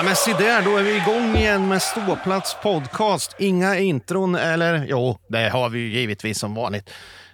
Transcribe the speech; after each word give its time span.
Ja, 0.00 0.04
men 0.04 0.16
se 0.16 0.32
där, 0.32 0.62
då 0.62 0.76
är 0.76 0.82
vi 0.82 0.96
igång 0.96 1.36
igen 1.36 1.68
med 1.68 1.82
Ståplats 1.82 2.56
podcast. 2.62 3.36
Inga 3.38 3.78
intron, 3.78 4.34
eller 4.34 4.86
jo, 4.88 5.18
det 5.28 5.48
har 5.48 5.68
vi 5.68 5.78
ju 5.78 5.88
givetvis 5.88 6.38
som 6.38 6.54
vanligt. 6.54 6.90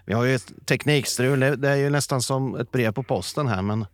Vi 0.07 0.15
har 0.15 0.25
ju 0.25 0.35
ett 0.35 0.67
teknikstrul, 0.67 1.41
det 1.41 1.69
är 1.69 1.77
ju 1.77 1.91
nästan 1.91 2.23
som 2.23 2.55
ett 2.55 2.73
brev 2.73 2.93
på 2.93 3.03
posten 3.03 3.49
här. 3.49 3.63
Men... 3.63 3.87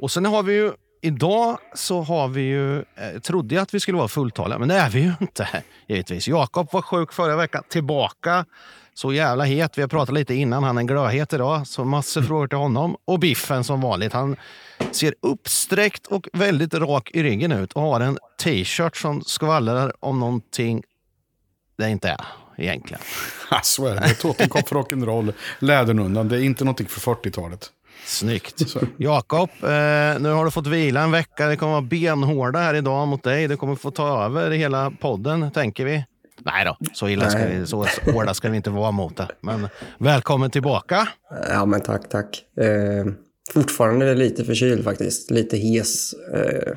Och 0.00 0.10
sen 0.10 0.24
har 0.24 0.42
vi 0.42 0.54
ju, 0.54 0.72
idag 1.02 1.58
så 1.74 2.02
har 2.02 2.28
vi 2.28 2.40
ju, 2.40 2.78
eh, 2.78 3.20
trodde 3.22 3.54
jag 3.54 3.62
att 3.62 3.74
vi 3.74 3.80
skulle 3.80 3.98
vara 3.98 4.08
fulltaliga, 4.08 4.58
men 4.58 4.68
det 4.68 4.74
är 4.74 4.90
vi 4.90 5.00
ju 5.00 5.12
inte 5.20 5.48
givetvis. 5.88 6.28
Jakob 6.28 6.68
var 6.72 6.82
sjuk 6.82 7.12
förra 7.12 7.36
veckan, 7.36 7.62
tillbaka. 7.68 8.44
Så 8.96 9.12
jävla 9.12 9.44
het. 9.44 9.78
Vi 9.78 9.82
har 9.82 9.88
pratat 9.88 10.14
lite 10.14 10.34
innan. 10.34 10.64
Han 10.64 10.78
är 10.78 10.82
glödhet 10.82 11.32
idag, 11.32 11.66
så 11.66 11.84
massor 11.84 12.22
frågor 12.28 12.48
till 12.48 12.58
honom. 12.58 12.96
Och 13.04 13.18
Biffen 13.18 13.64
som 13.64 13.80
vanligt. 13.80 14.12
Han 14.12 14.36
ser 14.90 15.14
uppsträckt 15.22 16.06
och 16.06 16.28
väldigt 16.32 16.74
rak 16.74 17.10
i 17.14 17.22
ryggen 17.22 17.52
ut 17.52 17.72
och 17.72 17.82
har 17.82 18.00
en 18.00 18.18
t-shirt 18.42 18.96
som 18.96 19.22
skvallrar 19.22 19.92
om 20.00 20.20
någonting 20.20 20.82
det 21.78 21.90
inte 21.90 22.08
är 22.08 22.26
egentligen. 22.56 23.02
Ja, 23.50 23.60
så 23.62 23.86
är 23.86 23.94
det. 23.94 24.14
Totenkopf 24.14 24.72
rock'n'roll, 24.72 25.32
Lädernundan. 25.58 26.28
Det 26.28 26.36
är 26.36 26.44
inte 26.44 26.64
någonting 26.64 26.86
för 26.86 27.14
40-talet. 27.14 27.70
Snyggt. 28.04 28.62
Jakob, 28.96 29.50
eh, 29.62 29.68
nu 30.20 30.28
har 30.28 30.44
du 30.44 30.50
fått 30.50 30.66
vila 30.66 31.02
en 31.02 31.10
vecka. 31.10 31.46
Det 31.46 31.56
kommer 31.56 31.72
vara 31.72 31.82
benhårda 31.82 32.58
här 32.58 32.74
idag 32.74 33.08
mot 33.08 33.22
dig. 33.22 33.48
Du 33.48 33.56
kommer 33.56 33.74
få 33.74 33.90
ta 33.90 34.24
över 34.24 34.50
hela 34.50 34.90
podden, 34.90 35.50
tänker 35.50 35.84
vi. 35.84 36.04
Nej 36.44 36.64
då, 36.64 36.76
så 36.92 37.08
illa 37.08 37.30
ska 37.30 37.46
vi, 37.46 37.66
så 37.66 37.86
hårda 38.12 38.34
ska 38.34 38.50
vi 38.50 38.56
inte 38.56 38.70
vara 38.70 38.90
mot 38.90 39.16
det. 39.16 39.28
Men 39.40 39.68
välkommen 39.98 40.50
tillbaka. 40.50 41.08
Ja, 41.50 41.66
men 41.66 41.80
tack, 41.80 42.08
tack. 42.08 42.44
Eh, 42.60 43.06
fortfarande 43.52 44.14
lite 44.14 44.44
förkyld 44.44 44.84
faktiskt. 44.84 45.30
Lite 45.30 45.56
hes. 45.56 46.12
Eh, 46.12 46.76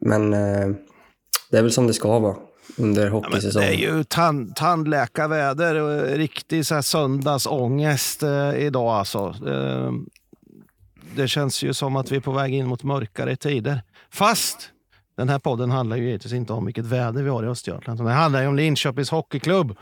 men 0.00 0.34
eh, 0.34 0.68
det 1.50 1.58
är 1.58 1.62
väl 1.62 1.72
som 1.72 1.86
det 1.86 1.92
ska 1.92 2.18
vara 2.18 2.36
under 2.76 3.08
hockeysäsongen. 3.08 3.70
Ja, 3.70 3.76
det 3.76 3.84
är 3.84 3.96
ju 3.96 4.04
tand, 4.04 4.56
tandläkarväder 4.56 5.74
och 5.74 6.16
riktig 6.16 6.66
så 6.66 6.74
här 6.74 6.82
söndagsångest 6.82 8.22
eh, 8.22 8.54
idag 8.54 8.88
alltså. 8.88 9.34
Eh, 9.46 9.92
det 11.16 11.28
känns 11.28 11.62
ju 11.62 11.74
som 11.74 11.96
att 11.96 12.12
vi 12.12 12.16
är 12.16 12.20
på 12.20 12.32
väg 12.32 12.54
in 12.54 12.66
mot 12.66 12.82
mörkare 12.82 13.36
tider. 13.36 13.82
Fast 14.12 14.70
den 15.20 15.28
här 15.28 15.38
podden 15.38 15.70
handlar 15.70 15.96
ju 15.96 16.04
givetvis 16.04 16.32
inte 16.32 16.52
om 16.52 16.66
vilket 16.66 16.86
väder 16.86 17.22
vi 17.22 17.30
har 17.30 17.44
i 17.44 17.46
Östergötland. 17.46 18.00
Den 18.00 18.06
handlar 18.06 18.42
ju 18.42 18.48
om 18.48 18.56
Linköpings 18.56 19.10
Hockeyklubb. 19.10 19.76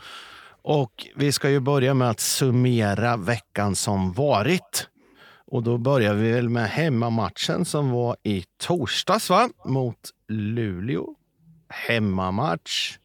Och 0.61 1.07
vi 1.15 1.31
ska 1.31 1.49
ju 1.49 1.59
börja 1.59 1.93
med 1.93 2.09
att 2.09 2.19
summera 2.19 3.17
veckan 3.17 3.75
som 3.75 4.13
varit. 4.13 4.87
Och 5.51 5.63
då 5.63 5.77
börjar 5.77 6.13
vi 6.13 6.31
väl 6.31 6.49
med 6.49 6.69
hemmamatchen 6.69 7.65
som 7.65 7.91
var 7.91 8.17
i 8.23 8.43
torsdags 8.57 9.29
va? 9.29 9.49
mot 9.65 9.97
Luleå. 10.27 11.15
Hemmamatch. 11.69 12.97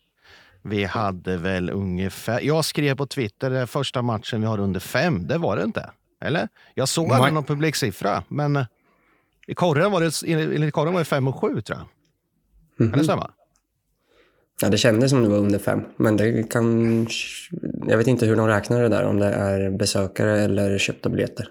Vi 0.63 0.85
hade 0.85 1.37
väl 1.37 1.71
ungefär... 1.71 2.41
Jag 2.41 2.65
skrev 2.65 2.97
på 2.97 3.07
Twitter, 3.07 3.51
det 3.51 3.67
första 3.67 4.03
matchen 4.03 4.41
vi 4.41 4.47
har 4.47 4.61
under 4.61 4.81
fem. 4.81 5.27
Det 5.27 5.39
var 5.39 5.57
det 5.57 5.65
inte. 5.65 5.91
Eller? 6.21 6.49
Jag 6.75 6.89
såg 6.89 7.13
aldrig 7.13 7.35
någon 7.35 7.45
publiksiffra, 7.45 8.23
men 8.29 8.65
i 9.47 9.55
korren 9.55 9.93
var 9.93 10.01
det, 10.01 10.33
enligt 10.55 10.75
korren 10.75 10.93
var 10.93 11.01
det 11.01 11.05
fem 11.05 11.29
och 11.29 11.41
sju 11.41 11.61
tror 11.61 11.79
jag. 11.79 11.87
Mm 12.81 12.89
-hmm. 12.89 12.91
Kan 12.91 12.99
det 12.99 13.05
stämma? 13.05 13.31
Ja, 14.61 14.69
det 14.69 14.79
kändes 14.79 15.11
som 15.11 15.23
det 15.23 15.29
var 15.29 15.39
under 15.39 15.59
fem. 15.59 15.85
Men 15.97 16.17
det 16.17 16.51
kan... 16.51 17.07
Jag 17.87 17.99
vet 17.99 18.07
inte 18.07 18.27
hur 18.27 18.37
de 18.37 18.47
räknar 18.47 18.83
det 18.83 18.89
där, 18.89 19.05
om 19.05 19.19
det 19.19 19.27
är 19.27 19.71
besökare 19.71 20.41
eller 20.41 20.79
köpta 20.79 21.09
biljetter. 21.09 21.49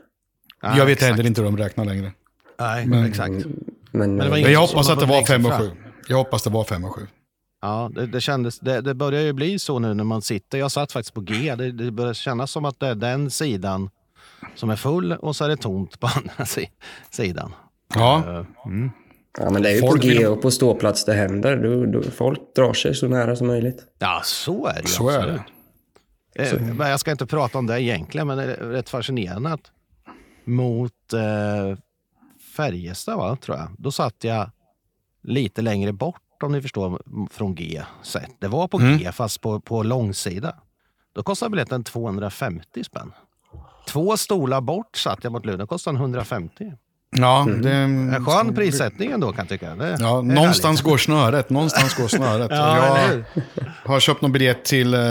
Ja, 0.61 0.77
jag 0.77 0.85
vet 0.85 0.93
exakt. 0.93 1.11
heller 1.11 1.27
inte 1.27 1.41
hur 1.41 1.45
de 1.45 1.57
räknar 1.57 1.85
längre. 1.85 2.11
Nej, 2.59 2.85
men, 2.87 3.05
exakt. 3.05 3.31
Men, 3.91 4.15
men, 4.15 4.29
men 4.29 4.51
jag 4.51 4.59
hoppas 4.59 4.89
att 4.89 4.99
det 4.99 5.05
var 5.05 5.25
fem 5.25 5.45
och 5.45 5.53
sju. 5.53 5.71
Jag 6.07 6.17
hoppas 6.17 6.43
det 6.43 6.49
var 6.49 6.63
fem 6.63 6.85
och 6.85 6.95
sju. 6.95 7.01
Ja, 7.61 7.91
det, 7.95 8.07
det 8.07 8.21
kändes, 8.21 8.59
det, 8.59 8.81
det, 8.81 8.93
börjar 8.93 9.21
ju 9.21 9.33
bli 9.33 9.59
så 9.59 9.79
nu 9.79 9.93
när 9.93 10.03
man 10.03 10.21
sitter. 10.21 10.57
Jag 10.57 10.71
satt 10.71 10.91
faktiskt 10.91 11.13
på 11.13 11.21
G. 11.21 11.55
Det, 11.55 11.71
det 11.71 11.91
börjar 11.91 12.13
kännas 12.13 12.51
som 12.51 12.65
att 12.65 12.79
det 12.79 12.87
är 12.87 12.95
den 12.95 13.31
sidan 13.31 13.89
som 14.55 14.69
är 14.69 14.75
full 14.75 15.11
och 15.11 15.35
så 15.35 15.45
är 15.45 15.49
det 15.49 15.57
tomt 15.57 15.99
på 15.99 16.07
andra 16.15 16.45
sidan. 17.09 17.53
Ja. 17.95 18.23
Eh, 18.27 18.45
mm. 18.65 18.91
Ja, 19.39 19.49
men 19.49 19.61
det 19.61 19.69
är 19.69 19.73
ju 19.73 19.81
folk 19.81 20.01
på 20.01 20.07
G 20.07 20.27
och 20.27 20.41
på 20.41 20.51
ståplats 20.51 21.05
det 21.05 21.13
händer. 21.13 21.55
Du, 21.55 21.85
du, 21.85 22.11
folk 22.11 22.39
drar 22.55 22.73
sig 22.73 22.95
så 22.95 23.07
nära 23.07 23.35
som 23.35 23.47
möjligt. 23.47 23.85
Ja, 23.99 24.21
så 24.23 24.67
är 24.67 24.81
det 24.81 24.87
Så 24.87 25.09
är 25.09 25.27
det. 25.27 25.43
Eh, 26.35 26.89
jag 26.89 26.99
ska 26.99 27.11
inte 27.11 27.25
prata 27.25 27.57
om 27.57 27.67
det 27.67 27.81
egentligen, 27.81 28.27
men 28.27 28.37
det 28.37 28.43
är 28.43 28.57
rätt 28.57 28.89
fascinerande 28.89 29.53
att 29.53 29.71
mot 30.43 31.13
eh, 31.13 31.77
Färjestad, 32.55 33.17
va, 33.17 33.35
tror 33.35 33.57
jag. 33.57 33.67
Då 33.77 33.91
satt 33.91 34.23
jag 34.23 34.51
lite 35.23 35.61
längre 35.61 35.93
bort, 35.93 36.43
om 36.43 36.51
ni 36.51 36.61
förstår, 36.61 37.01
från 37.31 37.55
G. 37.55 37.81
Sett. 38.03 38.31
Det 38.39 38.47
var 38.47 38.67
på 38.67 38.77
mm. 38.79 38.97
G, 38.97 39.11
fast 39.11 39.41
på, 39.41 39.59
på 39.59 39.83
långsida. 39.83 40.55
Då 41.13 41.23
kostade 41.23 41.49
biljetten 41.49 41.83
250 41.83 42.83
spänn. 42.83 43.13
Två 43.87 44.17
stolar 44.17 44.61
bort 44.61 44.97
satt 44.97 45.23
jag 45.23 45.31
mot 45.31 45.45
Luleå. 45.45 45.57
Det 45.57 45.67
kostade 45.67 45.97
150. 45.97 46.73
Ja, 47.15 47.41
mm. 47.41 47.61
det 47.61 47.71
är 47.71 47.83
en 47.83 48.25
skön 48.25 48.55
prissättning 48.55 49.11
ändå 49.11 49.27
kan 49.27 49.37
jag 49.37 49.49
tycka. 49.49 49.75
Det, 49.75 49.97
ja, 49.99 50.21
någonstans 50.21 50.81
går 50.81 50.97
snöret. 50.97 51.49
Någonstans 51.49 51.93
går 51.93 52.07
snöret. 52.07 52.51
ja, 52.51 52.99
jag 53.83 53.91
har 53.91 53.99
köpt 53.99 54.21
någon 54.21 54.31
biljett 54.31 54.65
till, 54.65 54.93
eh, 54.93 55.01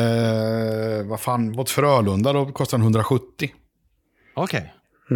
vad 1.04 1.20
fan, 1.20 1.50
mot 1.50 1.70
Frölunda. 1.70 2.32
Då 2.32 2.46
kostar 2.46 2.78
den 2.78 2.82
170. 2.84 3.54
Okej. 4.34 4.58
Okay. 4.58 4.68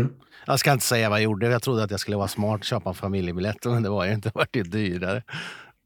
Mm. 0.02 0.12
Jag 0.46 0.58
ska 0.60 0.72
inte 0.72 0.84
säga 0.84 1.08
vad 1.08 1.18
jag 1.18 1.24
gjorde. 1.24 1.46
Jag 1.46 1.62
trodde 1.62 1.84
att 1.84 1.90
jag 1.90 2.00
skulle 2.00 2.16
vara 2.16 2.28
smart 2.28 2.60
och 2.60 2.64
köpa 2.64 2.88
en 2.88 2.94
familjebiljett, 2.94 3.64
men 3.64 3.82
det 3.82 3.88
var 3.88 4.04
jag 4.04 4.14
inte. 4.14 4.28
Det 4.28 4.38
var 4.38 4.48
ju 4.52 4.62
dyrare. 4.62 5.22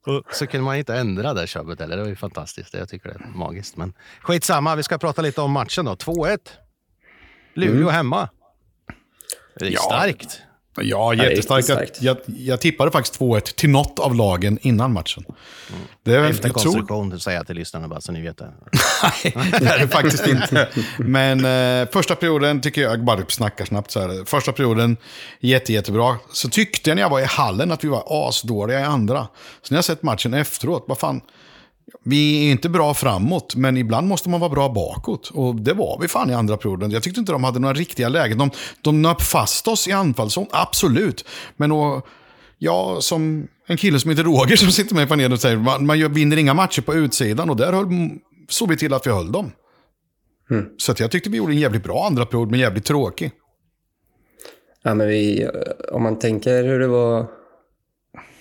Och 0.07 0.23
så 0.33 0.47
kunde 0.47 0.65
man 0.65 0.77
inte 0.77 0.95
ändra 0.95 1.35
det 1.35 1.47
köpet 1.47 1.81
heller. 1.81 1.97
Det 1.97 2.03
var 2.03 2.09
ju 2.09 2.17
fantastiskt. 2.17 2.75
Jag 2.75 2.89
tycker 2.89 3.09
det 3.09 3.15
är 3.15 3.29
magiskt. 3.35 3.77
Men 3.77 3.93
skitsamma, 4.21 4.77
vi 4.77 4.83
ska 4.83 4.99
prata 4.99 5.23
lite 5.23 5.41
om 5.41 5.53
matchen 5.53 5.85
då. 5.85 5.95
2-1. 5.95 6.39
Luleå 7.55 7.83
mm. 7.83 7.95
hemma. 7.95 8.29
Det 9.59 9.67
är 9.67 9.71
ja. 9.71 9.81
starkt. 9.81 10.43
Ja, 10.77 11.15
jättestarkt. 11.15 11.69
Jag, 11.69 11.87
jag, 12.01 12.17
jag 12.27 12.61
tippade 12.61 12.91
faktiskt 12.91 13.21
2-1 13.21 13.41
till 13.41 13.71
något 13.71 13.99
av 13.99 14.15
lagen 14.15 14.59
innan 14.63 14.93
matchen. 14.93 15.25
Mm. 15.27 15.81
Det 16.03 16.15
är, 16.15 16.25
Efterkonstruktion, 16.25 17.11
tror... 17.11 17.19
säger 17.19 17.39
jag 17.39 17.47
till 17.47 17.57
lyssnarna 17.57 17.89
bara 17.89 18.01
så 18.01 18.13
ni 18.13 18.23
vet 18.23 18.39
det. 18.39 18.45
Nej, 19.03 19.51
det 19.61 19.67
är 19.67 19.79
det 19.79 19.89
faktiskt 19.89 20.27
inte. 20.27 20.69
Men 20.99 21.45
eh, 21.45 21.89
första 21.93 22.15
perioden 22.15 22.61
tycker 22.61 22.83
jag, 22.83 23.05
bara 23.05 23.21
snackar 23.29 23.65
snabbt 23.65 23.91
så 23.91 24.01
här. 24.01 24.25
Första 24.25 24.53
perioden, 24.53 24.97
jätte, 25.41 25.73
jättebra. 25.73 26.17
Så 26.33 26.49
tyckte 26.49 26.91
jag 26.91 26.95
när 26.95 27.03
jag 27.03 27.11
var 27.11 27.21
i 27.21 27.25
hallen 27.25 27.73
att 27.73 27.85
vi 27.85 27.89
var 27.89 28.29
asdåliga 28.29 28.81
i 28.81 28.85
andra. 28.85 29.29
Så 29.63 29.75
när 29.75 29.79
jag 29.79 29.85
sett 29.85 30.03
matchen 30.03 30.35
efteråt, 30.35 30.85
vad 30.89 30.99
fan 30.99 31.21
vi 32.05 32.47
är 32.47 32.51
inte 32.51 32.69
bra 32.69 32.95
framåt, 32.95 33.55
men 33.55 33.77
ibland 33.77 34.09
måste 34.09 34.29
man 34.29 34.41
vara 34.41 34.51
bra 34.51 34.69
bakåt. 34.69 35.31
Och 35.35 35.55
det 35.55 35.73
var 35.73 35.99
vi 36.01 36.09
fan 36.09 36.31
i 36.31 36.35
andra 36.35 36.57
perioden. 36.57 36.91
Jag 36.91 37.03
tyckte 37.03 37.21
inte 37.21 37.33
de 37.33 37.45
hade 37.45 37.59
några 37.59 37.75
riktiga 37.75 38.09
lägen. 38.09 38.39
De, 38.39 38.51
de 38.81 39.03
nöp 39.03 39.23
fast 39.23 39.69
oss 39.69 39.89
i 39.89 39.93
anfallszon, 39.93 40.47
absolut. 40.51 41.25
Men 41.57 41.73
och, 41.73 42.07
ja, 42.59 43.01
som 43.01 43.49
en 43.67 43.77
kille 43.77 44.01
som 44.01 44.11
heter 44.11 44.25
Roger 44.25 44.57
som 44.57 44.73
sitter 44.73 44.95
med 44.95 45.05
i 45.05 45.07
panelen 45.07 45.33
och 45.33 45.41
säger 45.41 45.57
man, 45.57 45.87
man 45.87 46.13
vinner 46.13 46.37
inga 46.37 46.55
matcher 46.55 46.83
på 46.83 46.95
utsidan. 46.95 47.51
Och 47.51 47.57
där 47.57 47.73
höll, 47.73 47.87
såg 48.49 48.69
vi 48.69 48.77
till 48.77 48.95
att 48.95 49.07
vi 49.07 49.11
höll 49.11 49.33
dem. 49.33 49.53
Mm. 50.51 50.67
Så 50.79 50.95
jag 50.99 51.11
tyckte 51.11 51.31
vi 51.31 51.37
gjorde 51.37 51.53
en 51.53 51.59
jävligt 51.59 51.85
bra 51.85 52.07
andra 52.07 52.27
period, 52.27 52.51
men 52.51 52.61
jävligt 52.61 52.85
tråkig. 52.85 53.31
Ja, 54.83 54.95
men 54.95 55.09
vi, 55.09 55.49
om 55.93 56.03
man 56.03 56.19
tänker 56.19 56.65
hur 56.65 56.81
det 56.81 56.87
var... 56.87 57.27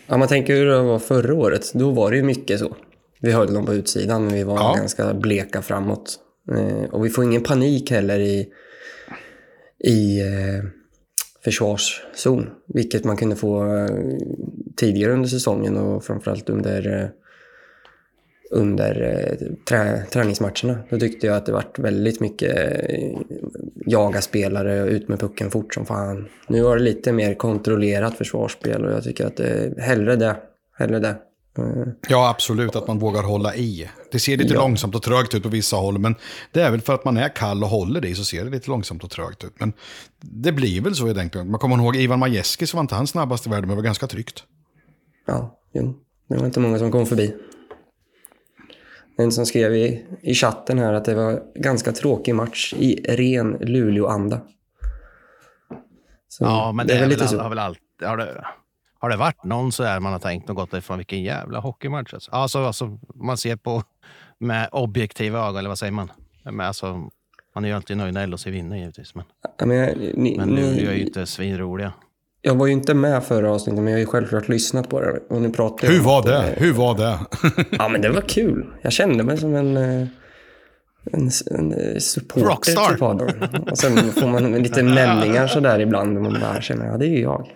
Om 0.07 0.19
man 0.19 0.27
tänker 0.27 0.55
hur 0.55 0.65
det 0.65 0.81
var 0.81 0.99
förra 0.99 1.33
året, 1.33 1.73
då 1.73 1.91
var 1.91 2.11
det 2.11 2.17
ju 2.17 2.23
mycket 2.23 2.59
så. 2.59 2.75
Vi 3.21 3.31
höll 3.31 3.53
dem 3.53 3.65
på 3.65 3.73
utsidan, 3.73 4.25
men 4.25 4.33
vi 4.33 4.43
var 4.43 4.55
ja. 4.55 4.73
ganska 4.75 5.13
bleka 5.13 5.61
framåt. 5.61 6.19
Eh, 6.51 6.89
och 6.89 7.05
vi 7.05 7.09
får 7.09 7.23
ingen 7.23 7.43
panik 7.43 7.91
heller 7.91 8.19
i, 8.19 8.47
i 9.79 10.19
eh, 10.19 10.63
försvarszon, 11.43 12.49
vilket 12.67 13.03
man 13.03 13.17
kunde 13.17 13.35
få 13.35 13.75
eh, 13.75 13.87
tidigare 14.75 15.13
under 15.13 15.29
säsongen 15.29 15.77
och 15.77 16.03
framförallt 16.03 16.49
under, 16.49 17.11
under 18.51 19.37
trä, 19.69 20.05
träningsmatcherna. 20.11 20.79
Då 20.89 20.99
tyckte 20.99 21.27
jag 21.27 21.35
att 21.35 21.45
det 21.45 21.51
varit 21.51 21.79
väldigt 21.79 22.19
mycket 22.19 22.81
jaga 23.85 24.21
spelare 24.21 24.83
och 24.83 24.89
ut 24.89 25.07
med 25.07 25.19
pucken 25.19 25.51
fort 25.51 25.73
som 25.73 25.85
fan. 25.85 26.27
Nu 26.47 26.61
var 26.61 26.77
det 26.77 26.83
lite 26.83 27.11
mer 27.11 27.33
kontrollerat 27.33 28.17
försvarsspel 28.17 28.85
och 28.85 28.91
jag 28.91 29.03
tycker 29.03 29.25
att 29.25 29.37
det, 29.37 29.73
hellre 29.77 30.15
det. 30.15 30.35
Hellre 30.77 30.99
det. 30.99 31.15
Ja, 32.09 32.29
absolut. 32.29 32.75
Att 32.75 32.87
man 32.87 32.99
vågar 32.99 33.23
hålla 33.23 33.55
i. 33.55 33.89
Det 34.11 34.19
ser 34.19 34.37
lite 34.37 34.53
ja. 34.53 34.59
långsamt 34.59 34.95
och 34.95 35.03
trögt 35.03 35.33
ut 35.33 35.43
på 35.43 35.49
vissa 35.49 35.75
håll, 35.75 35.97
men 35.97 36.15
det 36.51 36.61
är 36.61 36.71
väl 36.71 36.81
för 36.81 36.93
att 36.93 37.05
man 37.05 37.17
är 37.17 37.35
kall 37.35 37.63
och 37.63 37.69
håller 37.69 38.05
i 38.05 38.15
så 38.15 38.23
ser 38.23 38.45
det 38.45 38.51
lite 38.51 38.69
långsamt 38.69 39.03
och 39.03 39.09
trögt 39.09 39.43
ut. 39.43 39.53
Men 39.59 39.73
det 40.21 40.51
blir 40.51 40.81
väl 40.81 40.95
så 40.95 41.07
helt 41.07 41.19
enkelt. 41.19 41.47
Man 41.47 41.59
kommer 41.59 41.77
ihåg 41.77 41.95
Ivan 41.95 42.19
Majewski 42.19 42.67
så 42.67 42.77
var 42.77 42.81
inte 42.81 42.95
han 42.95 43.07
snabbast 43.07 43.47
i 43.47 43.49
världen, 43.49 43.67
men 43.67 43.77
var 43.77 43.83
ganska 43.83 44.07
tryggt. 44.07 44.43
Ja, 45.27 45.59
jo. 45.73 45.93
det 46.29 46.37
var 46.37 46.45
inte 46.45 46.59
många 46.59 46.79
som 46.79 46.91
kom 46.91 47.05
förbi. 47.05 47.35
En 49.17 49.31
som 49.31 49.45
skrev 49.45 49.75
i, 49.75 50.05
i 50.21 50.33
chatten 50.33 50.79
här 50.79 50.93
att 50.93 51.05
det 51.05 51.15
var 51.15 51.41
ganska 51.55 51.91
tråkig 51.91 52.35
match 52.35 52.73
i 52.77 52.95
ren 53.15 53.57
Luleå-anda. 53.61 54.41
Ja, 56.39 56.71
men 56.71 56.87
det, 56.87 56.93
det 56.93 56.97
är 56.97 57.01
väl 57.01 57.09
lite 57.09 57.27
så. 57.27 57.39
Har 57.39 57.49
väl 57.49 57.59
allt, 57.59 57.79
har 58.01 58.17
det, 58.17 58.45
Har 59.01 59.09
det 59.09 59.17
varit 59.17 59.43
någon 59.43 59.71
så 59.71 59.83
där 59.83 59.99
man 59.99 60.11
har 60.11 60.19
tänkt 60.19 60.49
och 60.49 60.55
gått 60.55 60.73
ifrån 60.73 60.97
vilken 60.97 61.23
jävla 61.23 61.59
hockeymatch? 61.59 62.13
Alltså, 62.13 62.31
alltså, 62.31 62.59
alltså 62.59 62.97
man 63.15 63.37
ser 63.37 63.55
på 63.55 63.83
med 64.39 64.69
objektiva 64.71 65.39
ögon, 65.39 65.57
eller 65.57 65.69
vad 65.69 65.79
säger 65.79 65.91
man? 65.91 66.11
Men 66.43 66.61
alltså, 66.67 67.09
man 67.55 67.63
är 67.65 67.69
ju 67.69 67.75
alltid 67.75 67.97
nöjd 67.97 68.13
när 68.13 68.27
LHC 68.27 68.45
vinner 68.47 68.77
givetvis. 68.77 69.15
Men, 69.15 69.25
Ja, 69.57 69.65
men, 69.65 69.77
jag- 69.77 69.97
ni, 70.17 70.35
men 70.37 70.49
Luleå 70.49 70.67
är 70.89 70.93
ju 70.93 70.99
ni, 70.99 71.01
inte 71.01 71.25
svinroliga. 71.25 71.93
jag 72.41 72.55
var 72.55 72.65
ju 72.67 72.73
inte 72.73 72.93
med 72.93 73.23
förra 73.23 73.51
avsnittet, 73.51 73.75
men 73.83 73.87
jag 73.87 73.97
har 73.97 73.99
ju 73.99 74.05
självklart 74.05 74.47
lyssnat 74.47 74.89
på 74.89 75.01
det. 75.01 75.19
Och 75.29 75.41
ni 75.41 75.49
pratar 75.51 75.87
ju 75.87 75.93
Hur 75.93 76.01
var 76.03 76.23
det? 76.23 76.37
eh, 76.37 76.57
Hur 76.63 76.73
var 76.73 76.95
det? 76.97 77.19
Ja, 77.77 77.89
men 77.89 78.01
det 78.01 78.09
var 78.09 78.21
kul. 78.21 78.65
Jag 78.81 78.91
kände 78.93 79.23
mig 79.23 79.37
som 79.37 79.55
en, 79.55 79.77
eh, 79.77 80.07
en, 81.11 81.29
en 81.51 81.73
eh, 81.73 81.97
supporter 81.97 82.47
Rockstar. 82.47 82.87
till 82.87 82.97
Pador. 82.97 83.49
Och 83.71 83.77
sen 83.77 84.11
får 84.11 84.27
man 84.27 84.53
lite 84.53 84.81
nämningar 84.81 85.47
sådär 85.47 85.79
ibland. 85.79 86.17
Och 86.17 86.23
man 86.23 86.37
bara 86.41 86.61
känner, 86.61 86.85
ja 86.85 86.97
det 86.97 87.05
är 87.05 87.09
ju 87.09 87.21
jag. 87.21 87.47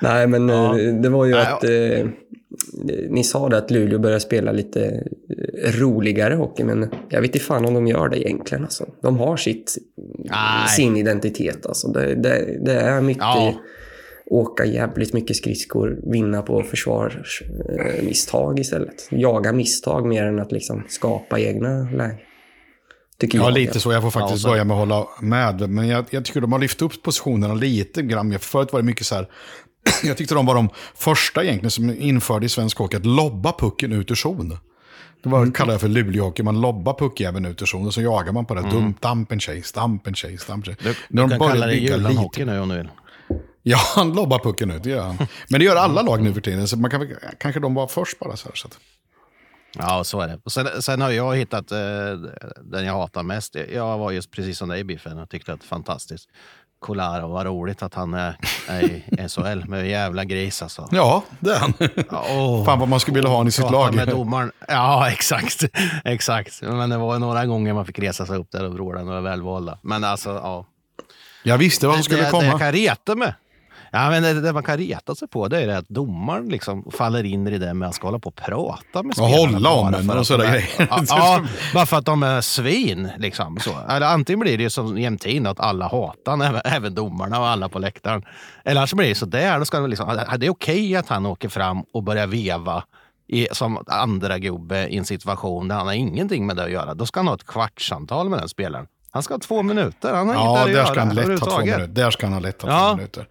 Nej, 0.00 0.26
men 0.26 0.50
eh, 0.50 0.74
det 0.74 1.08
var 1.08 1.24
ju 1.24 1.34
att 1.34 1.64
eh, 1.64 2.06
ni 3.08 3.24
sa 3.24 3.48
det 3.48 3.58
att 3.58 3.70
Luleå 3.70 3.98
börjar 3.98 4.18
spela 4.18 4.52
lite 4.52 4.84
eh, 5.64 5.72
roligare 5.80 6.34
hockey, 6.34 6.64
men 6.64 6.90
jag 7.08 7.20
vet 7.20 7.34
inte 7.34 7.46
fan 7.46 7.64
om 7.64 7.74
de 7.74 7.86
gör 7.86 8.08
det 8.08 8.18
egentligen. 8.18 8.64
Alltså. 8.64 8.86
De 9.02 9.18
har 9.18 9.36
sitt, 9.36 9.78
Nej. 10.18 10.68
sin 10.68 10.96
identitet. 10.96 11.66
Alltså. 11.66 11.88
Det, 11.88 12.14
det, 12.14 12.58
det 12.64 12.80
är 12.80 13.00
mycket 13.00 13.22
Ja. 13.22 13.54
Åka 14.26 14.64
jävligt 14.64 15.12
mycket 15.12 15.36
skridskor, 15.36 16.00
vinna 16.12 16.42
på 16.42 16.62
försvarsmisstag 16.62 18.58
istället. 18.60 19.08
Jaga 19.10 19.52
misstag 19.52 20.06
mer 20.06 20.24
än 20.26 20.38
att 20.40 20.52
liksom 20.52 20.82
skapa 20.88 21.40
egna 21.40 21.88
lägen. 21.94 22.16
Tycker 23.18 23.38
Ja, 23.38 23.44
jag. 23.44 23.54
lite 23.54 23.80
så. 23.80 23.92
Jag 23.92 24.02
får 24.02 24.10
faktiskt 24.10 24.44
Ja, 24.44 24.50
börja 24.50 24.64
med 24.64 24.74
att 24.74 24.78
hålla 24.88 25.06
med. 25.20 25.70
Men 25.70 25.88
jag, 25.88 26.04
jag 26.10 26.24
tycker 26.24 26.40
de 26.40 26.52
har 26.52 26.58
lyft 26.58 26.82
upp 26.82 27.02
positionerna 27.02 27.54
lite 27.54 28.02
grann. 28.02 28.32
För 28.32 28.38
Förut 28.38 28.72
var 28.72 28.80
det 28.80 28.86
mycket 28.86 29.06
så 29.06 29.14
här... 29.14 29.26
Jag 30.04 30.16
tyckte 30.16 30.34
de 30.34 30.46
var 30.46 30.54
de 30.54 30.68
första 30.94 31.44
egentligen 31.44 31.70
som 31.70 31.90
införde 32.00 32.46
i 32.46 32.48
svensk 32.48 32.78
hockey 32.78 32.96
att 32.96 33.06
lobba 33.06 33.52
pucken 33.58 33.92
ut 33.92 34.10
ur 34.10 34.14
zon. 34.14 34.48
Det 35.22 35.28
var, 35.28 35.38
Mm. 35.38 35.52
kallar 35.52 35.72
jag 35.74 35.80
för 35.80 35.88
Luleåhockey. 35.88 36.42
Man 36.42 36.60
lobbar 36.60 36.94
puckjäveln 36.94 37.44
ut 37.46 37.62
ur 37.62 37.66
zon 37.66 37.86
och 37.86 37.94
så 37.94 38.02
jagar 38.02 38.32
man 38.32 38.44
på 38.46 38.54
det. 38.54 38.60
Dump, 38.70 39.00
dump 39.02 39.32
and 39.32 39.42
chase, 39.42 39.80
dump 39.80 40.06
and 40.06 40.16
chase, 40.18 40.52
dump 40.52 40.52
and 40.52 40.64
chase. 40.66 40.78
Mm. 40.82 40.94
Du, 41.08 41.16
de 41.16 41.30
kan 41.30 41.38
kalla 41.38 41.66
det 41.66 41.72
bygga 41.72 41.96
Julan-hockey 41.96 42.44
nu 42.44 42.60
om 42.60 42.68
du 42.68 42.76
vill. 42.76 42.88
Ja, 43.62 43.78
han 43.94 44.12
lobbar 44.12 44.38
pucken 44.38 44.70
ut, 44.70 44.82
det 44.82 44.90
gör 44.90 45.02
han. 45.02 45.16
Men 45.50 45.60
det 45.60 45.64
gör 45.64 45.76
alla 45.76 46.02
lag 46.02 46.22
nu 46.22 46.34
för 46.34 46.40
tiden. 46.40 46.68
Så 46.68 46.76
man 46.78 46.90
kan, 46.90 47.08
kanske 47.38 47.60
de 47.60 47.74
var 47.74 47.86
först 47.86 48.18
bara. 48.18 48.36
Så 48.36 48.48
här, 48.48 48.54
så 48.56 48.68
att. 48.68 48.78
Ja, 49.78 50.04
så 50.04 50.20
är 50.20 50.28
det. 50.28 50.50
Sen, 50.50 50.82
sen 50.82 51.00
har 51.00 51.10
jag 51.10 51.36
hittat 51.36 51.72
eh, 51.72 51.78
den 52.62 52.84
jag 52.86 52.92
hatar 52.92 53.22
mest. 53.22 53.56
Jag 53.72 53.98
var 53.98 54.10
just 54.10 54.30
precis 54.30 54.58
som 54.58 54.68
dig 54.68 54.84
Biffen 54.84 55.18
och 55.18 55.30
tyckte 55.30 55.52
att 55.52 55.60
det 55.60 55.66
var 55.70 55.76
fantastiskt. 55.76 56.28
Kolaro, 56.80 57.28
vad 57.28 57.46
roligt 57.46 57.82
att 57.82 57.94
han 57.94 58.14
är, 58.14 58.36
är 58.68 58.82
i 58.82 59.02
SHL. 59.28 59.64
Men 59.68 59.88
jävla 59.88 60.24
gris 60.24 60.62
alltså. 60.62 60.88
Ja, 60.90 61.24
det 61.40 61.50
är 61.50 61.58
han. 61.58 61.72
Åh. 62.10 62.64
Fan 62.64 62.78
vad 62.78 62.88
man 62.88 63.00
skulle 63.00 63.14
vilja 63.14 63.30
ha 63.30 63.36
han 63.38 63.48
i 63.48 63.50
sitt 63.52 63.70
lag. 63.70 63.94
med 63.94 64.08
domaren. 64.08 64.52
Ja, 64.68 65.08
exakt. 65.12 65.64
exakt. 66.04 66.62
Men 66.62 66.90
det 66.90 66.96
var 66.96 67.18
några 67.18 67.46
gånger 67.46 67.72
man 67.74 67.86
fick 67.86 67.98
resa 67.98 68.26
sig 68.26 68.36
upp 68.36 68.50
där 68.50 68.64
och 68.64 68.72
vråla 68.74 69.02
några 69.02 69.20
välvalda. 69.20 69.78
Men 69.82 70.04
alltså, 70.04 70.30
ja. 70.30 70.66
Jag 71.42 71.58
visste 71.58 71.86
vad 71.86 71.96
som 71.96 72.04
skulle 72.04 72.20
det, 72.20 72.26
Det 72.26 72.30
komma. 72.30 72.44
jag 72.44 72.58
kan 72.58 72.72
reta 72.72 73.14
med. 73.14 73.34
Ja, 73.94 74.10
men 74.10 74.22
det, 74.22 74.40
det 74.40 74.52
man 74.52 74.62
kan 74.62 74.76
reta 74.78 75.14
sig 75.14 75.28
på 75.28 75.48
det 75.48 75.62
är 75.62 75.66
det 75.66 75.78
att 75.78 75.88
domaren 75.88 76.48
liksom 76.48 76.90
faller 76.92 77.24
in 77.24 77.46
i 77.46 77.58
det 77.58 77.74
med 77.74 77.88
att 77.88 77.94
ska 77.94 78.06
hålla 78.06 78.18
på 78.18 78.28
och 78.28 78.34
prata 78.36 79.02
med 79.02 79.06
Och 79.10 79.14
spelarna. 79.14 79.52
hålla 79.52 79.70
om 79.70 79.90
bara 80.06 80.18
en 80.18 80.24
för 80.24 80.38
och 80.38 80.44
är- 80.44 80.50
grejer. 80.50 80.68
Ja, 80.78 81.02
ja, 81.08 81.44
bara 81.74 81.86
för 81.86 81.96
att 81.96 82.04
de 82.04 82.22
är 82.22 82.40
svin. 82.40 83.08
Liksom, 83.18 83.58
så. 83.60 83.70
Eller 83.88 84.06
antingen 84.06 84.40
blir 84.40 84.56
det 84.56 84.62
ju 84.62 84.70
som 84.70 84.98
jämtin 84.98 85.46
att 85.46 85.60
alla 85.60 85.88
hatar 85.88 86.32
även, 86.44 86.60
även 86.64 86.94
domarna 86.94 87.40
och 87.40 87.46
alla 87.46 87.68
på 87.68 87.78
läktaren. 87.78 88.24
Eller 88.64 88.80
annars 88.80 88.94
blir 88.94 89.08
det 89.08 89.14
så 89.14 89.26
där. 89.26 89.58
Då 89.58 89.64
ska 89.64 89.80
de 89.80 89.90
liksom, 89.90 90.20
det 90.38 90.46
är 90.46 90.50
okej 90.50 90.96
att 90.96 91.08
han 91.08 91.26
åker 91.26 91.48
fram 91.48 91.82
och 91.92 92.02
börjar 92.02 92.26
veva 92.26 92.84
i, 93.28 93.48
som 93.52 93.78
andra 93.86 94.38
gubbe 94.38 94.86
i 94.88 94.96
en 94.98 95.04
situation 95.04 95.68
där 95.68 95.76
han 95.76 95.86
har 95.86 95.94
ingenting 95.94 96.46
med 96.46 96.56
det 96.56 96.64
att 96.64 96.70
göra. 96.70 96.94
Då 96.94 97.06
ska 97.06 97.20
han 97.20 97.26
ha 97.28 97.34
ett 97.34 97.46
kvartssamtal 97.46 98.28
med 98.28 98.38
den 98.38 98.48
spelaren. 98.48 98.86
Han 99.10 99.22
ska 99.22 99.34
ha 99.34 99.38
två 99.38 99.62
minuter. 99.62 100.14
Han 100.14 100.28
har 100.28 100.34
Ja, 100.34 100.62
inget 100.62 100.66
där 100.66 100.74
där 100.74 100.80
att 100.82 100.86
ska 100.88 100.94
göra 100.96 101.06
han 101.06 101.14
lätt 101.14 101.24
ha 101.24 101.24
två 101.24 101.32
överhuvudtaget. 101.32 101.76
minuter. 101.76 102.02
Där 102.02 102.10
ska 102.10 102.26
han 102.26 102.32
ha 102.32 102.40
lätt 102.40 102.62
ha 102.62 102.68
Ja. 102.70 102.88
två 102.90 102.96
minuter. 102.96 103.26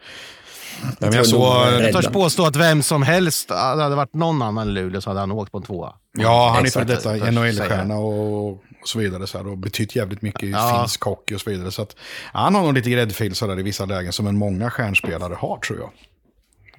Jag 0.99 1.25
domaren 1.31 1.73
är 1.73 1.81
Jag 1.81 1.93
törs 1.93 2.07
påstå 2.07 2.45
att 2.45 2.55
vem 2.55 2.83
som 2.83 3.03
helst, 3.03 3.47
det 3.47 3.55
hade 3.55 3.95
varit 3.95 4.13
någon 4.13 4.41
annan 4.41 4.67
än 4.67 4.73
Luleå 4.73 5.01
så 5.01 5.09
hade 5.09 5.19
han 5.19 5.31
åkt 5.31 5.51
på 5.51 5.57
en 5.57 5.63
tvåa. 5.63 5.93
ja, 6.17 6.49
han 6.55 6.65
är 6.65 6.69
för 6.69 6.81
Exakt, 6.81 6.87
detta 6.87 7.17
jag 7.17 7.33
NHL-stjärna 7.33 7.95
och, 7.97 8.49
och 8.49 8.63
så 8.85 8.99
vidare. 8.99 9.27
Så 9.27 9.37
här, 9.37 9.47
och 9.47 9.57
betytt 9.57 9.95
jävligt 9.95 10.21
mycket 10.21 10.43
i 10.43 10.51
Ja. 10.51 10.79
finsk 10.79 11.01
hockey 11.03 11.35
och 11.35 11.41
så 11.41 11.49
vidare. 11.49 11.71
Så 11.71 11.81
att, 11.81 11.95
han 12.33 12.55
har 12.55 12.63
nog 12.63 12.73
lite 12.73 12.89
gräddfil 12.89 13.35
så 13.35 13.47
där 13.47 13.59
i 13.59 13.63
vissa 13.63 13.85
lägen 13.85 14.13
som 14.13 14.27
en 14.27 14.37
många 14.37 14.69
stjärnspelare 14.71 15.33
har 15.33 15.57
tror 15.57 15.79
jag. 15.79 15.91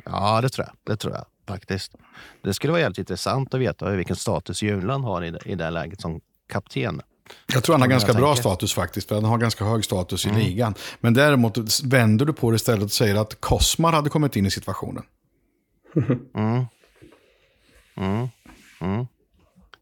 Ja, 0.05 0.41
det 0.41 0.49
tror 0.49 0.67
jag. 0.67 0.77
Det 0.93 0.97
tror 1.01 1.15
jag 1.15 1.25
faktiskt. 1.49 1.93
Det 2.43 2.55
skulle 2.55 2.71
vara 2.71 2.81
jävligt 2.81 2.99
intressant 2.99 3.55
att 3.55 3.61
veta 3.61 3.91
vilken 3.91 4.17
status 4.17 4.63
Julan 4.63 5.05
har 5.05 5.25
i 5.25 5.31
det, 5.31 5.39
i 5.45 5.55
det 5.55 5.71
läget 5.71 6.01
som 6.01 6.21
kapten. 6.53 7.01
Jag 7.55 7.65
tror 7.65 7.75
han 7.75 7.81
har 7.81 7.89
ganska 7.89 8.13
bra 8.13 8.27
tänker. 8.35 8.43
status 8.43 8.75
faktiskt, 8.75 9.09
för 9.09 9.15
han 9.15 9.25
har 9.25 9.39
ganska 9.39 9.65
hög 9.65 9.85
status 9.85 10.27
i 10.27 10.31
ligan. 10.31 10.75
Men 11.01 11.15
däremot 11.15 11.81
vänder 11.85 12.25
du 12.27 12.33
på 12.33 12.51
det 12.51 12.57
istället 12.57 12.85
och 12.85 12.91
säger 12.91 13.15
att 13.17 13.41
Kosmar 13.41 13.93
hade 13.93 14.11
kommit 14.11 14.37
in 14.37 14.47
i 14.47 14.51
situationen. 14.51 15.03
Mm. 16.35 16.65
Mm. 17.97 18.29
Mm. 18.81 19.07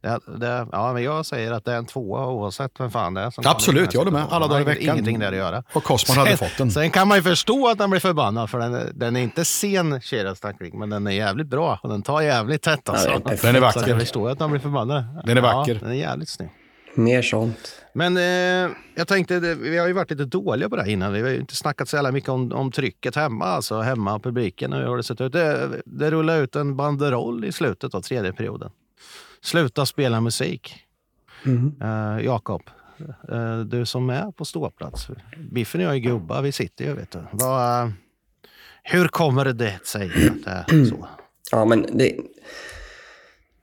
Det, 0.03 0.21
det, 0.39 0.67
ja, 0.73 0.93
men 0.93 1.03
jag 1.03 1.27
säger 1.27 1.53
att 1.53 1.65
det 1.65 1.73
är 1.73 1.77
en 1.77 1.87
tvåa 1.87 2.27
oavsett 2.27 2.73
vem 2.81 2.91
fan 2.91 3.15
det 3.15 3.21
är. 3.21 3.31
Som 3.31 3.45
Absolut, 3.47 3.95
jag 3.95 4.01
håller 4.01 4.13
med. 4.13 4.27
Alla 4.31 4.47
dagar 4.49 4.61
i 4.61 4.65
veckan. 4.65 4.83
Ingenting 4.95 5.19
där 5.19 5.29
att 5.33 5.37
göra. 5.39 5.63
Och 5.73 5.85
Kosman 5.85 6.19
hade 6.19 6.37
Sen- 6.37 6.49
fått 6.49 6.59
den. 6.59 6.71
Sen 6.71 6.91
kan 6.91 7.09
man 7.09 7.17
ju 7.19 7.23
förstå 7.23 7.69
att 7.69 7.79
han 7.79 7.91
blir 7.91 8.01
förbannad, 8.01 8.51
för 8.51 8.59
den, 8.59 8.75
är- 8.75 8.91
den 8.95 9.17
är 9.17 9.21
inte 9.21 9.45
sen, 9.45 10.01
Shiraz 10.01 10.41
tackling, 10.41 10.79
men 10.79 10.91
den 10.91 11.07
är 11.07 11.11
jävligt 11.11 11.47
bra. 11.47 11.81
Och 11.83 11.89
den 11.89 12.03
tar 12.03 12.21
jävligt 12.21 12.63
tätt 12.63 12.89
alltså. 12.89 13.09
Ja, 13.09 13.15
är. 13.15 13.21
Den 13.21 13.33
är 13.33 13.55
Så 13.55 13.61
vacker. 13.61 13.89
jag 13.91 14.01
förstår 14.01 14.31
att 14.31 14.41
han 14.41 14.51
blir 14.51 14.61
förbannad. 14.61 15.05
Den 15.25 15.37
är 15.39 15.43
vacker. 15.43 15.75
Ja, 15.75 15.81
den 15.81 15.91
är 15.91 15.95
jävligt 15.95 16.29
snygg. 16.29 16.51
Mer 16.95 17.23
sånt. 17.23 17.83
Men 17.93 18.17
eh, 18.17 18.77
jag 18.95 19.09
tänkte, 19.09 19.41
det- 19.41 19.55
vi 19.55 19.79
har 19.79 19.87
ju 19.87 19.93
varit 19.93 20.11
lite 20.11 20.25
dåliga 20.25 20.69
på 20.69 20.77
det 20.77 20.83
här 20.83 20.89
innan. 20.91 21.13
Vi 21.13 21.21
har 21.23 21.29
ju 21.29 21.41
inte 21.41 21.57
snackat 21.57 21.89
så 21.89 21.97
jävla 21.97 22.13
mycket 22.13 22.29
om, 22.31 22.53
om 22.53 22.73
trycket 22.73 23.17
hemma, 23.17 23.45
alltså 23.45 23.81
hemma 23.81 24.19
publiken. 24.19 24.73
Hur 24.73 24.83
har 24.85 24.97
det 24.97 25.03
sett 25.03 25.21
ut? 25.21 25.33
Det, 25.33 25.69
det 25.87 26.11
rullar 26.11 26.43
ut 26.43 26.57
en 26.57 26.77
banderoll 26.77 27.45
i 27.45 27.53
slutet 27.53 27.95
av 27.95 28.01
tredje 28.03 28.33
perioden. 28.33 28.71
Sluta 29.43 29.87
spela 29.87 30.21
musik. 30.21 30.75
Eh, 31.83 32.25
Jakob, 32.25 32.63
eh, 33.33 33.61
du 33.61 33.87
som 33.87 34.11
är 34.11 34.33
på 34.33 34.45
ståplats. 34.45 35.09
Biffen 35.51 35.81
och 35.81 35.87
jag 35.87 35.95
är 35.95 35.99
gubbar, 35.99 36.43
vi 36.43 36.53
sitter 36.53 36.85
ju 36.85 36.95
vet 36.95 37.11
du. 37.11 37.19
Vad, 37.33 37.93
hur 38.83 39.09
kommer 39.09 39.45
det 39.45 39.79
sig 39.87 40.07
att 40.07 40.45
det 40.69 40.77
är 40.77 40.85
så? 40.85 41.09
Ja, 41.53 41.65
men 41.65 41.87
det... 41.99 42.17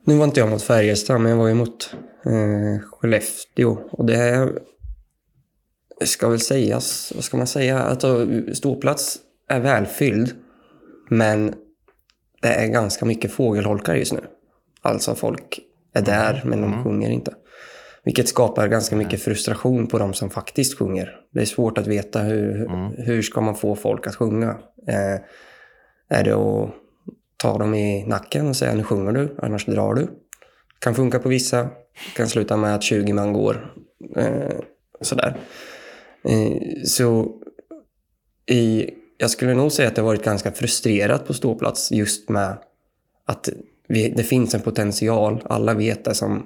Nu 0.05 0.17
var 0.17 0.25
inte 0.25 0.39
jag 0.39 0.49
mot 0.49 0.63
Färjestad, 0.63 1.21
men 1.21 1.31
jag 1.31 1.37
var 1.37 1.47
ju 1.47 1.53
mot 1.53 1.95
eh, 2.27 2.81
Skellefteå. 2.91 3.77
Och 3.91 4.05
det 4.05 4.49
ska 6.05 6.29
väl 6.29 6.39
sägas, 6.39 7.11
vad 7.15 7.23
ska 7.23 7.37
man 7.37 7.47
säga? 7.47 7.79
Alltså, 7.79 8.27
ståplats 8.53 9.17
är 9.49 9.59
välfylld, 9.59 10.31
men 11.09 11.53
det 12.41 12.47
är 12.47 12.67
ganska 12.67 13.05
mycket 13.05 13.31
fågelholkar 13.31 13.95
just 13.95 14.13
nu. 14.13 14.21
Alltså 14.81 15.15
folk 15.15 15.59
är 15.93 16.01
där, 16.01 16.41
men 16.45 16.61
de 16.61 16.83
sjunger 16.83 17.09
inte. 17.09 17.33
Vilket 18.03 18.27
skapar 18.27 18.67
ganska 18.67 18.95
mycket 18.95 19.21
frustration 19.21 19.87
på 19.87 19.99
de 19.99 20.13
som 20.13 20.29
faktiskt 20.29 20.77
sjunger. 20.77 21.15
Det 21.33 21.41
är 21.41 21.45
svårt 21.45 21.77
att 21.77 21.87
veta 21.87 22.19
hur, 22.19 22.69
hur 22.97 23.21
ska 23.21 23.41
man 23.41 23.55
få 23.55 23.75
folk 23.75 24.07
att 24.07 24.15
sjunga. 24.15 24.49
Eh, 24.87 25.21
är 26.09 26.23
det 26.23 26.33
att 26.33 26.69
ta 27.37 27.57
dem 27.57 27.73
i 27.73 28.05
nacken 28.07 28.47
och 28.47 28.55
säga 28.55 28.73
nu 28.73 28.83
sjunger 28.83 29.11
du, 29.11 29.35
annars 29.41 29.65
drar 29.65 29.93
du. 29.93 30.07
Kan 30.79 30.95
funka 30.95 31.19
på 31.19 31.29
vissa, 31.29 31.69
kan 32.15 32.29
sluta 32.29 32.57
med 32.57 32.75
att 32.75 32.83
20 32.83 33.13
man 33.13 33.33
går. 33.33 33.73
Eh, 34.15 34.59
sådär. 35.01 35.37
Eh, 36.23 36.83
så 36.85 37.31
i, 38.45 38.89
jag 39.17 39.29
skulle 39.29 39.53
nog 39.53 39.71
säga 39.71 39.87
att 39.87 39.95
det 39.95 40.01
har 40.01 40.07
varit 40.07 40.23
ganska 40.23 40.51
frustrerat 40.51 41.27
på 41.27 41.33
ståplats 41.33 41.91
just 41.91 42.29
med 42.29 42.57
att 43.25 43.49
vi, 43.87 44.09
det 44.09 44.23
finns 44.23 44.53
en 44.53 44.61
potential. 44.61 45.43
Alla 45.45 45.73
vet 45.73 46.05
det 46.05 46.13
som 46.13 46.45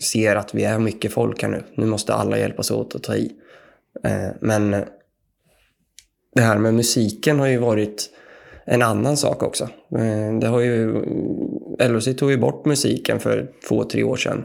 ser 0.00 0.36
att 0.36 0.54
vi 0.54 0.64
är 0.64 0.78
mycket 0.78 1.12
folk 1.12 1.42
här 1.42 1.50
nu. 1.50 1.62
Nu 1.74 1.86
måste 1.86 2.14
alla 2.14 2.38
hjälpas 2.38 2.70
åt 2.70 2.94
att 2.94 3.02
ta 3.02 3.16
i. 3.16 3.32
Eh, 4.04 4.28
men 4.40 4.70
det 6.34 6.42
här 6.42 6.58
med 6.58 6.74
musiken 6.74 7.38
har 7.38 7.46
ju 7.46 7.58
varit 7.58 8.10
en 8.66 8.82
annan 8.82 9.16
sak 9.16 9.42
också. 9.42 9.64
Eh, 9.98 10.38
Det 10.40 10.46
har 10.46 10.60
ju, 10.60 11.04
LHC 11.78 12.14
tog 12.16 12.30
ju 12.30 12.38
bort 12.38 12.64
musiken 12.64 13.20
för 13.20 13.50
två, 13.68 13.84
tre 13.84 14.02
år 14.02 14.16
sedan. 14.16 14.44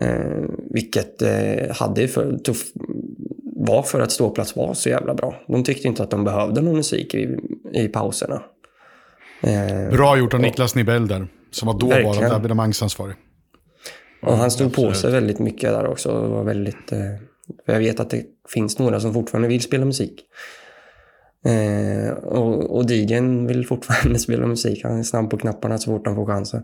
Eh, 0.00 0.44
vilket 0.70 1.22
eh, 1.22 1.76
hade 1.76 2.08
för, 2.08 2.38
tuff, 2.38 2.64
var 3.56 3.82
för 3.82 4.00
att 4.00 4.12
ståplats 4.12 4.56
var 4.56 4.74
så 4.74 4.88
jävla 4.88 5.14
bra. 5.14 5.34
De 5.48 5.64
tyckte 5.64 5.88
inte 5.88 6.02
att 6.02 6.10
de 6.10 6.24
behövde 6.24 6.60
någon 6.60 6.76
musik 6.76 7.14
i, 7.14 7.36
i 7.72 7.88
pauserna. 7.88 8.42
Eh, 9.42 9.90
Bra 9.90 10.18
gjort 10.18 10.34
av 10.34 10.40
Niklas 10.40 10.74
Nibell 10.74 11.08
där, 11.08 11.26
som 11.50 11.66
var 11.66 11.78
dåvarande 11.78 12.08
Verkligen. 12.08 12.32
evenemangsansvarig. 12.32 13.16
och 14.22 14.36
han 14.36 14.50
stod 14.50 14.74
på 14.74 14.92
sig 14.92 15.12
väldigt 15.12 15.38
mycket 15.38 15.70
där 15.70 15.86
också. 15.86 16.28
Var 16.28 16.44
väldigt, 16.44 16.92
eh, 16.92 16.98
jag 17.66 17.78
vet 17.78 18.00
att 18.00 18.10
det 18.10 18.24
finns 18.48 18.78
några 18.78 19.00
som 19.00 19.14
fortfarande 19.14 19.48
vill 19.48 19.60
spela 19.62 19.84
musik. 19.84 20.24
Eh, 21.44 22.12
och, 22.12 22.76
och 22.76 22.86
Digen 22.86 23.46
vill 23.46 23.66
fortfarande 23.66 24.18
spela 24.26 24.46
musik. 24.46 24.84
Han 24.84 24.98
är 24.98 25.02
snabb 25.02 25.30
på 25.30 25.38
knapparna 25.38 25.78
så 25.78 25.90
fort 25.90 26.06
han 26.06 26.16
får 26.16 26.26
chansen. 26.26 26.62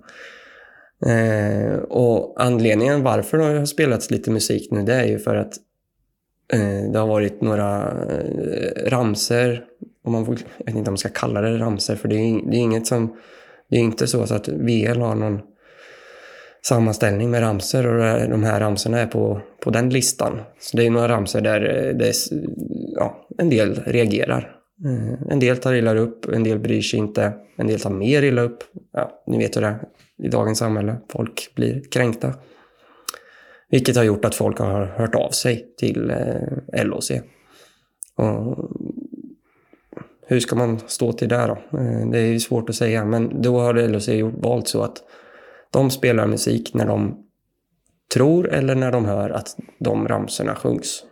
Eh, 1.06 1.76
och 1.78 2.34
anledningen 2.42 3.02
varför 3.02 3.38
det 3.38 3.44
har 3.44 3.64
spelats 3.64 4.11
lite 4.11 4.30
musik 4.30 4.68
nu, 4.70 4.82
det 4.82 4.94
är 4.94 5.04
ju 5.04 5.18
för 5.18 5.37
att 5.37 5.54
eh, 6.52 6.90
det 6.92 6.99
har 6.99 7.06
varit 7.06 7.40
några 7.40 7.90
eh, 8.11 8.90
ramser 8.90 9.64
om 10.04 10.12
man 10.12 10.26
får, 10.26 10.38
jag 10.58 10.66
vet 10.66 10.76
inte 10.76 10.88
om 10.88 10.92
man 10.92 10.99
ska 10.99 11.08
kalla 11.08 11.40
det 11.40 11.58
ramser, 11.58 11.96
för 11.96 12.08
det 12.08 12.16
är, 12.16 12.50
det 12.50 12.56
är 12.56 12.61
inget 12.61 12.87
som... 12.87 13.16
Det 13.70 13.76
är 13.76 13.80
inte 13.80 14.06
så, 14.06 14.26
så 14.26 14.34
att 14.34 14.49
VL 14.49 15.00
har 15.00 15.14
någon 15.14 15.40
sammanställning 16.62 17.30
med 17.30 17.42
ramser 17.42 17.87
och 17.87 18.30
de 18.30 18.44
här 18.44 18.61
ramserna 18.61 18.99
är 18.99 19.06
på, 19.06 19.40
på 19.61 19.70
den 19.70 19.90
listan. 19.90 20.40
Så 20.61 20.76
det 20.76 20.87
är 20.87 20.90
några 20.90 21.08
ramser 21.08 21.40
där 21.40 21.61
eh, 21.61 21.96
det 21.96 22.08
är, 22.08 22.14
ja, 22.96 23.28
en 23.38 23.50
del 23.50 23.82
reagerar. 23.87 24.56
Eh, 24.84 25.32
en 25.32 25.40
del 25.40 25.56
tar 25.56 25.75
illa 25.75 25.94
upp, 25.94 26.28
en 26.28 26.44
del 26.44 26.58
bryr 26.58 26.82
sig 26.82 26.99
inte, 26.99 27.32
en 27.56 27.66
del 27.66 27.80
tar 27.80 27.90
mer 27.90 28.23
illa 28.23 28.42
upp. 28.42 28.58
Ja, 28.92 29.23
ni 29.26 29.38
vet 29.38 29.56
hur 29.56 29.61
det 29.61 29.66
är 29.66 29.78
i 30.23 30.28
dagens 30.28 30.59
samhälle. 30.59 30.97
Folk 31.09 31.52
blir 31.54 31.83
kränkta. 31.90 32.35
Vilket 33.71 33.97
har 33.97 34.04
gjort 34.04 34.25
att 34.25 34.35
folk 34.35 34.59
har 34.59 34.87
hört 34.87 35.14
av 35.14 35.30
sig 35.30 35.75
till 35.76 36.11
eh, 36.11 36.85
LOC. 36.85 37.11
Och 38.16 38.71
hur 40.26 40.40
ska 40.40 40.56
man 40.56 40.80
stå 40.87 41.12
till 41.12 41.28
där 41.28 41.49
då? 41.49 41.78
Eh, 41.78 42.11
det 42.11 42.18
är 42.18 42.38
svårt 42.38 42.68
att 42.68 42.75
säga, 42.75 43.04
men 43.04 43.42
då 43.42 43.59
har 43.61 43.75
LHC 43.75 44.09
valt 44.42 44.68
så 44.68 44.83
att 44.83 44.97
de 45.71 45.90
spelar 45.90 46.26
musik 46.26 46.75
när 46.75 46.87
de 46.87 47.25
tror 48.14 48.52
eller 48.52 48.75
när 48.75 48.92
de 48.92 49.04
hör 49.04 49.30
att 49.30 49.56
de 49.78 50.09
ramsorna 50.09 50.54
sjungs. 50.54 51.04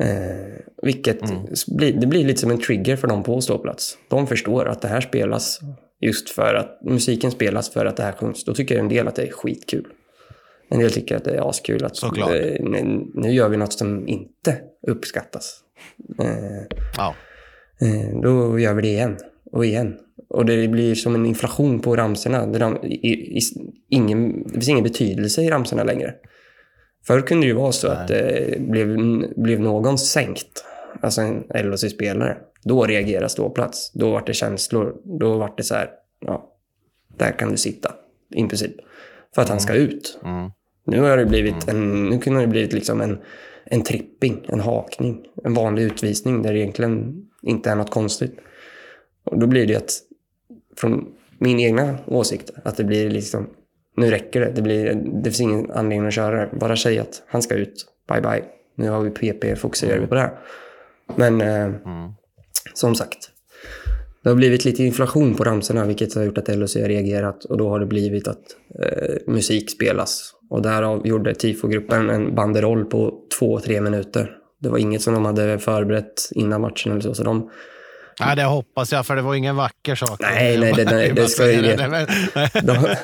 Eh, 0.00 0.64
vilket 0.82 1.30
mm. 1.30 1.46
blir, 1.66 2.00
det 2.00 2.06
blir 2.06 2.24
lite 2.24 2.40
som 2.40 2.50
en 2.50 2.60
trigger 2.60 2.96
för 2.96 3.08
dem 3.08 3.22
på 3.22 3.40
ståplats. 3.40 3.98
De 4.08 4.26
förstår 4.26 4.68
att 4.68 4.82
det 4.82 4.88
här 4.88 5.00
spelas 5.00 5.60
just 6.00 6.30
för 6.30 6.54
att 6.54 6.78
musiken 6.84 7.30
spelas 7.30 7.70
för 7.70 7.86
att 7.86 7.96
det 7.96 8.02
här 8.02 8.12
sjungs. 8.12 8.44
Då 8.44 8.54
tycker 8.54 8.78
en 8.78 8.88
del 8.88 9.08
att 9.08 9.14
det 9.14 9.22
är 9.22 9.30
skitkul. 9.30 9.86
En 10.70 10.78
del 10.78 10.92
tycker 10.92 11.16
att 11.16 11.24
det 11.24 11.36
är 11.36 11.50
askul 11.50 11.84
att 11.84 11.96
Såklart. 11.96 12.30
Eh, 12.30 12.64
nu 13.14 13.32
gör 13.32 13.48
vi 13.48 13.56
något 13.56 13.72
som 13.72 14.08
inte 14.08 14.56
uppskattas. 14.86 15.60
Eh, 16.20 16.78
ja. 16.96 17.14
Eh, 17.80 18.20
då 18.22 18.58
gör 18.58 18.74
vi 18.74 18.82
det 18.82 18.88
igen 18.88 19.16
och 19.52 19.66
igen. 19.66 19.96
Och 20.28 20.46
det 20.46 20.68
blir 20.68 20.94
som 20.94 21.14
en 21.14 21.26
inflation 21.26 21.80
på 21.80 21.96
ramserna. 21.96 22.46
Det, 22.46 22.78
ingen, 23.88 24.42
det 24.42 24.52
finns 24.52 24.68
ingen 24.68 24.84
betydelse 24.84 25.42
i 25.42 25.50
ramserna 25.50 25.84
längre. 25.84 26.14
Förr 27.06 27.20
kunde 27.20 27.46
det 27.46 27.48
ju 27.48 27.54
vara 27.54 27.72
så 27.72 27.88
Nej. 27.88 27.96
att 27.96 28.08
det 28.08 28.60
blev, 28.60 28.96
blev 29.36 29.60
någon 29.60 29.98
sänkt, 29.98 30.64
alltså 31.02 31.20
en 31.20 31.44
LHC-spelare, 31.54 32.36
då 32.68 32.84
reagerade 32.84 33.28
ståplats. 33.28 33.92
Då 33.92 34.10
var 34.10 34.22
det 34.26 34.34
känslor. 34.34 34.96
Då 35.04 35.38
var 35.38 35.54
det 35.56 35.62
så 35.62 35.74
här, 35.74 35.90
ja, 36.20 36.52
där 37.16 37.32
kan 37.32 37.50
du 37.50 37.56
sitta, 37.56 37.94
i 38.34 38.44
princip. 38.44 38.76
För 39.34 39.42
att 39.42 39.48
mm. 39.48 39.54
han 39.54 39.60
ska 39.60 39.74
ut. 39.74 40.18
Mm. 40.24 40.50
Nu 40.84 41.00
har 41.00 41.16
det 41.16 41.26
blivit, 41.26 41.68
mm. 41.68 41.82
en, 41.82 42.08
nu 42.08 42.18
kunde 42.18 42.40
det 42.40 42.46
blivit 42.46 42.72
liksom 42.72 43.00
en, 43.00 43.18
en 43.64 43.82
tripping, 43.82 44.46
en 44.48 44.60
hakning, 44.60 45.24
en 45.44 45.54
vanlig 45.54 45.82
utvisning 45.82 46.42
där 46.42 46.52
det 46.52 46.58
egentligen 46.58 47.24
inte 47.42 47.70
är 47.70 47.76
något 47.76 47.90
konstigt. 47.90 48.36
Och 49.24 49.38
då 49.38 49.46
blir 49.46 49.66
det 49.66 49.76
att, 49.76 49.92
från 50.76 51.08
min 51.38 51.60
egna 51.60 51.98
åsikt, 52.06 52.50
att 52.64 52.76
det 52.76 52.84
blir 52.84 53.10
liksom, 53.10 53.46
nu 53.96 54.10
räcker 54.10 54.40
det. 54.40 54.52
Det, 54.54 54.62
blir, 54.62 54.94
det 54.94 55.24
finns 55.24 55.40
ingen 55.40 55.70
anledning 55.70 56.06
att 56.06 56.14
köra 56.14 56.40
det. 56.40 56.56
Bara 56.56 56.76
säg 56.76 56.98
att 56.98 57.22
han 57.26 57.42
ska 57.42 57.54
ut, 57.54 57.86
bye 58.08 58.20
bye. 58.20 58.44
Nu 58.74 58.88
har 58.88 59.00
vi 59.00 59.10
PP, 59.10 59.56
fokuserar 59.56 59.98
vi 59.98 60.06
på 60.06 60.14
det 60.14 60.20
här. 60.20 60.38
Men 61.16 61.40
eh, 61.40 61.64
mm. 61.64 62.12
Som 62.78 62.94
sagt, 62.94 63.30
det 64.22 64.28
har 64.28 64.36
blivit 64.36 64.64
lite 64.64 64.84
inflation 64.84 65.34
på 65.34 65.44
ramsorna 65.44 65.84
vilket 65.84 66.14
har 66.14 66.22
gjort 66.22 66.38
att 66.38 66.48
LHC 66.48 66.76
har 66.76 66.88
reagerat 66.88 67.44
och 67.44 67.58
då 67.58 67.68
har 67.68 67.80
det 67.80 67.86
blivit 67.86 68.28
att 68.28 68.42
eh, 68.82 69.14
musik 69.26 69.70
spelas. 69.70 70.34
Och 70.50 70.62
därav 70.62 71.06
gjorde 71.06 71.34
TIFO-gruppen 71.34 72.10
en 72.10 72.34
banderoll 72.34 72.84
på 72.84 73.14
två, 73.38 73.60
tre 73.60 73.80
minuter 73.80 74.38
det 74.60 74.68
var 74.68 74.78
inget 74.78 75.02
som 75.02 75.14
de 75.14 75.24
hade 75.24 75.58
förberett 75.58 76.28
innan 76.30 76.60
matchen 76.60 76.92
eller 76.92 77.00
så. 77.00 77.14
så 77.14 77.22
de, 77.22 77.50
Nej, 78.20 78.36
det 78.36 78.44
hoppas 78.44 78.92
jag, 78.92 79.06
för 79.06 79.16
det 79.16 79.22
var 79.22 79.34
ingen 79.34 79.56
vacker 79.56 79.94
sak. 79.94 80.20
Nej, 80.20 80.58
nej, 80.58 80.72
det, 80.72 80.84
nej, 80.84 81.12
det 81.12 81.28
ska 81.28 81.52
ju 81.52 81.62
det. 81.62 82.06
De, 82.62 82.96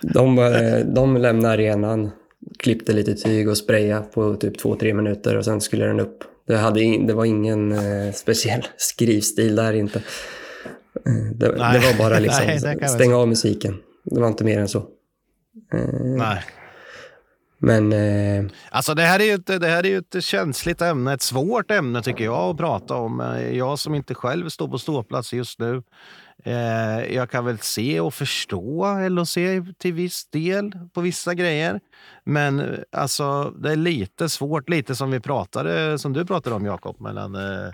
de, 0.00 0.84
de 0.94 1.16
lämnade 1.16 1.54
arenan, 1.54 2.10
klippte 2.58 2.92
lite 2.92 3.14
tyg 3.14 3.48
och 3.48 3.56
sprayade 3.56 4.02
på 4.14 4.34
typ 4.34 4.58
två, 4.58 4.76
tre 4.76 4.94
minuter 4.94 5.36
och 5.36 5.44
sen 5.44 5.60
skulle 5.60 5.86
den 5.86 6.00
upp. 6.00 6.24
Det, 6.46 6.56
hade, 6.56 6.80
det 7.06 7.14
var 7.14 7.24
ingen 7.24 7.72
eh, 7.72 8.12
speciell 8.12 8.66
skrivstil 8.76 9.56
där 9.56 9.72
inte. 9.72 9.98
Eh, 11.06 11.12
det, 11.34 11.46
det 11.46 11.78
var 11.78 11.98
bara 11.98 12.18
liksom 12.18 12.46
nej, 12.46 12.88
stänga 12.88 13.16
av 13.16 13.28
musiken. 13.28 13.78
Det 14.04 14.20
var 14.20 14.28
inte 14.28 14.44
mer 14.44 14.58
än 14.58 14.68
så. 14.68 14.78
Eh, 15.72 16.00
nej. 16.00 16.42
Men... 17.58 17.92
Eh... 17.92 18.44
Alltså 18.70 18.94
det 18.94 19.02
här, 19.02 19.20
är 19.20 19.24
ju 19.24 19.34
ett, 19.34 19.46
det 19.46 19.66
här 19.66 19.86
är 19.86 19.88
ju 19.88 19.98
ett 19.98 20.24
känsligt 20.24 20.82
ämne, 20.82 21.12
ett 21.12 21.22
svårt 21.22 21.70
ämne 21.70 22.02
tycker 22.02 22.24
jag 22.24 22.50
att 22.50 22.56
prata 22.56 22.94
om. 22.94 23.20
Eh, 23.20 23.56
jag 23.56 23.78
som 23.78 23.94
inte 23.94 24.14
själv 24.14 24.48
står 24.48 24.68
på 24.68 24.78
ståplats 24.78 25.32
just 25.32 25.58
nu. 25.58 25.82
Eh, 26.44 27.14
jag 27.14 27.30
kan 27.30 27.44
väl 27.44 27.58
se 27.58 28.00
och 28.00 28.14
förstå 28.14 28.98
LOC 29.08 29.34
till 29.78 29.92
viss 29.92 30.26
del 30.30 30.72
på 30.92 31.00
vissa 31.00 31.34
grejer. 31.34 31.80
Men 32.24 32.60
eh, 32.60 32.78
alltså, 32.92 33.50
det 33.50 33.72
är 33.72 33.76
lite 33.76 34.28
svårt, 34.28 34.68
lite 34.68 34.94
som 34.94 35.10
vi 35.10 35.20
pratade, 35.20 35.98
som 35.98 36.12
du 36.12 36.24
pratade 36.24 36.56
om 36.56 36.64
Jakob, 36.64 37.00
mellan 37.00 37.34
eh, 37.34 37.72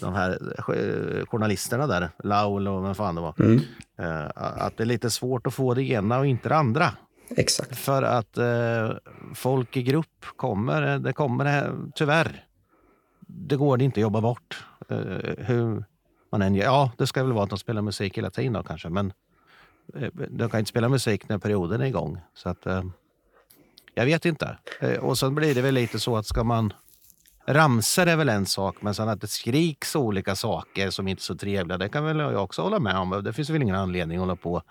de 0.00 0.14
här 0.14 0.30
eh, 0.56 1.26
journalisterna 1.26 1.86
där, 1.86 2.10
Laul 2.24 2.68
och 2.68 2.84
vem 2.84 2.94
fan 2.94 3.14
det 3.14 3.20
var. 3.20 3.34
Mm. 3.38 3.60
Eh, 3.98 4.26
att 4.34 4.76
det 4.76 4.82
är 4.82 4.86
lite 4.86 5.10
svårt 5.10 5.46
att 5.46 5.54
få 5.54 5.74
det 5.74 5.82
ena 5.82 6.18
och 6.18 6.26
inte 6.26 6.48
det 6.48 6.56
andra. 6.56 6.90
Exakt. 7.36 7.76
För 7.76 8.02
att 8.02 8.38
eh, 8.38 8.90
folk 9.34 9.76
i 9.76 9.82
grupp 9.82 10.24
kommer, 10.36 10.98
det 10.98 11.12
kommer 11.12 11.74
tyvärr. 11.94 12.44
Det 13.20 13.56
går 13.56 13.82
inte 13.82 14.00
att 14.00 14.02
jobba 14.02 14.20
bort. 14.20 14.64
Hur 15.38 15.84
man 16.32 16.42
än 16.42 16.54
Ja, 16.54 16.92
det 16.98 17.06
ska 17.06 17.22
väl 17.22 17.32
vara 17.32 17.44
att 17.44 17.50
de 17.50 17.58
spelar 17.58 17.82
musik 17.82 18.18
hela 18.18 18.30
tiden 18.30 18.52
då, 18.52 18.62
kanske, 18.62 18.88
men 18.88 19.12
eh, 19.94 20.08
de 20.30 20.50
kan 20.50 20.60
inte 20.60 20.68
spela 20.68 20.88
musik 20.88 21.28
när 21.28 21.38
perioden 21.38 21.80
är 21.80 21.86
igång. 21.86 22.18
Så 22.34 22.48
att, 22.48 22.66
eh, 22.66 22.84
jag 23.94 24.04
vet 24.04 24.24
inte. 24.24 24.58
Eh, 24.80 24.96
och 24.96 25.18
sen 25.18 25.34
blir 25.34 25.54
det 25.54 25.62
väl 25.62 25.74
lite 25.74 26.00
så 26.00 26.16
att 26.16 26.26
ska 26.26 26.44
man 26.44 26.72
Ramsor 27.46 28.06
är 28.06 28.16
väl 28.16 28.28
en 28.28 28.46
sak, 28.46 28.76
men 28.80 28.94
sen 28.94 29.08
att 29.08 29.20
det 29.20 29.26
skriks 29.26 29.96
olika 29.96 30.36
saker 30.36 30.90
som 30.90 31.08
inte 31.08 31.20
är 31.20 31.22
så 31.22 31.34
trevliga, 31.34 31.78
det 31.78 31.88
kan 31.88 32.04
väl 32.04 32.18
jag 32.18 32.44
också 32.44 32.62
hålla 32.62 32.78
med 32.78 32.96
om. 32.96 33.22
Det 33.24 33.32
finns 33.32 33.50
väl 33.50 33.62
ingen 33.62 33.74
anledning 33.74 34.18
att 34.18 34.22
hålla 34.22 34.36
på 34.36 34.62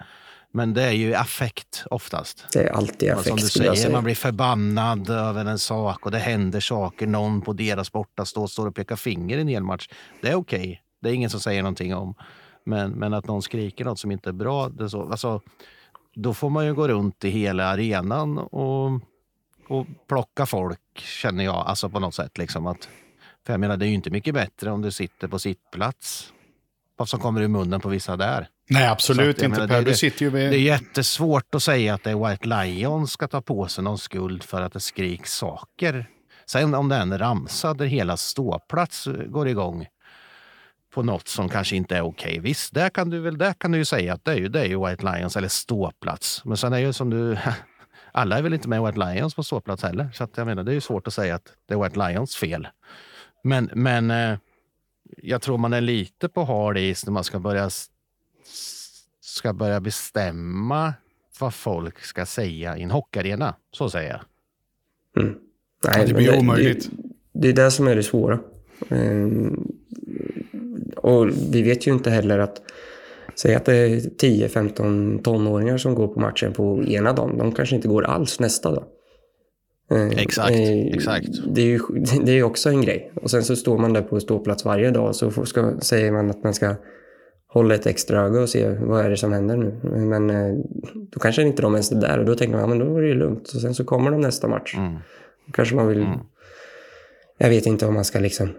men 0.51 0.73
det 0.73 0.83
är 0.83 0.91
ju 0.91 1.13
affekt 1.15 1.83
oftast. 1.89 2.45
Det 2.53 2.63
är 2.63 2.69
alltid 2.69 3.11
affekt. 3.11 3.27
Som 3.27 3.37
du 3.37 3.47
säger, 3.47 3.91
man 3.91 4.03
blir 4.03 4.15
förbannad 4.15 5.09
över 5.09 5.45
en 5.45 5.59
sak 5.59 6.05
och 6.05 6.11
det 6.11 6.17
händer 6.17 6.59
saker. 6.59 7.07
Någon 7.07 7.41
på 7.41 7.53
deras 7.53 7.91
bortastå 7.91 8.47
står 8.47 8.67
och 8.67 8.75
pekar 8.75 8.95
finger 8.95 9.37
i 9.37 9.41
en 9.41 9.47
hel 9.47 9.63
match. 9.63 9.89
Det 10.21 10.29
är 10.29 10.35
okej. 10.35 10.81
Det 11.07 11.11
är 11.11 11.15
ingen 11.15 11.29
som 11.29 11.39
säger 11.39 11.63
någonting 11.63 11.95
om. 11.95 12.15
Men, 12.63 12.91
men 12.91 13.13
att 13.13 13.27
någon 13.27 13.41
skriker 13.41 13.85
något 13.85 13.99
som 13.99 14.11
inte 14.11 14.29
är 14.29 14.33
bra, 14.33 14.69
det 14.69 14.89
så, 14.89 15.11
alltså, 15.11 15.41
då 16.15 16.33
får 16.33 16.49
man 16.49 16.65
ju 16.65 16.73
gå 16.73 16.87
runt 16.87 17.23
i 17.23 17.29
hela 17.29 17.65
arenan 17.65 18.37
och, 18.37 18.91
och 19.67 19.87
plocka 20.07 20.45
folk, 20.45 20.79
känner 20.95 21.43
jag. 21.43 21.55
Alltså 21.55 21.89
på 21.89 21.99
något 21.99 22.15
sätt. 22.15 22.37
Liksom 22.37 22.67
att, 22.67 22.89
för 23.45 23.53
jag 23.53 23.59
menar, 23.59 23.77
det 23.77 23.85
är 23.85 23.87
ju 23.87 23.93
inte 23.93 24.09
mycket 24.09 24.33
bättre 24.33 24.71
om 24.71 24.81
du 24.81 24.91
sitter 24.91 25.27
på 25.27 25.39
sittplats. 25.39 26.33
Vad 26.97 27.09
som 27.09 27.19
kommer 27.19 27.41
ur 27.41 27.47
munnen 27.47 27.81
på 27.81 27.89
vissa 27.89 28.17
där. 28.17 28.47
Nej, 28.69 28.87
absolut 28.87 29.37
att, 29.37 29.43
inte 29.43 29.59
menar, 29.59 29.67
Per. 29.67 29.81
Du 29.81 29.95
sitter 29.95 30.25
ju 30.25 30.31
med... 30.31 30.51
Det 30.51 30.57
är 30.57 30.61
jättesvårt 30.61 31.55
att 31.55 31.63
säga 31.63 31.93
att 31.93 32.03
det 32.03 32.11
är 32.11 32.29
White 32.29 32.47
Lion 32.47 33.07
ska 33.07 33.27
ta 33.27 33.41
på 33.41 33.67
sig 33.67 33.83
någon 33.83 33.97
skuld 33.97 34.43
för 34.43 34.61
att 34.61 34.73
det 34.73 34.79
skriks 34.79 35.33
saker. 35.33 36.09
Sen 36.45 36.75
om 36.75 36.89
det 36.89 36.95
är 36.95 37.01
en 37.01 37.17
ramsa 37.17 37.73
där 37.73 37.85
hela 37.85 38.17
ståplats 38.17 39.07
går 39.27 39.47
igång 39.47 39.87
på 40.94 41.03
något 41.03 41.27
som 41.27 41.50
kanske 41.50 41.75
inte 41.75 41.98
är 41.98 42.01
okej. 42.01 42.29
Okay. 42.29 42.39
Visst, 42.39 42.74
där 42.74 42.89
kan 42.89 43.10
du 43.10 43.20
väl 43.20 43.38
där 43.38 43.53
kan 43.53 43.72
du 43.72 43.77
ju 43.77 43.86
säga 43.86 44.13
att 44.13 44.25
det 44.25 44.32
är 44.32 44.36
ju, 44.36 44.48
det 44.48 44.60
är 44.60 44.65
ju 44.65 44.86
White 44.86 45.06
Lions 45.06 45.38
eller 45.38 45.48
ståplats. 45.48 46.46
Men 46.46 46.58
sen 46.58 46.74
är 46.74 46.77
ju 46.77 46.94
som 46.94 47.10
du... 47.10 47.38
Alla 48.12 48.38
är 48.38 48.41
väl 48.41 48.53
inte 48.53 48.70
med 48.70 48.84
White 48.84 49.00
Lions 49.00 49.36
på 49.36 49.44
ståplats 49.44 49.84
heller. 49.84 50.10
Så 50.13 50.24
att 50.24 50.38
jag 50.38 50.48
menar, 50.48 50.63
det 50.63 50.72
är 50.72 50.74
ju 50.74 50.82
svårt 50.82 51.08
att 51.08 51.13
säga 51.13 51.36
att 51.36 51.53
det 51.65 51.74
är 51.74 51.84
White 51.84 52.08
Lions 52.08 52.36
fel. 52.36 52.67
Men, 53.44 53.70
men 53.74 54.12
eh, 54.12 54.38
jag 55.17 55.41
tror 55.41 55.58
man 55.58 55.74
är 55.74 55.82
lite 55.82 56.29
på 56.29 56.44
hard 56.44 56.77
is 56.77 57.06
när 57.06 57.13
man 57.13 57.24
ska 57.24 57.39
börja 57.39 57.70
ska 59.22 59.53
börja 59.53 59.79
bestämma 59.79 60.94
vad 61.39 61.53
folk 61.53 62.00
ska 62.00 62.25
säga 62.25 62.77
i 62.77 62.84
en 62.84 62.91
hockeyarena. 62.91 63.56
Så 63.72 63.89
säger 63.89 64.10
jag. 64.10 64.22
Mm. 65.24 65.38
Nej, 65.84 66.08
det 66.08 66.13
blir 66.13 66.32
det, 66.32 66.38
omöjligt. 66.38 66.89
Det, 66.91 67.39
det, 67.41 67.50
är 67.50 67.53
det 67.53 67.72
som 67.72 67.88
är 67.88 67.96
det 67.96 68.03
svåra. 68.03 68.39
Och 70.96 71.29
vi 71.51 71.62
vet 71.62 71.88
ju 71.88 71.93
inte 71.93 72.10
heller 72.10 72.39
att 72.39 72.62
Säg 73.36 73.55
att 73.55 73.65
det 73.65 73.75
är 73.75 73.89
10-15 73.89 75.22
tonåringar 75.22 75.77
som 75.77 75.96
går 75.96 76.07
på 76.07 76.19
matchen 76.19 76.53
på 76.53 76.84
ena 76.84 77.13
dagen. 77.13 77.38
De 77.38 77.51
kanske 77.51 77.75
inte 77.75 77.88
går 77.88 78.03
alls 78.03 78.39
nästa 78.39 78.72
dag. 78.72 78.84
Eh, 79.91 80.07
Exakt, 80.07 80.51
eh, 80.51 80.88
exakt. 80.88 81.27
Det 81.48 81.62
är 81.62 81.65
ju 81.65 81.79
det 82.24 82.31
är 82.31 82.43
också 82.43 82.69
en 82.69 82.81
grej. 82.81 83.12
Och 83.22 83.31
sen 83.31 83.43
så 83.43 83.55
står 83.55 83.77
man 83.77 83.93
där 83.93 84.01
på 84.01 84.19
ståplats 84.19 84.65
varje 84.65 84.91
dag 84.91 85.07
och 85.07 85.15
så 85.15 85.31
får, 85.31 85.46
ska, 85.46 85.79
säger 85.79 86.12
man 86.12 86.29
att 86.29 86.43
man 86.43 86.53
ska 86.53 86.75
hålla 87.48 87.75
ett 87.75 87.86
extra 87.86 88.22
öga 88.22 88.41
och 88.41 88.50
se 88.50 88.69
vad 88.69 89.05
är 89.05 89.10
det 89.10 89.17
som 89.17 89.34
händer 89.34 89.57
nu. 89.57 89.79
Men 89.84 90.29
eh, 90.29 90.55
då 91.12 91.19
kanske 91.19 91.41
inte 91.41 91.62
de 91.62 91.74
ens 91.74 91.91
är 91.91 91.96
där 91.96 92.19
och 92.19 92.25
då 92.25 92.36
tänker 92.36 92.53
man 92.53 92.62
ja, 92.62 92.67
men 92.67 92.79
då 92.79 92.98
är 92.98 93.01
det 93.01 93.07
ju 93.07 93.15
lugnt. 93.15 93.51
Och 93.55 93.62
sen 93.62 93.75
så 93.75 93.84
kommer 93.84 94.12
de 94.12 94.22
nästa 94.22 94.48
match. 94.48 94.75
Mm. 94.77 94.93
Då 95.46 95.51
kanske 95.51 95.75
man 95.75 95.88
vill... 95.88 96.07
Jag 97.38 97.50
vet 97.50 97.65
inte 97.65 97.86
om 97.86 97.93
man 97.93 98.05
ska 98.05 98.19
liksom 98.19 98.50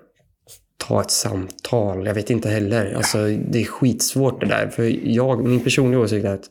ta 0.88 1.00
ett 1.00 1.10
samtal. 1.10 2.06
Jag 2.06 2.14
vet 2.14 2.30
inte 2.30 2.48
heller. 2.48 2.92
Alltså, 2.94 3.18
det 3.50 3.60
är 3.60 3.64
skitsvårt 3.64 4.40
det 4.40 4.46
där. 4.46 4.68
För 4.68 5.08
jag, 5.08 5.44
min 5.48 5.60
personliga 5.60 6.00
åsikt 6.00 6.24
är 6.26 6.34
att 6.34 6.50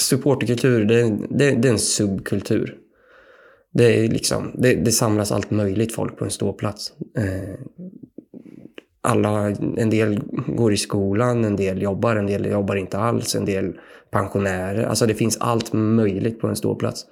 supporterkultur, 0.00 0.84
det, 0.84 1.00
är- 1.00 1.18
det, 1.30 1.50
det 1.50 1.68
är 1.68 1.72
en 1.72 1.78
subkultur. 1.78 2.76
Det, 3.72 4.04
är 4.04 4.08
liksom, 4.08 4.50
det, 4.58 4.74
det 4.74 4.92
samlas 4.92 5.32
allt 5.32 5.50
möjligt 5.50 5.94
folk 5.94 6.16
på 6.18 6.24
en 6.24 6.30
ståplats. 6.30 6.92
Eh, 7.18 7.54
alla, 9.00 9.48
en 9.76 9.90
del 9.90 10.20
går 10.46 10.72
i 10.72 10.76
skolan, 10.76 11.44
en 11.44 11.56
del 11.56 11.82
jobbar, 11.82 12.16
en 12.16 12.26
del 12.26 12.46
jobbar 12.46 12.76
inte 12.76 12.98
alls, 12.98 13.34
en 13.34 13.44
del 13.44 13.72
pensionärer. 14.10 14.82
Alltså 14.84 15.06
det 15.06 15.14
finns 15.14 15.36
allt 15.40 15.72
möjligt 15.72 16.40
på 16.40 16.46
en 16.46 16.56
ståplats. 16.56 17.06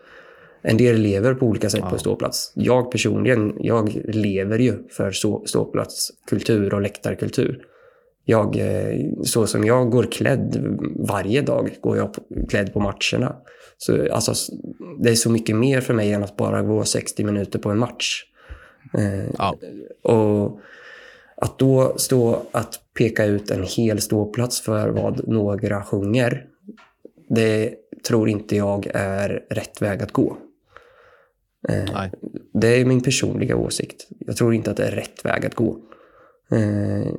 En 0.69 0.77
del 0.77 0.97
lever 1.01 1.35
på 1.35 1.47
olika 1.47 1.71
sätt 1.71 1.81
på 1.81 1.95
en 1.95 1.99
ståplats. 1.99 2.53
Jag 2.55 2.91
personligen, 2.91 3.55
jag 3.59 4.01
lever 4.05 4.59
ju 4.59 4.89
för 4.89 5.11
ståplatskultur 5.47 6.75
och 6.75 6.81
läktarkultur. 6.81 7.63
Jag, 8.25 8.57
eh, 8.57 9.01
så 9.23 9.47
som 9.47 9.65
jag 9.65 9.91
går 9.91 10.03
klädd 10.03 10.79
varje 11.09 11.43
dag, 11.43 11.77
går 11.81 11.97
jag 11.97 12.13
på, 12.13 12.23
klädd 12.49 12.73
på 12.73 12.81
matcherna. 12.81 13.37
Så, 13.79 14.13
alltså, 14.13 14.53
det 15.03 15.11
är 15.11 15.15
så 15.15 15.31
mycket 15.31 15.57
mer 15.57 15.81
för 15.81 15.95
mig 15.95 16.13
än 16.13 16.23
att 16.23 16.37
bara 16.37 16.63
gå 16.63 16.85
60 16.85 17.25
minuter 17.25 17.59
på 17.59 17.71
en 17.71 17.79
match. 17.79 18.25
Eh, 18.99 19.31
Ja. 19.39 19.57
och 20.03 20.61
att 21.37 21.59
då 21.59 21.95
stå 21.97 22.43
att 22.53 22.81
peka 22.99 23.25
ut 23.25 23.51
en 23.51 23.63
hel 23.63 24.01
ståplats 24.01 24.61
för 24.61 24.89
vad 24.89 25.29
några 25.29 25.83
sjunger, 25.83 26.45
det 27.29 27.75
tror 28.09 28.29
inte 28.29 28.57
jag 28.57 28.91
är 28.95 29.45
rätt 29.51 29.83
väg 29.83 30.03
att 30.03 30.13
gå. 30.13 30.37
Eh, 31.69 31.85
Nej. 31.95 32.11
det 32.53 32.69
är 32.81 32.85
min 32.85 33.01
personliga 33.01 33.57
åsikt. 33.57 34.09
Jag 34.19 34.37
tror 34.37 34.55
inte 34.55 34.71
att 34.71 34.77
det 34.77 34.85
är 34.87 34.91
rätt 34.91 35.25
väg 35.25 35.47
att 35.47 35.55
gå. 35.55 35.79
Eh, 36.51 37.13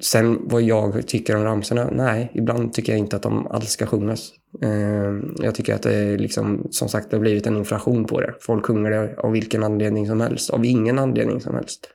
sen 0.00 0.38
vad 0.48 0.62
jag 0.62 1.06
tycker 1.06 1.36
om 1.36 1.44
ramsorna? 1.44 1.88
Nej, 1.92 2.30
ibland 2.34 2.72
tycker 2.72 2.92
jag 2.92 2.98
inte 2.98 3.16
att 3.16 3.22
de 3.22 3.46
alls 3.46 3.70
ska 3.70 3.86
sjungas. 3.86 4.30
Eh, 4.62 5.14
jag 5.44 5.54
tycker 5.54 5.74
att 5.74 5.82
det 5.82 6.16
liksom, 6.16 6.68
som 6.70 6.88
sagt, 6.88 7.10
det 7.10 7.16
har 7.16 7.20
blivit 7.20 7.46
en 7.46 7.56
inflation 7.56 8.04
på 8.04 8.20
det. 8.20 8.34
Folk 8.40 8.66
sjunger 8.66 8.90
det 8.90 9.14
av 9.18 9.32
vilken 9.32 9.62
anledning 9.64 10.06
som 10.06 10.20
helst, 10.20 10.50
av 10.50 10.64
ingen 10.64 10.98
anledning 10.98 11.40
som 11.40 11.54
helst. 11.54 11.88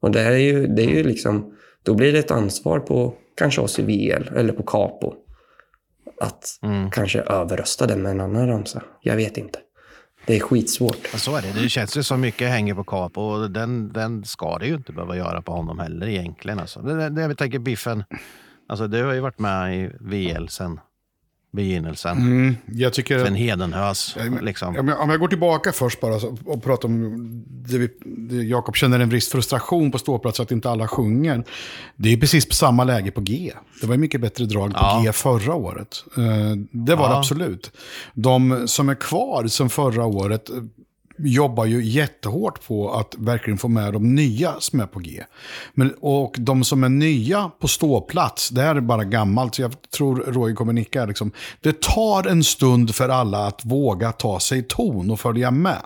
Och 0.00 0.10
det 0.10 0.20
är 0.20 0.36
ju, 0.36 0.66
det 0.66 0.82
är 0.82 0.90
ju 0.90 1.02
liksom, 1.02 1.54
då 1.82 1.94
blir 1.94 2.12
det 2.12 2.18
ett 2.18 2.30
ansvar 2.30 2.80
på 2.80 3.14
kanske 3.36 3.60
oss 3.60 3.78
i 3.78 3.82
VL 3.82 4.36
eller 4.36 4.52
på 4.52 4.62
Capo. 4.62 5.14
Att 6.20 6.44
Mm. 6.62 6.90
kanske 6.90 7.20
överrösta 7.20 7.86
den 7.86 8.02
med 8.02 8.10
en 8.10 8.20
annan 8.20 8.48
ramsa. 8.48 8.82
Jag 9.00 9.16
vet 9.16 9.36
inte. 9.38 9.58
Det 10.26 10.36
är 10.36 10.40
skitsvårt. 10.40 11.08
Ja, 11.12 11.18
Så 11.18 11.36
är 11.36 11.42
det. 11.42 11.62
Det 11.62 11.68
känns 11.68 11.96
ju 11.96 12.02
som 12.02 12.20
mycket 12.20 12.48
hänger 12.48 12.74
på 12.74 12.84
Capo 12.84 13.20
och 13.20 13.50
den, 13.50 13.92
den 13.92 14.24
ska 14.24 14.58
det 14.58 14.66
ju 14.66 14.74
inte 14.74 14.92
behöva 14.92 15.16
göra 15.16 15.42
på 15.42 15.52
honom 15.52 15.78
heller 15.78 16.06
egentligen. 16.06 16.58
Alltså. 16.58 16.80
Det, 16.80 16.94
det, 16.94 17.08
det 17.08 17.22
jag 17.22 17.38
tänker 17.38 17.58
Biffen, 17.58 18.04
alltså, 18.68 18.86
du 18.86 19.04
har 19.04 19.12
ju 19.12 19.20
varit 19.20 19.38
med 19.38 19.84
i 19.84 19.90
VL 20.00 20.46
sen 20.48 20.80
begynnelsen. 21.54 22.16
Mm, 22.18 22.56
jag 22.66 22.92
tycker... 22.92 23.24
Sen 23.24 23.34
Hedenhös. 23.34 24.16
Liksom. 24.42 24.76
Om 24.76 24.88
jag, 24.88 25.00
om 25.00 25.10
jag 25.10 25.20
går 25.20 25.28
tillbaka 25.28 25.72
först 25.72 26.00
bara 26.00 26.14
och 26.44 26.62
pratar 26.62 26.88
om 26.88 27.44
det, 27.46 27.78
vi, 27.78 27.88
det 28.28 28.36
Jakob 28.36 28.76
känner 28.76 29.00
en 29.00 29.08
viss 29.08 29.28
frustration 29.28 29.90
på 29.90 29.98
ståplats 29.98 30.40
att 30.40 30.50
inte 30.52 30.70
alla 30.70 30.88
sjunger. 30.88 31.44
Det 31.96 32.12
är 32.12 32.16
precis 32.16 32.48
på 32.48 32.54
samma 32.54 32.84
läge 32.84 33.10
på 33.10 33.20
G. 33.20 33.52
Det 33.80 33.86
var 33.86 33.96
mycket 33.96 34.20
bättre 34.20 34.44
drag 34.44 34.70
på 34.70 34.76
Ja. 34.80 35.02
G 35.04 35.12
förra 35.12 35.54
året. 35.54 36.04
Eh, 36.16 36.22
Det 36.70 36.94
var 36.94 37.08
det 37.08 37.14
Ja. 37.14 37.18
absolut. 37.18 37.70
De 38.14 38.68
som 38.68 38.88
är 38.88 38.94
kvar 38.94 39.46
sen 39.46 39.68
förra 39.68 40.04
året 40.04 40.50
jobbar 41.18 41.64
ju 41.64 41.84
jättehårt 41.84 42.66
på 42.66 42.92
att 42.92 43.14
verkligen 43.18 43.58
få 43.58 43.68
med 43.68 43.92
de 43.92 44.14
nya 44.14 44.54
som 44.58 44.80
är 44.80 44.86
på 44.86 44.98
G. 44.98 45.24
Men, 45.74 45.94
och 46.00 46.34
de 46.38 46.64
som 46.64 46.84
är 46.84 46.88
nya 46.88 47.50
på 47.60 47.68
ståplats, 47.68 48.48
det 48.48 48.62
här 48.62 48.76
är 48.76 48.80
bara 48.80 49.04
gammalt, 49.04 49.54
så 49.54 49.62
jag 49.62 49.90
tror 49.90 50.16
Roy 50.16 50.54
kommer 50.54 50.72
nicka. 50.72 51.06
Liksom. 51.06 51.32
Det 51.60 51.80
tar 51.80 52.26
en 52.26 52.44
stund 52.44 52.94
för 52.94 53.08
alla 53.08 53.46
att 53.46 53.64
våga 53.64 54.12
ta 54.12 54.40
sig 54.40 54.62
ton 54.62 55.10
och 55.10 55.20
följa 55.20 55.50
med. 55.50 55.82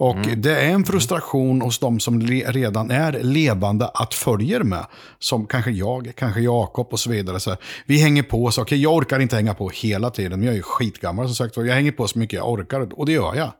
Och 0.00 0.16
det 0.36 0.56
är 0.60 0.70
en 0.70 0.84
frustration 0.84 1.60
hos 1.60 1.78
de 1.78 2.00
som 2.00 2.18
le- 2.18 2.44
redan 2.50 2.90
är 2.90 3.12
levande 3.22 3.88
att 3.94 4.14
följer 4.14 4.62
med. 4.62 4.86
Som 5.18 5.46
kanske 5.46 5.70
jag, 5.70 6.12
kanske 6.16 6.40
Jakob 6.40 6.88
och 6.90 7.00
så 7.00 7.10
vidare. 7.10 7.40
Så 7.40 7.56
vi 7.86 7.98
hänger 7.98 8.22
på, 8.22 8.50
så 8.50 8.62
okej 8.62 8.82
jag 8.82 8.94
orkar 8.94 9.20
inte 9.20 9.36
hänga 9.36 9.54
på 9.54 9.68
hela 9.68 10.10
tiden, 10.10 10.38
men 10.38 10.46
jag 10.46 10.52
är 10.52 10.56
ju 10.56 10.62
skitgammal 10.62 11.26
som 11.26 11.34
sagt. 11.34 11.56
Jag 11.56 11.64
hänger 11.64 11.92
på 11.92 12.08
så 12.08 12.18
mycket 12.18 12.36
jag 12.36 12.50
orkar 12.50 12.98
och 12.98 13.06
det 13.06 13.12
gör 13.12 13.34
jag. 13.34 13.52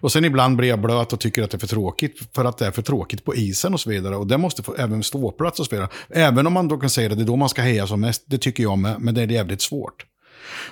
Och 0.00 0.12
sen 0.12 0.24
ibland 0.24 0.56
blir 0.56 0.68
jag 0.68 0.80
blöt 0.80 1.12
och 1.12 1.20
tycker 1.20 1.42
att 1.42 1.50
det 1.50 1.56
är 1.56 1.58
för 1.58 1.66
tråkigt, 1.66 2.18
för 2.34 2.44
att 2.44 2.58
det 2.58 2.66
är 2.66 2.70
för 2.70 2.82
tråkigt 2.82 3.24
på 3.24 3.34
isen 3.34 3.74
och 3.74 3.80
så 3.80 3.90
vidare. 3.90 4.16
Och 4.16 4.26
det 4.26 4.38
måste 4.38 4.62
få 4.62 4.74
även 4.74 5.02
ståplats 5.02 5.60
och 5.60 5.66
så 5.66 5.76
vidare. 5.76 5.88
Även 6.10 6.46
om 6.46 6.52
man 6.52 6.68
då 6.68 6.76
kan 6.76 6.90
säga 6.90 7.10
att 7.10 7.18
det 7.18 7.24
är 7.24 7.26
då 7.26 7.36
man 7.36 7.48
ska 7.48 7.62
heja 7.62 7.86
som 7.86 8.00
mest, 8.00 8.22
det 8.26 8.38
tycker 8.38 8.62
jag 8.62 8.78
med, 8.78 8.96
men 8.98 9.14
det 9.14 9.22
är 9.22 9.26
jävligt 9.26 9.62
svårt. 9.62 10.04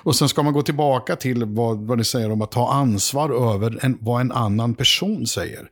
Och 0.03 0.17
sen 0.17 0.29
ska 0.29 0.43
man 0.43 0.53
gå 0.53 0.63
tillbaka 0.63 1.17
till 1.17 1.45
vad, 1.45 1.79
vad 1.79 1.99
ni 1.99 2.05
säger 2.05 2.31
om 2.33 2.43
att 2.43 2.51
ta 2.51 2.73
ansvar 2.73 3.55
över 3.55 3.79
en, 3.83 3.99
vad 4.01 4.21
en 4.21 4.33
annan 4.33 4.75
person 4.75 5.27
säger. 5.27 5.69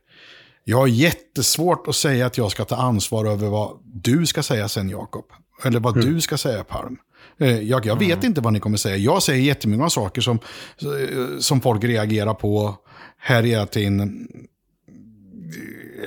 Jag 0.63 0.77
har 0.77 0.87
jättesvårt 0.87 1.87
att 1.87 1.95
säga 1.95 2.25
att 2.25 2.37
jag 2.37 2.51
ska 2.51 2.65
ta 2.65 2.75
ansvar 2.75 3.25
över 3.25 3.47
vad 3.47 3.77
du 3.83 4.25
ska 4.25 4.43
säga 4.43 4.67
sen, 4.69 4.89
Jakob. 4.89 5.25
Eller 5.63 5.79
vad 5.79 6.01
du 6.01 6.21
ska 6.21 6.37
säga, 6.37 6.63
Palm. 6.63 6.97
Eh, 7.39 7.59
Jag, 7.61 7.85
jag 7.85 7.99
vet 7.99 8.23
inte 8.23 8.41
vad 8.41 8.53
ni 8.53 8.59
kommer 8.59 8.77
säga. 8.77 8.97
Jag 8.97 9.23
säger 9.23 9.41
jättemånga 9.43 9.89
saker 9.89 10.21
som, 10.21 10.39
eh, 10.81 11.39
som 11.39 11.61
folk 11.61 11.83
reagerar 11.83 12.33
på 12.33 12.75
här 13.17 13.43
hela 13.43 13.65
tiden. 13.65 14.27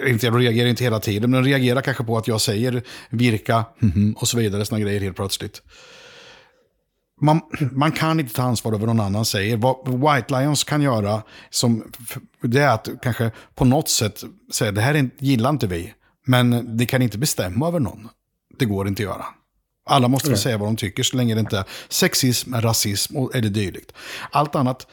Eh, 0.05 0.11
Inte, 0.11 0.27
jag 0.27 0.41
reagerar 0.41 0.69
inte 0.69 0.85
hela 0.85 1.01
tiden, 1.01 1.31
men 1.31 1.45
reagerar 1.45 1.81
kanske 1.81 2.05
på 2.05 2.17
att 2.19 2.29
jag 2.29 2.41
säger 2.41 2.83
virka 3.11 3.65
och 4.17 4.29
så 4.29 4.39
vidare, 4.39 4.65
såna 4.65 4.81
grejer 4.81 5.01
helt 5.01 5.17
plötsligt. 5.17 5.63
Man, 7.21 7.41
man 7.73 7.93
kan 7.93 8.21
inte 8.21 8.35
ta 8.35 8.43
ansvar 8.43 8.73
över 8.73 8.87
någon 8.87 9.01
annan 9.01 9.25
säger. 9.25 9.57
Vad 9.57 9.89
White 9.89 10.39
Lions 10.41 10.65
kan 10.65 10.83
göra, 10.83 11.23
som, 11.51 11.93
det 12.43 12.61
är 12.61 12.69
att 12.75 12.89
kanske 13.03 13.31
på 13.55 13.65
något 13.65 13.89
sätt 13.89 14.23
säga 14.53 14.73
det 14.73 14.81
här 14.81 14.95
är, 14.95 15.11
gillar 15.19 15.51
inte 15.51 15.67
vi, 15.67 15.95
men 16.27 16.77
det 16.77 16.87
kan 16.87 17.03
inte 17.03 17.19
bestämma 17.19 17.69
över 17.69 17.81
någon. 17.81 18.09
Det 18.59 18.65
går 18.65 18.89
inte 18.89 19.03
att 19.03 19.09
göra. 19.09 19.25
Alla 19.91 20.09
måste 20.09 20.31
få 20.31 20.37
säga 20.37 20.59
vad 20.59 20.69
de 20.69 20.77
tycker 20.77 21.03
så 21.03 21.17
länge 21.17 21.35
det 21.35 21.41
inte 21.41 21.59
är 21.59 21.65
sexism, 21.89 22.55
rasism 22.55 23.17
och- 23.17 23.35
eller 23.37 23.49
dylikt. 23.49 23.93
Allt 24.31 24.55
annat, 24.55 24.87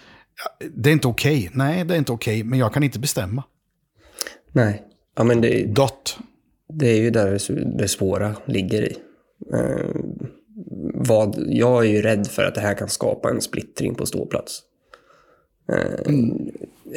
det 0.75 0.89
är 0.89 0.93
inte 0.93 1.07
okej. 1.07 1.49
Nej, 1.53 1.85
det 1.85 1.93
är 1.93 1.97
inte 1.97 2.11
okej, 2.11 2.43
men 2.43 2.59
jag 2.59 2.73
kan 2.73 2.83
inte 2.83 2.99
bestämma. 2.99 3.43
Nej. 4.51 4.83
Ja, 5.17 5.23
men 5.23 5.41
det, 5.41 5.65
Dot. 5.65 6.17
det 6.73 6.89
är 6.89 7.01
ju 7.01 7.09
där 7.09 7.39
det- 7.77 7.87
svåra 7.87 8.35
ligger 8.45 8.81
i. 8.83 8.95
Eh, 9.53 9.95
vad, 10.93 11.35
jag 11.47 11.85
är 11.85 11.89
ju 11.89 12.01
rädd 12.01 12.27
för 12.27 12.43
att 12.43 12.55
det 12.55 12.61
här 12.61 12.73
kan 12.73 12.89
skapa 12.89 13.29
en 13.29 13.41
splittring 13.41 13.95
på 13.95 14.05
ståplats. 14.05 14.59
Eh, 15.71 16.13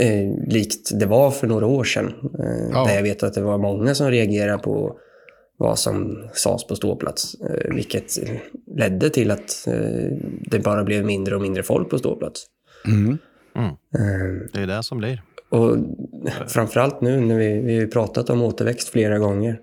eh, 0.08 0.34
likt 0.46 0.98
det 1.00 1.06
var 1.06 1.30
för 1.30 1.46
några 1.46 1.66
år 1.66 1.84
sedan. 1.84 2.06
Eh, 2.38 2.68
Ja. 2.72 2.84
Där 2.86 2.94
jag 2.94 3.02
vet 3.02 3.22
att 3.22 3.34
det 3.34 3.42
var 3.42 3.58
många 3.58 3.94
som 3.94 4.10
reagerade 4.10 4.58
på 4.62 4.98
vad 5.56 5.78
som 5.78 6.28
sades 6.32 6.66
på 6.66 6.76
ståplats. 6.76 7.34
Eh, 7.34 7.74
vilket 7.74 8.12
ledde 8.76 9.10
till 9.10 9.30
att 9.30 9.66
eh, 9.66 10.16
det 10.50 10.58
bara 10.64 10.84
blev 10.84 11.04
mindre 11.04 11.34
och 11.34 11.42
mindre 11.42 11.62
folk 11.62 11.90
på 11.90 11.98
ståplats. 11.98 12.46
Mm. 12.86 13.18
Eh, 13.94 14.48
Det 14.52 14.60
är 14.62 14.66
det 14.66 14.82
som 14.82 14.98
blir. 14.98 15.22
och 15.50 15.76
framförallt 16.46 17.00
nu 17.00 17.20
när 17.20 17.38
vi, 17.38 17.60
vi 17.60 17.74
har 17.74 17.80
ju 17.80 17.88
pratat 17.88 18.30
om 18.30 18.42
återväxt 18.42 18.88
flera 18.88 19.18
gånger. 19.18 19.60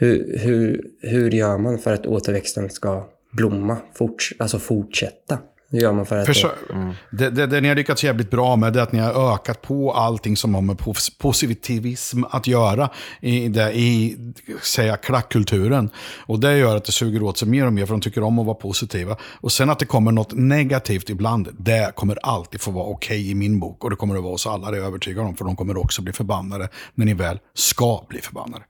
Hur, 0.00 0.38
hur, 0.38 0.82
hur 1.00 1.30
gör 1.30 1.58
man 1.58 1.78
för 1.78 1.92
att 1.94 2.06
återväxten 2.06 2.70
ska 2.70 3.04
blomma, 3.32 3.76
forts, 3.94 4.32
alltså 4.38 4.58
fortsätta? 4.58 5.38
Hur 5.70 5.80
gör 5.80 5.92
man 5.92 6.06
för 6.06 6.16
att... 6.18 6.28
Försö- 6.28 6.72
Mm. 6.72 6.92
det, 7.10 7.30
det, 7.30 7.46
det 7.46 7.60
ni 7.60 7.68
har 7.68 7.74
lyckats 7.74 8.04
jävligt 8.04 8.30
bra 8.30 8.56
med 8.56 8.76
är 8.76 8.80
att 8.80 8.92
ni 8.92 8.98
har 8.98 9.34
ökat 9.34 9.62
på 9.62 9.92
allting 9.92 10.36
som 10.36 10.54
har 10.54 10.62
med 10.62 10.76
pos- 10.76 11.18
positivism 11.18 12.24
att 12.30 12.46
göra 12.46 12.90
i, 13.20 13.48
det, 13.48 13.72
i 13.72 14.16
säga, 14.62 14.96
klackkulturen. 14.96 15.90
Och 16.26 16.40
det 16.40 16.58
gör 16.58 16.76
att 16.76 16.84
det 16.84 16.92
suger 16.92 17.22
åt 17.22 17.38
sig 17.38 17.48
mer 17.48 17.66
och 17.66 17.72
mer 17.72 17.86
för 17.86 17.94
de 17.94 18.00
tycker 18.00 18.22
om 18.22 18.38
att 18.38 18.46
vara 18.46 18.54
positiva. 18.54 19.16
Och 19.22 19.52
sen 19.52 19.70
att 19.70 19.78
det 19.78 19.86
kommer 19.86 20.12
något 20.12 20.32
negativt 20.32 21.10
ibland, 21.10 21.48
det 21.58 21.92
kommer 21.94 22.18
alltid 22.22 22.60
få 22.60 22.70
vara 22.70 22.86
okej 22.86 23.30
i 23.30 23.34
min 23.34 23.60
bok. 23.60 23.84
Och 23.84 23.90
det 23.90 23.96
kommer 23.96 24.14
det 24.14 24.20
vara 24.20 24.32
hos 24.32 24.46
alla, 24.46 24.70
det 24.70 24.76
är 24.76 24.80
jag 24.80 24.88
övertygad 24.88 25.24
om. 25.26 25.36
För 25.36 25.44
de 25.44 25.56
kommer 25.56 25.76
också 25.76 26.02
bli 26.02 26.12
förbannade 26.12 26.68
när 26.94 27.06
ni 27.06 27.14
väl 27.14 27.38
ska 27.54 28.06
bli 28.08 28.20
förbannade. 28.20 28.64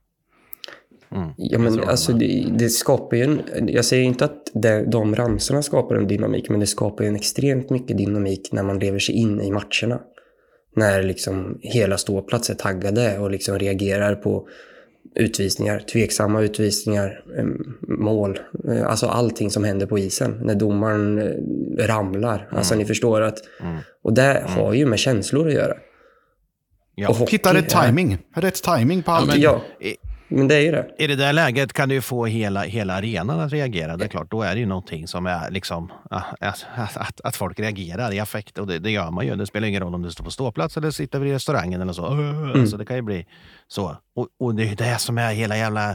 Ja, 1.37 1.59
men 1.59 1.81
alltså 1.81 2.13
det, 2.13 2.47
det 2.59 2.69
skapar 2.69 3.17
ju 3.17 3.23
en... 3.23 3.41
Jag 3.69 3.85
säger 3.85 4.05
inte 4.05 4.25
att 4.25 4.51
det, 4.55 4.85
de 4.87 5.15
ramsorna 5.17 5.63
skapar 5.63 5.95
en 5.97 6.07
dynamik, 6.07 6.49
men 6.49 6.61
det 6.61 6.67
skapar 6.67 7.05
ju 7.05 7.09
en 7.09 7.17
extremt 7.17 7.71
mycket 7.71 7.99
dynamik 7.99 8.53
när 8.53 8.63
man 8.63 8.79
lever 8.79 8.99
sig 8.99 9.15
in 9.15 9.41
i 9.41 9.51
matcherna. 9.51 10.01
När 10.77 11.03
liksom 11.03 11.59
hela 11.63 11.99
ståplats 11.99 12.51
är 12.51 12.55
taggade 12.55 13.19
och 13.19 13.31
liksom 13.31 13.59
reagerar 13.59 14.15
på 14.15 14.49
utvisningar, 15.15 15.79
tveksamma 15.93 16.41
utvisningar, 16.43 17.25
eh, 17.39 17.45
mål. 17.89 18.39
Eh, 18.69 18.87
Alltså 18.87 19.07
allting 19.07 19.51
som 19.51 19.65
händer 19.65 19.87
på 19.87 19.99
isen. 19.99 20.41
När 20.45 20.55
domaren 20.55 21.19
eh, 21.19 21.87
ramlar. 21.87 22.49
Alltså 22.53 22.75
ni 22.75 22.85
förstår 22.85 23.21
att... 23.21 23.39
Och 24.03 24.15
det 24.15 24.43
har 24.47 24.75
ju 24.75 24.87
med 24.87 24.99
känslor 24.99 25.49
att 25.49 25.55
göra. 25.55 25.75
Ja. 26.95 27.09
Och 27.09 27.17
hockey 27.17 27.33
Hitta 27.37 27.55
rätt 27.55 27.75
är- 27.75 27.87
timing. 27.87 28.19
Rätt 28.35 28.63
timing 28.63 29.03
på 29.03 29.11
allt. 29.11 29.27
men- 29.27 29.41
Ja, 29.41 29.63
I- 29.81 29.97
men 30.31 30.49
det 30.49 30.55
är 30.55 30.61
ju 30.61 30.71
det. 30.71 30.91
I 30.99 31.07
det 31.07 31.17
där 31.17 31.33
läget 31.33 31.73
kan 31.73 31.89
du 31.89 31.95
ju 31.95 32.01
få 32.01 32.27
hela, 32.27 32.63
hela 32.63 32.95
arenan 32.95 33.41
att 33.41 33.53
reagera. 33.53 33.97
Det 33.97 34.05
är 34.05 34.09
klart, 34.09 34.31
då 34.31 34.43
är 34.43 34.55
det 34.55 34.61
ju 34.61 34.67
någonting 34.67 35.07
som 35.07 35.27
är 35.27 35.51
liksom 35.51 35.93
ah, 36.11 36.23
att, 36.41 36.67
att, 36.95 37.21
att 37.21 37.37
folk 37.37 37.61
reagerar 37.61 38.13
i 38.13 38.21
affekt. 38.21 38.59
Och 38.59 38.67
det, 38.67 38.79
det 38.79 38.91
gör 38.91 39.11
man 39.11 39.27
ju. 39.27 39.37
Det 39.37 39.47
spelar 39.47 39.69
ingen 39.69 39.83
roll 39.83 39.95
om 39.95 40.03
du 40.03 40.11
står 40.11 40.25
på 40.25 40.31
ståplats 40.31 40.77
eller 40.77 40.91
sitter 40.91 41.19
vid 41.19 41.33
restaurangen 41.33 41.81
eller 41.81 41.93
så. 41.93 42.07
Alltså, 42.55 42.77
det 42.77 42.85
kan 42.85 42.97
ju 42.97 43.03
bli 43.03 43.27
så. 43.69 43.97
Och, 44.15 44.29
och 44.39 44.55
det 44.55 44.63
är 44.63 44.69
ju 44.69 44.75
det 44.75 44.99
som 44.99 45.19
är 45.19 45.33
hela 45.33 45.57
jävla 45.57 45.91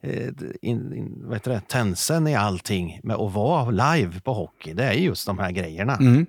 eh, 0.00 0.28
in, 0.62 0.94
in, 0.94 1.22
vad 1.24 1.34
heter 1.34 1.50
det, 1.50 1.60
tensen 1.68 2.26
i 2.26 2.34
allting 2.34 3.00
med 3.02 3.16
att 3.16 3.32
vara 3.32 3.70
live 3.70 4.20
på 4.20 4.32
hockey. 4.32 4.72
Det 4.72 4.84
är 4.84 4.92
just 4.92 5.26
de 5.26 5.38
här 5.38 5.50
grejerna. 5.50 5.96
Mm. 5.96 6.26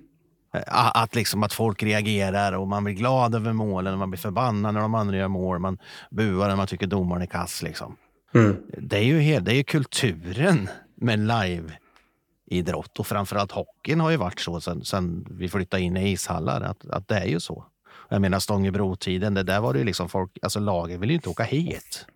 Eh, 0.52 0.62
Att, 0.96 1.14
liksom, 1.14 1.42
att 1.42 1.52
folk 1.52 1.82
reagerar 1.82 2.52
och 2.52 2.68
man 2.68 2.84
blir 2.84 2.94
glad 2.94 3.34
över 3.34 3.52
målen 3.52 3.92
och 3.92 3.98
man 3.98 4.10
blir 4.10 4.18
förbannad 4.18 4.74
när 4.74 4.80
de 4.80 4.94
andra 4.94 5.16
gör 5.16 5.28
mål. 5.28 5.58
Man 5.58 5.78
buar 6.10 6.48
när 6.48 6.56
man 6.56 6.66
tycker 6.66 6.86
domaren 6.86 7.22
är 7.22 7.26
kass. 7.26 7.62
Liksom. 7.62 7.96
Mm. 8.34 8.56
Det 8.78 8.96
är 8.98 9.04
ju, 9.04 9.20
helt, 9.20 9.44
det 9.44 9.52
är 9.52 9.56
ju 9.56 9.64
kulturen 9.64 10.68
med 10.96 11.18
live-idrott 11.18 12.98
och 12.98 13.06
framförallt 13.06 13.52
hockeyn 13.52 14.00
har 14.00 14.10
ju 14.10 14.16
varit 14.16 14.40
så 14.40 14.60
sen, 14.60 14.84
sen 14.84 15.26
vi 15.30 15.48
flyttade 15.48 15.82
in 15.82 15.96
i 15.96 16.10
ishallar. 16.10 16.60
Att, 16.60 16.86
att 16.90 17.08
det 17.08 17.14
är 17.14 17.26
ju 17.26 17.40
så. 17.40 17.66
Jag 18.08 18.20
menar 18.20 18.38
Stångebro-tiden, 18.38 19.34
det 19.34 19.42
där 19.42 19.60
var 19.60 19.72
det 19.72 19.78
ju 19.78 19.84
liksom 19.84 20.08
folk, 20.08 20.38
alltså 20.42 20.60
lagen 20.60 21.00
ville 21.00 21.12
ju 21.12 21.16
inte 21.16 21.28
åka 21.28 21.44
hit. 21.44 22.06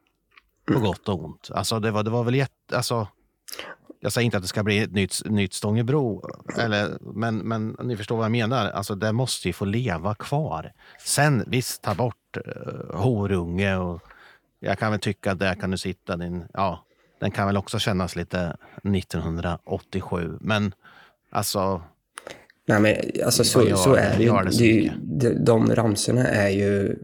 På 0.66 0.78
gott 0.78 1.08
och 1.08 1.24
ont. 1.24 1.50
Alltså 1.54 1.80
det 1.80 1.90
var, 1.90 2.02
det 2.02 2.10
var 2.10 2.24
väl 2.24 2.34
jätte, 2.34 2.76
alltså 2.76 3.08
jag 4.00 4.12
säger 4.12 4.24
inte 4.24 4.36
att 4.36 4.42
det 4.42 4.48
ska 4.48 4.62
bli 4.62 4.78
ett 4.78 4.92
nytt, 4.92 5.22
nytt 5.24 5.54
Stångebro, 5.54 6.28
eller, 6.58 6.98
men, 7.00 7.38
men 7.38 7.76
ni 7.82 7.96
förstår 7.96 8.16
vad 8.16 8.24
jag 8.24 8.30
menar. 8.32 8.70
Alltså, 8.70 8.94
det 8.94 9.12
måste 9.12 9.48
ju 9.48 9.52
få 9.52 9.64
leva 9.64 10.14
kvar. 10.14 10.72
Sen 11.04 11.44
visst, 11.46 11.82
ta 11.82 11.94
bort 11.94 12.36
uh, 12.36 12.96
horunge 12.96 13.76
och 13.76 14.02
jag 14.60 14.78
kan 14.78 14.90
väl 14.90 15.00
tycka 15.00 15.32
att 15.32 15.38
där 15.38 15.54
kan 15.54 15.70
du 15.70 15.78
sitta 15.78 16.16
din, 16.16 16.44
ja, 16.52 16.84
den 17.20 17.30
kan 17.30 17.46
väl 17.46 17.56
också 17.56 17.78
kännas 17.78 18.16
lite 18.16 18.56
1987. 18.82 20.38
Men 20.40 20.74
alltså, 21.30 21.82
Nej, 22.68 22.80
men 22.80 22.96
alltså 23.24 23.44
så, 23.44 23.68
gör 23.68 23.76
så 23.76 23.94
är. 23.94 24.18
Gör 24.18 24.44
det 24.44 24.50
ju- 24.50 24.90
de, 25.02 25.44
de 25.44 25.74
ramsorna 25.74 26.26
är 26.28 26.48
ju 26.48 26.98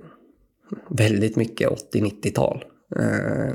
väldigt 0.88 1.36
mycket 1.36 1.68
80-90-tal. 1.94 2.64
Eh, 2.96 3.54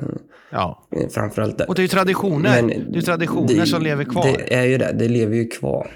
ja. 0.52 0.88
framförallt 1.14 1.58
där. 1.58 1.70
Och 1.70 1.76
det 1.76 1.80
är 1.80 1.84
ju 1.84 1.88
traditioner. 1.88 2.62
Men 2.62 2.92
det 2.92 3.00
är 3.00 3.02
traditioner 3.02 3.66
som 3.66 3.82
lever 3.82 4.04
kvar. 4.04 4.24
Det 4.24 4.54
är 4.54 4.64
ju 4.64 4.78
det, 4.78 4.92
det 4.94 5.08
lever 5.08 5.36
ju 5.36 5.48
kvar. 5.48 5.88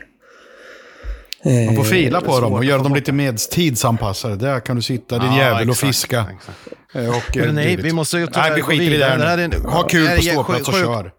Man 1.68 1.76
får 1.76 1.84
fila 1.84 2.22
på 2.22 2.32
svårt 2.32 2.42
dem 2.42 2.54
och 2.54 2.66
göra 2.66 2.84
dem 2.84 2.94
lite 2.96 3.12
med 3.12 3.38
tidsanpassade. 3.38 4.36
Där 4.36 4.60
kan 4.60 4.76
du 4.76 4.82
sitta 4.82 5.20
din 5.20 5.28
Ja, 5.34 5.38
jävel 5.38 5.70
och 5.70 5.78
fiska. 5.78 6.26
exakt. 6.34 6.58
Eh, 6.96 7.10
Och, 7.10 7.38
eh, 7.38 7.46
Men 7.46 7.56
nej, 7.56 7.76
vi 7.76 7.94
måste 7.94 8.18
ju 8.18 8.28
tyvärr 8.28 8.42
Nej, 8.42 8.56
vi 8.56 8.62
skiter 8.62 8.84
i 8.84 8.98
det 8.98 9.06
här 9.06 9.18
Det 9.18 9.26
här 9.26 9.38
är 9.38 9.48
nu. 9.48 9.58
Ha 9.58 9.84
kul 9.84 10.06
det 10.06 10.16
på 10.16 10.22
ståplats 10.22 10.68
och 10.68 10.74
kör. 10.74 11.12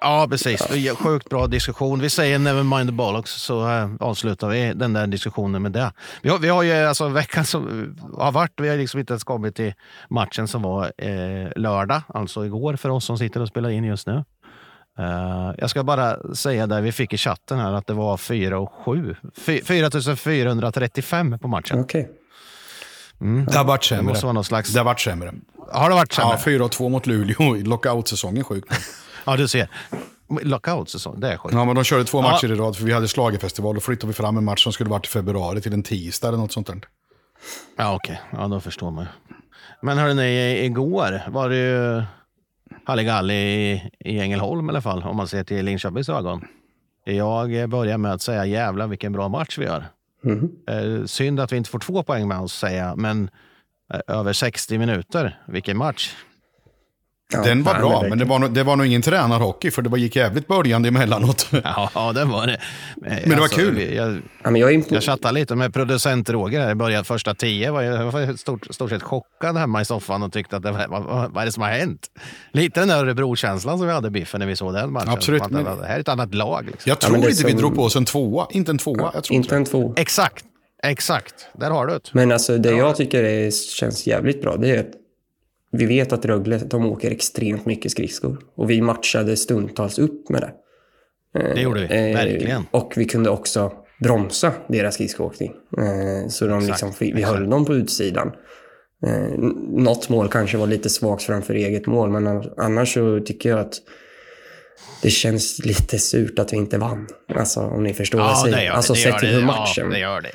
Ja, 0.00 0.26
precis. 0.30 0.66
Det 0.70 0.78
är 0.88 0.94
Sjukt 0.94 1.28
bra 1.28 1.46
diskussion. 1.46 2.00
Vi 2.00 2.10
säger 2.10 2.38
never 2.38 2.62
mind 2.62 2.88
the 2.88 2.92
bollocks 2.92 3.30
så 3.30 3.68
äh, 3.68 3.90
avslutar 4.00 4.48
vi 4.48 4.72
den 4.74 4.92
där 4.92 5.06
diskussionen 5.06 5.62
med 5.62 5.72
det. 5.72 5.92
Vi 6.22 6.28
har, 6.30 6.38
vi 6.38 6.48
har 6.48 6.62
ju 6.62 6.72
alltså 6.72 7.08
veckan 7.08 7.44
som 7.44 7.94
har 8.18 8.32
varit, 8.32 8.52
vi 8.56 8.68
har 8.68 8.76
liksom 8.76 9.00
inte 9.00 9.12
ens 9.12 9.24
kommit 9.24 9.56
till 9.56 9.74
matchen 10.10 10.48
som 10.48 10.62
var 10.62 10.92
eh, 10.98 11.48
lördag, 11.56 12.02
alltså 12.08 12.46
igår 12.46 12.76
för 12.76 12.88
oss 12.88 13.04
som 13.04 13.18
sitter 13.18 13.40
och 13.42 13.48
spelar 13.48 13.70
in 13.70 13.84
just 13.84 14.06
nu. 14.06 14.24
Eh, 14.98 15.52
jag 15.58 15.70
ska 15.70 15.82
bara 15.84 16.34
säga 16.34 16.66
där 16.66 16.80
vi 16.80 16.92
fick 16.92 17.12
i 17.12 17.16
chatten 17.16 17.58
här 17.58 17.72
att 17.72 17.86
det 17.86 17.94
var 17.94 18.16
4 18.16 18.58
och 18.58 18.72
7. 18.84 19.16
4435 19.64 21.38
på 21.38 21.48
matchen. 21.48 21.80
Okej. 21.80 22.10
Det 23.50 23.56
har 23.56 23.64
varit 23.64 23.80
Det 23.82 23.86
sämre. 23.88 24.02
måste 24.04 24.26
vara 24.26 24.32
någon 24.32 24.44
slags... 24.44 24.72
Det 24.72 24.80
har 24.80 24.84
varit 24.84 25.00
sämre. 25.00 25.32
Har 25.72 25.88
det 25.88 25.94
varit 25.94 26.12
sämre? 26.12 26.38
Ja, 26.46 26.68
4-2 26.68 26.88
mot 26.88 27.06
Luleå 27.06 27.56
i 27.56 27.62
lockout-säsongen. 27.62 28.44
Sjukt. 28.44 28.68
Ja, 29.26 29.36
du 29.36 29.48
ser. 29.48 29.68
Lockout-säsong, 30.42 31.20
det 31.20 31.32
är 31.32 31.36
sjukt. 31.36 31.54
Ja, 31.54 31.64
men 31.64 31.74
de 31.74 31.84
körde 31.84 32.04
två 32.04 32.18
Ja. 32.18 32.22
matcher 32.22 32.52
i 32.52 32.54
rad 32.54 32.76
för 32.76 32.84
vi 32.84 32.92
hade 32.92 33.08
slagerfestival. 33.08 33.74
Då 33.74 33.80
flyttade 33.80 34.06
vi 34.06 34.12
fram 34.14 34.36
en 34.36 34.44
match 34.44 34.62
som 34.64 34.72
skulle 34.72 34.90
varit 34.90 35.06
i 35.06 35.08
februari 35.08 35.60
till 35.60 35.72
en 35.72 35.82
tisdag 35.82 36.28
eller 36.28 36.38
något 36.38 36.52
sånt 36.52 36.66
där. 36.66 36.80
Ja, 37.76 37.94
okej. 37.94 38.20
Ja, 38.32 38.48
då 38.48 38.60
förstår 38.60 38.90
man 38.90 39.04
ju. 39.04 39.10
Men 39.82 39.98
hörni, 39.98 40.64
igår 40.64 41.20
var 41.28 41.48
det 41.48 41.56
ju 41.56 42.02
Halligalli 42.84 43.34
i, 43.34 43.90
i 44.00 44.20
Ängelholm 44.20 44.66
i 44.66 44.70
alla 44.70 44.80
fall, 44.80 45.02
om 45.02 45.16
man 45.16 45.28
ser 45.28 45.44
till 45.44 45.64
Linköpings 45.64 46.08
ögon. 46.08 46.44
Jag 47.04 47.68
börjar 47.68 47.98
med 47.98 48.12
att 48.12 48.22
säga 48.22 48.46
jävlar 48.46 48.86
vilken 48.86 49.12
bra 49.12 49.28
match 49.28 49.58
vi 49.58 49.64
gör. 49.64 49.84
Mhm. 50.22 50.50
Eh, 50.68 51.04
synd 51.04 51.40
att 51.40 51.52
vi 51.52 51.56
inte 51.56 51.70
får 51.70 51.78
två 51.78 52.02
poäng 52.02 52.28
med 52.28 52.40
oss, 52.40 52.52
säga 52.58 52.86
jag, 52.86 52.98
men 52.98 53.30
eh, 53.94 54.00
över 54.16 54.32
60 54.32 54.78
minuter, 54.78 55.42
vilken 55.48 55.76
match. 55.76 56.14
Ja, 57.32 57.42
Den 57.42 57.62
var 57.62 57.74
bra, 57.74 58.02
men 58.08 58.18
det 58.18 58.24
var, 58.24 58.38
nog- 58.38 58.50
det 58.54 58.62
var 58.62 58.76
nog 58.76 58.86
ingen 58.86 59.02
tränarhockey 59.02 59.70
för 59.70 59.82
det 59.82 59.88
var, 59.88 59.98
gick 59.98 60.16
jävligt 60.16 60.46
börjande 60.46 60.88
emellanåt. 60.88 61.46
Ja, 61.64 61.90
ja 61.94 62.12
det 62.12 62.24
var 62.24 62.46
det. 62.46 62.60
Men 62.96 63.28
det 63.30 63.36
var 63.40 63.48
kul. 63.48 63.94
Jag, 63.94 64.20
Ja, 64.44 64.50
men 64.50 64.60
jag 64.60 64.72
impo- 64.72 64.94
jag 64.94 65.02
chattade 65.02 65.34
lite 65.34 65.54
med 65.54 65.74
producent 65.74 66.30
Roger 66.30 66.60
här 66.60 66.70
i 66.70 66.74
början, 66.74 67.04
första 67.04 67.34
tio. 67.34 67.70
Var 67.70 67.82
jag 67.82 68.12
var 68.12 68.36
stort, 68.36 68.66
stort 68.74 68.90
sett 68.90 69.02
chockad 69.02 69.56
hemma 69.56 69.80
i 69.80 69.84
soffan 69.84 70.22
och 70.22 70.32
tyckte 70.32 70.56
att 70.56 70.62
det 70.62 70.70
var, 70.72 70.86
vad, 70.88 71.30
vad, 71.32 71.42
är 71.42 71.46
det 71.46 71.52
som 71.52 71.62
har 71.62 71.70
hänt? 71.70 72.06
Lite 72.52 72.80
den 72.80 72.88
där 72.88 72.96
Örebro-känslan 73.04 73.78
som 73.78 73.86
vi 73.86 73.92
hade 73.92 74.10
Biffen 74.10 74.40
när 74.40 74.46
vi 74.46 74.56
såg 74.56 74.74
den 74.74 74.92
matchen. 74.92 75.08
Absolut, 75.08 75.42
Att 75.42 75.50
men- 75.50 75.64
Det 75.64 75.86
här 75.86 75.96
är 75.96 76.00
ett 76.00 76.08
annat 76.08 76.34
lag. 76.34 76.64
Liksom. 76.66 76.88
Jag 76.90 76.98
tror 77.00 77.12
men 77.12 77.22
är 77.24 77.28
inte 77.30 77.44
vi 77.44 77.50
som- 77.50 77.60
drog 77.60 77.74
på 77.74 77.82
oss 77.82 77.96
en 77.96 78.04
tvåa. 78.04 78.46
Inte 78.50 78.70
en 78.70 78.78
tvåa. 78.78 79.10
Jag 79.14 79.24
tror 79.24 79.36
inte 79.36 79.56
en 79.56 79.64
två. 79.64 79.94
Exakt, 79.96 80.44
exakt. 80.82 81.34
Där 81.60 81.70
har 81.70 81.86
du 81.86 81.92
det. 81.92 82.00
Men 82.12 82.32
alltså 82.32 82.58
det 82.58 82.70
jag 82.72 82.96
tycker 82.96 83.24
är, 83.24 83.50
känns 83.50 84.06
jävligt 84.06 84.42
bra, 84.42 84.56
det 84.56 84.70
är 84.70 84.80
att 84.80 84.86
vi 85.72 85.86
vet 85.86 86.12
att 86.12 86.24
Rögle, 86.24 86.58
de 86.58 86.86
åker 86.86 87.10
extremt 87.10 87.66
mycket 87.66 87.92
skridskor. 87.92 88.38
Och 88.56 88.70
vi 88.70 88.80
matchade 88.80 89.36
stundtals 89.36 89.98
upp 89.98 90.28
med 90.28 90.40
det. 90.40 90.52
Det 91.54 91.60
gjorde 91.60 91.80
vi, 91.80 91.86
Eh, 92.10 92.16
verkligen. 92.16 92.62
Och 92.70 92.92
vi 92.96 93.04
kunde 93.04 93.30
också 93.30 93.72
bromsa 94.00 94.52
deras 94.68 94.94
skridskoåkning. 94.94 95.52
Eh, 95.78 96.28
så 96.28 96.46
de 96.46 96.60
liksom, 96.66 96.92
vi, 97.00 97.22
höll 97.22 97.50
dem 97.50 97.64
på 97.64 97.74
utsidan. 97.74 98.32
Eh, 99.06 99.38
något 99.68 100.08
mål 100.08 100.28
kanske 100.28 100.56
var 100.56 100.66
lite 100.66 100.88
svagt 100.88 101.22
framför 101.22 101.54
eget 101.54 101.86
mål, 101.86 102.10
men 102.10 102.42
annars 102.56 102.94
så 102.94 103.20
tycker 103.20 103.48
jag 103.48 103.58
att 103.58 103.74
det 105.02 105.10
känns 105.10 105.64
lite 105.64 105.98
surt 105.98 106.38
att 106.38 106.52
vi 106.52 106.56
inte 106.56 106.78
vann. 106.78 107.06
Alltså 107.34 107.60
om 107.60 107.82
ni 107.82 107.94
förstår 107.94 108.18
vad 108.18 108.26
jag 108.28 108.36
Ja, 108.36 108.42
säger. 108.42 108.66
gör 108.66 108.72
alltså 108.72 108.94
sett 108.94 109.18
till 109.18 109.28
hur 109.28 109.44
matchen... 109.44 109.84
Ja, 109.86 109.90
det 109.90 109.98
gör 109.98 110.20
det. 110.20 110.30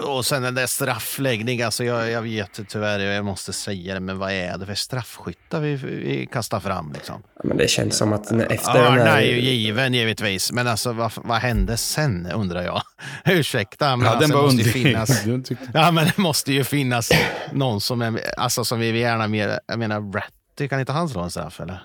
Och 0.00 0.26
sen 0.26 0.42
den 0.42 0.54
där 0.54 0.66
straffläggning, 0.66 1.62
alltså 1.62 1.84
jag, 1.84 2.10
jag 2.10 2.22
vet 2.22 2.68
tyvärr, 2.68 2.98
jag 2.98 3.24
måste 3.24 3.52
säga 3.52 3.94
det, 3.94 4.00
men 4.00 4.18
vad 4.18 4.32
är 4.32 4.58
det 4.58 4.66
för 4.66 4.74
straffskyttar 4.74 5.60
vi, 5.60 5.74
vi 5.74 6.28
kastar 6.32 6.60
fram? 6.60 6.92
Liksom? 6.92 7.22
Men 7.44 7.56
det 7.56 7.68
känns 7.68 7.96
som 7.96 8.12
att 8.12 8.32
efter 8.32 8.72
den 8.72 8.92
Örna 8.92 9.04
här... 9.04 9.18
är 9.18 9.26
ju 9.26 9.40
given 9.40 9.94
givetvis, 9.94 10.52
men 10.52 10.66
alltså 10.66 10.92
vad, 10.92 11.12
vad 11.16 11.38
hände 11.38 11.76
sen 11.76 12.26
undrar 12.26 12.62
jag? 12.62 12.82
Ursäkta, 13.24 13.96
men 13.96 14.06
Ja, 14.06 14.12
alltså, 14.12 14.28
den 14.28 14.38
var 14.38 14.48
det 14.48 14.54
måste 14.54 14.70
finnas... 14.70 15.26
Ja, 15.74 15.90
men 15.90 16.06
det 16.06 16.18
måste 16.18 16.52
ju 16.52 16.64
finnas 16.64 17.10
någon 17.52 17.80
som 17.80 18.02
är, 18.02 18.20
alltså 18.36 18.64
som 18.64 18.80
vi 18.80 18.92
vill 18.92 19.00
gärna 19.00 19.28
mer, 19.28 19.60
jag 19.66 19.78
menar 19.78 20.12
Ratty, 20.12 20.68
kan 20.68 20.80
inte 20.80 20.92
han 20.92 21.08
slå 21.08 21.20
en 21.20 21.30
straff 21.30 21.60
eller? 21.60 21.82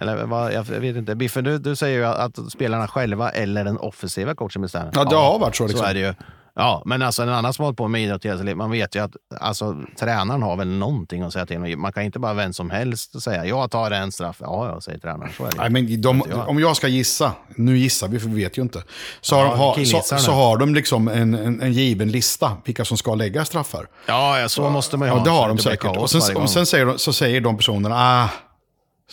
Eller 0.00 0.24
vad, 0.24 0.52
jag 0.52 0.64
vet 0.64 0.96
inte. 0.96 1.14
Biffen, 1.14 1.44
du, 1.44 1.58
du 1.58 1.76
säger 1.76 1.98
ju 1.98 2.04
att 2.04 2.52
spelarna 2.52 2.88
själva 2.88 3.30
eller 3.30 3.64
den 3.64 3.78
offensiva 3.78 4.34
coachen 4.34 4.62
bestämmer. 4.62 4.92
Ja, 4.94 5.04
det 5.04 5.16
har 5.16 5.38
varit 5.38 5.56
så, 5.56 5.66
liksom. 5.66 5.80
Så 5.80 5.90
är 5.90 5.94
det 5.94 6.00
ju. 6.00 6.14
Ja, 6.58 6.82
men 6.86 7.02
alltså 7.02 7.22
en 7.22 7.28
annan 7.28 7.52
som 7.52 7.62
har 7.62 7.66
hållit 7.66 7.76
på 7.78 7.88
med 7.88 8.02
idrott 8.02 8.24
hela 8.24 8.36
sitt 8.36 8.46
liv, 8.46 8.56
man 8.56 8.70
vet 8.70 8.94
ju 8.94 9.04
att 9.04 9.10
alltså, 9.40 9.76
tränaren 10.00 10.42
har 10.42 10.56
väl 10.56 10.68
någonting 10.68 11.22
att 11.22 11.32
säga 11.32 11.46
till 11.46 11.56
om. 11.56 11.80
Man 11.80 11.92
kan 11.92 12.02
inte 12.02 12.18
bara 12.18 12.34
vem 12.34 12.52
som 12.52 12.70
helst 12.70 13.22
säga 13.22 13.44
jag 13.46 13.70
tar 13.70 13.90
en 13.90 14.12
straff. 14.12 14.36
Ja, 14.40 14.68
ja, 14.74 14.80
säger 14.80 14.98
tränaren. 14.98 15.32
Så 15.36 15.44
är 15.44 15.50
det. 15.50 15.56
Nej, 15.58 15.70
men 15.70 16.00
de, 16.00 16.22
jag. 16.30 16.48
om 16.48 16.58
jag 16.60 16.76
ska 16.76 16.88
gissa, 16.88 17.32
nu 17.56 17.78
gissar 17.78 18.08
vi 18.08 18.18
för 18.20 18.28
vi 18.28 18.42
vet 18.44 18.58
ju 18.58 18.62
inte, 18.62 18.82
så 19.20 19.36
har, 19.36 19.42
Ja, 19.44 19.50
de- 19.50 19.58
ha, 19.92 20.02
så, 20.02 20.18
så 20.18 20.32
har 20.32 20.56
de 20.56 20.74
liksom 20.74 21.08
en, 21.08 21.34
en, 21.34 21.60
en 21.62 21.72
given 21.72 22.10
lista 22.10 22.56
vilka 22.64 22.84
som 22.84 22.96
ska 22.96 23.14
lägga 23.14 23.44
straffar. 23.44 23.86
Ja, 24.06 24.38
ja, 24.40 24.48
så 24.48 24.70
måste 24.70 24.96
man 24.96 25.08
ju 25.08 25.14
Ja, 25.14 25.18
ha. 25.18 25.24
det 25.24 25.30
så 25.30 25.36
har 25.36 25.48
de 25.48 25.58
säkert. 25.58 25.96
Och 25.96 26.10
sen, 26.10 26.36
och 26.36 26.50
sen 26.50 26.66
säger, 26.66 26.86
de, 26.86 26.98
så 26.98 27.12
säger 27.12 27.40
de 27.40 27.56
personerna, 27.56 27.94
ah, 27.98 28.28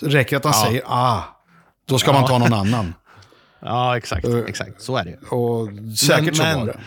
räcker 0.02 0.38
att 0.38 0.44
han 0.44 0.54
Ja. 0.58 0.66
säger 0.68 0.82
ah, 0.86 1.20
då 1.88 1.98
ska 2.00 2.14
man 2.14 2.26
ta 2.26 2.38
någon 2.38 2.54
annan. 2.54 2.94
Ja, 3.66 3.98
exakt. 3.98 4.26
exakt. 4.48 4.82
Så 4.82 4.98
är 4.98 5.04
det 5.04 5.10
ju. 5.10 5.18
Och 5.30 5.70
säkert 5.98 6.36
så 6.36 6.44
men- 6.44 6.60
var 6.60 6.66
det. 6.66 6.80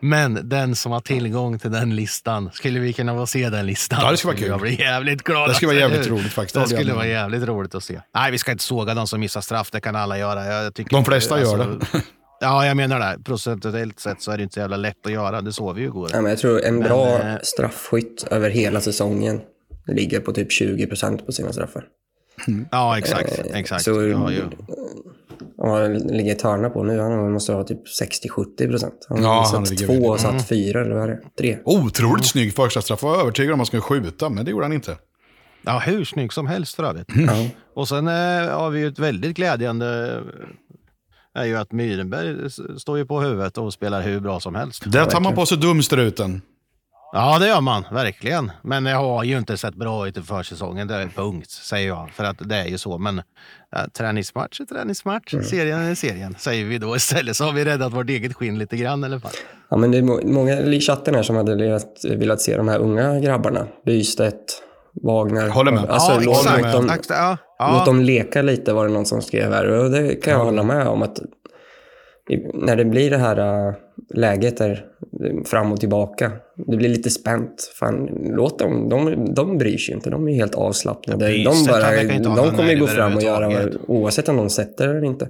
Men 0.00 0.48
den 0.48 0.76
som 0.76 0.92
har 0.92 1.00
tillgång 1.00 1.58
till 1.58 1.70
den 1.70 1.96
listan, 1.96 2.50
skulle 2.52 2.80
vi 2.80 2.92
kunna 2.92 3.14
få 3.14 3.26
se 3.26 3.50
den 3.50 3.66
listan? 3.66 3.98
Ja, 4.02 4.10
det 4.10 4.16
skulle 4.16 4.32
vara 4.34 4.46
Jag 4.46 4.60
kul. 4.60 4.68
bli 4.76 4.80
jävligt 4.80 5.22
glad. 5.22 5.50
Det 5.50 5.54
skulle 5.54 5.72
vara 5.74 5.84
alltså, 5.84 5.96
jävligt 5.98 6.10
roligt 6.20 6.32
faktiskt. 6.32 6.54
Det 6.54 6.60
Det 6.60 6.62
jag 6.62 6.70
skulle 6.70 6.92
vara 6.94 7.06
jävligt 7.06 7.42
roligt 7.42 7.74
att 7.74 7.84
se. 7.84 8.00
Nej, 8.14 8.30
vi 8.32 8.38
ska 8.38 8.52
inte 8.52 8.64
såga 8.64 8.94
de 8.94 9.06
som 9.06 9.20
missar 9.20 9.40
straff. 9.40 9.70
Det 9.70 9.80
kan 9.80 9.96
alla 9.96 10.18
göra. 10.18 10.44
Jag 10.46 10.74
tycker 10.74 10.90
De 10.90 11.04
flesta 11.04 11.40
gör 11.40 11.58
alltså, 11.58 11.98
Ja, 12.40 12.66
jag 12.66 12.76
menar 12.76 13.00
det. 13.00 13.22
Procentuellt 13.24 14.00
sett 14.00 14.22
så 14.22 14.30
är 14.30 14.36
det 14.36 14.42
inte 14.42 14.54
så 14.54 14.60
jävla 14.60 14.76
lätt 14.76 15.06
att 15.06 15.12
göra. 15.12 15.40
Det 15.40 15.52
såg 15.52 15.74
vi 15.74 15.80
ju 15.80 15.86
igår. 15.86 16.10
Ja, 16.12 16.20
men 16.20 16.30
jag 16.30 16.38
tror 16.38 16.64
en 16.64 16.80
bra 16.80 17.18
eh, 17.18 17.34
straffskytt 17.42 18.26
över 18.30 18.50
hela 18.50 18.80
säsongen 18.80 19.40
ligger 19.86 20.20
på 20.20 20.32
typ 20.32 20.52
20 20.52 20.86
procent 20.86 21.26
på 21.26 21.32
sina 21.32 21.52
straffar. 21.52 21.84
Ja, 22.70 22.98
exakt. 22.98 23.38
Eh, 23.38 23.44
exakt. 23.58 23.84
så- 23.84 24.06
ja, 24.06 24.32
ju. 24.32 24.42
Han 25.62 25.94
ligger 25.94 26.34
Törna 26.34 26.70
på 26.70 26.82
nu, 26.82 27.00
han 27.00 27.32
måste 27.32 27.52
ha 27.52 27.64
typ 27.64 27.80
60-70 28.28 28.68
procent. 28.70 29.06
Han 29.08 29.22
Ja, 29.22 29.28
har 29.28 29.58
han 29.58 29.66
satt 29.66 29.78
två 29.78 29.92
och 30.08 30.20
satt 30.20 30.48
fyra, 30.48 30.80
eller 30.80 30.94
vad 30.94 31.04
är 31.04 31.08
det? 31.08 31.20
Tre. 31.38 31.58
Otroligt 31.64 32.26
snygg 32.26 32.54
första 32.54 32.82
straff. 32.82 33.02
Jag 33.02 33.10
var 33.10 33.20
övertygad 33.20 33.52
om 33.52 33.54
att 33.54 33.58
han 33.58 33.66
skulle 33.66 33.82
skjuta, 33.82 34.28
men 34.28 34.44
det 34.44 34.50
gjorde 34.50 34.64
han 34.64 34.72
inte. 34.72 34.96
ja, 35.62 35.78
hur 35.78 36.04
snygg 36.04 36.32
som 36.32 36.46
helst 36.46 36.74
för 36.74 36.84
övrigt. 36.84 37.08
Ja. 37.26 37.46
Och 37.74 37.88
sen 37.88 38.08
eh, 38.08 38.12
har 38.58 38.70
vi 38.70 38.80
ju 38.80 38.86
ett 38.88 38.98
väldigt 38.98 39.36
glädjande 39.36 40.16
eh, 41.34 41.42
är 41.42 41.44
ju 41.46 41.56
att 41.56 41.72
Myrenberg 41.72 42.50
står 42.80 42.98
ju 42.98 43.06
på 43.06 43.20
huvudet 43.20 43.58
och 43.58 43.72
spelar 43.72 44.02
hur 44.02 44.20
bra 44.20 44.40
som 44.40 44.54
helst. 44.54 44.82
Där 44.92 45.04
tar 45.04 45.20
man 45.20 45.34
på 45.34 45.46
sig 45.46 45.58
dumstruten. 45.58 46.42
Ja, 47.12 47.38
det 47.38 47.46
gör 47.48 47.60
man 47.60 47.84
verkligen. 47.92 48.50
Men 48.62 48.84
det 48.84 48.90
har 48.90 49.24
ju 49.24 49.38
inte 49.38 49.56
sett 49.56 49.74
bra 49.74 50.08
ut 50.08 50.16
i 50.16 50.22
försäsongen. 50.22 50.88
Det 50.88 50.94
är 50.94 51.06
punkt, 51.06 51.50
säger 51.50 51.88
jag. 51.88 52.10
För 52.10 52.24
att 52.24 52.36
det 52.48 52.56
är 52.56 52.66
ju 52.66 52.78
så. 52.78 52.98
Men 52.98 53.22
ja, 53.70 53.78
träningsmatch 53.92 54.60
är 54.60 54.64
träningsmatch. 54.64 55.34
Serien 55.50 55.78
är 55.80 55.94
serien, 55.94 56.34
säger 56.38 56.64
vi 56.64 56.78
då 56.78 56.96
istället. 56.96 57.36
Så 57.36 57.44
har 57.44 57.52
vi 57.52 57.64
räddat 57.64 57.92
vårt 57.92 58.10
eget 58.10 58.34
skinn 58.34 58.58
lite 58.58 58.76
grann 58.76 59.02
i 59.02 59.06
alla 59.06 59.20
fall. 59.20 59.30
Ja, 59.70 59.76
men 59.76 59.90
det 59.90 59.98
är 59.98 60.02
må- 60.02 60.20
många 60.24 60.60
i 60.60 60.80
chatten 60.80 61.14
här 61.14 61.22
som 61.22 61.36
hade 61.36 61.54
velat, 61.56 62.04
velat 62.04 62.40
se 62.40 62.56
de 62.56 62.68
här 62.68 62.78
unga 62.78 63.20
grabbarna. 63.20 63.66
Bystedt, 63.86 64.62
Wagner. 65.02 65.48
Håller 65.48 65.72
med. 65.72 65.90
Alltså, 65.90 66.12
ja, 66.12 66.20
låt, 66.24 66.36
håller 66.46 66.62
låt, 66.62 66.72
dem, 66.72 66.84
Exakt, 66.84 67.10
ja. 67.10 67.30
låt 67.58 67.78
Ja. 67.78 67.84
dem 67.84 68.00
leka 68.00 68.42
lite 68.42 68.72
var 68.72 68.86
det 68.88 68.92
någon 68.94 69.06
som 69.06 69.22
skrev 69.22 69.52
här. 69.52 69.66
Och 69.68 69.90
det 69.90 70.14
kan 70.14 70.32
jag 70.32 70.44
hålla 70.44 70.62
med 70.62 70.86
om. 70.88 71.02
att 71.02 71.20
När 72.54 72.76
det 72.76 72.84
blir 72.84 73.10
det 73.10 73.18
här 73.18 73.68
äh, 73.68 73.74
läget 74.14 74.56
där 74.56 74.70
äh, 74.70 74.78
fram 75.44 75.72
och 75.72 75.80
tillbaka. 75.80 76.32
Det 76.56 76.76
blir 76.76 76.88
lite 76.88 77.10
spänt. 77.10 77.72
Fan, 77.74 78.08
låt 78.22 78.58
dem. 78.58 78.88
De, 78.88 79.34
de 79.34 79.58
bryr 79.58 79.78
sig 79.78 79.94
inte. 79.94 80.10
De 80.10 80.28
är 80.28 80.34
helt 80.34 80.54
avslappnade. 80.54 81.32
Ja, 81.36 81.50
de, 81.50 81.66
bara, 81.66 82.42
de 82.42 82.56
kommer 82.56 82.74
gå 82.74 82.86
fram 82.86 83.16
och 83.16 83.22
göra 83.22 83.44
överhuvudtaget. 83.44 83.88
oavsett 83.88 84.28
om 84.28 84.36
de 84.36 84.50
sätter 84.50 84.88
eller 84.88 85.04
inte. 85.04 85.28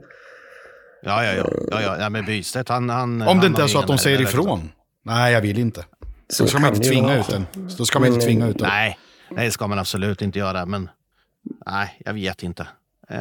Ja, 1.02 1.24
ja, 1.24 1.32
ja. 1.34 1.50
ja, 1.70 1.82
ja. 1.82 1.96
ja 2.00 2.08
men 2.10 2.24
Bystedt, 2.24 2.68
han... 2.68 2.90
han 2.90 3.22
Om 3.22 3.40
det 3.40 3.46
inte 3.46 3.62
är 3.62 3.66
så 3.66 3.78
att 3.78 3.86
de 3.86 3.98
säger 3.98 4.20
ifrån. 4.20 4.70
Nej, 5.04 5.32
jag 5.32 5.40
vill 5.40 5.58
inte. 5.58 5.84
Så 6.28 6.42
Då 6.42 6.48
ska 6.48 6.58
man 6.58 6.74
inte 6.74 6.88
tvinga 6.88 7.20
ut 7.20 7.28
den. 7.28 7.46
Då 7.78 7.84
ska 7.84 7.98
man 7.98 8.08
inte 8.08 8.26
tvinga 8.26 8.48
ut 8.48 8.58
den. 8.58 8.68
Nej, 8.68 8.98
det 9.36 9.50
ska 9.50 9.66
man 9.66 9.78
absolut 9.78 10.22
inte 10.22 10.38
göra. 10.38 10.66
Men 10.66 10.88
nej, 11.66 12.00
jag 12.04 12.14
vet 12.14 12.42
inte. 12.42 12.62
Eh, 13.10 13.18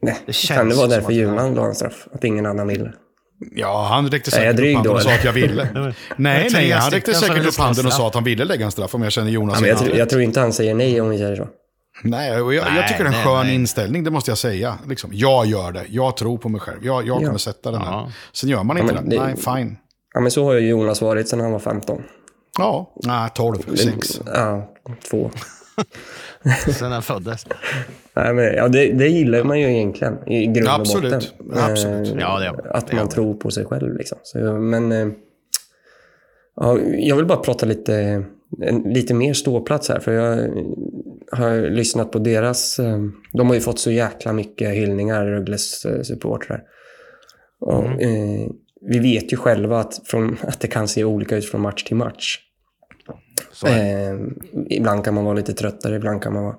Nej, 0.00 0.18
Det 0.26 0.32
känns 0.32 0.58
kan 0.58 0.68
det 0.68 0.74
vara 0.74 0.86
därför 0.86 1.12
Julan 1.12 1.54
la 1.54 1.66
en 1.66 1.74
straff? 1.74 2.08
Att 2.12 2.24
ingen 2.24 2.46
annan 2.46 2.68
ville? 2.68 2.92
Ja, 3.50 3.86
han 3.90 4.10
räckte 4.10 4.30
säkert 4.30 4.58
upp 4.60 4.74
handen 4.74 4.82
då, 4.84 4.92
och 4.92 5.02
sa 5.02 5.14
att 5.14 5.24
jag 5.24 5.32
ville. 5.32 5.68
nej, 6.16 6.48
nej, 6.52 6.70
han 6.70 6.90
räckte 6.90 7.14
säkert 7.14 7.46
upp 7.46 7.58
handen 7.58 7.86
och 7.86 7.92
sa 7.92 8.06
att 8.06 8.14
han 8.14 8.24
ville 8.24 8.44
lägga 8.44 8.64
en 8.64 8.70
straff 8.70 8.94
om 8.94 9.02
jag 9.02 9.12
känner 9.12 9.30
Jonas. 9.30 9.54
Ja, 9.56 9.60
men 9.60 9.68
jag, 9.70 9.78
tror, 9.78 9.96
jag 9.96 10.10
tror 10.10 10.22
inte 10.22 10.40
han 10.40 10.52
säger 10.52 10.74
nej 10.74 11.00
om 11.00 11.10
vi 11.10 11.18
säger 11.18 11.36
så. 11.36 11.48
Nej, 12.04 12.40
och 12.40 12.54
jag, 12.54 12.66
jag 12.76 12.88
tycker 12.88 13.04
det 13.04 13.10
är 13.10 13.12
en 13.12 13.12
nej, 13.12 13.24
skön 13.24 13.46
nej. 13.46 13.54
inställning, 13.54 14.04
det 14.04 14.10
måste 14.10 14.30
jag 14.30 14.38
säga. 14.38 14.78
Liksom, 14.88 15.10
jag 15.12 15.46
gör 15.46 15.72
det, 15.72 15.84
jag 15.88 16.16
tror 16.16 16.38
på 16.38 16.48
mig 16.48 16.60
själv, 16.60 16.86
jag, 16.86 17.06
jag 17.06 17.22
Ja. 17.22 17.26
kommer 17.26 17.38
sätta 17.38 17.70
den 17.70 17.80
här. 17.80 17.90
Ja. 17.92 18.10
Sen 18.32 18.50
gör 18.50 18.62
man 18.62 18.78
inte 18.78 18.94
men 18.94 19.08
det. 19.08 19.24
Nej, 19.24 19.36
fine. 19.36 19.76
Ja, 20.14 20.20
men 20.20 20.30
så 20.30 20.44
har 20.44 20.52
ju 20.54 20.68
Jonas 20.68 21.02
varit 21.02 21.28
sedan 21.28 21.40
han 21.40 21.52
var 21.52 21.58
15. 21.58 22.02
Ja, 22.58 22.92
nej, 23.04 23.30
12, 23.34 23.76
6. 23.76 24.20
Ja, 24.26 24.68
två. 25.10 25.30
sen 26.78 26.92
han 26.92 27.02
föddes. 27.02 27.46
Nej, 28.14 28.34
men, 28.34 28.44
ja, 28.54 28.68
det, 28.68 28.92
det 28.92 29.08
gillar 29.08 29.44
man 29.44 29.60
ju 29.60 29.66
egentligen 29.76 30.28
i 30.28 30.46
grund 30.46 30.68
och 30.68 30.74
Absolut. 30.74 31.34
botten. 31.38 31.62
Absolut. 31.70 32.08
Eh, 32.12 32.20
Ja, 32.20 32.38
det. 32.38 32.70
Att 32.70 32.86
Det 32.86 32.92
man 32.96 33.02
man. 33.04 33.08
tror 33.08 33.34
på 33.34 33.50
sig 33.50 33.64
själv. 33.64 33.96
Liksom. 33.96 34.18
Så, 34.22 34.38
men 34.52 34.92
eh, 34.92 35.08
ja, 36.56 36.78
jag 36.98 37.16
vill 37.16 37.26
bara 37.26 37.38
prata 37.38 37.66
lite, 37.66 38.24
en, 38.62 38.82
lite 38.82 39.14
mer 39.14 39.34
ståplats 39.34 39.88
här. 39.88 40.00
För 40.00 40.12
jag 40.12 40.36
har 41.38 41.70
lyssnat 41.70 42.10
på 42.12 42.18
deras... 42.18 42.78
eh, 42.78 42.98
De 43.32 43.46
har 43.48 43.54
ju 43.54 43.60
fått 43.60 43.78
så 43.78 43.90
jäkla 43.90 44.32
mycket 44.32 44.74
hyllningar, 44.74 45.26
Rögles 45.26 45.86
supportrar. 46.02 46.62
Och, 47.60 47.84
Mm. 47.84 48.50
vi 48.90 48.98
vet 48.98 49.32
ju 49.32 49.36
själva 49.36 49.80
att, 49.80 50.00
från, 50.04 50.36
att 50.42 50.60
det 50.60 50.68
kan 50.68 50.88
se 50.88 51.04
olika 51.04 51.36
ut 51.36 51.44
från 51.44 51.60
match 51.60 51.82
till 51.84 51.96
match. 51.96 52.38
Eh, 53.66 54.18
ibland 54.70 55.04
kan 55.04 55.14
man 55.14 55.24
vara 55.24 55.34
lite 55.34 55.52
tröttare, 55.52 55.96
ibland 55.96 56.22
kan 56.22 56.32
man 56.32 56.44
vara... 56.44 56.56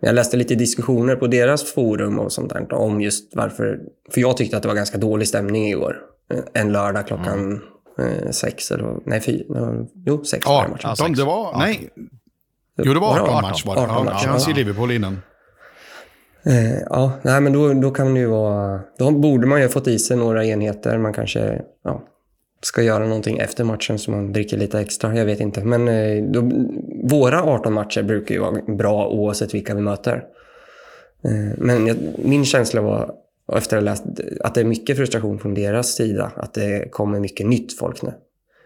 Men 0.00 0.08
jag 0.08 0.14
läste 0.14 0.36
lite 0.36 0.54
diskussioner 0.54 1.16
på 1.16 1.26
deras 1.26 1.72
forum 1.72 2.18
och 2.18 2.32
sånt 2.32 2.52
där 2.52 2.72
om 2.74 3.00
just 3.00 3.36
varför... 3.36 3.78
För 4.10 4.20
jag 4.20 4.36
tyckte 4.36 4.56
att 4.56 4.62
det 4.62 4.68
var 4.68 4.74
ganska 4.76 4.98
dålig 4.98 5.28
stämning 5.28 5.68
i 5.68 5.76
år. 5.76 5.96
Eh, 6.34 6.62
En 6.62 6.72
lördag 6.72 7.06
klockan 7.06 7.60
eh, 7.98 8.30
sex 8.30 8.70
eller... 8.70 8.96
Nej, 9.04 9.20
fyra. 9.20 9.44
Jo, 10.06 10.24
sex 10.24 10.46
var 10.46 10.62
det 10.64 10.68
matchen. 10.70 10.90
18, 10.90 11.12
det 11.12 11.24
var, 11.24 11.58
nej. 11.58 11.90
Jo, 12.82 12.94
det 12.94 13.00
var 13.00 13.08
Var 13.08 13.16
det 13.16 13.22
18 13.22 13.34
18? 13.36 13.50
match 13.50 13.66
var 13.66 13.74
det. 13.74 13.80
18 13.80 13.96
Ja, 13.96 14.04
match, 14.04 14.24
han 14.26 14.40
ser 14.40 14.50
ja. 14.50 14.56
Liverpool 14.56 14.90
innan. 14.92 15.18
Eh, 16.44 16.78
ja, 16.90 17.12
nej, 17.22 17.40
men 17.40 17.52
då, 17.52 17.72
då 17.72 17.90
kan 17.90 18.14
det 18.14 18.20
ju 18.20 18.26
vara... 18.26 18.80
Då 18.98 19.10
borde 19.10 19.46
man 19.46 19.58
ju 19.58 19.64
ha 19.64 19.72
fått 19.72 19.88
i 19.88 19.98
sig 19.98 20.16
några 20.16 20.44
enheter. 20.44 20.98
Man 20.98 21.12
kanske 21.12 21.62
ja, 21.84 22.02
ska 22.62 22.82
göra 22.82 23.06
någonting 23.06 23.38
efter 23.38 23.64
matchen 23.64 23.98
så 23.98 24.10
man 24.10 24.32
dricker 24.32 24.56
lite 24.56 24.80
extra. 24.80 25.16
Jag 25.16 25.24
vet 25.24 25.40
inte. 25.40 25.64
Men 25.64 25.88
eh, 25.88 26.24
då, 26.24 26.50
våra 27.16 27.42
18 27.42 27.72
matcher 27.72 28.02
brukar 28.02 28.34
ju 28.34 28.40
vara 28.40 28.62
bra 28.76 29.08
oavsett 29.08 29.54
vilka 29.54 29.74
vi 29.74 29.80
möter. 29.80 30.24
Eh, 31.24 31.58
men 31.58 31.86
jag, 31.86 31.96
min 32.18 32.44
känsla 32.44 32.80
var, 32.80 33.10
efter 33.52 33.76
att 33.76 33.82
ha 33.82 33.90
läst, 33.90 34.04
att 34.40 34.54
det 34.54 34.60
är 34.60 34.64
mycket 34.64 34.96
frustration 34.96 35.38
från 35.38 35.54
deras 35.54 35.94
sida. 35.94 36.32
Att 36.36 36.54
det 36.54 36.90
kommer 36.90 37.20
mycket 37.20 37.46
nytt 37.46 37.78
folk 37.78 38.02
nu. 38.02 38.12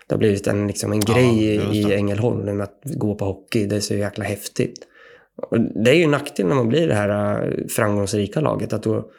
Det 0.06 0.14
har 0.14 0.18
blivit 0.18 0.46
en, 0.46 0.66
liksom 0.66 0.92
en 0.92 1.00
grej 1.00 1.54
just 1.54 1.90
i. 1.90 1.94
Ängelholm 1.94 2.40
nu 2.40 2.52
med 2.52 2.64
att 2.64 2.80
gå 2.84 3.14
på 3.14 3.24
hockey. 3.24 3.66
Det 3.66 3.76
är 3.76 3.80
så 3.80 3.94
jäkla 3.94 4.24
häftigt. 4.24 4.86
Och 5.36 5.60
det 5.60 5.90
är 5.90 5.94
ju 5.94 6.02
en 6.02 6.10
nackdel 6.10 6.46
när 6.46 6.54
man 6.54 6.68
blir 6.68 6.88
det 6.88 6.94
här 6.94 7.42
äh, 7.42 7.66
framgångsrika 7.66 8.40
laget. 8.40 8.72
Att 8.72 8.82
då, 8.82 9.10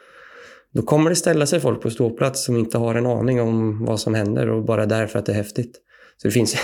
då 0.74 0.82
kommer 0.82 1.10
det 1.10 1.16
ställa 1.16 1.46
sig 1.46 1.60
folk 1.60 1.82
på 1.82 1.90
ståplats 1.90 2.44
som 2.44 2.56
inte 2.56 2.78
har 2.78 2.94
en 2.94 3.06
aning 3.06 3.40
om 3.40 3.84
vad 3.84 4.00
som 4.00 4.14
händer 4.14 4.48
och 4.50 4.64
bara 4.64 4.86
därför 4.86 5.18
att 5.18 5.26
det 5.26 5.32
är 5.32 5.36
häftigt. 5.36 5.78
Så 6.16 6.28
det 6.28 6.32
finns 6.32 6.56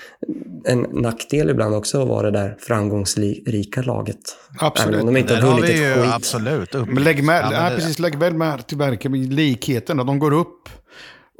en 0.64 0.80
nackdel 0.92 1.50
ibland 1.50 1.74
också 1.74 2.02
att 2.02 2.08
vara 2.08 2.30
det 2.30 2.38
där 2.38 2.56
framgångsrika 2.60 3.82
laget. 3.82 4.18
Absolut. 4.60 4.94
Även 4.94 5.08
om 5.08 5.14
de 5.14 5.20
inte 5.20 5.34
har 5.34 5.54
vunnit 5.54 5.70
ett 5.70 5.94
skit. 6.02 6.12
absolut 6.14 6.74
upp. 6.74 6.88
Men 6.88 7.04
lägg, 7.04 7.24
med, 7.24 7.40
Ja, 7.44 7.50
men 7.50 7.64
ja, 7.64 7.70
det- 7.70 7.76
precis, 7.76 7.98
lägg 7.98 8.18
väl 8.18 8.34
med 8.34 8.66
till 8.66 8.78
verket 8.78 9.10
med 9.10 9.32
likheten. 9.32 10.00
Att 10.00 10.06
de 10.06 10.18
går 10.18 10.32
upp 10.32 10.68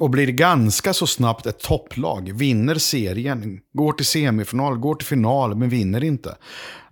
och 0.02 0.10
blir 0.10 0.26
ganska 0.26 0.94
så 0.94 1.06
snabbt 1.06 1.46
ett 1.46 1.58
topplag. 1.58 2.32
Vinner 2.34 2.74
serien, 2.74 3.60
går 3.72 3.92
till 3.92 4.06
semifinal, 4.06 4.76
går 4.76 4.94
till 4.94 5.06
final, 5.06 5.54
men 5.54 5.68
vinner 5.68 6.04
inte. 6.04 6.36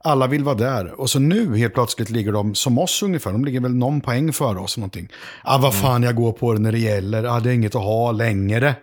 Alla 0.05 0.27
vill 0.27 0.45
vara 0.45 0.55
där. 0.55 1.01
Och 1.01 1.11
så 1.11 1.19
nu 1.19 1.57
helt 1.57 1.75
plötsligt 1.75 2.11
ligger 2.11 2.33
de 2.33 2.55
som 2.55 2.79
oss 2.79 3.03
ungefär. 3.03 3.33
De 3.33 3.45
ligger 3.45 3.61
väl 3.61 3.75
någon 3.75 4.01
poäng 4.01 4.33
före 4.33 4.59
oss. 4.59 4.77
Någonting. 4.77 5.09
Ah, 5.45 5.59
vad 5.59 5.75
fan 5.75 6.03
jag 6.03 6.17
går 6.17 6.33
på 6.33 6.53
det 6.53 6.59
när 6.59 6.73
det 6.73 6.79
gäller. 6.79 7.25
Ah, 7.25 7.41
det 7.41 7.51
är 7.51 7.55
inget 7.55 7.75
att 7.75 7.83
ha 7.83 8.13
längre. 8.13 8.75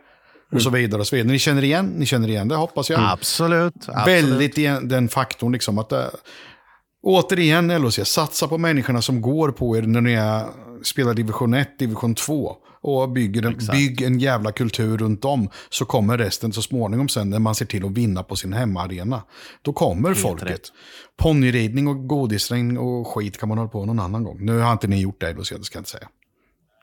Och 0.52 0.62
så 0.62 0.70
vidare. 0.70 1.02
Och 1.02 1.08
så 1.08 1.16
vidare. 1.16 1.32
Ni 1.32 1.40
känner 1.40 1.64
igen? 1.64 1.94
Ni 1.98 2.06
känner 2.06 2.28
igen 2.28 2.48
det 2.48 2.56
hoppas 2.56 2.90
jag. 2.90 3.00
Absolut. 3.04 3.74
absolut. 3.76 4.08
Väldigt 4.08 4.58
igen, 4.58 4.88
den 4.88 5.10
faktorn 5.10 5.52
liksom 5.52 5.78
att 5.78 5.90
det, 5.90 6.10
Återigen 7.04 7.82
LHC, 7.82 8.00
satsa 8.06 8.48
på 8.48 8.58
människorna 8.58 9.02
som 9.02 9.22
går 9.22 9.52
på 9.52 9.78
er 9.78 9.82
när 9.82 10.02
ni 10.02 10.14
är, 10.14 10.46
spelar 10.84 11.14
division 11.14 11.54
1, 11.54 11.80
division 11.80 12.16
2. 12.16 12.58
Och 12.88 13.10
bygger 13.10 13.46
en, 13.46 13.58
bygg 13.72 14.02
en 14.02 14.20
jävla 14.20 14.52
kultur 14.52 14.98
runt 14.98 15.26
om. 15.26 15.50
Så 15.70 15.86
kommer 15.86 16.18
resten 16.18 16.54
så 16.54 16.62
småningom 16.62 17.10
sen 17.10 17.30
när 17.30 17.40
man 17.40 17.56
ser 17.56 17.66
till 17.66 17.86
att 17.86 17.92
vinna 17.92 18.24
på 18.24 18.36
sin 18.36 18.54
hemmaarena. 18.54 19.24
Då 19.62 19.74
kommer 19.74 20.14
folket. 20.14 20.50
rätt. 20.50 20.72
Ponnyridning 21.18 21.88
och 21.88 22.08
godisregn 22.08 22.78
och 22.78 23.08
skit 23.08 23.38
kan 23.38 23.50
man 23.50 23.58
hålla 23.58 23.70
på 23.70 23.86
någon 23.86 24.00
annan 24.00 24.24
gång. 24.24 24.38
Nu 24.46 24.60
har 24.60 24.72
inte 24.72 24.88
ni 24.88 25.02
gjort 25.02 25.22
det 25.22 25.34
det 25.34 25.46
ska 25.46 25.56
jag 25.56 25.80
inte 25.80 25.90
säga. 25.90 26.08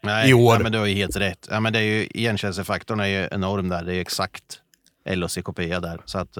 Nej, 0.03 0.31
i 0.31 0.35
år. 0.35 0.55
Ja, 0.55 0.63
men 0.63 0.73
du 0.73 0.79
har 0.79 0.87
ju 0.87 0.95
helt 0.95 1.17
rätt. 1.17 1.49
Ja, 1.51 1.61
men 1.61 1.73
det 1.73 1.79
är 1.79 1.83
ju, 1.83 2.07
igenkännelsefaktorn 2.07 3.01
är 3.01 3.07
ju 3.07 3.29
enorm 3.31 3.69
där. 3.69 3.85
Det 3.85 3.93
är 3.93 3.95
ju 3.95 4.01
exakt 4.01 4.61
LHC-kopia 5.11 5.81
där. 5.81 6.01
Så 6.05 6.19
att, 6.19 6.39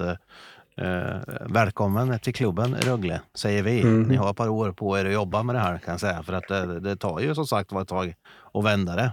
eh, 0.81 1.21
välkommen 1.49 2.19
till 2.19 2.33
klubben 2.33 2.75
Rögle, 2.81 3.21
säger 3.35 3.63
vi. 3.63 3.81
Mm. 3.81 4.03
Ni 4.03 4.15
har 4.15 4.29
ett 4.31 4.37
par 4.37 4.49
år 4.49 4.71
på 4.71 4.97
er 4.99 5.05
att 5.05 5.13
jobba 5.13 5.43
med 5.43 5.55
det 5.55 5.59
här 5.59 5.77
kan 5.77 5.91
jag 5.91 5.99
säga. 5.99 6.23
För 6.23 6.33
att 6.33 6.47
det, 6.47 6.79
det 6.79 6.95
tar 6.95 7.19
ju 7.19 7.35
som 7.35 7.47
sagt 7.47 7.71
var 7.71 7.81
ett 7.81 7.87
tag 7.87 8.13
att 8.53 8.65
vända 8.65 8.95
det. 8.95 9.11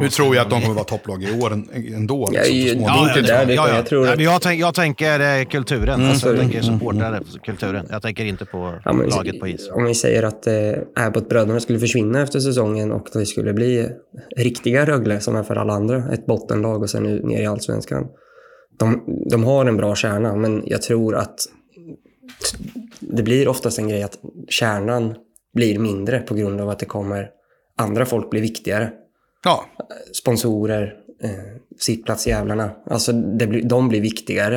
Nu 0.00 0.08
tror 0.08 0.34
jag 0.36 0.42
att 0.44 0.50
de 0.50 0.60
kommer 0.62 0.74
vara 0.74 0.84
topplag 0.84 1.22
i 1.22 1.40
år 1.42 1.52
en- 1.52 1.68
ändå. 1.94 2.28
Ja, 2.32 2.40
Liksom, 2.44 2.80
jag 2.80 3.86
tror 3.86 4.38
tänk, 4.40 4.60
jag 4.60 4.74
tänker 4.74 5.44
kulturen. 5.44 6.04
Alltså, 6.04 6.26
jag 6.28 6.34
Mm. 6.36 6.50
tänker 6.50 6.62
supportrar, 6.66 7.22
kulturen. 7.44 7.86
Jag 7.90 8.02
tänker 8.02 8.24
inte 8.24 8.44
på 8.44 8.74
Ja, 8.84 8.92
men 8.92 9.08
laget 9.08 9.40
på 9.40 9.48
is. 9.48 9.70
Om 9.72 9.84
vi 9.84 9.94
säger 9.94 10.22
att 10.22 10.46
eh, 10.46 10.54
Abbott-bröderna 11.06 11.60
skulle 11.60 11.78
försvinna 11.78 12.22
efter 12.22 12.40
säsongen 12.40 12.92
och 12.92 13.06
det 13.12 13.26
skulle 13.26 13.52
bli 13.52 13.88
riktiga 14.36 14.86
Rögle 14.86 15.20
som 15.20 15.36
är 15.36 15.42
för 15.42 15.56
alla 15.56 15.72
andra, 15.72 15.96
ett 16.12 16.26
bottenlag 16.26 16.82
och 16.82 16.90
sen 16.90 17.02
ner 17.02 17.42
i 17.42 17.46
allsvenskan. 17.46 18.06
De, 18.80 19.02
de 19.30 19.44
har 19.44 19.66
en 19.66 19.76
bra 19.76 19.94
kärna, 19.94 20.36
men 20.36 20.62
jag 20.66 20.82
tror 20.82 21.16
att 21.16 21.40
det 23.00 23.22
blir 23.22 23.48
oftast 23.48 23.78
en 23.78 23.88
grej 23.88 24.02
att 24.02 24.18
kärnan 24.48 25.14
blir 25.54 25.78
mindre 25.78 26.20
på 26.20 26.34
grund 26.34 26.60
av 26.60 26.68
att 26.68 26.78
det 26.78 26.86
kommer 26.86 27.30
andra 27.76 28.06
folk 28.06 28.30
blir 28.30 28.40
viktigare. 28.40 28.92
Ja, 29.44 29.64
Sponsorer, 30.12 30.94
eh, 31.22 31.30
sittplatsjävlarna. 31.78 32.70
Alltså 32.86 33.12
det 33.12 33.46
blir, 33.46 33.62
de 33.62 33.88
blir 33.88 34.00
viktigare. 34.00 34.56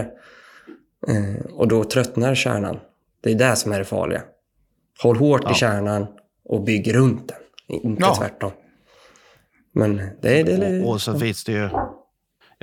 Eh, 1.07 1.45
och 1.51 1.67
då 1.67 1.83
tröttnar 1.83 2.35
kärnan. 2.35 2.79
Det 3.21 3.31
är 3.31 3.35
det 3.35 3.55
som 3.55 3.71
är 3.71 3.79
det 3.79 3.85
farliga. 3.85 4.21
Håll 5.03 5.17
hårt 5.17 5.51
i 5.51 5.53
kärnan 5.53 6.07
och 6.45 6.63
bygg 6.63 6.95
runt 6.95 7.27
den. 7.27 7.37
Inte 7.83 8.03
Ja. 8.03 8.15
tvärtom. 8.15 8.51
Men 9.73 10.01
det 10.21 10.39
är... 10.39 10.43
Det 10.43 10.83
Och, 10.83 10.91
och 10.91 11.01
så 11.01 11.19
finns 11.19 11.43
det 11.43 11.51
ju... 11.51 11.69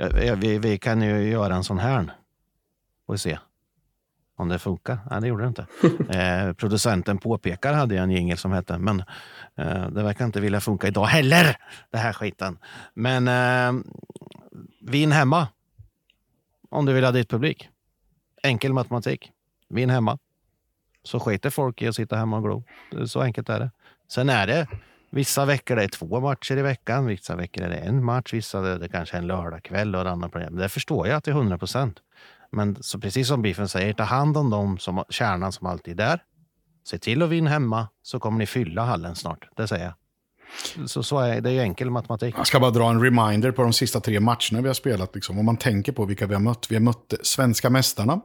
Ja, 0.01 0.35
vi, 0.35 0.57
vi 0.57 0.77
kan 0.77 1.01
ju 1.01 1.29
göra 1.29 1.55
en 1.55 1.63
sån 1.63 1.79
här. 1.79 2.11
Får 3.05 3.13
vi 3.13 3.17
se 3.17 3.39
om 4.35 4.49
det 4.49 4.59
funkar. 4.59 4.99
Nej, 5.09 5.21
det 5.21 5.27
gjorde 5.27 5.43
det 5.43 5.47
inte. 5.47 5.65
eh, 6.19 6.53
producenten 6.53 7.17
påpekar 7.17 7.73
hade 7.73 7.95
jag 7.95 8.03
en 8.03 8.11
jingel 8.11 8.37
som 8.37 8.51
hette, 8.51 8.77
men 8.77 8.99
eh, 9.55 9.89
det 9.89 10.03
verkar 10.03 10.25
inte 10.25 10.39
vilja 10.39 10.59
funka 10.59 10.87
idag 10.87 11.05
heller, 11.05 11.57
det 11.91 11.97
här 11.97 12.13
skiten. 12.13 12.57
Men 12.93 13.27
eh, 13.27 13.83
vinn 14.81 15.11
hemma 15.11 15.47
om 16.69 16.85
du 16.85 16.93
vill 16.93 17.03
ha 17.03 17.11
ditt 17.11 17.29
publik. 17.29 17.69
Enkel 18.43 18.73
matematik. 18.73 19.31
Vinn 19.69 19.89
hemma. 19.89 20.17
Så 21.03 21.19
skiter 21.19 21.49
folk 21.49 21.81
i 21.81 21.87
att 21.87 21.95
sitta 21.95 22.15
hemma 22.15 22.37
och 22.37 22.43
glo. 22.43 22.63
Så 23.05 23.21
enkelt 23.21 23.49
är 23.49 23.59
det. 23.59 23.71
Sen 24.07 24.29
är 24.29 24.47
det 24.47 24.67
Vissa 25.11 25.45
veckor 25.45 25.77
är 25.77 25.81
det 25.81 25.87
två 25.87 26.19
matcher 26.19 26.57
i 26.57 26.61
veckan, 26.61 27.05
vissa 27.05 27.35
veckor 27.35 27.63
är 27.63 27.69
det 27.69 27.75
en 27.75 28.05
match, 28.05 28.33
vissa 28.33 28.61
det, 28.61 28.77
det 28.77 28.89
kanske 28.89 29.17
en 29.17 29.27
lördagkväll 29.27 29.95
och 29.95 30.09
andra 30.09 30.29
problem. 30.29 30.55
Det 30.55 30.69
förstår 30.69 31.07
jag 31.07 31.23
till 31.23 31.33
100 31.33 31.57
procent. 31.57 31.99
Men 32.51 32.83
så 32.83 32.99
precis 32.99 33.27
som 33.27 33.41
Biffen 33.41 33.69
säger, 33.69 33.93
ta 33.93 34.03
hand 34.03 34.37
om 34.37 34.49
dem 34.49 34.77
som 34.77 35.03
kärnan 35.09 35.51
som 35.51 35.67
alltid 35.67 35.99
är 35.99 36.05
där. 36.05 36.23
Se 36.87 36.97
till 36.97 37.21
att 37.21 37.29
vinna 37.29 37.49
hemma 37.49 37.87
så 38.01 38.19
kommer 38.19 38.37
ni 38.37 38.45
fylla 38.45 38.85
hallen 38.85 39.15
snart. 39.15 39.49
Det 39.55 39.67
säger 39.67 39.85
jag. 39.85 39.93
Så, 40.89 41.03
så 41.03 41.19
är 41.19 41.41
det 41.41 41.49
är 41.49 41.53
ju 41.53 41.59
enkel 41.59 41.89
matematik. 41.89 42.35
Jag 42.37 42.47
ska 42.47 42.59
bara 42.59 42.71
dra 42.71 42.89
en 42.89 43.03
reminder 43.03 43.51
på 43.51 43.61
de 43.61 43.73
sista 43.73 43.99
tre 43.99 44.19
matcherna 44.19 44.61
vi 44.61 44.67
har 44.67 44.73
spelat. 44.73 45.15
Liksom. 45.15 45.39
Om 45.39 45.45
man 45.45 45.57
tänker 45.57 45.91
på 45.91 46.05
vilka 46.05 46.27
vi 46.27 46.33
har 46.33 46.41
mött. 46.41 46.71
Vi 46.71 46.75
har 46.75 46.81
mött 46.81 47.13
svenska 47.21 47.69
mästarna. 47.69 48.21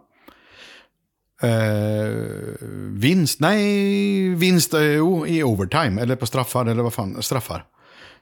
Eh, 1.43 2.09
vinst, 2.93 3.41
nej, 3.41 4.29
vinst 4.35 4.75
jo, 4.75 5.27
i 5.27 5.43
overtime, 5.43 6.03
eller 6.03 6.17
på 6.17 6.27
straffar, 6.27 6.67
eller 6.67 6.83
vad 6.83 6.95
fan, 6.95 7.23
straffar. 7.23 7.65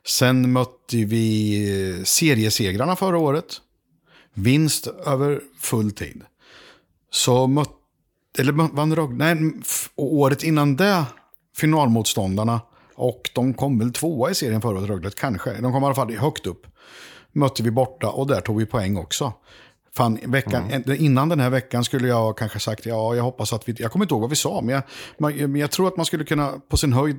Sen 0.07 0.53
mötte 0.53 0.97
vi 0.97 1.57
eh, 1.99 2.05
seriesegrarna 2.05 2.97
förra 2.97 3.19
året. 3.19 3.61
Vinst 4.35 4.87
över 4.87 5.41
full 5.61 5.91
tid. 5.91 6.23
Så 7.11 7.47
mötte, 7.47 7.73
eller 8.39 8.53
vann 8.53 8.97
Rögle, 8.97 9.17
nej, 9.17 9.53
året 9.97 10.43
innan 10.43 10.77
det, 10.77 11.05
finalmotståndarna. 11.57 12.61
Och 12.95 13.31
de 13.35 13.55
kom 13.55 13.79
väl 13.79 13.93
tvåa 13.93 14.31
i 14.31 14.35
serien 14.35 14.61
förra 14.61 14.79
året, 14.79 14.89
Rögle, 14.89 15.11
kanske. 15.11 15.61
De 15.61 15.73
kom 15.73 15.83
i 15.83 15.87
alla 15.87 15.95
fall 15.95 16.17
högt 16.17 16.47
upp. 16.47 16.67
Mötte 17.33 17.63
vi 17.63 17.71
borta 17.71 18.11
och 18.11 18.27
där 18.27 18.41
tog 18.41 18.59
vi 18.59 18.67
poäng 18.67 18.97
också. 18.97 19.33
Fan, 19.97 20.19
veckan, 20.27 20.71
en- 20.71 20.97
Innan 20.97 21.29
den 21.29 21.41
här 21.41 21.51
veckan 21.51 21.85
skulle 21.85 22.09
jag 22.09 22.39
kanske 22.39 22.59
sagt, 22.61 22.87
ja, 22.87 23.15
jag 23.17 23.23
hoppas 23.23 23.53
att 23.53 23.69
vi... 23.69 23.75
Jag 23.79 23.93
kommer 23.93 24.05
inte 24.05 24.15
ihåg 24.15 24.21
vad 24.21 24.31
vi 24.31 24.37
sa, 24.37 24.61
men 24.61 24.75
jag, 24.75 24.83
man, 25.19 25.35
men 25.37 25.57
jag 25.61 25.71
tror 25.71 25.89
att 25.89 25.97
man 25.97 26.07
skulle 26.07 26.25
kunna, 26.25 26.53
på 26.69 26.77
sin 26.77 26.93
höjd, 26.93 27.17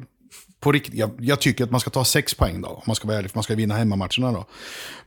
på 0.60 0.72
riktigt, 0.72 0.94
jag, 0.94 1.12
jag 1.20 1.42
tycker 1.42 1.64
att 1.64 1.72
man 1.72 1.80
ska 1.80 1.90
ta 1.90 2.06
sex 2.06 2.34
poäng 2.34 2.62
då, 2.62 2.68
om 2.70 2.82
man 2.88 2.96
ska 2.96 3.08
vara 3.08 3.18
ärlig, 3.18 3.32
för 3.32 3.38
man 3.38 3.44
ska 3.44 3.56
vinna 3.56 3.76
hemmamatcherna 3.76 4.32
då. 4.32 4.46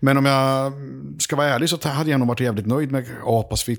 Men 0.01 0.17
om 0.17 0.25
jag 0.25 0.73
ska 1.19 1.37
vara 1.37 1.47
ärlig 1.49 1.69
så 1.69 1.89
hade 1.89 2.11
jag 2.11 2.21
nog 2.21 2.29
varit 2.29 2.41
jävligt 2.41 2.67
nöjd 2.67 2.93
med, 2.93 3.05
och 3.25 3.35
hoppas 3.35 3.69
vi 3.69 3.79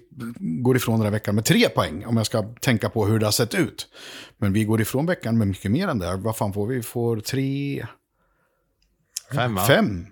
går 0.64 0.76
ifrån 0.76 0.96
den 1.00 1.06
här 1.06 1.12
veckan 1.12 1.36
med 1.36 1.46
tre 1.46 1.70
poäng, 1.70 2.06
om 2.06 2.18
jag 2.18 2.26
ska 2.26 2.42
tänka 2.62 2.90
på 2.90 3.06
hur 3.06 3.20
det 3.20 3.26
har 3.26 3.32
sett 3.32 3.54
ut. 3.56 3.88
Men 4.38 4.54
vi 4.54 4.64
går 4.64 4.82
ifrån 4.82 5.06
veckan 5.06 5.38
med 5.38 5.48
mycket 5.48 5.72
mer 5.72 5.88
än 5.88 6.00
det. 6.00 6.16
Vad 6.16 6.38
fan 6.38 6.54
får 6.54 6.68
vi? 6.68 6.76
Vi 6.76 6.82
får 6.84 7.18
tre, 7.20 7.86
Fem, 9.36 9.56
va? 9.56 9.62
fem? 9.66 10.06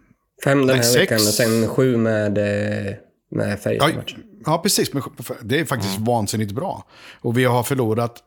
Fem 0.43 0.67
den 0.67 0.75
här 0.77 0.83
Nej, 0.83 0.97
veckan 0.97 1.15
och 1.17 1.21
sen 1.21 1.67
sju 1.67 1.97
med, 1.97 2.37
eh, 2.37 2.93
med 3.29 3.51
Ja, 3.51 3.57
Färjestad-matchen. 3.57 4.23
ja, 4.45 4.57
precis. 4.57 4.93
Men 4.93 5.03
det 5.41 5.59
är 5.59 5.65
faktiskt 5.65 5.99
vansinnigt 5.99 6.51
bra. 6.51 6.85
Och 7.21 7.37
vi 7.37 7.45
har 7.45 7.63
förlorat 7.63 8.23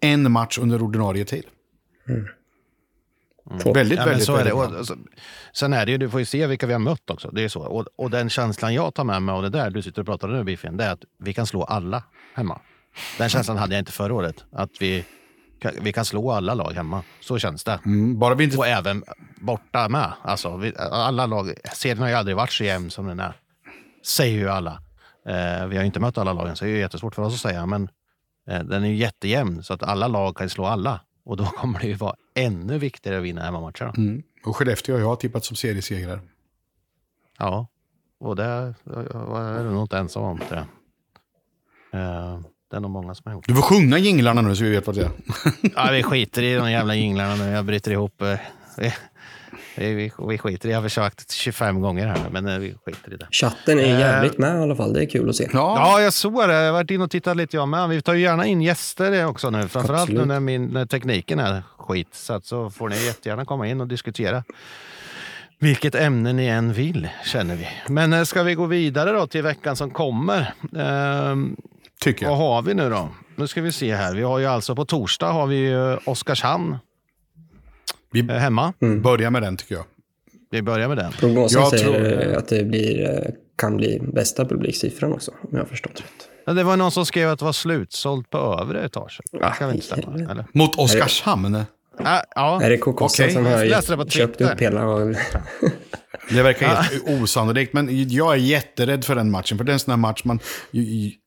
en 0.00 0.32
match 0.32 0.58
under 0.58 0.82
ordinarie 0.82 1.24
tid. 1.24 1.44
Två. 3.62 3.72
Väldigt, 3.72 3.98
Ja, 3.98 4.04
väldigt, 4.04 4.24
så 4.26 4.32
är 4.36 4.44
det. 4.44 4.44
väldigt 4.44 4.54
Och, 4.64 4.70
bra. 4.70 4.80
och, 4.80 4.86
så- 4.86 4.96
sen 5.52 5.72
är 5.72 5.86
det 5.86 5.92
ju, 5.92 5.98
du 5.98 6.10
får 6.10 6.20
ju 6.20 6.26
se 6.26 6.46
vilka 6.46 6.66
vi 6.66 6.72
har 6.72 6.80
mött 6.80 7.10
också. 7.10 7.30
Det 7.30 7.42
är 7.44 7.48
så. 7.48 7.60
Och, 7.62 7.86
och 7.96 8.10
den 8.10 8.30
känslan 8.30 8.74
jag 8.74 8.94
tar 8.94 9.04
med 9.04 9.22
mig 9.22 9.32
av 9.32 9.42
det 9.42 9.48
där 9.50 9.70
du 9.70 9.82
sitter 9.82 10.00
och 10.00 10.06
pratar 10.06 10.28
nu 10.28 10.44
Biffen, 10.44 10.76
det 10.76 10.84
är 10.84 10.92
att 10.92 11.04
vi 11.18 11.34
kan 11.34 11.46
slå 11.46 11.62
alla 11.64 12.02
hemma. 12.34 12.60
Den 13.18 13.28
känslan 13.28 13.56
hade 13.56 13.74
jag 13.74 13.80
inte 13.80 13.92
förra 13.92 14.14
året. 14.14 14.44
Att 14.52 14.70
vi, 14.80 15.04
kan- 15.60 15.72
vi 15.80 15.92
kan 15.92 16.04
slå 16.04 16.30
alla 16.32 16.54
lag 16.54 16.72
hemma. 16.72 17.02
Så 17.20 17.38
känns 17.38 17.64
det. 17.64 17.78
Mm, 17.84 18.18
bara 18.18 18.34
vi 18.34 18.44
inte... 18.44 18.56
Och 18.58 18.66
även 18.66 19.04
borta 19.40 19.88
med. 19.88 20.12
Alltså, 20.22 20.56
vi, 20.56 20.72
alla 20.90 21.26
lag, 21.26 21.54
serien 21.74 21.98
har 21.98 22.08
ju 22.08 22.14
aldrig 22.14 22.36
varit 22.36 22.52
så 22.52 22.64
jämn 22.64 22.90
som 22.90 23.06
den 23.06 23.20
är. 23.20 23.32
Säger 24.06 24.38
ju 24.38 24.48
alla. 24.48 24.72
Eh, 25.26 25.66
vi 25.66 25.76
har 25.76 25.82
ju 25.82 25.86
inte 25.86 26.00
mött 26.00 26.18
alla 26.18 26.32
lagen, 26.32 26.56
så 26.56 26.64
det 26.64 26.70
är 26.70 26.76
jättesvårt 26.76 27.14
för 27.14 27.22
oss 27.22 27.34
att 27.34 27.40
säga. 27.40 27.66
Men 27.66 27.88
eh, 28.48 28.62
den 28.62 28.84
är 28.84 28.88
ju 28.88 28.94
jättejämn, 28.96 29.62
så 29.62 29.74
att 29.74 29.82
alla 29.82 30.08
lag 30.08 30.36
kan 30.36 30.50
slå 30.50 30.64
alla. 30.64 31.00
Och 31.24 31.36
då 31.36 31.44
kommer 31.56 31.78
det 31.80 31.86
ju 31.86 31.94
vara 31.94 32.14
ännu 32.34 32.78
viktigare 32.78 33.18
att 33.18 33.24
vinna 33.24 33.42
hemmamatcherna. 33.42 33.92
Mm. 33.96 34.22
Och 34.44 34.56
Skellefteå 34.56 34.94
och 34.94 35.00
jag 35.00 35.06
har 35.06 35.16
tippat 35.16 35.44
som 35.44 35.56
seriesegrare. 35.56 36.20
Ja, 37.38 37.66
och 38.20 38.36
det 38.36 38.44
är 38.44 39.64
du 39.64 39.70
nog 39.70 39.82
inte 39.84 39.98
ensam 39.98 40.22
om. 40.22 40.38
tror 40.38 40.66
jag. 41.92 42.00
Eh, 42.00 42.40
Det 42.70 42.76
är 42.76 42.80
nog 42.80 42.90
många 42.90 43.14
som 43.14 43.22
har 43.26 43.32
gjort. 43.32 43.48
Du 43.48 43.54
får 43.54 43.62
sjunga 43.62 43.98
jinglarna 43.98 44.40
nu 44.42 44.56
så 44.56 44.64
vi 44.64 44.70
vet 44.70 44.86
vad 44.86 44.96
det 44.96 45.02
är. 45.04 45.10
Ja, 45.76 45.88
vi 45.92 46.02
skiter 46.02 46.42
i 46.42 46.54
de 46.54 46.70
jävla 46.70 46.94
jinglarna 46.94 47.34
nu. 47.34 47.44
Jag 47.50 47.64
bryter 47.64 47.90
ihop. 47.90 48.22
Vi, 49.78 50.10
vi, 50.28 50.38
skiter 50.38 50.68
i 50.68 50.72
Jag 50.72 50.78
har 50.78 50.82
försökt 50.82 51.30
25 51.32 51.80
gånger 51.80 52.06
här, 52.06 52.18
men 52.30 52.48
eh, 52.48 52.58
vi 52.58 52.74
skiter 52.86 53.12
i 53.14 53.16
det. 53.16 53.26
Chatten 53.30 53.78
är 53.78 53.82
Eh. 53.82 54.00
jävligt 54.00 54.38
med 54.38 54.56
i 54.58 54.62
alla 54.62 54.76
fall. 54.76 54.92
Det 54.92 55.02
är 55.02 55.06
kul 55.06 55.28
att 55.30 55.36
se. 55.36 55.48
Ja, 55.52 55.76
Ja, 55.78 56.00
jag 56.00 56.12
såg 56.12 56.48
det. 56.48 56.54
Jag 56.54 56.64
har 56.66 56.72
varit 56.72 56.90
inne 56.90 57.04
och 57.04 57.10
tittat 57.10 57.36
lite 57.36 57.56
jag 57.56 57.68
med. 57.68 57.88
Vi 57.88 58.02
tar 58.02 58.14
ju 58.14 58.20
gärna 58.22 58.46
in 58.46 58.62
gäster 58.62 59.26
också 59.26 59.50
nu. 59.50 59.68
Framförallt 59.68 60.08
nu 60.08 60.14
Absolut. 60.14 60.28
när, 60.28 60.40
min, 60.40 60.66
när 60.66 60.86
tekniken 60.86 61.38
är 61.38 61.62
skit. 61.78 62.08
Så, 62.12 62.32
att 62.32 62.44
så 62.44 62.70
får 62.70 62.88
ni 62.88 63.04
jättegärna 63.06 63.44
komma 63.44 63.66
in 63.68 63.80
och 63.80 63.88
diskutera. 63.88 64.44
Vilket 65.58 65.94
ämne 65.94 66.32
ni 66.32 66.46
än 66.46 66.72
vill, 66.72 67.08
känner 67.24 67.56
vi. 67.56 67.68
Men 67.88 68.12
eh, 68.12 68.22
ska 68.24 68.42
vi 68.42 68.54
gå 68.54 68.66
vidare 68.66 69.12
då 69.12 69.26
till 69.26 69.42
veckan 69.42 69.76
som 69.76 69.90
kommer? 69.90 70.54
Ehm, 70.78 71.56
tycker 72.00 72.26
vad 72.26 72.32
jag. 72.34 72.38
har 72.38 72.62
vi 72.62 72.74
nu 72.74 72.90
då? 72.90 73.08
Nu 73.36 73.46
ska 73.46 73.60
vi 73.62 73.72
se 73.72 73.94
här. 73.94 74.14
Vi 74.14 74.22
har 74.22 74.38
ju 74.38 74.46
alltså 74.46 74.74
på 74.76 74.84
torsdag 74.84 75.26
har 75.32 75.46
vi 75.46 75.56
ju 75.56 75.96
Oskarshamn 75.96 76.76
Vi 78.12 78.20
eh, 78.20 78.26
hemma. 78.26 78.72
börjar 79.02 79.30
med 79.30 79.42
den 79.42 79.56
tycker 79.56 79.74
jag. 79.74 79.84
Vi 80.50 80.62
börjar 80.62 80.88
med 80.88 80.96
den. 80.96 81.12
Prognosen 81.12 81.60
Jag 81.60 81.70
säger 81.70 82.24
tror- 82.24 82.36
att 82.38 82.48
det 82.48 82.64
blir, 82.64 83.10
eh, 83.10 83.32
kan 83.56 83.76
bli 83.76 84.00
bästa 84.12 84.44
publiksiffran 84.44 85.12
också, 85.12 85.30
om 85.30 85.48
jag 85.52 85.58
har 85.58 85.66
förstått 85.66 85.92
rätt. 86.00 86.28
Ja, 86.46 86.52
Det 86.52 86.62
var 86.64 86.76
någon 86.76 86.90
som 86.90 87.06
skrev 87.06 87.30
att 87.30 87.38
det 87.38 87.44
var 87.44 87.52
slutsålt 87.52 88.30
på 88.30 88.38
övre 88.38 88.84
etaget. 88.84 89.20
Ah, 89.40 89.50
kan 89.50 89.72
inte 89.74 89.86
stämma? 89.86 90.30
Eller? 90.30 90.44
Mot 90.52 90.78
Oskarshamn. 90.78 91.64
Ah, 91.98 92.20
ja. 92.34 92.62
Är 92.62 92.70
det 92.70 92.78
Kokossa 92.78 93.22
Okej, 93.22 93.34
som 93.34 93.46
har 93.46 93.64
läste 93.64 93.92
det 93.92 94.04
på 94.04 94.10
köpt 94.10 94.40
upp 94.40 94.60
hela... 94.60 94.84
Det 96.30 96.42
verkar 96.42 96.66
helt 96.68 97.22
osannolikt, 97.22 97.72
men 97.72 98.08
jag 98.10 98.32
är 98.32 98.36
jätterädd 98.36 99.04
för 99.04 99.14
den 99.14 99.30
matchen. 99.30 99.58
För 99.58 99.64
det 99.64 99.70
är 99.70 99.74
en 99.74 99.78
sån 99.78 99.90
här 99.92 99.96
match 99.98 100.24
man, 100.24 100.38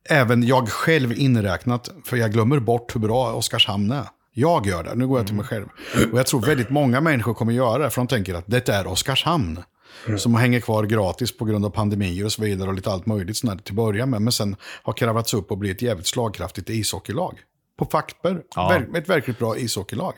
även 0.09 0.43
jag 0.47 0.69
själv 0.69 1.13
inräknat, 1.13 1.89
för 2.05 2.17
jag 2.17 2.31
glömmer 2.31 2.59
bort 2.59 2.95
hur 2.95 2.99
bra 2.99 3.33
Oskarshamn 3.33 3.91
är. 3.91 4.05
Jag 4.39 4.67
gör 4.67 4.83
det, 4.83 4.95
nu 4.95 5.07
går 5.07 5.19
jag 5.19 5.27
till 5.27 5.35
mig 5.35 5.45
själv. 5.45 5.65
Och 6.11 6.19
jag 6.19 6.27
tror 6.27 6.41
väldigt 6.41 6.69
många 6.69 7.01
människor 7.01 7.33
kommer 7.33 7.53
göra 7.53 7.83
det, 7.83 7.89
för 7.89 8.01
de 8.01 8.07
tänker 8.07 8.33
att 8.33 8.43
det 8.47 8.69
är 8.69 8.87
Oskarshamn. 8.87 9.63
Som 10.17 10.35
hänger 10.35 10.59
kvar 10.59 10.83
gratis 10.83 11.37
på 11.37 11.45
grund 11.45 11.65
av 11.65 11.69
pandemier 11.69 12.25
och 12.25 12.31
så 12.31 12.41
vidare 12.41 12.69
och 12.69 12.75
lite 12.75 12.91
allt 12.91 13.05
möjligt 13.05 13.37
sånt 13.37 13.53
här 13.53 13.59
till 13.59 13.71
att 13.71 13.75
börja 13.75 14.05
med. 14.05 14.21
Men 14.21 14.31
sen 14.31 14.55
har 14.83 14.93
kravats 14.93 15.33
upp 15.33 15.51
och 15.51 15.57
blivit 15.57 15.77
ett 15.77 15.81
jävligt 15.81 16.07
slagkraftigt 16.07 16.69
ishockeylag. 16.69 17.39
På 17.77 17.85
papper, 17.85 18.41
Ja. 18.55 18.81
ett 18.95 19.09
verkligt 19.09 19.39
bra 19.39 19.57
ishockeylag. 19.57 20.13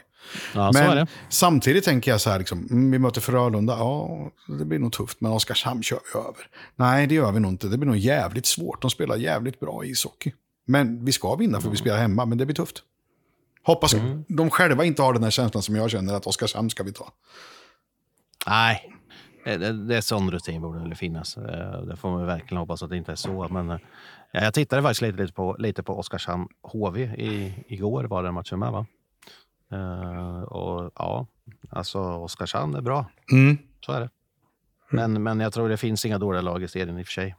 Ja, 0.55 0.71
Men 0.73 1.07
samtidigt 1.29 1.83
tänker 1.83 2.11
jag 2.11 2.21
så 2.21 2.29
här, 2.29 2.39
liksom, 2.39 2.67
mm, 2.71 2.91
vi 2.91 2.99
möter 2.99 3.21
Frölunda, 3.21 3.73
ja, 3.73 4.09
det 4.59 4.65
blir 4.65 4.79
nog 4.79 4.93
tufft, 4.93 5.21
men 5.21 5.31
Oskarshamn 5.31 5.83
kör 5.83 5.99
vi 6.13 6.19
över. 6.19 6.47
Nej, 6.75 7.07
det 7.07 7.15
gör 7.15 7.31
vi 7.31 7.39
nog 7.39 7.51
inte. 7.51 7.67
Det 7.67 7.77
blir 7.77 7.87
nog 7.87 7.97
jävligt 7.97 8.45
svårt. 8.45 8.81
De 8.81 8.91
spelar 8.91 9.15
jävligt 9.15 9.59
bra 9.59 9.85
ishockey. 9.85 10.31
Men 10.67 11.05
vi 11.05 11.11
ska 11.11 11.35
vinna 11.35 11.61
för 11.61 11.69
vi 11.69 11.77
spelar 11.77 11.97
hemma, 11.97 12.25
men 12.25 12.37
det 12.37 12.45
blir 12.45 12.55
tufft. 12.55 12.83
Hoppas 13.63 13.95
de 14.27 14.49
själva 14.49 14.85
inte 14.85 15.01
har 15.01 15.13
den 15.13 15.23
här 15.23 15.31
känslan 15.31 15.63
som 15.63 15.75
jag 15.75 15.91
känner 15.91 16.13
att 16.13 16.27
Oskarshamn 16.27 16.69
ska 16.69 16.83
vi 16.83 16.93
ta. 16.93 17.11
Nej, 18.47 18.93
det, 19.45 19.87
det, 19.87 19.97
är 19.97 20.01
sån 20.01 20.31
rutin 20.31 20.61
borde 20.61 20.79
väl 20.79 20.95
finnas. 20.95 21.37
Eh, 21.37 21.81
Det 21.81 21.95
får 21.95 22.11
man 22.11 22.25
verkligen 22.25 22.57
hoppas 22.57 22.83
att 22.83 22.89
det 22.89 22.97
inte 22.97 23.11
är 23.11 23.15
så. 23.15 23.47
Men 23.51 23.69
eh, 23.69 23.77
ja, 24.31 24.43
jag 24.43 24.53
tittade 24.53 24.81
faktiskt 24.81 25.01
lite, 25.01 25.17
lite 25.17 25.33
på, 25.33 25.55
lite 25.59 25.83
på 25.83 25.99
Oskarshamn 25.99 26.47
HV 26.61 27.03
i, 27.03 27.53
igår 27.67 28.03
var 28.03 28.23
den 28.23 28.33
matchen 28.33 28.59
med 28.59 28.71
va? 28.71 28.85
Eh, 29.71 30.41
och 30.41 30.91
ja, 30.95 31.27
alltså 31.69 31.99
Oskarshamn 31.99 32.75
är 32.75 32.81
bra. 32.81 33.05
Mm. 33.31 33.57
Så 33.85 33.91
är 33.91 33.99
det. 33.99 34.09
Men, 34.89 35.23
men 35.23 35.39
jag 35.39 35.53
tror 35.53 35.69
det 35.69 35.77
finns 35.77 36.05
inga 36.05 36.17
dåliga 36.17 36.41
lag 36.41 36.63
i 36.63 36.67
serien 36.67 36.99
i 36.99 37.01
och 37.01 37.05
för 37.05 37.13
sig. 37.13 37.35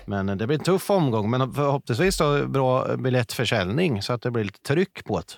Eh, 0.00 0.24
Men 0.24 0.38
det 0.38 0.46
blir 0.46 0.58
en 0.58 0.64
tuff 0.64 0.90
omgång, 0.90 1.30
men 1.30 1.54
förhoppningsvis 1.54 2.18
då 2.18 2.46
bra 2.46 2.96
biljettförsäljning 2.96 4.02
så 4.02 4.12
att 4.12 4.22
det 4.22 4.30
blir 4.30 4.44
lite 4.44 4.60
tryck 4.62 5.04
på 5.04 5.18
det. 5.20 5.34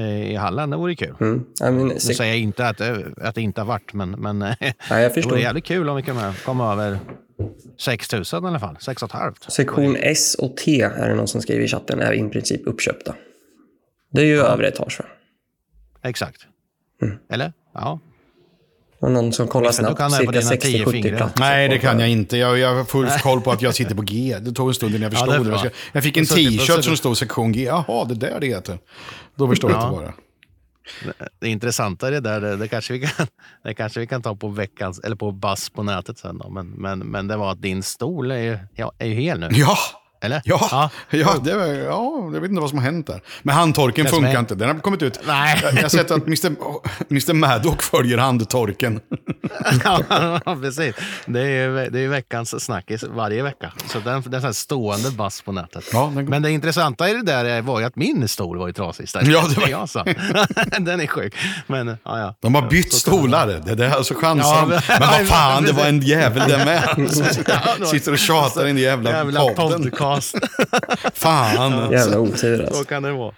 eh, 0.00 0.32
i 0.32 0.34
hallen. 0.34 0.70
Det 0.70 0.76
vore 0.76 0.94
kul. 0.96 1.14
Mm. 1.20 1.44
Ja, 1.60 1.70
men, 1.70 1.86
Nu 1.86 1.98
säger 1.98 2.32
jag 2.32 2.40
inte 2.40 2.68
att, 2.68 2.78
det- 2.78 3.14
att 3.20 3.34
det 3.34 3.42
inte 3.42 3.60
har 3.60 3.66
varit, 3.66 3.92
men, 3.92 4.10
men 4.10 4.42
eh, 4.42 4.54
ja, 4.60 5.00
jag 5.00 5.14
det 5.14 5.26
vore 5.26 5.40
jävligt 5.40 5.64
kul 5.64 5.88
om 5.88 5.96
vi 5.96 6.02
kunde 6.02 6.34
komma 6.44 6.72
över 6.72 6.98
6 7.78 8.12
000 8.12 8.22
i 8.22 8.26
alla 8.32 8.60
fall. 8.60 8.76
6 8.80 9.00
500. 9.12 9.34
Sektion 9.48 9.96
S 10.00 10.34
och 10.34 10.56
T 10.56 10.80
är 10.82 11.08
det 11.08 11.14
någon 11.14 11.28
som 11.28 11.40
skriver 11.42 11.64
i 11.64 11.68
chatten 11.68 12.00
är 12.00 12.12
i 12.12 12.28
princip 12.28 12.66
uppköpta. 12.66 13.14
Det 14.10 14.20
är 14.20 14.26
ju 14.26 14.38
övre 14.40 14.68
etage 14.68 15.00
va? 15.00 15.06
Exakt. 16.02 16.46
Mm. 17.02 17.18
Eller? 17.30 17.52
Ja. 17.74 18.00
Och 19.04 19.10
någon 19.10 19.32
som 19.32 19.48
kollar 19.48 19.72
snabbt, 19.72 19.98
kan 19.98 20.10
cirka 20.10 20.30
dina 20.32 20.50
tio 20.50 20.84
60-70 20.84 20.90
fingrar. 20.90 21.16
platser. 21.16 21.40
Nej, 21.40 21.68
det 21.68 21.78
kan 21.78 22.00
jag 22.00 22.08
inte. 22.08 22.36
Jag, 22.36 22.58
jag 22.58 22.74
har 22.74 22.84
full 22.84 23.08
koll 23.22 23.40
på 23.40 23.50
att 23.52 23.62
jag 23.62 23.74
sitter 23.74 23.94
på 23.94 24.02
G. 24.02 24.36
Det 24.40 24.52
tog 24.52 24.68
en 24.68 24.74
stund 24.74 24.94
innan 24.94 25.02
jag 25.02 25.12
Ja, 25.12 25.16
förstod 25.26 25.46
det 25.46 25.50
är 25.50 25.56
det. 25.58 25.64
Jag, 25.64 25.72
jag 25.92 26.02
fick 26.02 26.16
en 26.16 26.26
t-shirt 26.26 26.84
som 26.84 26.96
stod 26.96 27.16
sektion 27.16 27.52
G. 27.52 27.62
Jaha, 27.64 28.04
det 28.04 28.14
där 28.14 28.40
det 28.40 28.46
heter. 28.46 28.78
Då 29.36 29.48
förstår 29.48 29.70
jag 29.70 29.80
Ja. 29.80 29.84
inte 29.84 29.94
vad 29.96 30.04
det 30.04 30.08
är. 30.08 31.28
Det 31.40 31.48
intressanta 31.48 32.06
är 32.06 32.10
det 32.10 32.20
där, 32.20 32.40
det, 32.40 32.56
det, 32.56 32.68
kanske 32.68 32.92
vi 32.92 33.00
kan, 33.06 33.26
det 33.64 33.74
kanske 33.74 34.00
vi 34.00 34.06
kan 34.06 34.22
ta 34.22 34.36
på 34.36 34.48
veckans, 34.48 34.98
eller 34.98 35.16
på 35.16 35.32
bass 35.32 35.70
på 35.70 35.82
nätet 35.82 36.18
sen 36.18 36.38
då. 36.38 36.50
Men, 36.50 36.66
men, 36.70 36.98
men 36.98 37.28
det 37.28 37.36
var 37.36 37.52
att 37.52 37.62
din 37.62 37.82
stol 37.82 38.30
är 38.30 38.38
ju, 38.38 38.58
ja, 38.74 38.92
är 38.98 39.06
ju 39.06 39.14
hel 39.14 39.40
nu. 39.40 39.48
Ja! 39.52 39.76
Eller? 40.24 40.42
Ja, 40.44 40.90
ja. 41.10 41.34
det, 41.44 41.54
var- 41.54 41.66
ja, 41.66 42.30
jag 42.34 42.40
vet 42.40 42.50
inte 42.50 42.60
vad 42.60 42.70
som 42.70 42.78
har 42.78 42.84
hänt 42.84 43.06
där. 43.06 43.20
Men 43.42 43.54
handtorken 43.54 44.04
Det 44.04 44.10
funkar 44.10 44.34
är- 44.34 44.38
inte. 44.38 44.54
Den 44.54 44.68
har 44.68 44.78
kommit 44.80 45.02
ut. 45.02 45.20
Nej. 45.26 45.60
Jag, 45.62 45.82
har 45.82 45.88
sett 45.88 46.10
att 46.10 46.26
Mr. 46.26 46.52
Mr. 47.10 47.32
Maddock 47.32 47.82
följer 47.82 48.18
handtorken. 48.18 49.00
ja, 49.84 50.56
precis. 50.62 50.94
Det 51.26 51.40
är 51.40 51.44
ju 51.46 51.90
det 51.90 52.00
är 52.00 52.08
veckans 52.08 52.64
snackis 52.64 53.02
varje 53.14 53.42
vecka. 53.42 53.72
Så 53.86 53.98
den, 53.98 54.22
den 54.26 54.44
är 54.44 54.52
stående 54.52 55.10
bass 55.10 55.42
på 55.42 55.52
nätet. 55.52 55.84
Ja, 55.92 56.12
den- 56.14 56.24
Men 56.24 56.42
det 56.42 56.50
intressanta 56.50 57.08
i 57.08 57.12
det 57.12 57.22
där 57.22 57.62
var 57.62 57.80
ju 57.80 57.86
att 57.86 57.96
min 57.96 58.28
stol 58.28 58.58
var 58.58 58.66
ju 58.66 58.72
trasig 58.72 59.04
istället. 59.04 59.28
Ja, 59.28 59.44
det 59.54 59.60
var- 59.60 59.68
jag 59.68 59.88
sa. 59.88 60.04
den 60.78 61.00
är 61.00 61.06
sjuk. 61.06 61.34
Men, 61.66 61.86
ja, 61.88 62.18
ja. 62.18 62.34
De 62.40 62.54
har 62.54 62.62
bytt 62.70 62.92
stolar. 62.92 63.46
Det 63.64 63.70
är 63.72 63.76
det 63.76 63.94
alltså 63.94 64.14
chansar 64.14 64.54
Ja, 64.54 64.60
de. 64.60 64.68
men- 64.68 64.80
Men 65.00 65.08
vad 65.18 65.26
fan, 65.28 65.64
det 65.64 65.72
var 65.72 65.84
en 65.86 66.00
jävel 66.00 66.48
där 66.48 66.64
med. 66.64 67.88
Sitter 67.88 68.12
och 68.12 68.18
tjatar 68.18 68.64
i 68.64 68.66
den 68.66 68.78
jävla, 68.78 69.10
Jävla 69.10 69.40
podden. 69.54 69.90
Podcast. 70.14 70.36
Fan. 71.14 71.92
Jävla 71.92 72.18
otur 72.18 72.56
Så 72.58 72.62
alltså. 72.66 72.84
kan 72.84 73.02
det 73.02 73.12
vara. 73.12 73.34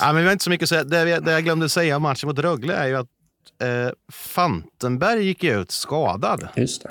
Ja, 0.00 0.06
men 0.12 0.16
vi 0.16 0.24
har 0.24 0.32
inte 0.32 0.44
så 0.44 0.50
mycket 0.50 0.64
att 0.64 0.68
säga. 0.68 0.84
Det, 0.84 1.04
vi- 1.04 1.20
det 1.20 1.32
jag 1.32 1.44
glömde 1.44 1.68
säga 1.68 1.96
om 1.96 2.02
matchen 2.02 2.28
mot 2.28 2.38
Rögle 2.38 2.74
är 2.74 2.86
ju 2.86 2.96
att 2.96 3.06
eh, 3.62 3.92
Fantenberg 4.12 5.22
gick 5.26 5.42
ju 5.42 5.60
ut 5.60 5.70
skadad. 5.70 6.48
Just 6.56 6.82
det. 6.82 6.90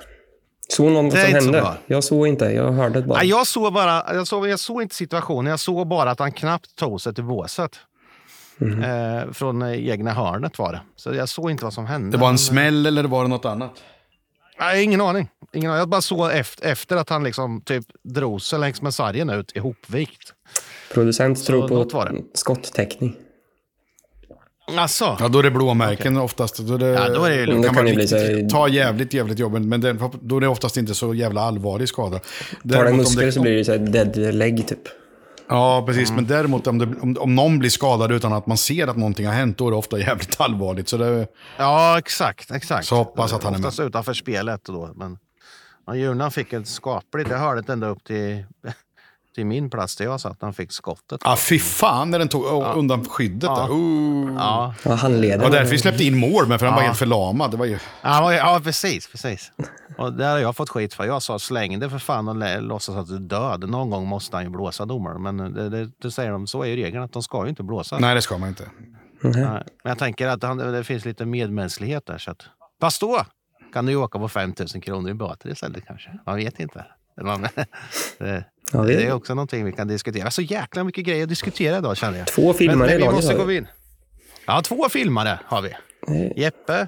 Såg 0.69 0.91
någon 0.91 1.05
vad 1.09 1.13
som 1.13 1.21
så 1.21 1.27
hände? 1.35 1.51
bra. 1.61 1.77
Jag 1.87 2.03
såg 2.03 2.27
inte, 2.27 2.45
jag 2.45 2.71
hörde 2.71 3.01
bara. 3.01 3.19
Nej, 3.19 3.27
jag, 3.29 3.47
såg 3.47 3.73
bara, 3.73 4.13
jag, 4.15 4.27
såg, 4.27 4.47
jag 4.47 4.59
såg 4.59 4.81
inte 4.81 4.95
situationen, 4.95 5.49
jag 5.49 5.59
såg 5.59 5.87
bara 5.87 6.11
att 6.11 6.19
han 6.19 6.31
knappt 6.31 6.75
tog 6.75 7.01
sig 7.01 7.13
till 7.15 7.23
båset. 7.23 7.71
Mhm. 8.57 8.83
Eh, 8.83 9.31
från 9.33 9.61
eh, 9.61 9.89
egna 9.89 10.13
hörnet 10.13 10.59
var 10.59 10.71
det. 10.71 10.81
Så 10.95 11.13
jag 11.13 11.29
såg 11.29 11.51
inte 11.51 11.63
vad 11.63 11.73
som 11.73 11.85
hände. 11.85 12.17
Det 12.17 12.21
var 12.21 12.29
en 12.29 12.37
smäll 12.37 12.85
eller 12.85 13.03
var 13.03 13.23
det 13.23 13.29
något 13.29 13.45
annat? 13.45 13.71
Nej, 14.59 14.83
ingen 14.83 15.01
aning. 15.01 15.29
Ingen 15.53 15.69
aning. 15.71 15.79
Jag 15.79 15.89
bara 15.89 16.01
såg 16.01 16.31
efter, 16.31 16.67
efter 16.71 16.95
att 16.97 17.09
han 17.09 17.23
liksom 17.23 17.61
typ 17.61 17.85
drog 18.03 18.41
sig 18.41 18.59
längs 18.59 18.81
med 18.81 18.93
sargen 18.93 19.29
ut 19.29 19.51
ihopvikt. 19.55 20.33
Producent 20.93 21.39
Så 21.39 21.45
tror 21.45 21.69
något 21.69 21.91
på 21.91 21.97
var 21.97 22.05
det. 22.09 22.21
skottäckning. 22.33 23.15
Alltså, 24.77 25.17
Ja, 25.19 25.27
då 25.27 25.39
är 25.39 25.43
det 25.43 25.51
blåmärken 25.51 26.17
oftast. 26.17 26.57
Då 26.57 26.73
är 26.73 26.77
det, 26.77 26.85
Ja, 26.87 27.09
då 27.09 27.23
är 27.23 27.29
det. 27.29 27.45
Det 27.45 27.63
kan 27.63 27.75
kan 27.75 27.83
bli 27.85 27.93
riktigt, 27.93 28.49
så- 28.49 28.57
ta 28.57 28.67
jävligt, 28.67 29.13
jävligt 29.13 29.39
jobbigt. 29.39 29.61
Men 29.61 29.81
det, 29.81 29.97
då 30.21 30.37
är 30.37 30.41
det 30.41 30.47
oftast 30.47 30.77
inte 30.77 30.95
så 30.95 31.13
jävla 31.13 31.41
allvarlig 31.41 31.89
skada. 31.89 32.19
Tar 32.71 32.85
det 32.85 32.93
muskler 32.93 33.31
så 33.31 33.41
blir 33.41 33.55
det 33.57 33.65
så 33.65 33.77
dead 33.77 34.17
leg 34.35 34.67
typ. 34.67 34.79
Ja, 35.47 35.83
precis. 35.85 36.11
Men 36.11 36.25
däremot 36.25 36.67
om, 36.67 36.77
det, 36.77 36.85
om, 37.01 37.17
om 37.19 37.35
någon 37.35 37.59
blir 37.59 37.69
skadad 37.69 38.11
utan 38.11 38.33
att 38.33 38.47
man 38.47 38.57
ser 38.57 38.87
att 38.87 38.97
någonting 38.97 39.25
har 39.27 39.33
hänt, 39.33 39.57
då 39.57 39.67
är 39.67 39.71
det 39.71 39.77
ofta 39.77 39.99
jävligt 39.99 40.35
allvarligt. 40.41 40.89
Så 40.89 40.97
det, 40.97 41.27
ja 41.57 41.97
exakt. 41.97 42.51
exakt. 42.51 42.87
Så 42.87 42.95
hoppas 42.95 43.33
att 43.33 43.43
han 43.43 43.53
är 43.53 43.57
med. 43.57 43.67
Oftast 43.67 43.79
utanför 43.87 44.13
spelet 44.13 44.63
då. 44.63 44.91
Men 44.95 45.17
ja, 45.87 45.95
Djurnan 45.95 46.31
fick 46.31 46.53
ett 46.53 46.67
skapligt, 46.67 47.29
jag 47.29 47.37
hörde 47.37 47.61
det 47.61 47.73
ända 47.73 47.87
upp 47.87 48.03
till, 48.03 48.45
till 49.35 49.45
min 49.45 49.69
plats 49.69 49.95
där 49.95 50.05
jag 50.05 50.21
satt. 50.21 50.37
Han 50.41 50.53
fick 50.53 50.71
skottet. 50.71 51.21
ah, 51.23 51.35
fy 51.35 51.59
fan 51.59 52.11
när 52.11 52.19
den 52.19 52.27
tog 52.27 52.43
oh, 52.43 52.77
undan 52.77 53.05
skyddet 53.05 53.43
Ja. 53.43 53.55
där. 53.59 53.73
Uh. 53.73 54.33
Ja, 54.37 54.73
Ja, 54.83 54.93
handleden. 54.95 55.39
Det 55.39 55.45
var 55.45 55.51
därför 55.51 55.71
vi 55.71 55.77
släppte 55.77 56.03
in 56.03 56.17
mål, 56.17 56.47
men 56.47 56.59
för 56.59 56.65
han 56.65 56.75
var 56.75 56.81
Ja. 56.81 56.85
helt 56.87 56.97
förlamad. 56.99 57.51
Det 57.51 57.57
var 57.57 57.65
ju... 57.65 57.79
Ja, 58.01 58.33
ja 58.33 58.61
precis. 58.63 59.07
precis. 59.07 59.51
Och 59.97 60.13
där 60.13 60.31
har 60.31 60.39
jag 60.39 60.55
fått 60.55 60.69
skit 60.69 60.93
för. 60.93 61.05
Jag 61.05 61.21
sa 61.21 61.39
släng 61.39 61.79
det 61.79 61.89
för 61.89 61.97
fan 61.99 62.27
och 62.27 62.61
låtsas 62.63 62.95
att 62.95 63.07
du 63.07 63.15
är 63.15 63.19
död. 63.19 63.69
Någon 63.69 63.89
gång 63.89 64.07
måste 64.07 64.35
han 64.37 64.43
ju 64.43 64.49
blåsa 64.49 64.85
domaren. 64.85 65.21
Men 65.23 65.37
det, 65.53 65.69
det, 65.69 65.91
det 66.01 66.11
säger 66.11 66.31
de, 66.31 66.47
så 66.47 66.61
är 66.61 66.67
ju 66.67 66.75
regeln 66.75 67.03
att 67.03 67.13
de 67.13 67.23
ska 67.23 67.43
ju 67.43 67.49
inte 67.49 67.63
blåsa. 67.63 67.97
Nej, 67.99 68.15
det 68.15 68.21
ska 68.21 68.37
man 68.37 68.49
inte. 68.49 68.63
Mhm. 69.21 69.31
Nej. 69.31 69.43
Men 69.83 69.89
jag 69.91 69.97
tänker 69.97 70.27
att 70.27 70.43
han, 70.43 70.57
det 70.57 70.83
finns 70.83 71.05
lite 71.05 71.25
medmänsklighet 71.25 72.05
där. 72.05 72.17
Så 72.17 72.31
att, 72.31 72.45
fast 72.81 73.01
då 73.01 73.21
kan 73.73 73.85
du 73.85 73.91
ju 73.91 73.97
åka 73.97 74.19
på 74.19 74.29
5 74.29 74.53
000 74.73 74.83
kronor 74.83 75.09
i 75.09 75.13
böter 75.13 75.49
istället 75.49 75.85
kanske. 75.87 76.19
Man 76.25 76.35
vet 76.35 76.59
inte. 76.59 76.85
Man, 77.21 77.41
det, 77.41 77.49
Ja, 78.71 78.79
det 78.81 78.93
är- 78.93 78.97
det 78.97 79.03
är 79.03 79.11
också 79.13 79.33
någonting 79.35 79.65
vi 79.65 79.71
kan 79.71 79.87
diskutera. 79.87 80.31
Så 80.31 80.41
jäkla 80.41 80.83
mycket 80.83 81.05
grejer 81.05 81.23
att 81.23 81.29
diskutera 81.29 81.77
idag 81.77 81.97
känner 81.97 82.17
jag. 82.17 82.27
Två 82.27 82.53
filmare 82.53 82.77
men, 82.77 82.87
men 82.87 82.97
vi 82.97 83.03
måste 83.15 83.33
gå 83.45 83.51
in. 83.51 83.67
Ja, 84.45 84.61
två 84.61 84.89
filmare 84.89 85.39
har 85.45 85.61
vi. 85.61 85.73
Jeppe, 86.41 86.87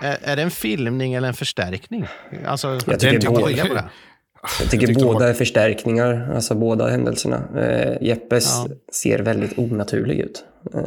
är, 0.00 0.18
är 0.22 0.36
det 0.36 0.42
en 0.42 0.50
filmning 0.50 1.14
eller 1.14 1.28
en 1.28 1.34
förstärkning? 1.34 2.06
Alltså, 2.46 2.68
Jag 2.86 3.00
tycker 3.00 3.30
båda. 3.30 3.90
Jag 4.60 4.70
tycker 4.70 4.86
de 4.86 4.94
båda 4.94 5.18
var- 5.18 5.26
är 5.26 5.32
förstärkningar, 5.32 6.32
alltså 6.34 6.54
båda 6.54 6.88
händelserna. 6.88 7.42
Eh, 7.56 8.06
Jeppes 8.06 8.44
Ja. 8.68 8.68
ser 8.92 9.18
väldigt 9.18 9.58
onaturlig 9.58 10.18
ut. 10.18 10.44
Eh, 10.74 10.80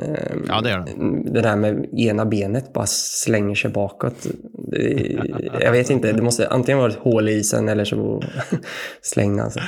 Ja, 0.48 0.62
det 0.62 0.70
gör 0.70 0.80
den. 0.80 1.34
det 1.34 1.42
där 1.42 1.56
med 1.56 1.86
ena 2.00 2.26
benet 2.26 2.74
bara 2.74 2.86
slänger 2.88 3.56
sig 3.56 3.72
bakåt. 3.72 4.26
Det, 4.72 5.18
jag 5.62 5.72
vet 5.72 5.90
inte, 5.90 6.12
det 6.14 6.22
måste 6.22 6.48
antingen 6.50 6.80
vara 6.80 6.92
ett 6.92 6.98
hål 6.98 7.30
i 7.30 7.32
isen 7.34 7.70
eller 7.70 7.86
så 7.86 8.24
slänga 9.02 9.50
sig. 9.50 9.64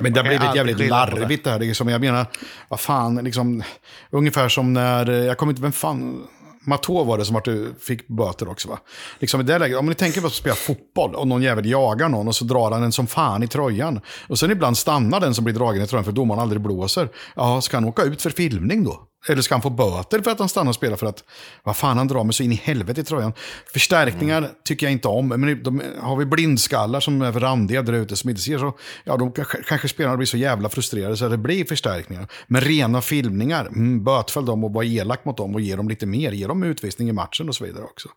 Men 0.00 0.12
det 0.12 0.20
har 0.20 0.24
blivit 0.28 0.54
jävligt 0.54 0.88
larvigt 0.90 1.44
det 1.44 1.50
här. 1.50 1.58
Det 1.58 1.70
är 1.70 1.74
som, 1.74 1.88
jag 1.88 2.00
menar, 2.00 2.26
vad 2.68 2.80
fan, 2.80 3.16
liksom, 3.24 3.62
ungefär 4.10 4.48
som 4.48 4.72
när, 4.72 5.10
jag 5.12 5.36
kommer 5.38 5.52
inte, 5.52 5.62
vem 5.62 5.72
fan, 5.72 6.22
Matå 6.66 7.04
var 7.04 7.18
det 7.18 7.24
som 7.24 7.34
vart, 7.34 7.48
eh, 7.48 7.54
fick 7.80 8.08
böter 8.08 8.48
också 8.48 8.68
va? 8.68 8.78
Liksom 9.18 9.40
i 9.40 9.44
det 9.44 9.58
läget, 9.58 9.78
om 9.78 9.86
ni 9.86 9.94
tänker 9.94 10.20
på 10.20 10.26
att 10.26 10.32
spela 10.32 10.54
fotboll 10.56 11.14
och 11.14 11.28
någon 11.28 11.42
jävel 11.42 11.66
jagar 11.66 12.08
någon 12.08 12.28
och 12.28 12.36
så 12.36 12.44
drar 12.44 12.70
han 12.70 12.82
den 12.82 12.92
som 12.92 13.06
fan 13.06 13.42
i 13.42 13.48
tröjan. 13.48 14.00
Och 14.28 14.38
sen 14.38 14.50
ibland 14.50 14.78
stannar 14.78 15.20
den 15.20 15.34
som 15.34 15.44
blir 15.44 15.54
dragen 15.54 15.82
i 15.82 15.86
tröjan 15.86 16.04
för 16.04 16.12
domaren 16.12 16.40
aldrig 16.40 16.60
blåser. 16.60 17.08
Ja, 17.36 17.60
ska 17.60 17.76
han 17.76 17.84
åka 17.84 18.02
ut 18.02 18.22
för 18.22 18.30
filmning 18.30 18.84
då? 18.84 19.00
Eller 19.28 19.42
ska 19.42 19.54
han 19.54 19.62
få 19.62 19.70
böter 19.70 20.20
för 20.22 20.30
att 20.30 20.38
han 20.38 20.48
stannar 20.48 20.68
och 20.68 20.74
spelar 20.74 20.96
för 20.96 21.06
att, 21.06 21.24
vad 21.62 21.76
fan 21.76 21.98
han 21.98 22.08
drar 22.08 22.24
mig 22.24 22.32
så 22.34 22.42
in 22.42 22.52
i 22.52 22.54
helvete 22.54 23.00
i 23.00 23.04
tröjan. 23.04 23.32
Förstärkningar 23.72 24.38
Mm. 24.38 24.50
tycker 24.64 24.86
jag 24.86 24.92
inte 24.92 25.08
om. 25.08 25.28
Men 25.28 25.62
de, 25.62 25.82
har 26.00 26.16
vi 26.16 26.24
blindskallar 26.24 27.00
som 27.00 27.22
är 27.22 27.32
randiga 27.32 27.82
där 27.82 27.92
ute 27.92 28.16
som 28.16 28.30
inte 28.30 28.42
ser 28.42 28.58
så, 28.58 28.72
ja 29.04 29.16
de 29.16 29.32
kanske, 29.32 29.62
kanske 29.62 29.88
spelarna 29.88 30.16
blir 30.16 30.26
så 30.26 30.36
jävla 30.36 30.68
frustrerade 30.68 31.16
så 31.16 31.24
att 31.24 31.30
det 31.30 31.36
blir 31.38 31.64
förstärkningar. 31.64 32.28
Men 32.46 32.60
rena 32.60 33.00
filmningar, 33.00 33.66
mm, 33.66 34.04
bötfäll 34.04 34.44
dem 34.46 34.64
och 34.64 34.72
vara 34.72 34.84
elak 34.84 35.24
mot 35.24 35.36
dem 35.36 35.54
och 35.54 35.60
ge 35.60 35.76
dem 35.76 35.88
lite 35.88 36.06
mer. 36.06 36.32
Ge 36.32 36.46
dem 36.46 36.62
utvisning 36.62 37.08
i 37.08 37.12
matchen 37.12 37.48
och 37.48 37.54
så 37.54 37.64
vidare 37.64 37.84
också. 37.84 38.08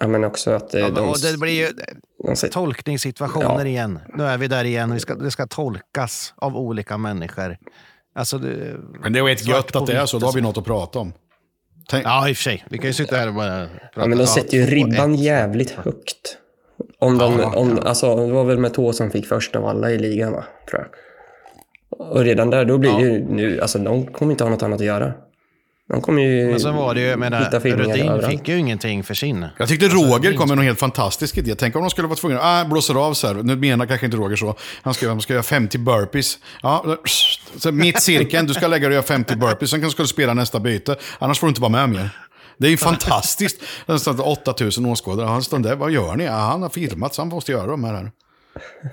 Ja, 0.00 0.08
men 0.08 0.24
också 0.24 0.50
att 0.50 0.74
eh, 0.74 0.80
Ja, 0.80 0.90
de, 0.90 1.08
och 1.08 1.16
det 1.20 1.38
blir 1.38 1.52
ju 1.52 1.68
de 2.24 2.36
säger, 2.36 2.52
tolkningssituationer 2.52 3.58
Ja. 3.64 3.66
igen. 3.66 3.98
Nu 4.14 4.24
är 4.24 4.38
vi 4.38 4.48
där 4.48 4.64
igen. 4.64 4.92
Vi 4.92 5.00
ska, 5.00 5.14
det 5.14 5.30
ska 5.30 5.46
tolkas 5.46 6.34
av 6.36 6.56
olika 6.56 6.96
människor. 6.98 7.56
Alltså, 8.18 8.38
det, 8.38 8.76
Men 9.02 9.12
det 9.12 9.18
är 9.18 9.24
rätt 9.24 9.46
gött 9.46 9.76
att 9.76 9.86
det 9.86 9.92
är 9.92 10.06
så, 10.06 10.18
då 10.18 10.26
har 10.26 10.32
vi 10.32 10.40
något 10.40 10.58
att 10.58 10.64
prata 10.64 10.98
om. 10.98 11.12
Tänk, 11.88 12.06
ja, 12.06 12.28
i 12.28 12.32
och 12.32 12.36
för 12.36 12.42
sig. 12.42 12.64
Vi 12.70 12.78
kan 12.78 12.86
ju 12.86 12.92
sitta 12.92 13.16
här 13.16 13.28
och 13.28 13.34
bara 13.34 13.66
prata. 13.66 13.90
ja, 13.94 14.06
men 14.06 14.18
de 14.18 14.26
sätter 14.26 14.56
ju 14.56 14.66
ribban 14.66 15.14
jävligt 15.14 15.70
högt. 15.70 16.36
Om 16.98 17.18
de, 17.18 17.38
Ja, 17.38 17.52
om, 17.56 17.78
Alltså, 17.84 18.16
det 18.26 18.32
var 18.32 18.44
väl 18.44 18.58
med 18.58 18.74
Tå 18.74 18.92
som 18.92 19.10
fick 19.10 19.26
först 19.26 19.56
av 19.56 19.66
alla 19.66 19.90
i 19.90 19.98
ligan, 19.98 20.32
va? 20.32 20.44
tror 20.70 20.82
jag. 20.82 20.90
Och 22.08 22.20
redan 22.20 22.50
där, 22.50 22.64
då 22.64 22.78
blir 22.78 22.92
det 22.92 23.02
ju 23.02 23.24
nu, 23.28 23.60
alltså 23.60 23.78
de 23.78 24.06
kommer 24.06 24.32
inte 24.32 24.44
ha 24.44 24.50
något 24.50 24.62
annat 24.62 24.80
att 24.80 24.86
göra. 24.86 25.12
De 25.88 26.00
kommer 26.00 26.22
ju 26.22 26.50
Men 26.50 26.60
sen 26.60 26.74
var 26.74 26.94
det 26.94 27.00
ju, 27.00 27.06
jag 27.06 27.18
menar, 27.18 27.60
Rudin 27.60 28.08
överallt. 28.08 28.26
fick 28.26 28.48
ju 28.48 28.58
ingenting 28.58 29.04
för 29.04 29.14
sin. 29.14 29.46
Jag 29.58 29.68
tyckte 29.68 29.88
Roger 29.88 30.34
kom 30.34 30.48
med 30.48 30.56
någon 30.56 30.66
helt 30.66 30.78
fantastisk 30.78 31.38
idé. 31.38 31.54
Tänk 31.54 31.76
om 31.76 31.82
de 31.82 31.90
skulle 31.90 32.08
vara 32.08 32.16
tvungna, 32.16 32.40
ah, 32.42 32.64
blåser 32.64 32.94
av 32.94 33.14
så 33.14 33.26
här. 33.26 33.34
Nu 33.34 33.56
menar 33.56 33.86
kanske 33.86 34.06
inte 34.06 34.16
Roger 34.18 34.36
så. 34.36 34.54
Han 34.82 34.94
ska, 34.94 35.08
han 35.08 35.20
ska 35.20 35.32
göra 35.32 35.42
50 35.42 35.78
burpees. 35.78 36.38
Ja, 36.62 36.96
så 37.56 37.72
mitt 37.72 38.02
cirkeln, 38.02 38.46
du 38.46 38.54
ska 38.54 38.66
lägga 38.66 38.80
dig 38.80 38.88
och 38.88 38.94
göra 38.94 39.02
50 39.02 39.36
burpees. 39.36 39.70
Sen 39.70 39.90
ska 39.90 40.02
du 40.02 40.08
spela 40.08 40.34
nästa 40.34 40.60
byte. 40.60 40.96
Annars 41.18 41.38
får 41.38 41.46
du 41.46 41.48
inte 41.48 41.60
vara 41.60 41.72
med 41.72 41.88
mer. 41.88 42.10
Det 42.58 42.66
är 42.66 42.70
ju 42.70 42.76
fantastiskt. 42.76 43.62
Står 43.98 44.28
8000 44.28 44.86
åskådare. 44.86 45.26
Han 45.26 45.42
står 45.42 45.58
där, 45.58 45.76
vad 45.76 45.90
gör 45.90 46.16
ni? 46.16 46.24
Ja, 46.24 46.32
han 46.32 46.62
har 46.62 46.68
filmat 46.68 47.14
så 47.14 47.22
han 47.22 47.28
måste 47.28 47.52
göra 47.52 47.66
de 47.66 47.84
här. 47.84 48.10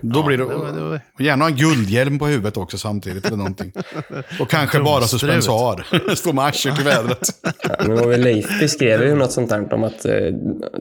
Då 0.01 0.23
blir 0.23 0.37
det, 0.37 0.43
det 0.43 0.55
var- 0.55 0.71
det 0.71 0.81
var- 0.81 0.99
gärna 1.19 1.45
en 1.45 1.55
guldhjälm 1.55 2.19
på 2.19 2.27
huvudet 2.27 2.57
också 2.57 2.77
samtidigt 2.77 3.25
eller 3.25 3.37
någonting. 3.37 3.73
Och 4.39 4.49
kanske 4.49 4.79
bara 4.79 5.01
suspensar. 5.01 6.15
Stå 6.15 6.33
med 6.33 6.45
arslet 6.45 6.79
i 6.79 6.83
vädret. 6.83 7.29
Ja, 7.63 7.75
men 7.87 8.09
väl 8.09 8.21
Leif 8.21 8.59
beskrev 8.59 9.01
ju 9.03 9.15
något 9.15 9.31
sånt 9.31 9.49
där 9.49 9.73
om 9.73 9.83
att 9.83 10.05
eh, 10.05 10.13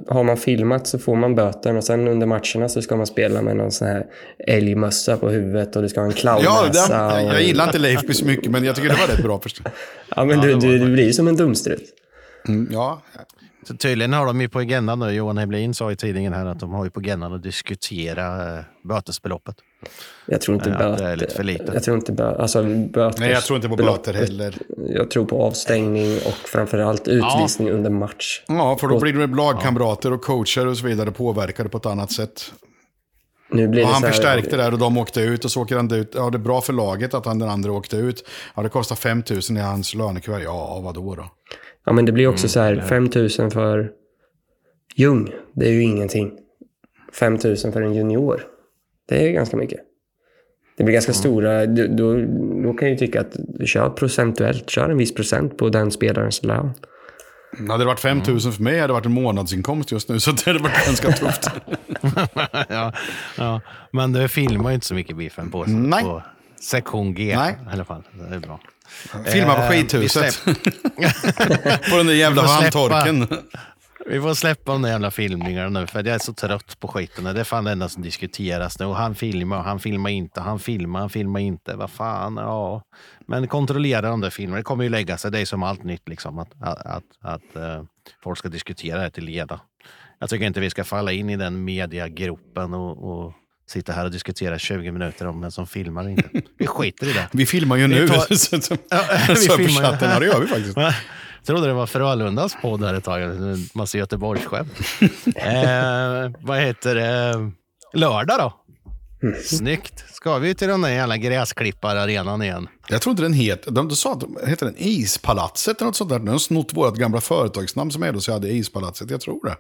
har 0.09 0.25
man 0.25 0.37
filmat 0.37 0.87
så 0.87 0.99
får 0.99 1.17
man 1.17 1.35
böter 1.35 1.77
och 1.77 1.85
sen 1.85 2.09
under 2.09 2.27
matcherna 2.27 2.69
så 2.69 2.83
ska 2.83 2.97
man 2.97 3.07
spela 3.07 3.43
med 3.43 3.57
någon 3.57 3.73
sån 3.73 3.89
här 3.89 4.05
älgmössa 4.47 5.17
på 5.17 5.29
huvudet 5.29 5.77
och 5.77 5.83
du 5.83 5.89
ska 5.89 6.01
ha 6.01 6.07
en 6.07 6.13
Ja, 6.17 6.41
clownnäsa. 6.41 7.07
det, 7.17 7.23
och... 7.25 7.35
jag 7.35 7.43
gillar 7.43 7.65
inte 7.65 7.79
Leifby 7.79 8.15
så 8.15 8.25
mycket, 8.25 8.51
men 8.51 8.65
jag 8.65 8.77
tycker 8.77 8.89
det 8.89 8.95
var 9.01 9.07
rätt 9.17 9.23
bra 9.23 9.41
förstås. 9.41 9.67
Ja, 10.17 10.25
men 10.25 10.41
du, 10.41 10.55
du, 10.55 10.79
du 10.79 10.93
blir 10.93 11.05
ju 11.05 11.13
som 11.13 11.29
en 11.29 11.37
dumstrut. 11.37 11.85
Mm, 12.49 12.69
ja, 12.73 13.03
Så 13.65 13.77
tydligen 13.77 14.13
har 14.13 14.27
de 14.27 14.41
ju 14.41 14.49
på 14.49 14.59
agendan 14.59 14.99
nu, 14.99 15.11
Johan 15.11 15.39
Heblin 15.39 15.75
sa 15.75 15.93
i 15.93 15.97
tidningen 15.97 16.33
här 16.33 16.47
att 16.47 16.61
de 16.61 16.73
har 16.73 16.85
ju 16.85 16.91
på 16.91 17.01
agendan 17.01 17.33
att 17.33 17.43
diskutera 17.43 18.57
eh, 18.59 18.65
bötesbeloppet. 18.85 19.57
Jag 20.27 20.41
tror 20.41 20.55
inte 20.55 20.71
Ja, 20.71 20.79
böter. 20.79 21.05
det 21.05 21.11
är 21.11 21.17
lite 21.17 21.35
för 21.35 21.45
lite. 21.45 21.71
Jag 21.75 21.83
tror 21.83 21.97
inte 21.97 22.13
bö 22.13 22.35
alltså, 22.37 22.63
böter. 22.65 23.21
nej, 23.21 23.31
jag 23.31 23.43
tror 23.43 23.57
inte 23.57 23.69
på 23.69 23.77
böter 23.77 24.15
heller. 24.15 24.55
Jag 24.89 25.11
tror 25.11 25.25
på 25.25 25.43
avstängning 25.43 26.17
och 26.17 26.49
framförallt 26.49 27.09
utvisning 27.09 27.71
under 27.71 27.91
match. 27.91 28.43
Ja, 28.47 28.77
för 28.81 28.89
då 28.89 29.01
blir 29.01 29.13
du 29.13 29.19
med 29.19 29.37
lagkamrater 29.37 30.13
och 30.13 30.23
coacher 30.23 30.67
och 30.67 30.77
så 30.79 30.87
vidare 30.87 31.11
påverkade 31.11 31.69
på 31.69 31.77
ett 31.79 31.87
annat 31.87 32.13
sätt. 32.13 32.53
Nu 33.51 33.69
blir 33.69 33.83
Och 33.83 33.89
det 33.89 33.93
han 33.93 34.01
så 34.01 34.07
här, 34.07 34.13
förstärkte 34.15 34.57
där 34.57 34.73
och 34.73 34.79
de 34.79 34.99
åkte 34.99 35.21
ut 35.21 35.45
och 35.45 35.51
så 35.51 35.63
åker 35.63 35.77
han 35.77 35.93
ut. 35.93 36.13
Ja, 36.17 36.31
det 36.31 36.37
är 36.37 36.39
bra 36.39 36.61
för 36.61 36.73
laget 36.73 37.15
att 37.15 37.27
han 37.27 37.39
den 37.39 37.49
andra 37.49 37.73
åkte 37.73 37.97
ut. 37.97 38.29
Ja, 38.55 38.63
det 38.63 38.69
kostar 38.69 38.97
5 38.97 39.23
000 39.31 39.41
i 39.59 39.61
hans 39.61 39.95
lönekuvert. 39.95 40.43
Ja, 40.45 40.81
vadå 40.85 41.15
då? 41.15 41.25
Ja, 41.87 41.93
men 41.93 42.05
det 42.05 42.13
blir 42.13 42.25
Mm, 42.25 42.35
också 42.35 42.49
så 42.49 42.61
här, 42.61 42.81
5 42.81 43.11
000 43.39 43.51
för 43.51 43.91
Ljung, 44.97 45.31
det 45.55 45.67
är 45.69 45.73
ju 45.73 45.83
ingenting. 45.83 46.33
5 47.13 47.33
000 47.45 47.57
för 47.57 47.83
en 47.83 47.95
junior, 47.95 48.43
det 49.09 49.29
är 49.29 49.33
ganska 49.33 49.57
mycket. 49.57 49.81
Det 50.77 50.85
blir 50.85 50.95
ganska 50.95 51.13
Mm. 51.13 51.19
stora, 51.21 51.67
då, 51.67 51.87
då, 51.87 52.15
då 52.63 52.73
kan 52.75 52.89
jag 52.89 52.91
ju 52.91 52.97
tycka 53.07 53.21
att 53.21 53.37
kör 53.67 53.91
procentuellt, 53.91 54.71
kör 54.71 54.91
en 54.91 54.97
viss 54.99 55.15
procent 55.15 55.59
på 55.59 55.69
den 55.69 55.91
spelarens 55.91 56.43
lön. 56.43 56.71
Hade 57.69 57.79
det 57.85 57.87
varit 57.87 58.01
5 58.01 58.19
000 58.29 58.41
för 58.41 58.63
mig 58.63 58.75
hade 58.75 58.87
det 58.87 58.93
varit 58.93 59.07
en 59.07 59.13
månadsinkomst 59.13 59.93
just 59.93 60.09
nu. 60.09 60.21
Så 60.21 60.31
det 60.31 60.47
hade 60.47 60.59
varit 60.59 60.87
ganska 60.87 61.13
tufft. 61.13 61.51
ja, 62.69 62.93
ja. 63.39 63.61
Men 63.91 64.13
du 64.13 64.29
filmar 64.29 64.71
ju 64.71 64.75
inte 64.75 64.87
så 64.87 64.95
mycket 64.95 65.17
biffen 65.17 65.51
på, 65.51 65.65
Nej. 65.65 66.03
på 66.05 66.23
sektion 66.61 67.15
G 67.15 67.35
Nej. 67.37 67.57
i 67.71 67.73
alla 67.75 67.85
fall. 67.85 68.03
Det 68.31 68.35
är 68.35 68.41
bra. 68.41 68.61
Filma 69.27 69.55
på 69.55 69.61
Eh, 69.61 69.69
skithuset. 69.69 70.45
på 71.91 71.97
den 71.97 72.07
där 72.07 72.15
jävla 72.15 72.43
handtorken. 72.43 73.27
Vi 74.07 74.21
får 74.21 74.35
släppa 74.35 74.73
de 74.73 74.83
där 74.83 74.91
jävla 74.91 75.11
filmningarna 75.11 75.81
nu, 75.81 75.87
för 75.87 76.05
jag 76.05 76.15
är 76.15 76.19
så 76.19 76.33
trött 76.33 76.81
på 76.81 76.89
skiten. 76.89 77.25
Det 77.25 77.41
är 77.41 77.45
fan 77.45 77.65
det 77.65 77.71
enda 77.71 77.89
som 77.89 78.03
diskuteras 78.03 78.79
nu. 78.79 78.87
Och 78.87 78.97
han 78.97 79.15
filmar, 79.15 79.63
han 79.63 79.81
filmar 79.81 80.11
inte, 80.11 80.41
han 80.41 80.59
filmar, 80.59 81.01
han 81.01 81.11
filmar 81.11 81.41
inte. 81.41 81.77
Vad 81.77 81.91
fan, 81.91 82.37
ja. 82.37 82.83
Men 83.27 83.49
kontrollera 83.49 84.11
de 84.11 84.21
där 84.21 84.31
filmerna. 84.31 84.57
Det 84.57 84.63
kommer 84.63 84.85
ju 84.85 84.91
lägga 84.91 85.19
sig. 85.19 85.31
Det 85.31 85.41
är 85.41 85.45
som 85.45 85.63
allt 85.63 85.85
nytt, 85.85 86.09
liksom, 86.09 86.39
att, 86.39 86.49
att, 86.61 86.87
att, 86.87 87.05
att 87.21 87.57
eh, 87.57 87.85
folk 88.25 88.39
ska 88.39 88.49
diskutera 88.49 89.03
det 89.03 89.11
till 89.11 89.25
leda. 89.25 89.61
Jag 90.19 90.31
tycker 90.31 90.47
inte 90.47 90.61
vi 90.61 90.71
ska 90.71 90.85
falla 90.85 91.13
in 91.13 91.31
i 91.31 91.37
den 91.37 91.65
mediagropen 91.65 92.75
och, 92.75 93.11
och 93.11 93.33
sitta 93.67 93.93
här 93.93 94.05
och 94.05 94.11
diskutera 94.11 94.59
20 94.59 94.93
minuter 94.93 95.27
om 95.27 95.41
vem 95.41 95.51
som 95.51 95.67
filmar 95.67 96.09
inte. 96.09 96.29
Vi 96.59 96.67
skiter 96.67 97.07
i 97.07 97.13
det. 97.13 97.29
Vi 97.33 97.47
filmar 97.47 97.77
ju 97.77 97.87
nu. 97.87 98.03
Vi 98.03 98.09
tar- 98.09 99.57
filmar. 99.57 99.83
chatten, 99.83 100.11
ja 100.11 100.19
det 100.19 100.27
gör 100.27 100.41
vi 100.41 100.47
faktiskt. 100.47 100.77
Jag 100.77 100.95
trodde 101.47 101.67
det 101.67 101.73
var 101.73 101.87
Frölundas 101.87 102.57
podd 102.63 102.85
här 102.85 102.95
ett 102.95 103.05
tag. 103.05 103.23
En 103.23 103.69
massa 103.75 103.99
Göteborgsskämt. 103.99 104.73
eh, 105.37 106.31
vad 106.41 106.61
heter 106.61 106.95
det? 106.95 107.51
Lördag 107.93 108.39
då? 108.39 108.61
Snyggt. 109.45 110.05
Ska 110.13 110.39
vi 110.39 110.55
till 110.55 110.69
den 110.69 110.81
där 110.83 110.89
jävla 110.89 111.17
gräsklipparenan 111.17 112.43
igen? 112.43 112.69
Jag 112.89 113.03
tror 113.03 113.11
inte 113.11 113.23
den 113.23 113.33
heter, 113.33 113.71
de, 113.71 113.89
de 113.89 113.97
sa 113.97 114.13
att 114.13 114.21
de 114.21 114.39
heter 114.47 114.67
den 114.67 114.75
Ispalatset 114.79 115.77
eller 115.77 115.87
något 115.87 115.97
sånt 115.97 116.11
där. 116.11 116.19
De 116.19 116.29
har 116.29 116.39
snott 116.39 116.73
vårt 116.73 116.97
gamla 116.97 117.21
företagsnamn 117.21 117.91
som 117.91 118.03
är 118.03 118.13
då 118.13 118.21
så 118.21 118.31
jag 118.31 118.35
hade 118.35 118.51
Ispalatset, 118.51 119.11
jag 119.11 119.21
tror 119.21 119.47
det. 119.47 119.57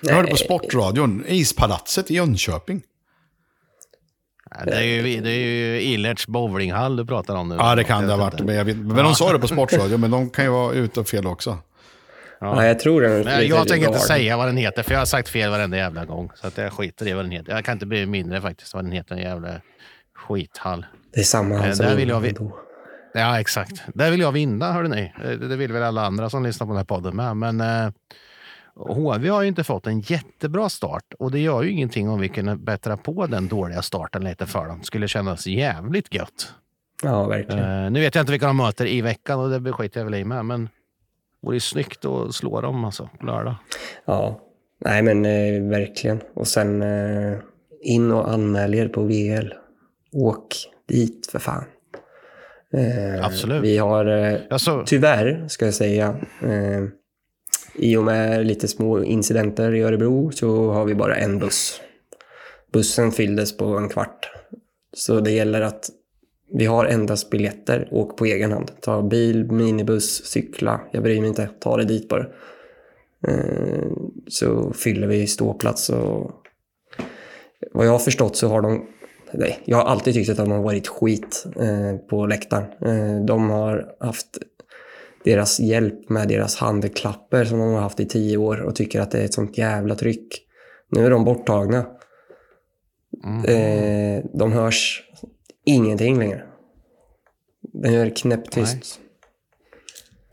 Jag 0.00 0.14
hörde 0.14 0.28
på 0.28 0.36
Sportradion, 0.36 1.24
Ispalatset 1.28 2.10
i 2.10 2.14
Jönköping. 2.14 2.82
Det 4.64 4.74
är 4.76 4.82
ju, 4.82 5.20
det 5.20 5.30
är 5.30 5.34
ju 5.46 5.80
Illerts 5.82 6.26
bowlinghall 6.26 6.96
du 6.96 7.06
pratar 7.06 7.36
om 7.36 7.48
nu. 7.48 7.54
Ja, 7.58 7.74
det 7.74 7.84
kan 7.84 8.00
Jag 8.00 8.08
det 8.10 8.12
ha 8.14 8.24
varit. 8.30 8.40
Men, 8.40 8.54
jag 8.54 8.64
vet, 8.64 8.76
men 8.76 8.96
de 8.96 9.14
sa 9.14 9.32
det 9.32 9.38
på 9.38 9.48
Sportradion, 9.48 10.00
men 10.00 10.10
de 10.10 10.30
kan 10.30 10.44
ju 10.44 10.50
vara 10.50 10.72
ute 10.74 11.00
och 11.00 11.08
fel 11.08 11.26
också. 11.26 11.58
Ja, 12.40 12.66
jag 12.66 12.78
tror 12.80 13.00
det. 13.02 13.08
är 13.08 13.24
Men 13.24 13.46
jag 13.46 13.68
tänker 13.68 13.86
inte 13.88 13.98
säga 14.00 14.36
vad 14.36 14.48
den 14.48 14.56
heter, 14.56 14.82
för 14.82 14.92
jag 14.92 14.98
har 14.98 15.06
sagt 15.06 15.28
fel 15.28 15.50
varenda 15.50 15.76
jävla 15.76 16.04
gång. 16.04 16.30
Så 16.34 16.46
att 16.46 16.58
jag 16.58 16.72
skiter 16.72 17.08
i 17.08 17.12
vad 17.12 17.24
den 17.24 17.32
heter. 17.32 17.52
Jag 17.52 17.64
kan 17.64 17.72
inte 17.72 17.86
bli 17.86 18.06
mindre 18.06 18.40
faktiskt 18.40 18.74
vad 18.74 18.84
den 18.84 18.92
heter, 18.92 19.14
en 19.14 19.22
jävla 19.22 19.48
skithall. 20.16 20.86
Det 21.14 21.20
är 21.20 21.24
samma 21.24 21.54
Eh, 21.54 21.60
han 21.60 21.76
som 21.76 21.96
vill 21.96 22.08
jag 22.08 22.20
vi- 22.20 22.28
ändå. 22.28 22.58
Ja, 23.14 23.40
exakt. 23.40 23.82
Där 23.94 24.10
vill 24.10 24.20
jag 24.20 24.32
vinna, 24.32 24.72
hörde 24.72 24.88
ni. 24.88 25.12
Eh, 25.24 25.30
Det 25.30 25.56
vill 25.56 25.72
väl 25.72 25.82
alla 25.82 26.06
andra 26.06 26.30
som 26.30 26.44
lyssnar 26.44 26.66
på 26.66 26.72
den 26.72 26.76
här 26.78 26.84
podden 26.84 27.16
med. 27.16 27.36
Men 27.36 27.60
eh, 27.60 27.90
HV 28.78 29.28
har 29.28 29.42
ju 29.42 29.48
inte 29.48 29.64
fått 29.64 29.86
en 29.86 30.00
jättebra 30.00 30.68
start 30.68 31.14
och 31.18 31.30
det 31.30 31.38
gör 31.38 31.62
ju 31.62 31.70
ingenting 31.70 32.08
om 32.08 32.20
vi 32.20 32.28
kunde 32.28 32.56
bättra 32.56 32.96
på 32.96 33.26
den 33.26 33.48
dåliga 33.48 33.82
starten 33.82 34.24
lite 34.24 34.46
för 34.46 34.66
dem. 34.66 34.82
skulle 34.82 35.08
kännas 35.08 35.46
jävligt 35.46 36.14
gött. 36.14 36.52
Ja, 37.02 37.26
verkligen. 37.26 37.84
Eh, 37.84 37.90
nu 37.90 38.00
vet 38.00 38.14
jag 38.14 38.22
inte 38.22 38.32
vilka 38.32 38.46
de 38.46 38.56
möter 38.56 38.86
i 38.86 39.00
veckan 39.00 39.40
och 39.40 39.60
det 39.60 39.72
skiter 39.72 40.00
jag 40.00 40.04
väl 40.04 40.14
i 40.14 40.24
med. 40.24 40.44
Men 40.44 40.64
det 40.64 40.70
vore 41.46 41.56
ju 41.56 41.60
snyggt 41.60 42.04
att 42.04 42.34
slå 42.34 42.60
dem 42.60 42.84
alltså, 42.84 43.08
på 43.20 43.26
lördag. 43.26 43.54
Ja, 44.04 44.40
nej 44.84 45.02
men 45.02 45.24
eh, 45.24 45.70
verkligen. 45.70 46.20
Och 46.34 46.48
sen 46.48 46.82
eh, 46.82 47.38
in 47.82 48.12
och 48.12 48.32
anmäl 48.32 48.74
er 48.74 48.88
på 48.88 49.02
VL. 49.02 49.54
Åk 50.12 50.54
dit 50.88 51.28
för 51.32 51.38
fan. 51.38 51.64
Eh, 52.72 53.24
Absolut. 53.24 53.64
Vi 53.64 53.78
har 53.78 54.06
eh, 54.06 54.38
Alltså, 54.50 54.82
tyvärr, 54.86 55.44
ska 55.48 55.64
jag 55.64 55.74
säga, 55.74 56.06
eh, 56.42 56.84
i 57.78 57.96
och 57.96 58.04
med 58.04 58.46
lite 58.46 58.68
små 58.68 59.04
incidenter 59.04 59.74
i 59.74 59.82
Örebro 59.82 60.30
så 60.30 60.70
har 60.70 60.84
vi 60.84 60.94
bara 60.94 61.16
en 61.16 61.38
buss. 61.38 61.80
Bussen 62.72 63.12
fylldes 63.12 63.56
på 63.56 63.64
en 63.64 63.88
kvart. 63.88 64.30
Så 64.92 65.20
det 65.20 65.30
gäller 65.30 65.60
att 65.60 65.90
vi 66.52 66.64
har 66.64 66.86
endast 66.86 67.30
biljetter, 67.30 67.88
åk 67.90 68.16
på 68.16 68.24
egen 68.24 68.52
hand. 68.52 68.70
Ta 68.80 69.02
bil, 69.02 69.52
minibuss, 69.52 70.24
cykla. 70.24 70.80
Jag 70.92 71.02
bryr 71.02 71.20
mig 71.20 71.28
inte, 71.28 71.48
ta 71.60 71.76
det 71.76 71.84
dit 71.84 72.08
bara. 72.08 72.26
Eh, 73.28 73.86
så 74.28 74.72
fyller 74.72 75.06
vi 75.06 75.26
ståplats 75.26 75.90
och 75.90 76.30
vad 77.72 77.86
jag 77.86 77.92
har 77.92 77.98
förstått 77.98 78.36
så 78.36 78.48
har 78.48 78.62
de 78.62 78.86
Nej, 79.32 79.60
jag 79.64 79.76
har 79.76 79.84
alltid 79.84 80.14
tyckt 80.14 80.30
att 80.30 80.36
de 80.36 80.50
har 80.50 80.62
varit 80.62 80.88
skit 80.88 81.46
eh, 81.56 81.96
på 81.96 82.26
läktaren. 82.26 82.64
Eh, 82.80 83.24
de 83.24 83.50
har 83.50 83.94
haft 84.00 84.38
deras 85.24 85.60
hjälp 85.60 86.08
med 86.08 86.28
deras 86.28 86.56
handklappar 86.56 87.44
som 87.44 87.58
de 87.58 87.72
har 87.72 87.80
haft 87.80 88.00
i 88.00 88.06
tio 88.06 88.36
år 88.36 88.60
och 88.60 88.76
tycker 88.76 89.00
att 89.00 89.10
det 89.10 89.20
är 89.20 89.24
ett 89.24 89.34
sånt 89.34 89.58
jävla 89.58 89.94
tryck. 89.94 90.44
Nu 90.90 91.06
är 91.06 91.10
de 91.10 91.24
borttagna. 91.24 91.86
mm. 93.24 93.44
Eh, 93.44 94.24
de 94.34 94.52
hörs 94.52 95.02
ingenting 95.64 96.18
längre. 96.18 96.42
Den 97.60 97.94
är 97.94 98.10
knäpptyst. 98.10 99.00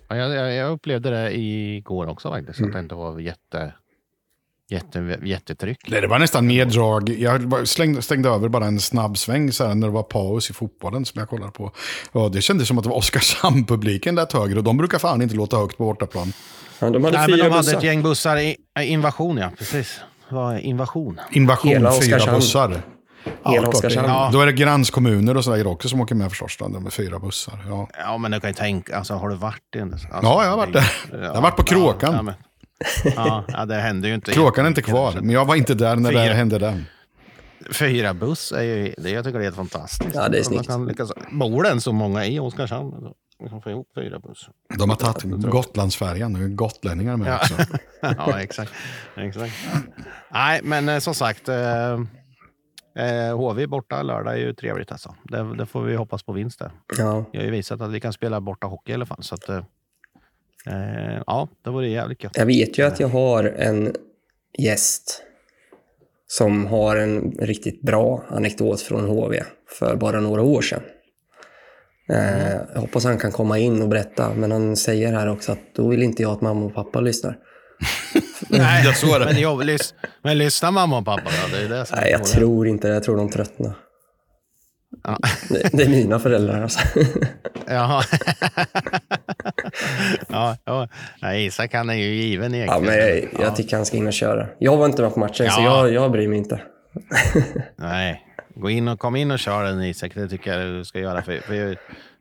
Ja, 0.09 0.15
jag, 0.15 0.53
jag, 0.53 0.71
upplevde 0.71 1.09
det 1.09 1.37
igår 1.37 2.07
också 2.07 2.29
faktiskt. 2.29 2.61
Att 2.61 2.73
det 2.73 2.79
inte 2.79 2.95
var 2.95 3.19
jätte, 3.19 3.73
jätte, 4.69 5.17
jättetryck. 5.23 5.77
Nej, 5.87 6.01
det 6.01 6.07
var 6.07 6.19
nästan 6.19 6.47
neddrag. 6.47 7.09
Jag 7.09 7.67
slängde, 7.67 8.01
stängde 8.01 8.29
över 8.29 8.49
bara 8.49 8.65
en 8.65 8.79
snabb 8.79 9.17
sväng 9.17 9.51
så 9.51 9.67
här, 9.67 9.75
när 9.75 9.87
det 9.87 9.93
var 9.93 10.03
paus 10.03 10.49
i 10.49 10.53
fotbollen 10.53 11.05
som 11.05 11.19
jag 11.19 11.29
kollade 11.29 11.51
på. 11.51 11.71
Ja, 12.11 12.29
det 12.29 12.41
kändes 12.41 12.67
som 12.67 12.77
att 12.77 12.83
det 12.83 12.89
var 12.89 12.97
Oskarshamn-publiken 12.97 14.15
lät 14.15 14.33
högre 14.33 14.57
och 14.57 14.63
de 14.63 14.77
brukar 14.77 14.99
fan 14.99 15.21
inte 15.21 15.35
låta 15.35 15.57
högt 15.57 15.77
på 15.77 15.83
bortaplan. 15.83 16.33
Ja, 16.79 16.89
de 16.89 17.03
hade 17.03 17.17
Nej, 17.17 17.27
men 17.29 17.39
de 17.39 17.49
hade 17.49 17.71
ett 17.71 17.83
gäng 17.83 18.03
bussar. 18.03 18.37
I, 18.37 18.55
äh, 18.79 18.91
invasion, 18.91 19.37
ja. 19.37 19.49
Precis. 19.57 19.99
Det 20.29 20.35
var 20.35 20.57
invasion. 20.57 21.19
Invasion, 21.31 21.71
Hela 21.71 21.89
fyra 21.91 21.97
Oskarshamn. 21.99 22.35
bussar. 22.39 22.81
Hela 23.45 23.67
Oskarshamn. 23.67 24.09
Ja. 24.09 24.29
Då 24.33 24.41
är 24.41 24.45
det 24.45 24.51
gränskommuner 24.53 25.37
och 25.37 25.43
sådär 25.43 25.67
också 25.67 25.89
som 25.89 26.01
åker 26.01 26.15
med 26.15 26.29
förstås. 26.29 26.57
Med 26.69 26.93
fyra 26.93 27.19
bussar. 27.19 27.65
Ja. 27.67 27.87
Ja, 27.97 28.17
men 28.17 28.31
du 28.31 28.39
kan 28.39 28.49
ju 28.49 28.53
tänka, 28.53 28.97
alltså, 28.97 29.13
har 29.13 29.29
du 29.29 29.35
varit 29.35 29.75
i 29.75 29.79
en... 29.79 29.93
Alltså, 29.93 30.07
Ja, 30.21 30.43
jag 30.43 30.49
har 30.49 30.57
varit 30.57 30.73
där. 30.73 30.91
Jag 31.11 31.33
har 31.33 31.41
varit 31.41 31.55
på 31.55 31.63
Kråkan. 31.63 32.25
Ja, 32.27 32.33
ja, 33.15 33.65
det 33.67 33.75
händer 33.75 34.09
ju 34.09 34.15
inte. 34.15 34.31
Kråkan 34.31 34.65
är 34.65 34.69
inte 34.69 34.81
kvar, 34.81 35.13
men 35.21 35.29
jag 35.29 35.45
var 35.45 35.55
inte 35.55 35.73
där 35.73 35.95
när 35.95 36.11
det 36.11 36.23
Fyra. 36.23 36.33
hände 36.33 36.59
den. 36.59 36.85
Fyra 37.71 38.13
buss 38.13 38.51
är 38.51 38.61
ju, 38.61 38.93
det, 38.97 39.09
jag 39.09 39.23
tycker 39.25 39.39
det 39.39 39.43
är 39.43 39.45
helt 39.45 39.55
fantastiskt. 39.55 40.15
Ja, 40.15 40.29
det 40.29 40.37
är 40.37 40.39
Man 40.39 40.43
snyggt. 40.43 40.67
Kan 40.67 40.85
lyckas, 40.87 41.11
bor 41.31 41.63
det 41.63 41.69
än 41.69 41.81
så 41.81 41.91
många 41.91 42.25
i 42.25 42.39
Oskarshamn? 42.39 42.91
så 42.91 43.13
Man 43.41 43.49
kan 43.49 43.61
få 43.61 43.69
ihop 43.69 43.87
fyra 43.95 44.19
buss. 44.19 44.49
De 44.77 44.89
har 44.89 44.97
tagit 44.97 45.23
Gotlandsfärjan, 45.23 46.33
nu 46.33 46.43
är 46.45 46.47
gotlänningar 46.49 47.17
med 47.17 47.27
Ja. 47.27 47.35
också. 47.35 47.55
ja, 48.01 48.39
exakt. 48.41 48.71
exakt. 49.15 49.53
Nej, 50.31 50.59
men 50.63 50.89
eh, 50.89 50.99
som 50.99 51.13
sagt. 51.15 51.49
Eh, 51.49 51.93
eh, 52.97 53.37
HV 53.37 53.67
borta 53.67 54.01
lördag 54.01 54.33
är 54.33 54.37
ju 54.37 54.53
trevligt 54.53 54.91
alltså. 54.91 55.15
Det, 55.23 55.55
det 55.57 55.65
får 55.65 55.81
vi 55.83 55.95
hoppas 55.95 56.23
på 56.23 56.33
vinst 56.33 56.59
där. 56.59 56.71
Ja, 56.97 57.25
Vi 57.31 57.37
har 57.37 57.45
ju 57.45 57.51
visat 57.51 57.81
att 57.81 57.91
vi 57.91 57.99
kan 57.99 58.13
spela 58.13 58.41
borta 58.41 58.67
hockey 58.67 58.91
i 58.91 58.95
alla 58.95 59.05
fall. 59.05 59.23
Så 59.23 59.35
att, 59.35 59.49
eh, 59.49 59.63
eh, 60.67 61.21
ja, 61.27 61.49
det 61.63 61.69
vore 61.69 61.87
jävligt 61.89 62.23
gött. 62.23 62.37
jag 62.37 62.45
vet 62.45 62.77
ju 62.77 62.83
att 62.87 62.99
jag 62.99 63.07
har 63.07 63.43
en 63.43 63.95
gäst 64.57 65.21
som 66.27 66.65
har 66.65 66.95
en 66.95 67.31
riktigt 67.39 67.81
bra 67.81 68.23
anekdot 68.29 68.81
från 68.81 69.05
HV 69.09 69.43
för 69.79 69.95
bara 69.95 70.19
några 70.19 70.41
år 70.41 70.61
sedan. 70.61 70.81
Eh, 72.09 72.51
jag 72.73 72.81
hoppas 72.81 73.03
han 73.05 73.17
kan 73.17 73.31
komma 73.31 73.57
in 73.59 73.81
och 73.81 73.89
berätta, 73.89 74.33
men 74.33 74.51
han 74.51 74.75
säger 74.75 75.13
här 75.13 75.27
också 75.29 75.51
att 75.51 75.59
då 75.75 75.87
vill 75.87 76.03
inte 76.03 76.21
jag 76.21 76.31
att 76.31 76.41
mamma 76.41 76.65
och 76.65 76.73
pappa 76.75 77.01
lyssnar. 77.01 77.37
Nej, 78.49 78.85
Jag 78.85 78.95
såg 78.97 79.19
det. 79.19 79.25
Men, 79.25 79.39
jag, 79.41 79.65
lys, 79.65 79.93
men 80.21 80.37
lyssnar 80.37 80.71
mamma 80.71 80.97
och 80.97 81.05
pappa 81.05 81.21
då? 81.51 81.57
Det 81.57 81.63
är 81.65 81.69
det 81.69 81.85
som 81.85 81.97
Nej, 81.99 82.11
jag 82.11 82.19
problemet. 82.19 82.37
tror 82.39 82.67
inte 82.67 82.87
det. 82.87 82.93
Jag 82.93 83.03
tror 83.03 83.17
de 83.17 83.29
tröttnar. 83.29 83.73
Ja. 85.03 85.19
Det, 85.49 85.69
det 85.73 85.83
är 85.83 85.89
mina 85.89 86.19
föräldrar 86.19 86.61
alltså. 86.63 86.79
Jaha. 87.67 88.03
ja, 90.29 90.57
ja. 90.65 90.87
Nej, 91.21 91.45
Isak 91.45 91.73
han 91.73 91.89
är 91.89 91.93
ju 91.93 92.05
given 92.13 92.53
Ja, 92.53 92.57
egentligen. 92.57 92.85
men 92.85 92.97
jag, 93.39 93.45
jag 93.47 93.55
tycker 93.55 93.75
han 93.75 93.85
ska 93.85 93.97
in 93.97 94.07
och 94.07 94.13
köra. 94.13 94.47
Jag 94.59 94.77
var 94.77 94.85
inte 94.85 95.01
med 95.01 95.13
på 95.13 95.19
matchen, 95.19 95.49
så 95.51 95.61
Ja. 95.61 95.63
jag, 95.87 95.93
jag 95.93 96.11
bryr 96.11 96.27
mig 96.27 96.37
inte. 96.37 96.61
Nej, 97.75 98.21
gå 98.55 98.69
in 98.69 98.87
och 98.87 98.99
kom 98.99 99.15
in 99.15 99.31
och 99.31 99.39
kör 99.39 99.63
den 99.63 99.81
Isak. 99.83 100.11
Det 100.15 100.27
tycker 100.27 100.59
jag 100.59 100.73
du 100.73 100.85
ska 100.85 100.99
göra. 100.99 101.21
För, 101.21 101.37
för 101.39 101.77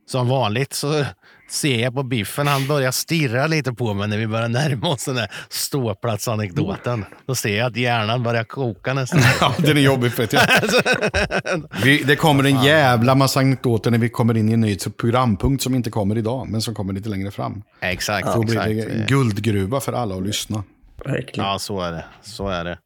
som 0.07 0.29
vanligt 0.29 0.73
så 0.73 1.05
ser 1.51 1.83
jag 1.83 1.95
på 1.95 2.03
Biffen, 2.03 2.47
han 2.47 2.67
börjar 2.67 2.91
stirra 2.91 3.47
lite 3.47 3.73
på 3.73 3.95
mig 3.95 4.09
när 4.09 4.19
vi 4.19 4.27
börjar 4.27 4.49
närma 4.49 4.89
oss 4.89 5.05
den 5.05 5.15
där 5.15 5.31
ståplatsanekdoten. 5.49 7.05
Då 7.27 7.35
ser 7.35 7.59
jag 7.59 7.67
att 7.67 7.77
hjärnan 7.77 8.23
börjar 8.23 8.45
koka 8.45 8.95
nästan. 8.95 9.21
Ja, 9.41 9.55
den 9.59 9.77
är 9.77 9.81
jobbig 9.81 10.13
för 10.13 10.29
vi, 11.85 12.03
Det 12.03 12.17
kommer 12.17 12.45
en 12.45 12.63
jävla 12.63 13.15
massa 13.15 13.41
anekdoter 13.41 13.91
när 13.91 13.99
vi 13.99 14.09
kommer 14.09 14.37
in 14.37 14.49
i 14.49 14.53
en 14.53 14.61
ny 14.61 14.77
programpunkt 14.79 15.63
som 15.63 15.75
inte 15.75 15.91
kommer 15.91 16.19
idag, 16.19 16.49
men 16.49 16.61
som 16.61 16.75
kommer 16.75 16.93
lite 16.93 17.09
längre 17.09 17.31
fram. 17.31 17.63
exakt, 17.81 18.27
Då 18.35 18.43
blir 18.43 18.55
det 18.55 18.83
en 18.83 19.07
guldgruva 19.07 19.81
för 19.81 19.93
alla 19.93 20.15
att 20.15 20.23
lyssna. 20.23 20.65
Verkligen. 21.05 21.49
Ja, 21.49 21.59
så 21.59 21.81
är 21.81 21.93
det. 21.93 22.05
Så 22.23 22.49
är 22.49 22.65
det. 22.65 22.79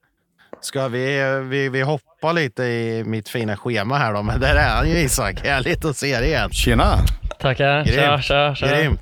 Ska 0.60 0.88
vi, 0.88 1.40
vi, 1.48 1.68
vi 1.68 1.82
hoppa 1.82 2.32
lite 2.32 2.62
i 2.62 3.04
mitt 3.06 3.28
fina 3.28 3.56
schema 3.56 3.98
här 3.98 4.14
då? 4.14 4.22
Men 4.22 4.40
där 4.40 4.54
är 4.56 4.76
han 4.76 4.90
ju 4.90 4.98
Isak. 4.98 5.40
Härligt 5.40 5.84
att 5.84 5.96
se 5.96 6.18
dig 6.18 6.28
igen. 6.28 6.50
Tjena! 6.50 6.98
Tackar. 7.38 7.84
Tja, 7.84 7.92
Grymt. 7.92 8.24
tja, 8.24 8.54
tja. 8.54 8.66
Grymt. 8.66 9.00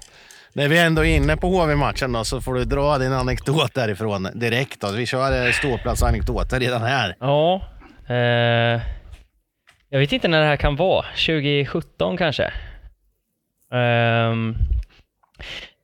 När 0.52 0.68
vi 0.68 0.78
ändå 0.78 1.04
är 1.04 1.16
inne 1.16 1.36
på 1.36 1.46
HV-matchen 1.46 2.12
då, 2.12 2.24
så 2.24 2.40
får 2.40 2.54
du 2.54 2.64
dra 2.64 2.98
din 2.98 3.12
anekdot 3.12 3.74
därifrån 3.74 4.28
direkt. 4.34 4.80
Då. 4.80 4.90
Vi 4.90 5.06
kör 5.06 5.46
eh, 5.46 5.52
ståplatsanekdoter 5.52 6.60
redan 6.60 6.82
här. 6.82 7.16
Ja. 7.20 7.62
Eh, 8.08 8.80
jag 9.88 9.98
vet 9.98 10.12
inte 10.12 10.28
när 10.28 10.40
det 10.40 10.46
här 10.46 10.56
kan 10.56 10.76
vara. 10.76 11.02
2017 11.26 12.16
kanske? 12.16 12.52
Ehm, 13.72 14.54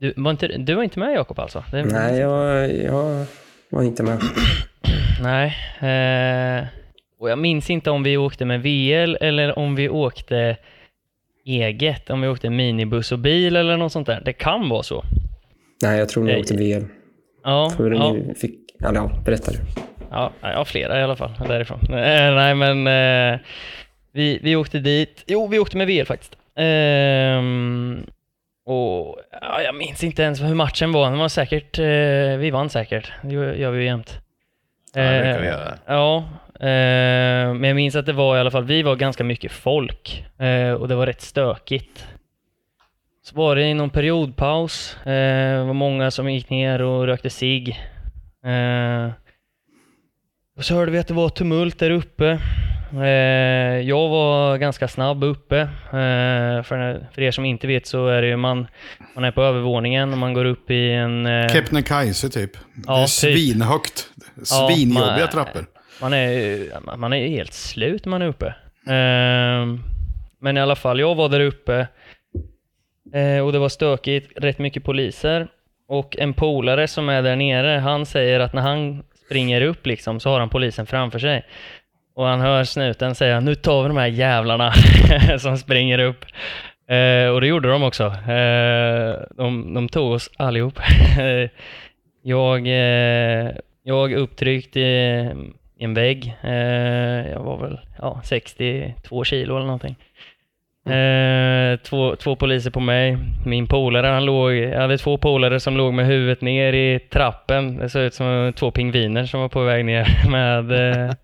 du, 0.01 0.15
var 0.17 0.31
inte, 0.31 0.47
du 0.49 0.75
var 0.75 0.83
inte 0.83 0.99
med 0.99 1.15
Jakob 1.15 1.39
alltså? 1.39 1.65
Det, 1.71 1.85
Nej, 1.85 2.19
jag, 2.19 2.73
jag 2.85 3.27
var 3.71 3.83
inte 3.83 4.03
med. 4.03 4.23
Nej. 5.23 5.47
Eh, 5.81 6.67
och 7.21 7.31
jag 7.31 7.39
minns 7.39 7.71
inte 7.71 7.91
om 7.91 8.03
vi 8.03 8.17
åkte 8.17 8.45
med 8.45 8.63
VL 8.63 9.17
eller 9.21 9.59
om 9.59 9.75
vi 9.75 9.89
åkte 9.89 10.57
eget. 11.45 12.11
Om 12.11 12.21
vi 12.21 12.29
åkte 12.29 12.51
minibuss 12.51 13.13
och 13.13 13.19
bil 13.19 13.57
eller 13.57 13.77
något 13.77 13.93
sånt 13.93 14.07
där. 14.07 14.23
Det 14.25 14.33
kan 14.33 14.69
vara 14.69 14.83
så. 14.83 15.05
Nej, 15.83 15.99
jag 15.99 16.09
tror 16.09 16.25
ni 16.25 16.33
Nej. 16.33 16.41
åkte 16.41 16.57
VM. 16.57 16.89
Ja, 17.45 17.73
För 17.77 17.91
ja. 17.91 18.13
ni 18.13 18.35
fick... 18.35 18.55
Eller 18.85 18.95
ja, 18.95 19.11
berätta 19.25 19.53
du. 19.53 19.59
Ja, 20.11 20.33
jag 20.41 20.57
har 20.57 20.65
flera 20.65 21.01
i 21.01 21.03
alla 21.03 21.17
fall 21.17 21.33
därifrån. 21.49 21.79
Eh, 21.89 22.35
nej, 22.35 22.55
men 22.55 22.87
eh, 22.87 23.41
vi, 24.13 24.39
vi 24.43 24.57
åkte 24.57 24.79
dit. 24.79 25.25
Jo, 25.27 25.47
vi 25.47 25.59
åkte 25.59 25.77
med 25.77 25.87
VL 25.87 26.05
faktiskt. 26.05 26.37
Ehm, 26.57 28.07
och 28.67 29.19
ja, 29.41 29.63
jag 29.63 29.75
minns 29.75 30.05
inte 30.05 30.23
ens 30.23 30.43
hur 30.43 30.55
matchen 30.55 30.93
var. 30.93 31.11
Den 31.11 31.19
var 31.19 31.29
säkert, 31.29 31.79
eh, 31.79 32.39
vi 32.39 32.51
vann 32.53 32.71
säkert. 32.71 33.13
Det 33.23 33.35
gör 33.35 33.71
vi 33.71 33.79
ju 33.79 33.85
jämt. 33.85 34.19
Ja, 34.95 35.03
det 35.03 35.23
brukar 35.23 35.41
vi 35.41 35.47
Eh, 35.47 35.53
göra. 35.53 35.79
Ja, 35.87 36.17
eh, 36.55 37.55
men 37.55 37.65
jag 37.65 37.75
minns 37.77 37.97
att 37.97 38.07
det 38.07 38.13
var 38.13 38.37
i 38.37 38.41
alla 38.41 38.51
fall, 38.51 38.65
vi 38.65 38.83
var 38.83 38.97
ganska 38.97 39.25
mycket 39.25 39.53
folk 39.53 40.25
eh, 40.39 40.73
och 40.73 40.89
det 40.89 40.95
var 40.95 41.07
rätt 41.07 41.21
stökigt. 41.21 42.07
Så 43.25 43.37
var 43.37 43.57
det 43.57 43.63
i 43.63 43.75
någon 43.75 43.91
periodpaus, 43.91 44.97
det 45.05 45.65
var 45.67 45.73
många 45.73 46.11
som 46.11 46.33
gick 46.33 46.51
ner 46.51 46.83
och 46.83 47.07
rökte. 47.07 47.29
Eh, 48.45 49.11
och 50.57 50.65
så 50.65 50.75
hörde 50.75 50.93
vi 50.93 50.99
att 50.99 51.09
det 51.09 51.15
var 51.15 51.29
tumult 51.29 51.79
där 51.79 51.91
uppe. 51.91 52.39
Eh, 52.95 53.81
jag 53.89 54.09
var 54.09 54.57
ganska 54.57 54.89
snabb 54.89 55.25
uppe. 55.25 55.59
Eh, 55.61 56.63
för, 56.63 57.07
för 57.15 57.23
er 57.23 57.31
som 57.31 57.45
inte 57.45 57.67
vet 57.67 57.87
så 57.87 58.07
är 58.09 58.23
det 58.23 58.29
ju 58.29 58.37
man, 58.37 58.67
man 59.15 59.25
är 59.25 59.31
på 59.31 59.43
övervåningen 59.43 60.13
och 60.13 60.19
man 60.19 60.35
går 60.35 60.45
upp 60.45 60.71
i 60.71 60.91
en... 60.93 61.27
Eh, 61.27 61.49
Kebnekaise 61.49 62.29
typ. 62.29 62.51
Ja, 62.87 62.95
det 62.97 63.01
är 63.01 63.03
typ. 63.03 63.11
svinhögt. 63.11 64.09
Ja, 64.37 64.45
Svinjobbiga 64.45 65.17
man- 65.19 65.29
trappor. 65.29 65.67
Man 66.01 66.13
är, 66.13 66.97
man 66.97 67.13
är 67.13 67.29
helt 67.29 67.53
slut 67.53 68.05
när 68.05 68.11
man 68.11 68.23
är 68.23 68.27
uppe. 68.27 68.55
Men 70.39 70.57
i 70.57 70.61
alla 70.61 70.77
fall, 70.77 71.01
jag 71.01 71.15
var 71.15 71.29
där 71.29 71.41
uppe 71.41 71.87
och 73.45 73.53
det 73.53 73.59
var 73.59 73.69
stökigt, 73.69 74.33
rätt 74.37 74.59
mycket 74.59 74.85
poliser. 74.85 75.49
Och 75.89 76.17
en 76.19 76.35
polare 76.35 76.89
som 76.89 77.09
är 77.09 77.23
där 77.23 77.37
nere, 77.37 77.79
han 77.79 78.07
säger 78.07 78.41
att 78.41 78.53
när 78.53 78.63
han 78.63 79.03
springer 79.27 79.63
upp 79.63 79.87
liksom 79.87 80.21
så 80.21 80.31
har 80.31 80.41
han 80.41 80.49
polisen 80.49 80.87
framför 80.87 81.19
sig. 81.19 81.45
Och 82.15 82.27
han 82.27 82.41
hör 82.41 82.65
snuten 82.65 83.15
säga 83.15 83.41
nu 83.41 83.55
tar 83.55 83.83
vi 83.83 83.89
de 83.89 83.97
här 83.97 84.07
jävlarna 84.07 84.73
som 85.39 85.59
springer 85.59 85.99
upp. 85.99 86.25
Eh, 86.89 87.29
och 87.29 87.41
det 87.41 87.47
gjorde 87.47 87.69
de 87.69 87.83
också. 87.83 88.05
Eh, 88.07 89.23
de, 89.37 89.75
de 89.75 89.89
tog 89.89 90.13
oss 90.13 90.31
allihop. 90.37 90.79
jag, 92.23 92.67
eh, 92.67 93.51
jag 93.83 94.13
upptryckt 94.13 94.77
i, 94.77 94.81
i 95.77 95.85
en 95.85 95.95
vägg. 95.95 96.37
Eh, 96.43 97.31
jag 97.31 97.41
var 97.41 97.59
väl 97.59 97.81
ja, 97.99 98.21
62 98.25 99.25
kilo 99.25 99.57
eller 99.57 99.67
någonting. 99.67 99.97
Mm. 100.87 101.73
Eh, 101.73 101.79
två, 101.81 102.17
två 102.17 102.37
poliser 102.37 102.71
på 102.71 102.81
mig. 102.81 103.19
Min 103.47 103.67
polare, 103.67 104.07
han 104.07 104.25
låg, 104.25 104.55
jag 104.55 104.81
hade 104.81 104.99
två 104.99 105.19
polare 105.19 105.61
som 105.61 105.77
låg 105.77 105.95
med 105.95 106.07
huvudet 106.07 106.41
ner 106.41 106.73
i 106.73 106.99
trappen. 106.99 107.77
Det 107.77 107.89
såg 107.89 108.03
ut 108.03 108.15
som 108.15 108.53
två 108.57 108.71
pingviner 108.71 109.25
som 109.25 109.41
var 109.41 109.49
på 109.49 109.63
väg 109.63 109.85
ner 109.85 110.29
med, 110.31 110.73
eh, 110.73 111.15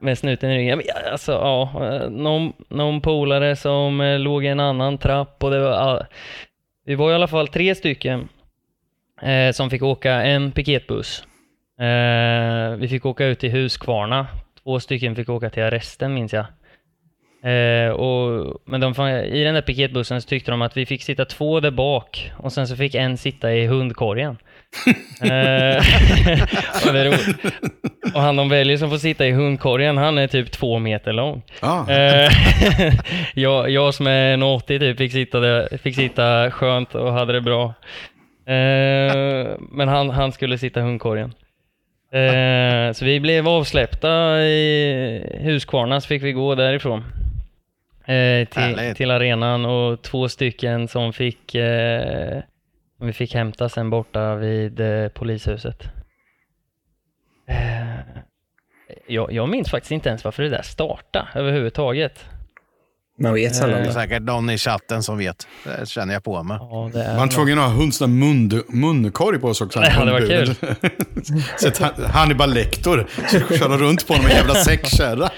med 0.00 0.18
snuten 0.18 0.50
i 0.50 0.58
ryggen. 0.58 0.82
Alltså, 1.12 1.32
ja, 1.32 1.70
någon, 2.10 2.52
någon 2.68 3.00
polare 3.00 3.56
som 3.56 4.00
eh, 4.00 4.18
låg 4.18 4.44
i 4.44 4.48
en 4.48 4.60
annan 4.60 4.98
trapp 4.98 5.44
och 5.44 5.50
det 5.50 5.60
var, 5.60 6.06
vi 6.86 6.94
var 6.94 7.10
i 7.10 7.14
alla 7.14 7.28
fall 7.28 7.48
tre 7.48 7.74
stycken 7.74 8.28
eh, 9.22 9.52
som 9.52 9.70
fick 9.70 9.82
åka 9.82 10.12
en 10.12 10.52
piketbuss. 10.52 11.24
Eh, 11.80 12.76
vi 12.76 12.88
fick 12.88 13.06
åka 13.06 13.24
ut 13.24 13.38
till 13.38 13.52
Huskvarna. 13.52 14.26
Två 14.62 14.80
stycken 14.80 15.16
fick 15.16 15.28
åka 15.28 15.50
till 15.50 15.62
arresten 15.62 16.14
minns 16.14 16.32
jag. 16.32 16.44
Eh, 17.44 17.90
och, 17.90 18.56
men 18.64 18.80
de, 18.80 19.08
i 19.08 19.44
den 19.44 19.54
där 19.54 19.62
piketbussen 19.62 20.22
så 20.22 20.28
tyckte 20.28 20.50
de 20.50 20.62
att 20.62 20.76
vi 20.76 20.86
fick 20.86 21.02
sitta 21.02 21.24
två 21.24 21.60
där 21.60 21.70
bak 21.70 22.32
och 22.36 22.52
sen 22.52 22.68
så 22.68 22.76
fick 22.76 22.94
en 22.94 23.16
sitta 23.16 23.52
i 23.52 23.66
hundkorgen. 23.66 24.36
eh, 25.22 25.76
och, 26.86 26.92
det 26.92 27.18
och 28.14 28.20
han 28.20 28.36
de 28.36 28.48
väljer 28.48 28.76
som 28.76 28.90
får 28.90 28.96
sitta 28.96 29.26
i 29.26 29.32
hundkorgen, 29.32 29.96
han 29.96 30.18
är 30.18 30.26
typ 30.26 30.50
två 30.50 30.78
meter 30.78 31.12
lång. 31.12 31.42
Ja. 31.62 31.90
Eh, 31.90 32.30
jag, 33.34 33.70
jag 33.70 33.94
som 33.94 34.06
är 34.06 34.34
en 34.34 34.42
80 34.42 34.78
typ 34.78 34.98
fick 34.98 35.12
sitta, 35.12 35.40
där, 35.40 35.78
fick 35.78 35.94
sitta 35.94 36.50
skönt 36.50 36.94
och 36.94 37.12
hade 37.12 37.32
det 37.32 37.40
bra. 37.40 37.74
Eh, 38.46 39.56
men 39.70 39.88
han, 39.88 40.10
han 40.10 40.32
skulle 40.32 40.58
sitta 40.58 40.80
i 40.80 40.82
hundkorgen. 40.82 41.34
Eh, 42.12 42.92
så 42.92 43.04
vi 43.04 43.20
blev 43.20 43.48
avsläppta 43.48 44.40
i 44.40 45.40
Huskvarna 45.40 46.00
så 46.00 46.08
fick 46.08 46.22
vi 46.22 46.32
gå 46.32 46.54
därifrån. 46.54 47.04
Eh, 48.04 48.48
till, 48.48 48.62
Härligt. 48.62 48.96
till 48.96 49.10
arenan 49.10 49.64
och 49.64 50.02
två 50.02 50.28
stycken 50.28 50.88
som 50.88 51.12
fick 51.12 51.54
eh, 51.54 52.42
vi 53.00 53.12
fick 53.12 53.34
hämta 53.34 53.68
sen 53.68 53.90
borta 53.90 54.34
vid 54.34 54.80
eh, 54.80 55.08
polishuset. 55.08 55.82
Eh, 57.48 57.56
jag, 59.06 59.32
jag 59.32 59.48
minns 59.48 59.70
faktiskt 59.70 59.92
inte 59.92 60.08
ens 60.08 60.24
varför 60.24 60.42
det 60.42 60.48
där 60.48 60.62
startade 60.62 61.28
överhuvudtaget. 61.34 62.24
Man 63.18 63.34
vet 63.34 63.56
sällan 63.56 63.82
Det 63.82 63.88
är 63.88 63.92
säkert 63.92 64.22
någon 64.22 64.50
i 64.50 64.58
chatten 64.58 65.02
som 65.02 65.18
vet. 65.18 65.46
Det 65.64 65.88
känner 65.88 66.14
jag 66.14 66.24
på 66.24 66.42
mig. 66.42 66.56
Ja, 66.60 66.90
det 66.92 67.02
är 67.02 67.08
Man 67.08 67.16
var 67.18 67.26
tvungen 67.28 67.58
att 67.58 67.64
ha 67.64 67.72
hund, 67.72 67.94
sån 67.94 68.10
där 68.10 68.26
mun, 68.26 68.62
munkorg 68.68 69.38
på 69.38 69.54
sig 69.54 69.64
också. 69.64 69.80
Ja, 69.82 70.04
det 70.04 70.12
var 70.12 70.20
att 71.68 71.78
han- 71.78 72.04
Hannibal 72.04 72.54
Lecter 72.54 73.06
köra 73.58 73.76
runt 73.76 74.06
på 74.06 74.12
honom 74.12 74.26
med 74.26 74.32
en 74.32 74.38
jävla 74.38 74.54
säckkärra. 74.54 75.30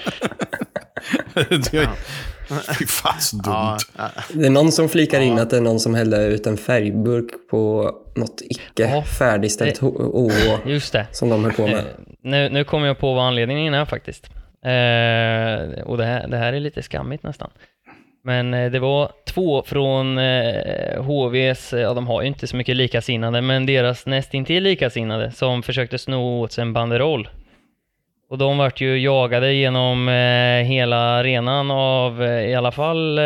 Det- 2.49 2.73
Fy 2.79 2.85
fan 2.85 3.19
så 3.21 3.35
dumt. 3.37 3.77
Ja. 3.97 4.09
Det 4.33 4.45
är 4.45 4.49
någon 4.49 4.71
som 4.71 4.89
flikar 4.89 5.21
in 5.21 5.39
att 5.39 5.49
det 5.49 5.57
är 5.57 5.61
någon 5.61 5.79
som 5.79 5.95
hällde 5.95 6.25
ut 6.25 6.47
en 6.47 6.57
färgburk 6.57 7.25
på 7.51 7.91
något 8.15 8.41
icke 8.41 8.61
Ja. 8.95 9.01
färdigställt 9.03 9.83
OH 9.83 10.33
Just 10.65 10.93
det. 10.93 11.07
som 11.11 11.29
de 11.29 11.43
höll 11.43 11.53
på 11.53 11.61
Eh, 11.63 11.71
med. 11.71 11.83
nu, 12.21 12.49
nu 12.49 12.63
kommer 12.63 12.87
jag 12.87 12.99
på 12.99 13.13
vad 13.13 13.25
anledningen 13.25 13.73
är 13.73 13.85
faktiskt. 13.85 14.25
Eh, 14.65 15.83
och 15.85 15.97
det 15.97 16.05
här, 16.05 16.27
det 16.27 16.37
här 16.37 16.53
är 16.53 16.59
lite 16.59 16.81
skammigt 16.81 17.23
nästan. 17.23 17.49
Men 18.23 18.53
eh, 18.53 18.71
det 18.71 18.79
var 18.79 19.11
två 19.27 19.63
från 19.65 20.17
eh, 20.17 21.03
HVs, 21.03 21.73
ja 21.73 21.93
de 21.93 22.07
har 22.07 22.21
ju 22.21 22.27
inte 22.27 22.47
så 22.47 22.55
mycket 22.55 22.75
likasinnade, 22.75 23.41
men 23.41 23.65
deras 23.65 24.05
nästintill 24.05 24.63
likasinnade 24.63 25.31
som 25.31 25.63
försökte 25.63 25.97
sno 25.97 26.41
åt 26.41 26.51
sig 26.51 26.61
en 26.61 26.73
banderoll. 26.73 27.29
Och 28.29 28.37
de 28.37 28.57
vart 28.57 28.81
ju 28.81 28.99
jagade 28.99 29.53
genom 29.53 30.09
eh, 30.09 30.65
hela 30.67 30.97
arenan 30.97 31.71
av 31.71 32.23
eh, 32.23 32.45
i 32.49 32.55
alla 32.55 32.71
fall 32.71 33.17
eh, 33.17 33.23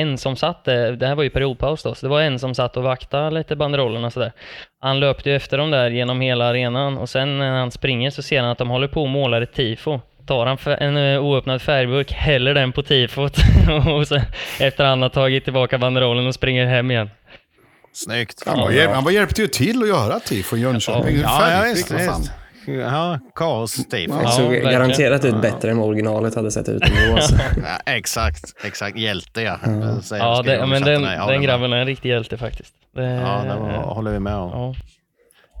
en 0.00 0.18
som 0.18 0.36
satt, 0.36 0.68
eh, 0.68 0.86
det 0.86 1.06
här 1.06 1.14
var 1.14 1.22
ju 1.22 1.30
periodpaus 1.30 1.82
då, 1.82 1.94
så 1.94 2.06
det 2.06 2.10
var 2.10 2.20
en 2.20 2.38
som 2.38 2.54
satt 2.54 2.76
och 2.76 2.82
vaktade 2.82 3.30
lite 3.30 3.56
banderollerna 3.56 4.06
och 4.06 4.12
sådär. 4.12 4.32
Han 4.80 5.00
löpte 5.00 5.30
ju 5.30 5.36
efter 5.36 5.58
dem 5.58 5.70
där 5.70 5.90
genom 5.90 6.20
hela 6.20 6.44
arenan 6.44 6.98
och 6.98 7.08
sen 7.08 7.38
när 7.38 7.50
han 7.50 7.70
springer 7.70 8.10
så 8.10 8.22
ser 8.22 8.40
han 8.40 8.50
att 8.50 8.58
de 8.58 8.70
håller 8.70 8.88
på 8.88 9.02
och 9.02 9.08
målar 9.08 9.42
ett 9.42 9.54
tifo. 9.54 10.00
Tar 10.26 10.46
han 10.46 10.58
en 10.78 10.96
eh, 10.96 11.24
oöppnad 11.24 11.62
färgburk, 11.62 12.12
häller 12.12 12.54
den 12.54 12.72
på 12.72 12.82
tifot 12.82 13.36
och 13.86 14.08
sen, 14.08 14.22
efter 14.60 14.84
han 14.84 15.02
har 15.02 15.08
tagit 15.08 15.44
tillbaka 15.44 15.78
banderollen 15.78 16.26
och 16.26 16.34
springer 16.34 16.66
hem 16.66 16.90
igen. 16.90 17.10
Snyggt. 17.92 18.42
Han, 18.46 18.58
var, 18.58 18.94
han 18.94 19.04
var 19.04 19.10
hjälpte 19.10 19.40
ju 19.42 19.48
till 19.48 19.82
att 19.82 19.88
göra 19.88 20.20
tifo 20.20 20.56
i 20.56 20.60
Jönköping. 20.60 21.16
Ja, 21.16 21.22
ja, 21.22 21.60
Färgklick, 21.60 21.76
visst. 21.78 21.92
visst. 21.92 22.32
Ja, 22.66 23.18
kaos-tifo. 23.34 24.14
Det 24.16 24.22
Ja, 24.22 24.30
såg 24.30 24.44
verkligen. 24.50 24.72
garanterat 24.72 25.24
ut 25.24 25.34
Ja. 25.34 25.40
bättre 25.40 25.70
än 25.70 25.78
originalet 25.78 26.34
hade 26.34 26.50
sett 26.50 26.68
ut 26.68 26.82
ändå. 26.82 27.18
Ja, 27.56 27.92
exakt, 27.92 28.44
exakt. 28.64 28.96
Hjälte 28.98 29.42
ja. 29.42 29.58
Ja, 29.64 30.00
skriver 30.02 30.42
det, 30.42 30.66
men 30.66 30.82
den. 30.82 31.02
Ja, 31.02 31.26
den 31.26 31.42
grabben 31.42 31.72
är 31.72 31.76
en 31.76 31.86
riktig 31.86 32.08
hjälte 32.08 32.38
faktiskt. 32.38 32.74
Det, 32.94 33.02
Ja, 33.04 33.42
det 33.42 33.60
var, 33.60 33.94
håller 33.94 34.10
vi 34.12 34.18
med 34.20 34.36
om. 34.36 34.50
ja. 34.50 34.74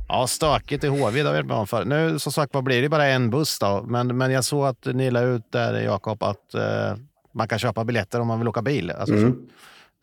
Ja, 0.08 0.26
stökigt 0.26 0.84
i 0.84 0.88
HV, 0.88 0.98
det 1.22 1.28
har 1.28 1.32
vi 1.32 1.38
varit 1.38 1.46
med 1.46 1.56
om 1.56 1.66
förr. 1.66 1.84
Nu 1.84 2.18
som 2.18 2.32
sagt 2.32 2.54
vad 2.54 2.64
blir 2.64 2.82
det 2.82 2.88
bara 2.88 3.06
en 3.06 3.30
buss 3.30 3.58
då. 3.58 3.84
Men, 3.86 4.16
men 4.16 4.30
jag 4.30 4.44
såg 4.44 4.66
att 4.66 4.84
ni 4.86 5.10
la 5.10 5.20
ut 5.20 5.42
där, 5.52 5.80
Jakob, 5.80 6.22
att 6.22 6.54
eh, 6.54 6.94
man 7.34 7.48
kan 7.48 7.58
köpa 7.58 7.84
biljetter 7.84 8.20
om 8.20 8.26
man 8.26 8.38
vill 8.38 8.48
åka 8.48 8.62
bil. 8.62 8.90
Alltså, 8.90 9.14
Mm. 9.14 9.32
så, 9.32 9.38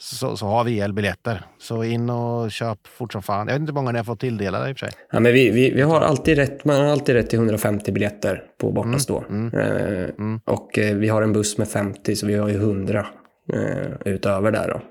så, 0.02 0.38
så 0.38 0.46
har 0.46 0.64
vi 0.64 0.80
elbiljetter. 0.80 1.42
Så 1.60 1.84
in 1.84 2.10
och 2.10 2.52
köp 2.52 2.88
fort 2.88 3.12
som 3.14 3.22
fan. 3.22 3.48
Jag 3.48 3.54
vet 3.54 3.60
inte 3.60 3.70
hur 3.72 3.76
många 3.76 3.92
ni 3.92 3.98
har 3.98 4.04
fått 4.06 4.20
tilldelade 4.20 4.70
i 4.70 4.74
och 4.74 4.78
för 4.80 4.86
sig. 4.86 4.96
Ja, 5.12 5.20
men 5.20 5.34
vi, 5.34 5.50
vi, 5.50 5.72
vi 5.74 5.82
har 5.82 6.02
alltid 6.02 6.38
rätt, 6.38 6.66
man 6.66 6.76
har 6.76 6.86
alltid 6.86 7.16
rätt 7.16 7.30
till 7.30 7.40
150 7.40 7.92
biljetter 7.92 8.44
på 8.58 8.72
bortastå. 8.72 9.24
Eh, 9.54 10.10
Och 10.46 10.80
eh, 10.80 10.96
vi 10.96 11.10
har 11.10 11.22
en 11.22 11.34
buss 11.34 11.58
med 11.58 11.68
50 11.68 12.16
så 12.16 12.28
vi 12.28 12.36
har 12.36 12.50
ju 12.50 12.56
100 12.56 13.06
eh, 13.54 13.88
utöver 14.14 14.52
där 14.52 14.68
då. 14.68 14.82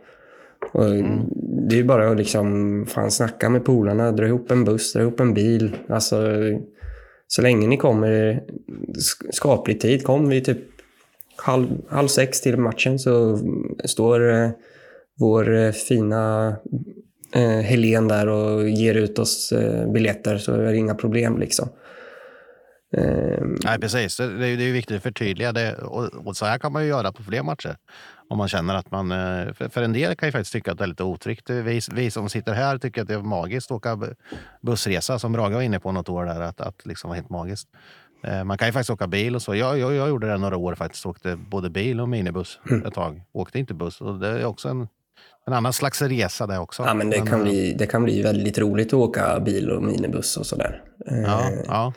Och 0.72 0.84
Det 1.68 1.74
är 1.74 1.78
ju 1.78 1.84
bara 1.84 2.10
att 2.10 2.16
liksom, 2.16 2.86
fan 2.88 3.10
snacka 3.10 3.48
med 3.50 3.64
polarna, 3.64 4.12
dra 4.12 4.26
ihop 4.26 4.50
en 4.50 4.64
buss, 4.64 4.92
dra 4.92 5.00
ihop 5.02 5.20
en 5.20 5.34
bil. 5.34 5.76
Alltså, 5.88 6.22
så 7.26 7.42
länge 7.42 7.66
ni 7.66 7.76
kommer 7.76 8.42
sk- 8.94 9.30
skaplig 9.32 9.80
tid, 9.80 10.04
kom 10.04 10.28
vi 10.28 10.40
typ 10.40 10.58
halv, 11.36 11.66
halv 11.88 12.08
sex 12.08 12.40
till 12.40 12.56
matchen 12.56 12.98
så 12.98 13.38
står 13.84 14.30
eh, 14.34 14.50
vår 15.18 15.54
eh, 15.54 15.72
fina 15.72 16.56
eh, 17.34 17.42
Helen 17.60 18.08
där 18.08 18.28
och 18.28 18.68
ger 18.68 18.94
ut 18.94 19.18
oss 19.18 19.52
eh, 19.52 19.92
biljetter 19.92 20.38
så 20.38 20.52
är 20.52 20.58
det 20.62 20.76
inga 20.76 20.94
problem 20.94 21.38
liksom. 21.38 21.68
Eh, 22.96 23.38
Nej, 23.64 23.78
precis. 23.80 24.16
Det, 24.16 24.24
är 24.24 24.56
det 24.56 24.64
är 24.68 24.72
viktigt 24.72 24.96
att 24.96 25.02
förtydliga 25.02 25.52
det. 25.52 25.74
Och, 25.78 26.26
och 26.26 26.36
så 26.36 26.44
här 26.46 26.58
kan 26.58 26.72
man 26.72 26.82
ju 26.82 26.88
göra 26.88 27.12
på 27.12 27.22
fler 27.22 27.42
matcher. 27.42 27.76
Om 28.30 28.38
man 28.38 28.48
känner 28.48 28.74
att 28.74 28.90
man... 28.90 29.12
eh, 29.12 29.52
För, 29.52 29.68
för 29.68 29.82
en 29.82 29.92
del 29.92 30.16
kan 30.16 30.28
ju 30.28 30.32
faktiskt 30.32 30.52
tycka 30.52 30.72
att 30.72 30.78
det 30.78 30.84
är 30.84 30.88
lite 30.88 31.04
otryggt. 31.04 31.50
Vi, 31.50 31.80
vi 31.92 32.10
som 32.10 32.28
sitter 32.28 32.52
här 32.52 32.78
tycker 32.78 33.02
att 33.02 33.08
det 33.08 33.14
är 33.14 33.18
magiskt 33.18 33.70
att 33.70 33.76
åka 33.76 33.94
bu- 33.94 34.14
bussresa, 34.62 35.18
som 35.18 35.32
Brage 35.32 35.52
var 35.54 35.62
inne 35.62 35.80
på 35.80 35.92
något 35.92 36.08
år 36.08 36.24
där, 36.24 36.40
att, 36.40 36.60
att 36.60 36.86
liksom 36.86 37.08
vara 37.08 37.16
helt 37.16 37.30
magiskt. 37.30 37.68
Eh, 38.24 38.44
Man 38.44 38.58
kan 38.58 38.68
ju 38.68 38.72
faktiskt 38.72 38.90
åka 38.90 39.06
bil 39.06 39.34
och 39.34 39.42
så. 39.42 39.54
Jag, 39.54 39.78
jag, 39.78 39.94
jag 39.94 40.08
gjorde 40.08 40.26
det 40.28 40.38
några 40.38 40.56
år 40.56 40.74
faktiskt. 40.74 41.06
Åkte 41.06 41.36
både 41.36 41.70
bil 41.70 42.00
och 42.00 42.08
minibuss 42.08 42.60
ett 42.86 42.94
tag. 42.94 43.22
Åkte 43.32 43.58
inte 43.58 43.74
buss. 43.74 44.00
Och 44.00 44.18
det 44.18 44.28
är 44.28 44.44
också 44.44 44.68
en, 44.68 44.88
en 45.48 45.54
annan 45.56 45.72
slags 45.72 46.02
resa 46.02 46.46
det 46.46 46.58
också. 46.58 46.82
ja, 46.82 46.94
men 46.94 47.10
det, 47.10 47.16
kan 47.16 47.38
eh, 47.40 47.42
bli, 47.42 47.72
det 47.78 47.86
kan 47.86 48.04
bli 48.04 48.22
väldigt 48.22 48.58
roligt 48.58 48.86
att 48.88 48.92
åka 48.94 49.40
bil 49.40 49.70
och 49.70 49.82
minibuss 49.82 50.36
och 50.36 50.46
sådär. 50.46 50.82
Eh, 51.10 51.18
Ja, 51.18 51.50
ja. 51.66 51.92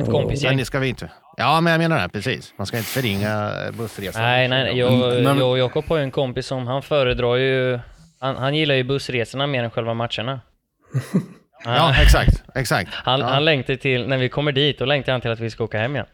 Ett 0.00 0.06
Men 0.06 0.06
kompisgäng. 0.06 0.56
det 0.56 0.64
ska 0.64 0.78
vi 0.78 0.88
inte. 0.88 1.10
Ja, 1.36 1.60
men 1.60 1.70
jag 1.72 1.78
menar 1.78 2.02
det. 2.02 2.08
Precis. 2.08 2.54
Man 2.58 2.66
ska 2.66 2.76
inte 2.76 2.88
förringa 2.88 3.50
bussresan. 3.78 4.22
Nej, 4.22 4.48
nej. 4.48 4.78
Jag, 4.78 4.92
Mm, 4.94 5.24
men- 5.24 5.38
jag 5.38 5.50
och 5.50 5.58
Jakob 5.58 5.84
har 5.88 5.96
ju 5.96 6.02
en 6.02 6.10
kompis 6.10 6.46
som 6.46 6.66
han 6.66 6.82
föredrar 6.82 7.36
ju... 7.36 7.78
Han, 8.20 8.36
han 8.36 8.54
gillar 8.54 8.74
ju 8.74 8.84
bussresorna 8.84 9.46
mer 9.46 9.62
än 9.64 9.70
själva 9.70 9.94
matcherna. 9.94 10.40
Ja, 11.64 11.94
exakt. 12.02 12.42
exakt. 12.54 12.90
Han, 12.94 13.20
ja. 13.20 13.26
han 13.26 13.44
längtar 13.44 13.74
till, 13.74 14.08
när 14.08 14.18
vi 14.18 14.28
kommer 14.28 14.52
dit, 14.52 14.78
då 14.78 14.84
längtar 14.84 15.12
han 15.12 15.20
till 15.20 15.30
att 15.30 15.40
vi 15.40 15.50
ska 15.50 15.64
åka 15.64 15.78
hem 15.78 15.94
igen. 15.94 16.06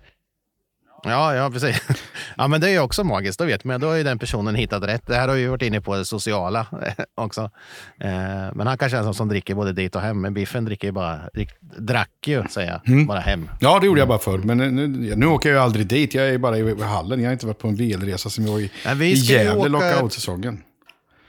Ja, 1.04 1.34
ja, 1.34 1.50
precis. 1.50 1.82
Ja, 2.36 2.48
men 2.48 2.60
det 2.60 2.66
är 2.68 2.70
ju 2.70 2.78
också 2.80 3.04
magiskt. 3.04 3.38
Då 3.38 3.44
vet 3.44 3.64
man, 3.64 3.80
då 3.80 3.86
har 3.88 3.94
ju 3.94 4.02
den 4.02 4.18
personen 4.18 4.54
hittat 4.54 4.82
rätt. 4.82 5.06
Det 5.06 5.14
här 5.14 5.28
har 5.28 5.34
vi 5.34 5.46
varit 5.46 5.62
inne 5.62 5.80
på 5.80 5.96
det 5.96 6.04
sociala 6.04 6.66
också. 7.14 7.40
Eh, 8.00 8.10
Men 8.54 8.66
han 8.66 8.78
kanske 8.78 8.96
är 8.96 8.98
en 8.98 9.04
sån 9.04 9.14
som 9.14 9.28
dricker 9.28 9.54
både 9.54 9.72
dit 9.72 9.96
och 9.96 10.02
hem. 10.02 10.20
Men 10.20 10.34
Biffen 10.34 10.64
dricker 10.64 10.88
ju 10.88 10.92
bara, 10.92 11.20
drack 11.78 12.10
ju, 12.26 12.44
säger 12.50 12.80
jag, 12.86 13.06
bara 13.06 13.20
hem. 13.20 13.48
Ja, 13.60 13.78
det 13.80 13.86
gjorde 13.86 14.00
jag 14.00 14.08
bara 14.08 14.18
förr. 14.18 14.38
Men 14.38 14.58
nu, 14.58 14.86
nu 15.16 15.26
åker 15.26 15.48
jag 15.48 15.56
ju 15.56 15.62
aldrig 15.62 15.86
dit. 15.86 16.14
Jag 16.14 16.28
är 16.28 16.38
bara 16.38 16.58
i 16.58 16.82
hallen. 16.82 17.20
Jag 17.20 17.26
har 17.28 17.32
inte 17.32 17.46
varit 17.46 17.58
på 17.58 17.68
en 17.68 17.76
bilresa 17.76 18.30
som 18.30 18.44
jag 18.46 18.52
var 18.52 18.60
i, 18.60 18.70
Men 18.84 18.98
vi 18.98 19.06
i 19.06 19.14
Gävle 19.14 19.54
åka- 19.54 19.68
lockout-säsongen. 19.68 20.62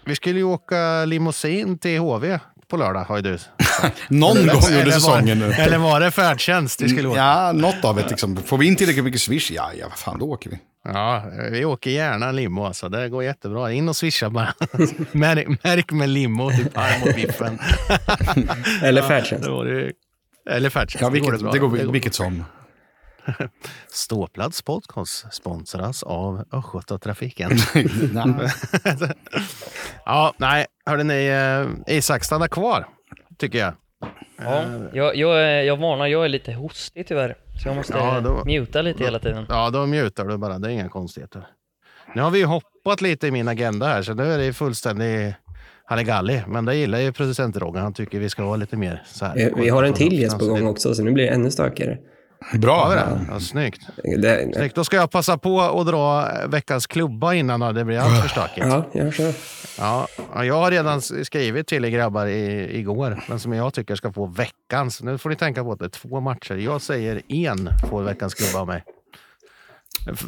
Vi 0.05 0.15
skulle 0.15 0.37
ju 0.39 0.43
åka 0.45 1.05
limousin 1.05 1.77
till 1.77 1.99
HV 1.99 2.39
på 2.67 2.77
lördag, 2.77 3.03
har 3.03 3.15
ju 3.15 3.21
du. 3.21 3.37
Någon 4.07 4.35
gång 4.37 4.55
under 4.67 4.71
Eller 4.71 4.85
var- 4.85 4.91
säsongen 4.91 5.39
nu. 5.39 5.51
Eller 5.51 5.77
var 5.77 5.99
det 5.99 6.11
färdtjänst 6.11 6.81
vi 6.81 6.89
skulle 6.89 7.07
åka? 7.07 7.19
Ja, 7.19 7.51
något 7.51 7.85
av 7.85 7.95
det. 7.95 8.09
Liksom. 8.09 8.37
Får 8.37 8.57
vi 8.57 8.67
in 8.67 8.75
tillräckligt 8.75 9.05
mycket 9.05 9.21
swish, 9.21 9.51
ja, 9.51 9.71
ja, 9.79 9.85
vad 9.89 9.97
fan, 9.97 10.19
då 10.19 10.25
åker 10.25 10.49
vi. 10.49 10.59
Ja, 10.85 11.23
vi 11.51 11.65
åker 11.65 11.89
gärna 11.91 12.31
limo 12.31 12.65
alltså. 12.65 12.89
Det 12.89 13.09
går 13.09 13.23
jättebra. 13.23 13.71
In 13.71 13.89
och 13.89 13.95
swisha 13.95 14.29
bara. 14.29 14.53
märk, 15.11 15.47
märk 15.63 15.91
med 15.91 16.09
limo 16.09 16.51
till 16.51 16.69
Parm 16.69 17.01
och 17.03 17.15
Biffen. 17.15 17.59
Eller 18.83 19.01
färdtjänst. 19.01 19.45
Det 19.45 19.51
var 19.51 19.65
det. 19.65 19.91
Eller 20.55 20.69
färdtjänst. 20.69 21.01
Ja, 21.01 21.07
går 21.07 21.11
vilket, 21.13 21.31
det 21.31 21.43
bra. 21.43 21.51
det 21.51 21.59
går, 21.59 21.77
Det 21.77 21.83
går. 21.83 21.91
vilket 21.93 22.13
som. 22.15 22.43
Ståplats 23.87 24.61
podcast 24.61 25.33
sponsras 25.33 26.03
av 26.03 26.43
Östgötatrafiken. 26.51 27.51
Ja, 30.05 30.33
nej, 30.37 30.65
hörde 30.85 31.03
ni, 31.03 31.25
eh, 31.87 31.95
Isak 31.97 32.23
stanna 32.23 32.47
kvar, 32.47 32.87
tycker 33.37 33.59
jag. 33.59 33.73
Ja, 34.37 34.63
jag, 34.93 35.15
jag, 35.15 35.41
är- 35.43 35.61
jag 35.63 35.77
varnar, 35.77 36.07
jag 36.07 36.25
är 36.25 36.29
lite 36.29 36.53
hostig 36.53 37.07
tyvärr. 37.07 37.35
Så 37.61 37.67
jag 37.67 37.75
måste 37.75 37.93
Ja, 37.97 38.19
då- 38.19 38.43
muta 38.45 38.81
lite 38.81 39.03
hela 39.03 39.19
tiden. 39.19 39.45
Ja, 39.49 39.69
då 39.69 39.85
mutar 39.85 40.25
du 40.25 40.37
bara, 40.37 40.59
det 40.59 40.67
är 40.67 40.71
inga 40.71 40.89
konstigheter. 40.89 41.47
Nu 42.15 42.21
har 42.21 42.31
vi 42.31 42.39
ju 42.39 42.45
hoppat 42.45 43.01
lite 43.01 43.27
i 43.27 43.31
min 43.31 43.47
agenda 43.47 43.87
här, 43.87 44.01
så 44.01 44.13
nu 44.13 44.33
är 44.33 44.37
det 44.37 44.53
fullständig 44.53 45.33
halligalli. 45.85 46.43
Men 46.47 46.65
det 46.65 46.75
gillar 46.75 46.99
ju 46.99 47.11
producent 47.11 47.57
Roger, 47.57 47.81
han 47.81 47.93
tycker 47.93 48.19
vi 48.19 48.29
ska 48.29 48.43
vara 48.45 48.55
lite 48.55 48.77
mer 48.77 49.03
så 49.05 49.25
här. 49.25 49.35
Vi, 49.35 49.51
vi 49.55 49.69
har 49.69 49.83
en 49.83 49.93
till 49.93 50.19
gäst 50.19 50.39
på 50.39 50.45
gång 50.45 50.67
också, 50.67 50.95
så 50.95 51.03
nu 51.03 51.11
blir 51.11 51.23
det 51.25 51.29
ännu 51.31 51.51
stökigare. 51.51 51.97
Bra. 52.53 52.89
Vi 52.89 52.95
det? 52.95 53.25
Ja, 53.29 53.39
snyggt. 53.39 53.81
Det, 54.21 54.53
snyggt. 54.55 54.75
Då 54.75 54.83
ska 54.83 54.95
jag 54.95 55.11
passa 55.11 55.37
på 55.37 55.61
att 55.61 55.87
dra 55.87 56.27
veckans 56.47 56.87
klubba 56.87 57.33
innan 57.33 57.75
det 57.75 57.85
blir 57.85 57.97
allt 57.99 58.21
för 58.21 58.29
stökigt. 58.29 58.65
ja, 58.67 58.85
jag 58.93 59.13
kör. 59.13 59.33
Ja, 59.79 60.07
ja, 60.33 60.45
jag 60.45 60.55
har 60.55 60.71
redan 60.71 61.01
skrivit 61.01 61.67
till 61.67 61.85
er 61.85 61.89
grabbar 61.89 62.25
i, 62.25 62.69
igår, 62.79 63.19
men 63.29 63.39
som 63.39 63.53
jag 63.53 63.73
tycker 63.73 63.95
ska 63.95 64.11
få 64.13 64.25
veckans. 64.25 65.01
Nu 65.03 65.17
får 65.17 65.29
ni 65.29 65.35
tänka 65.35 65.63
på 65.63 65.71
att 65.71 65.79
det 65.79 65.85
är 65.85 65.89
två 65.89 66.19
matcher. 66.19 66.55
Jag 66.55 66.81
säger 66.81 67.21
en 67.27 67.69
får 67.89 68.03
veckans 68.03 68.33
klubba 68.33 68.59
av 68.59 68.67
mig. 68.67 68.83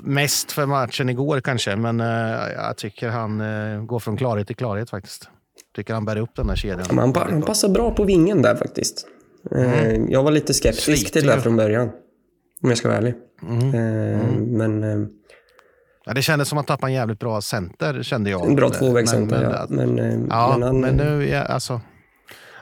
Mest 0.04 0.52
för 0.52 0.66
matchen 0.66 1.10
igår 1.10 1.40
kanske, 1.42 1.76
men 1.76 2.00
eh, 2.00 2.08
jag 2.56 2.78
tycker 2.78 3.10
han 3.10 3.42
eh, 3.42 3.82
går 3.84 4.00
från 4.00 4.18
klarhet 4.18 4.48
till 4.48 4.56
klarhet 4.56 4.90
faktiskt. 4.90 5.30
Tycker 5.76 5.94
han 5.94 6.06
bär 6.06 6.18
upp 6.18 6.36
den 6.36 6.50
här 6.50 6.56
kedjan. 6.56 6.98
Han, 7.00 7.14
pa- 7.14 7.28
han 7.30 7.42
passar 7.42 7.70
bra 7.70 7.92
på 7.92 8.04
vingen 8.04 8.42
där 8.42 8.56
faktiskt. 8.56 9.08
Eh, 9.56 9.94
Jag 10.10 10.24
var 10.24 10.32
lite 10.32 10.54
skeptisk 10.54 10.84
Sliter 10.86 11.20
till 11.20 11.30
det 11.30 11.42
från 11.42 11.56
början. 11.56 11.90
Om 12.66 12.70
jag 12.70 12.78
ska 12.78 12.88
vara 12.88 12.98
ärlig. 12.98 13.14
Eh, 13.74 14.28
Men 14.40 14.84
eh, 14.84 15.08
Ja, 16.06 16.14
det 16.14 16.22
kändes 16.22 16.48
som 16.50 16.58
att 16.58 16.70
han 16.70 16.78
tappade 16.78 16.92
en 16.92 16.96
jävligt 16.96 17.20
bra 17.20 17.42
center, 17.42 18.04
kände 18.04 18.30
jag. 18.30 18.46
en 18.50 18.56
bra 18.56 18.70
Men- 18.70 18.80
tvåvägscenter, 18.80 19.42
men- 19.42 19.52
ja. 19.52 19.66
Men, 19.70 20.00
eh, 20.00 20.20
Ja, 20.30 20.58
men 20.60 20.82
men, 20.82 21.00
han, 21.00 21.08
nu, 21.20 21.28
ja, 21.30 21.42
alltså. 21.42 21.82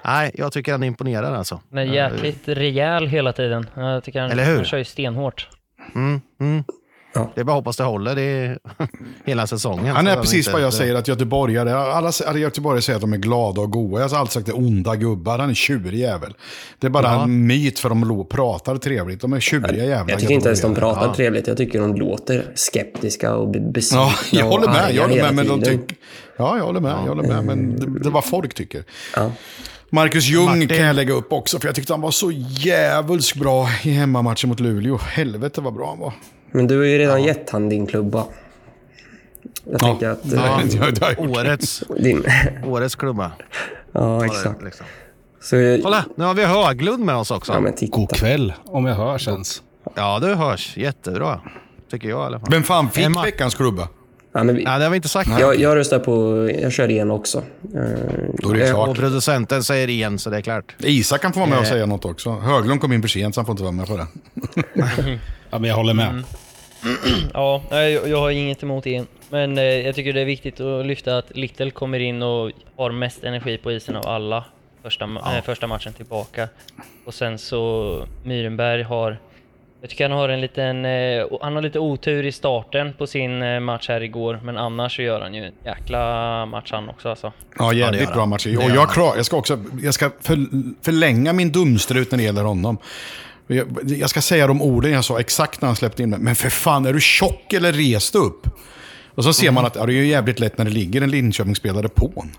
Nej, 0.05 0.31
jag 0.33 0.51
tycker 0.51 0.71
han 0.71 0.83
imponerar 0.83 1.33
alltså. 1.35 1.61
Är 1.73 1.81
jäkligt 1.81 2.47
rejäl 2.47 3.07
hela 3.07 3.33
tiden. 3.33 3.65
Jag 3.75 4.03
tycker 4.03 4.21
han, 4.21 4.31
Eller 4.31 4.45
hur? 4.45 4.55
han 4.55 4.65
kör 4.65 4.77
ju 4.77 4.83
stenhårt. 4.83 5.49
Mm, 5.95 6.21
mm. 6.39 6.63
Ja. 7.15 7.31
Det 7.35 7.41
är 7.41 7.45
bara 7.45 7.51
att 7.51 7.55
hoppas 7.57 7.77
det 7.77 7.83
håller 7.83 8.19
i 8.19 8.57
hela 9.25 9.47
säsongen. 9.47 9.95
Han 9.95 10.07
är 10.07 10.15
precis 10.15 10.53
vad 10.53 10.61
jag 10.61 10.73
säger 10.73 10.95
att 10.95 11.07
göteborgare, 11.07 11.75
alla 11.75 12.11
alla 12.27 12.37
göteborgare 12.39 12.81
säger 12.81 12.95
att 12.97 13.01
de 13.01 13.13
är 13.13 13.17
glada 13.17 13.61
och 13.61 13.71
goa. 13.71 14.01
Jag 14.01 14.09
har 14.09 14.17
alltid 14.17 14.31
sagt 14.33 14.45
det, 14.45 14.53
onda 14.53 14.95
gubbar. 14.95 15.39
Han 15.39 15.49
är 15.49 15.53
tjurig 15.53 15.99
jävel. 15.99 16.33
Det 16.79 16.87
är 16.87 16.91
bara 16.91 17.03
Ja. 17.07 17.23
en 17.23 17.47
myt 17.47 17.79
för 17.79 17.89
de 17.89 18.25
pratar 18.29 18.77
trevligt. 18.77 19.21
De 19.21 19.33
är 19.33 19.39
tjuriga 19.39 19.85
jävlar. 19.85 20.09
jag 20.13 20.19
tycker 20.19 20.33
inte 20.33 20.47
ens 20.49 20.61
de 20.61 20.75
pratar 20.75 21.05
Ja. 21.07 21.15
trevligt. 21.15 21.47
Jag 21.47 21.57
tycker 21.57 21.79
de 21.81 21.95
låter 21.95 22.45
skeptiska 22.55 23.35
och 23.35 23.49
be- 23.51 23.59
besvikna 23.59 24.01
Ja, 24.01 24.13
jag 24.39 24.45
håller 24.45 24.65
och 24.67 24.73
med. 24.73 24.81
arga 24.83 24.93
Jag 24.95 25.01
håller 25.01 25.15
hela 25.15 25.31
med, 25.31 25.35
men 25.35 25.59
de 25.59 25.65
tiden. 25.65 25.87
tyck, 25.87 25.97
ja, 26.37 26.57
jag 26.57 26.63
håller 26.65 26.79
med. 26.79 26.91
Jag 26.91 27.15
håller 27.15 27.23
med 27.27 27.45
men 27.45 27.75
det, 27.79 27.99
det 27.99 28.09
är 28.09 28.11
vad 28.11 28.25
folk 28.25 28.53
tycker. 28.53 28.83
Ja. 29.15 29.31
Marcus 29.89 30.25
Ljung 30.25 30.45
Martin. 30.45 30.67
kan 30.67 30.77
jag 30.77 30.95
lägga 30.95 31.13
upp 31.13 31.33
också, 31.33 31.59
för 31.59 31.67
jag 31.67 31.75
tyckte 31.75 31.93
han 31.93 32.01
var 32.01 32.11
så 32.11 32.31
jävulskt 32.31 33.37
bra 33.39 33.67
i 33.83 33.89
hemmamatchen 33.89 34.49
mot 34.49 34.59
Luleå. 34.59 34.97
Helvete 34.97 35.61
vad 35.61 35.73
bra 35.73 35.89
han 35.89 35.99
var. 35.99 36.13
Men 36.53 36.67
du 36.67 36.77
har 36.77 36.83
ju 36.85 36.97
redan 36.97 37.23
gett 37.23 37.49
han 37.49 37.69
din 37.69 37.87
klubba. 37.87 38.25
Jag 39.71 39.79
tänker 39.79 40.09
att... 40.09 40.19
Ja, 40.23 40.61
Ja, 40.79 40.85
det 40.91 41.01
jag 41.01 41.11
gjort. 41.27 41.37
årets, 41.37 41.83
Din... 41.99 42.25
årets 42.65 42.95
klubba. 42.95 43.31
ja, 43.91 44.25
exakt. 44.25 44.63
Liksom. 44.63 44.85
Så, 45.41 45.79
Kolla, 45.83 46.05
nu 46.15 46.23
har 46.23 46.33
vi 46.33 46.45
Höglund 46.45 47.05
med 47.05 47.15
oss 47.15 47.31
också. 47.31 47.53
ja, 47.53 47.59
men 47.59 47.73
titta. 47.75 47.97
God 47.97 48.11
kväll, 48.11 48.53
om 48.65 48.85
jag 48.85 48.95
hörs 48.95 49.27
ens. 49.27 49.61
Ja, 49.95 50.19
det 50.19 50.35
hörs 50.35 50.77
jättebra. 50.77 51.39
Tycker 51.91 52.09
jag 52.09 52.19
i 52.23 52.25
alla 52.25 52.39
fall. 52.39 52.47
Vem 52.51 52.63
fan 52.63 52.89
fick 52.89 53.05
Emma. 53.05 53.23
veckans 53.23 53.55
klubba? 53.55 53.87
Ja, 54.33 54.43
men 54.43 54.55
vi, 54.55 54.63
Ja, 54.63 54.77
det 54.77 54.83
har 54.83 54.89
vi 54.91 54.95
inte 54.95 55.07
sagt. 55.09 55.29
jag, 55.39 55.59
jag 55.59 55.75
röstar 55.75 55.99
på... 55.99 56.49
Jag 56.61 56.71
kör 56.71 56.91
igen 56.91 57.11
också. 57.11 57.37
Eh, 57.37 57.43
Då 58.33 58.49
är 58.49 58.53
det 58.53 58.69
eh, 58.69 58.75
Och 58.79 58.85
klart. 58.85 58.97
producenten 58.97 59.63
säger 59.63 59.89
en, 60.05 60.19
så 60.19 60.29
det 60.29 60.37
är 60.37 60.41
klart. 60.41 60.75
Isak 60.79 61.21
kan 61.21 61.33
få 61.33 61.39
vara 61.39 61.49
med 61.49 61.59
och 61.59 61.65
säga 61.67 61.85
något 61.85 62.05
också. 62.05 62.31
Höglund 62.31 62.81
kom 62.81 62.93
in 62.93 63.01
för 63.01 63.09
sent 63.09 63.35
så 63.35 63.41
han 63.41 63.45
får 63.45 63.53
inte 63.53 63.63
vara 63.63 63.71
med 63.71 63.87
på 63.87 63.97
det. 63.97 64.07
Ja, 65.49 65.59
men 65.59 65.69
jag 65.69 65.75
håller 65.75 65.93
med. 65.93 66.23
Ja, 67.33 67.61
jag 67.69 68.07
jag 68.09 68.17
har 68.19 68.29
inget 68.31 68.63
emot 68.63 68.83
det. 68.83 69.05
Men 69.29 69.57
eh, 69.57 69.63
jag 69.63 69.95
tycker 69.95 70.13
det 70.13 70.21
är 70.21 70.25
viktigt 70.25 70.59
att 70.59 70.85
lyfta 70.85 71.17
att 71.17 71.37
Little 71.37 71.71
kommer 71.71 71.99
in 71.99 72.23
och 72.23 72.51
har 72.75 72.91
mest 72.91 73.23
energi 73.23 73.57
på 73.57 73.71
isen 73.71 73.95
av 73.95 74.07
alla 74.07 74.45
första, 74.83 75.05
ma- 75.05 75.37
eh, 75.37 75.43
första 75.43 75.67
matchen 75.67 75.93
tillbaka. 75.93 76.47
Och 77.05 77.13
sen 77.13 77.37
så 77.39 78.05
Myrenberg 78.23 78.83
har, 78.83 79.17
jag 79.81 79.89
tycker 79.89 80.09
han 80.09 80.17
har 80.19 80.29
en 80.29 80.41
liten, 80.41 80.85
eh, 80.85 81.25
han 81.41 81.55
har 81.55 81.61
lite 81.61 81.79
otur 81.79 82.25
i 82.25 82.31
starten 82.31 82.93
på 82.93 83.07
sin 83.07 83.41
eh, 83.41 83.59
match 83.59 83.89
här 83.89 84.01
igår, 84.03 84.39
men 84.43 84.57
annars 84.57 84.95
så 84.95 85.01
gör 85.01 85.21
han 85.21 85.33
ju 85.33 85.43
en 85.45 85.53
jäkla 85.65 86.45
match 86.45 86.71
han 86.71 86.89
också 86.89 87.09
alltså. 87.09 87.31
Ja, 87.59 87.73
jävligt 87.73 88.05
han. 88.05 88.13
bra 88.13 88.25
match. 88.25 88.45
Och 88.45 88.51
jag, 88.51 88.89
jag 89.17 89.25
ska 89.25 89.37
också 89.37 89.59
jag 89.81 89.93
ska 89.93 90.09
för, 90.21 90.37
förlänga 90.83 91.33
min 91.33 91.51
dumstrut 91.51 92.11
när 92.11 92.17
det 92.17 92.23
gäller 92.23 92.43
honom. 92.43 92.77
Jag, 93.55 93.67
jag 93.83 94.09
ska 94.09 94.21
säga 94.21 94.47
de 94.47 94.61
orden 94.61 94.91
jag 94.91 95.05
sa 95.05 95.19
exakt 95.19 95.61
när 95.61 95.67
han 95.67 95.75
släppte 95.75 96.03
in 96.03 96.09
mig. 96.09 96.19
Men 96.19 96.35
för 96.35 96.49
fan, 96.49 96.85
är 96.85 96.93
du 96.93 97.01
tjock 97.01 97.53
eller 97.53 97.73
rest 97.73 98.15
upp? 98.15 98.47
Och 99.15 99.23
så 99.23 99.33
ser 99.33 99.51
man 99.51 99.65
att 99.65 99.75
ja, 99.75 99.85
det 99.85 99.93
är 99.93 99.95
ju 99.95 100.07
jävligt 100.07 100.39
lätt 100.39 100.57
när 100.57 100.65
det 100.65 100.71
ligger 100.71 101.01
en 101.01 101.11
Linköpingsspelare 101.11 101.89
på 101.89 102.11
en. 102.15 102.31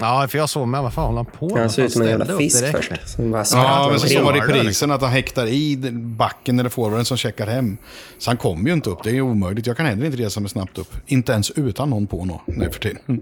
Ja, 0.00 0.28
för 0.28 0.38
jag 0.38 0.48
såg 0.48 0.68
med. 0.68 0.82
Vad 0.82 0.92
fan 0.94 1.04
håller 1.04 1.16
han 1.16 1.26
på 1.26 1.48
med? 1.48 1.60
Han 1.60 1.70
ser 1.70 1.82
ut 1.84 1.92
som 1.92 2.02
en 2.02 2.08
Ställde 2.08 2.24
jävla 2.24 2.34
upp 2.34 2.40
fisk 2.40 2.60
direkt. 2.60 2.76
först. 2.88 3.08
Som 3.08 3.32
Ja, 3.52 3.88
men 3.90 4.00
så 4.00 4.08
såg 4.08 4.24
man 4.24 4.32
det 4.32 4.38
i 4.38 4.40
Gör 4.40 4.46
det, 4.48 4.60
prisen 4.60 4.90
att 4.90 5.02
han 5.02 5.10
häktar 5.10 5.46
i 5.46 5.76
backen 5.92 6.58
eller 6.60 6.70
forwarden 6.70 7.04
som 7.04 7.16
checkar 7.16 7.46
hem. 7.46 7.76
Så 8.18 8.30
han 8.30 8.36
kommer 8.36 8.66
ju 8.68 8.72
inte 8.72 8.90
upp, 8.90 8.98
det 9.04 9.10
är 9.10 9.14
ju 9.14 9.20
omöjligt. 9.20 9.66
Jag 9.66 9.76
kan 9.76 9.86
heller 9.86 10.06
inte 10.06 10.18
resa 10.18 10.40
mig 10.40 10.50
snabbt 10.50 10.78
upp. 10.78 10.94
Inte 11.06 11.32
ens 11.32 11.50
utan 11.50 11.90
någon 11.90 12.06
på 12.06 12.24
nå, 12.24 12.42
nu 12.46 12.70
för 12.70 12.80
tiden. 12.80 13.20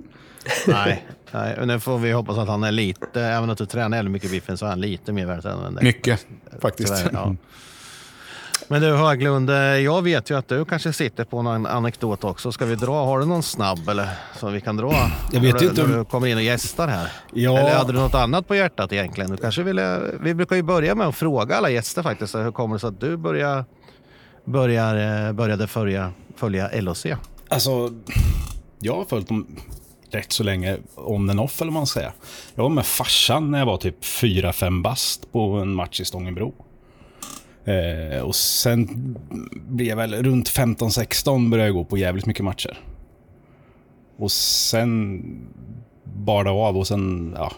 Nej, 0.66 1.04
nej, 1.32 1.56
och 1.60 1.66
nu 1.66 1.80
får 1.80 1.98
vi 1.98 2.12
hoppas 2.12 2.38
att 2.38 2.48
han 2.48 2.64
är 2.64 2.72
lite, 2.72 3.22
även 3.22 3.50
att 3.50 3.58
du 3.58 3.66
tränar 3.66 3.96
jävligt 3.96 4.12
mycket 4.12 4.30
biffen 4.30 4.58
så 4.58 4.66
är 4.66 4.70
han 4.70 4.80
lite 4.80 5.12
mer 5.12 5.26
värd 5.26 5.44
än 5.46 5.74
dig. 5.74 5.84
Mycket, 5.84 6.26
faktiskt. 6.62 6.96
Tyvärr, 6.96 7.10
ja. 7.12 7.34
Men 8.70 8.82
du 8.82 8.92
Höglund, 8.96 9.50
eh, 9.50 9.56
jag 9.56 10.02
vet 10.02 10.30
ju 10.30 10.38
att 10.38 10.48
du 10.48 10.64
kanske 10.64 10.92
sitter 10.92 11.24
på 11.24 11.42
någon 11.42 11.66
anekdot 11.66 12.24
också. 12.24 12.52
Ska 12.52 12.64
vi 12.66 12.74
dra? 12.74 13.04
Har 13.04 13.18
du 13.18 13.26
någon 13.26 13.42
snabb 13.42 13.88
eller 13.88 14.08
som 14.36 14.52
vi 14.52 14.60
kan 14.60 14.76
dra? 14.76 14.94
Jag 15.32 15.40
vet 15.40 15.62
inte 15.62 15.82
om- 15.82 15.90
När 15.90 15.98
du 15.98 16.04
kommer 16.04 16.26
in 16.26 16.36
och 16.36 16.42
gästar 16.42 16.88
här. 16.88 17.12
Ja. 17.32 17.58
Eller 17.58 17.74
hade 17.74 17.92
du 17.92 17.98
något 17.98 18.14
annat 18.14 18.48
på 18.48 18.54
hjärtat 18.54 18.92
egentligen? 18.92 19.30
Du 19.30 19.36
kanske 19.36 19.62
ville, 19.62 20.00
vi 20.20 20.34
brukar 20.34 20.56
ju 20.56 20.62
börja 20.62 20.94
med 20.94 21.06
att 21.06 21.14
fråga 21.16 21.56
alla 21.56 21.70
gäster 21.70 22.02
faktiskt. 22.02 22.34
Hur 22.34 22.52
kommer 22.52 22.74
det 22.74 22.78
sig 22.80 22.88
att 22.88 23.00
du 23.00 23.16
börjar, 23.16 23.64
börjar, 24.44 25.26
eh, 25.26 25.32
började 25.32 25.66
följa, 25.66 26.12
följa 26.36 26.70
LOC? 26.80 27.06
Alltså, 27.48 27.90
jag 28.78 28.94
har 28.96 29.04
följt 29.04 29.28
dem 29.28 29.46
rätt 30.10 30.32
så 30.32 30.42
länge 30.42 30.76
on 30.94 31.30
and 31.30 31.40
off 31.40 31.62
eller 31.62 31.72
vad 31.72 31.80
man 31.80 31.86
ska 31.86 32.00
säga. 32.00 32.12
Jag 32.54 32.62
var 32.62 32.70
med 32.70 32.86
farsan 32.86 33.50
när 33.50 33.58
jag 33.58 33.66
var 33.66 33.76
typ 33.76 34.04
4-5 34.04 34.82
bast 34.82 35.32
på 35.32 35.40
en 35.40 35.74
match 35.74 36.00
i 36.00 36.04
Stångenbro. 36.04 36.54
Eh, 37.64 38.20
och 38.20 38.34
sen 38.34 38.88
blev 39.52 39.88
jag 39.88 39.96
väl 39.96 40.22
runt 40.22 40.50
15-16 40.50 41.50
började 41.50 41.68
jag 41.68 41.74
gå 41.74 41.84
på 41.84 41.98
jävligt 41.98 42.26
mycket 42.26 42.44
matcher. 42.44 42.78
Och 44.18 44.32
sen 44.32 45.22
bar 46.04 46.44
det 46.44 46.50
av 46.50 46.78
och 46.78 46.86
sen, 46.86 47.34
ja. 47.36 47.52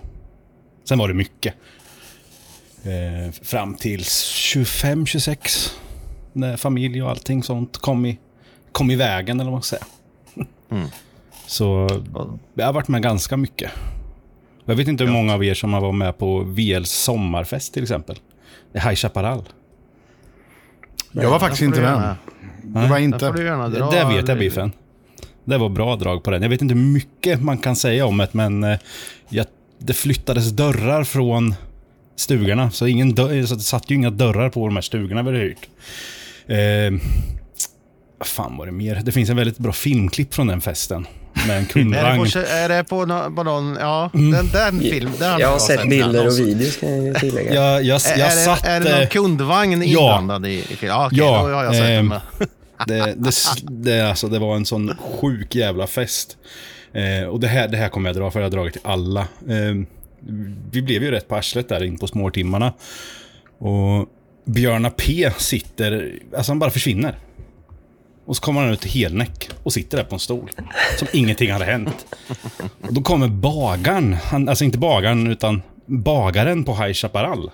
Sen 0.84 0.98
var 0.98 1.08
det 1.08 1.14
mycket. 1.14 1.54
Eh, 2.82 3.32
fram 3.42 3.74
till 3.74 4.00
25-26. 4.00 5.70
När 6.32 6.56
familj 6.56 7.02
och 7.02 7.10
allting 7.10 7.42
sånt 7.42 7.78
kom 7.78 8.06
i, 8.06 8.18
kom 8.72 8.90
i 8.90 8.96
vägen 8.96 9.40
eller 9.40 9.50
vad 9.50 9.56
man 9.56 9.62
ska 9.62 9.76
säga. 9.76 9.86
Mm. 10.70 10.88
Så 11.50 11.88
jag 12.54 12.66
har 12.66 12.72
varit 12.72 12.88
med 12.88 13.02
ganska 13.02 13.36
mycket. 13.36 13.70
Jag 14.64 14.74
vet 14.74 14.88
inte 14.88 15.04
hur 15.04 15.12
många 15.12 15.34
av 15.34 15.44
er 15.44 15.54
som 15.54 15.72
har 15.72 15.80
varit 15.80 15.94
med 15.94 16.18
på 16.18 16.40
VLs 16.40 16.90
sommarfest 16.90 17.74
till 17.74 17.82
exempel. 17.82 18.16
Det 18.72 18.78
är 18.78 18.82
High 18.82 18.94
Chaparral. 18.94 19.44
Jag 21.12 21.30
var 21.30 21.38
faktiskt 21.38 21.62
inte 21.62 21.80
med. 21.80 22.14
Det 22.62 22.88
var 22.88 22.98
inte. 22.98 23.18
dra. 23.68 23.90
Det 23.90 24.04
vet 24.04 24.28
jag 24.28 24.38
Biffen. 24.38 24.72
Det 25.44 25.58
var 25.58 25.68
bra 25.68 25.96
drag 25.96 26.22
på 26.22 26.30
den. 26.30 26.42
Jag 26.42 26.48
vet 26.48 26.62
inte 26.62 26.74
hur 26.74 26.82
mycket 26.82 27.42
man 27.42 27.58
kan 27.58 27.76
säga 27.76 28.06
om 28.06 28.18
det, 28.18 28.28
men 28.32 28.64
eh, 28.64 28.78
jag, 29.28 29.46
det 29.78 29.92
flyttades 29.92 30.50
dörrar 30.50 31.04
från 31.04 31.54
stugorna. 32.16 32.70
Så, 32.70 32.86
ingen 32.86 33.14
dörr, 33.14 33.46
så 33.46 33.54
det 33.54 33.60
satt 33.60 33.90
ju 33.90 33.94
inga 33.94 34.10
dörrar 34.10 34.50
på 34.50 34.66
de 34.66 34.74
här 34.76 34.82
stugorna 34.82 35.22
vi 35.22 35.28
hade 35.28 35.38
hyrt. 35.38 35.68
Eh, 36.46 37.08
vad 38.18 38.28
fan 38.28 38.56
var 38.56 38.66
det 38.66 38.72
mer? 38.72 39.00
Det 39.04 39.12
finns 39.12 39.30
en 39.30 39.36
väldigt 39.36 39.58
bra 39.58 39.72
filmklipp 39.72 40.34
från 40.34 40.46
den 40.46 40.60
festen. 40.60 41.06
Med 41.32 41.50
en 41.50 41.50
Är 41.56 41.60
det 41.60 41.72
kundvagn. 41.72 42.30
på, 42.32 42.38
är 42.38 42.68
det 42.68 42.84
på, 42.84 43.06
nå- 43.06 43.30
på 43.36 43.42
någon, 43.42 43.76
ja, 43.80 44.10
Mm. 44.14 44.30
den, 44.32 44.48
den 44.52 44.80
film, 44.80 45.10
den 45.18 45.38
Jag 45.40 45.48
har 45.48 45.58
sett 45.58 45.88
bilder 45.88 46.26
och 46.26 46.38
videos 46.38 46.76
kan 46.76 47.06
jag 47.06 47.16
tillägga. 47.20 47.54
Jag, 47.54 47.82
jag, 47.84 48.00
Är, 48.06 48.18
jag 48.18 48.32
är, 48.32 48.36
satt... 48.44 48.62
det, 48.62 48.68
är 48.68 48.80
det 48.80 48.90
någon 48.90 49.00
eh, 49.02 49.08
kundvagn 49.08 49.82
inblandad 49.82 50.46
i, 50.46 50.50
i 50.50 50.62
filmen? 50.62 50.96
Ja, 50.96 51.06
okej, 51.06 51.18
Ja, 51.18 51.48
då 51.48 51.54
har 51.54 51.64
jag 51.64 51.74
sett 51.74 51.82
den. 51.86 52.06
med. 52.06 52.20
Det, 52.86 53.14
det, 53.16 53.32
det, 53.62 54.00
alltså, 54.08 54.28
det 54.28 54.38
var 54.38 54.56
en 54.56 54.66
sån 54.66 54.96
sjuk 55.20 55.54
jävla 55.54 55.86
fest. 55.86 56.36
Eh, 56.94 57.28
och 57.28 57.40
det 57.40 57.48
här, 57.48 57.68
det 57.68 57.76
här 57.76 57.88
kommer 57.88 58.08
jag 58.08 58.16
dra, 58.16 58.30
för 58.30 58.40
jag 58.40 58.44
har 58.46 58.50
dragit 58.50 58.72
till 58.72 58.82
alla. 58.84 59.20
Eh, 59.20 59.74
vi 60.70 60.82
blev 60.82 61.02
ju 61.02 61.10
rätt 61.10 61.28
på 61.28 61.36
arslet 61.36 61.68
där 61.68 61.84
in 61.84 61.98
på 61.98 62.06
småtimmarna. 62.06 62.72
Och 63.58 64.06
Björna 64.46 64.90
P 64.90 65.30
sitter, 65.38 66.12
alltså 66.36 66.50
han 66.52 66.58
bara 66.58 66.70
försvinner. 66.70 67.18
Och 68.24 68.36
så 68.36 68.42
kommer 68.42 68.60
han 68.60 68.70
ut 68.70 68.84
helnäck 68.84 69.48
och 69.62 69.72
sitter 69.72 69.96
där 69.96 70.04
på 70.04 70.14
en 70.14 70.20
stol. 70.20 70.50
Som 70.98 71.08
ingenting 71.12 71.52
hade 71.52 71.64
hänt. 71.64 72.06
Och 72.80 72.94
då 72.94 73.02
kommer 73.02 73.28
bagaren, 73.28 74.12
han, 74.24 74.48
alltså 74.48 74.64
inte 74.64 74.78
bagaren 74.78 75.26
utan 75.26 75.62
bagaren 75.86 76.64
på 76.64 76.74
High 76.74 76.92
Chaparral. 76.92 77.50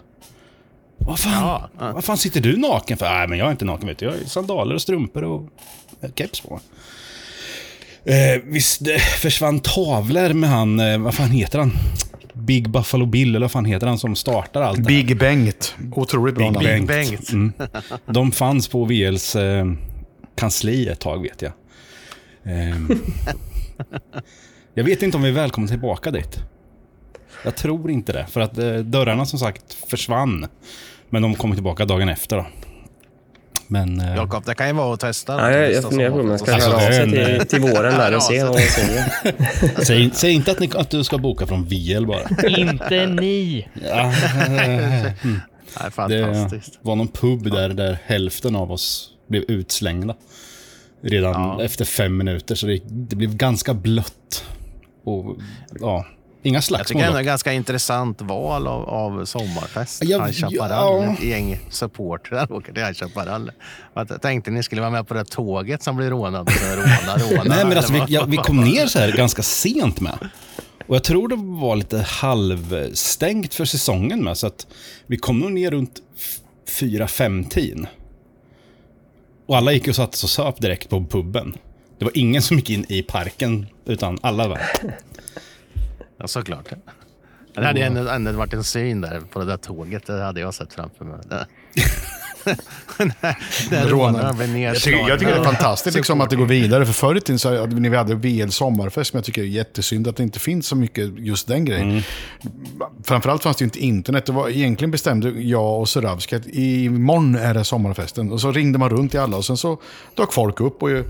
Vad 0.98 1.18
fan, 1.18 1.32
Ja, 1.32 1.70
ja. 1.78 1.92
vad 1.92 2.04
fan 2.04 2.18
sitter 2.18 2.40
du 2.40 2.56
naken 2.56 2.96
för? 2.96 3.06
Nej, 3.10 3.28
men 3.28 3.38
jag 3.38 3.46
är 3.46 3.50
inte 3.50 3.64
naken 3.64 3.88
vet 3.88 3.98
du. 3.98 4.04
Jag 4.06 4.12
har 4.12 4.18
sandaler 4.26 4.74
och 4.74 4.82
strumpor 4.82 5.24
och 5.24 5.48
keps 6.16 6.40
på. 6.40 6.60
Eh, 8.04 8.42
visst 8.44 8.84
det 8.84 8.98
försvann 8.98 9.60
tavlor 9.60 10.32
med 10.32 10.50
han, 10.50 10.80
eh, 10.80 10.98
vad 10.98 11.14
fan 11.14 11.30
heter 11.30 11.58
han? 11.58 11.72
Big 12.32 12.70
Buffalo 12.70 13.06
Bill, 13.06 13.28
eller 13.28 13.40
vad 13.44 13.50
fan 13.52 13.64
heter 13.64 13.86
han 13.86 13.98
som 13.98 14.16
startar 14.16 14.62
allt 14.62 14.76
det 14.76 14.82
här? 14.82 14.88
Big 15.02 15.18
Bengt. 15.18 15.74
Otroligt 15.92 16.34
bra 16.34 16.44
Big 16.50 16.52
namn. 16.54 16.86
Bengt. 16.86 17.10
Bengt. 17.10 17.32
Mm. 17.32 17.52
De 18.06 18.32
fanns 18.32 18.68
på 18.68 18.84
VLs 18.84 19.36
eh, 19.36 19.64
kansli 20.36 20.88
ett 20.88 21.00
tag 21.00 21.22
vet 21.22 21.42
jag. 21.42 21.52
Ehm. 22.44 22.88
jag 24.74 24.84
vet 24.84 25.02
inte 25.02 25.16
om 25.16 25.22
vi 25.22 25.28
är 25.28 25.32
välkomna 25.32 25.68
tillbaka 25.68 26.10
dit. 26.10 26.38
Jag 27.44 27.56
tror 27.56 27.90
inte 27.90 28.12
det. 28.12 28.26
För 28.26 28.40
att 28.40 28.58
eh, 28.58 28.74
dörrarna 28.74 29.26
som 29.26 29.38
sagt 29.38 29.74
försvann. 29.74 30.46
Men 31.10 31.22
de 31.22 31.34
kommer 31.34 31.54
tillbaka 31.54 31.84
dagen 31.84 32.08
efter 32.08 32.36
då. 32.36 32.46
Men... 33.68 34.00
Eh, 34.00 34.16
Jakob, 34.16 34.44
det 34.44 34.54
kan 34.54 34.66
ju 34.66 34.72
vara 34.72 34.94
att 34.94 35.00
testa. 35.00 35.32
Ja, 35.32 35.50
jag, 35.58 35.72
jag 35.72 35.84
funderar 35.84 36.10
på 36.10 36.20
om 36.20 36.30
jag 36.30 36.40
ska 36.40 36.54
Alltså, 36.54 36.70
höra 36.70 37.02
av 37.02 37.10
det 37.10 37.20
är 37.22 37.26
sig 37.26 37.38
till, 37.38 37.48
till 37.48 37.60
våren 37.60 37.98
där 37.98 38.16
och 38.16 38.22
se 38.22 38.44
vad 38.44 38.56
de 38.56 38.62
säger. 38.62 39.04
säg, 39.84 40.10
säg 40.14 40.32
inte 40.32 40.50
att, 40.50 40.60
ni, 40.60 40.70
att 40.74 40.90
du 40.90 41.04
ska 41.04 41.18
boka 41.18 41.46
från 41.46 41.64
VL 41.64 42.06
bara. 42.06 42.48
Inte 42.48 43.06
ni! 43.06 43.68
Ja, 43.82 44.12
Nej, 44.48 45.12
det 45.84 45.90
fantastiskt. 45.90 46.78
var 46.82 46.96
någon 46.96 47.08
pub 47.08 47.50
där, 47.50 47.68
där 47.68 47.98
hälften 48.04 48.56
av 48.56 48.72
oss 48.72 49.15
blev 49.28 49.42
utslängda. 49.48 50.14
Redan 51.02 51.32
Ja. 51.32 51.62
efter 51.62 51.84
fem 51.84 52.16
minuter, 52.16 52.54
så 52.54 52.66
det, 52.66 52.80
det 52.86 53.16
blev 53.16 53.36
ganska 53.36 53.74
blött. 53.74 54.44
Och 55.04 55.36
ja, 55.80 56.06
inga 56.42 56.56
Jag 56.56 56.64
slagsmål 56.64 56.86
tycker 56.86 57.00
ändå 57.00 57.12
det 57.12 57.18
är 57.18 57.20
ett 57.22 57.26
ganska 57.26 57.52
intressant 57.52 58.22
val 58.22 58.66
av, 58.66 58.88
av 58.88 59.24
sommarfest. 59.24 60.04
Ja, 60.04 60.24
High 60.24 60.32
Chaparral, 60.34 61.04
ja. 61.04 61.12
ett 61.12 61.22
gäng 61.24 61.58
supportrar 61.70 62.52
åker 62.52 62.72
till 62.72 62.82
High 62.82 62.92
Chaparral. 62.94 63.50
Jag 63.94 64.22
tänkte 64.22 64.50
ni 64.50 64.62
skulle 64.62 64.80
vara 64.80 64.90
med 64.90 65.08
på 65.08 65.14
det 65.14 65.24
tåget 65.24 65.82
som 65.82 65.96
blir 65.96 66.10
rånat. 66.10 66.48
Råna, 66.76 67.16
råna. 67.16 67.42
Nej, 67.56 67.64
men 67.64 67.76
alltså, 67.76 67.92
vi, 67.92 68.02
ja, 68.08 68.24
vi 68.24 68.36
kom 68.36 68.56
ner 68.64 68.86
så 68.86 68.98
här 68.98 69.12
ganska 69.12 69.42
sent 69.42 70.00
med. 70.00 70.18
Och 70.86 70.94
jag 70.96 71.04
tror 71.04 71.28
det 71.28 71.36
var 71.36 71.76
lite 71.76 71.98
halvstängt 72.08 73.54
för 73.54 73.64
säsongen 73.64 74.24
med, 74.24 74.38
så 74.38 74.46
att 74.46 74.66
vi 75.06 75.16
kom 75.16 75.38
nog 75.38 75.52
ner 75.52 75.70
runt 75.70 75.98
f- 76.16 76.38
fyra 76.80 77.08
fem 77.08 77.44
tiden. 77.44 77.86
Och 79.46 79.56
alla 79.56 79.72
gick 79.72 79.88
och 79.88 79.96
satte 79.96 80.18
sig 80.18 80.26
och 80.26 80.30
söp 80.30 80.60
direkt 80.60 80.88
på 80.90 81.04
puben. 81.04 81.54
Det 81.98 82.04
var 82.04 82.12
ingen 82.16 82.42
som 82.42 82.56
gick 82.56 82.70
in 82.70 82.86
i 82.88 83.02
parken, 83.02 83.66
utan 83.84 84.18
alla 84.22 84.48
var. 84.48 84.60
Ja, 86.18 86.26
såklart. 86.26 86.68
Det 87.54 87.64
hade 87.64 87.80
ju 87.80 87.86
ändå, 87.86 88.08
ändå 88.08 88.32
varit 88.32 88.52
en 88.52 88.64
syn 88.64 89.00
där 89.00 89.20
på 89.20 89.38
det 89.38 89.44
där 89.44 89.56
tåget. 89.56 90.06
Det 90.06 90.22
hade 90.22 90.40
jag 90.40 90.54
sett 90.54 90.72
framför 90.74 91.04
mig. 91.04 91.18
Det- 92.46 93.14
när 93.70 93.86
rånaren 93.88 94.36
Jag 94.40 94.48
nedslagen. 94.48 94.98
tycker, 94.98 95.08
jag 95.10 95.18
tycker 95.18 95.32
det 95.34 95.40
är 95.40 95.44
fantastiskt 95.44 95.96
liksom, 95.96 96.20
att 96.20 96.30
det 96.30 96.36
går 96.36 96.46
vidare. 96.46 96.86
För 96.86 96.92
förr 96.92 97.14
i 97.16 97.20
tiden 97.20 97.38
så 97.38 97.60
hade 97.60 97.80
när 97.80 97.90
vi 97.90 97.96
hade 97.96 98.14
VL 98.14 98.48
sommarfest, 98.50 99.12
men 99.12 99.18
jag 99.18 99.24
tycker 99.24 99.42
är 99.42 99.46
jättesynd 99.46 100.08
att 100.08 100.16
det 100.16 100.22
inte 100.22 100.38
finns 100.38 100.66
så 100.66 100.76
mycket 100.76 101.18
just 101.18 101.48
den 101.48 101.64
grejen. 101.64 102.02
Framförallt 103.04 103.42
fanns 103.42 103.56
det 103.56 103.62
ju 103.62 103.66
inte 103.66 103.78
internet. 103.78 104.26
Det 104.26 104.32
var, 104.32 104.48
egentligen 104.48 104.90
bestämde 104.90 105.30
jag 105.30 105.80
och 105.80 105.88
Suravski 105.88 106.36
att 106.36 106.46
imorgon 106.46 107.34
är 107.36 107.54
det 107.54 107.64
sommarfesten. 107.64 108.32
Och 108.32 108.40
så 108.40 108.52
ringde 108.52 108.78
man 108.78 108.90
runt 108.90 109.10
till 109.10 109.20
alla 109.20 109.36
och 109.36 109.44
sen 109.44 109.56
så 109.56 109.78
dök 110.14 110.32
folk 110.32 110.60
upp. 110.60 110.82
och 110.82 110.90
ju, 110.90 111.04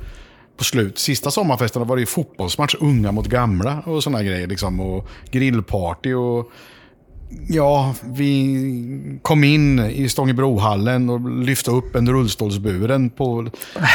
på 0.56 0.64
slut, 0.64 0.98
sista 0.98 1.30
sommarfesten 1.30 1.86
var 1.86 1.96
det 1.96 2.00
ju 2.00 2.06
fotbollsmatch, 2.06 2.74
unga 2.80 3.12
mot 3.12 3.26
gamla 3.26 3.80
och 3.86 4.02
sådana 4.02 4.22
grejer. 4.22 4.46
Liksom, 4.46 4.80
och 4.80 5.08
grillparty 5.30 6.14
och 6.14 6.50
Ja, 7.48 7.94
vi 8.04 9.18
kom 9.22 9.44
in 9.44 9.78
i 9.78 10.08
Stångebrohallen 10.08 11.10
och 11.10 11.30
lyfte 11.30 11.70
upp 11.70 11.94
en 11.94 12.12
rullstolsburen 12.12 13.10
på, 13.10 13.50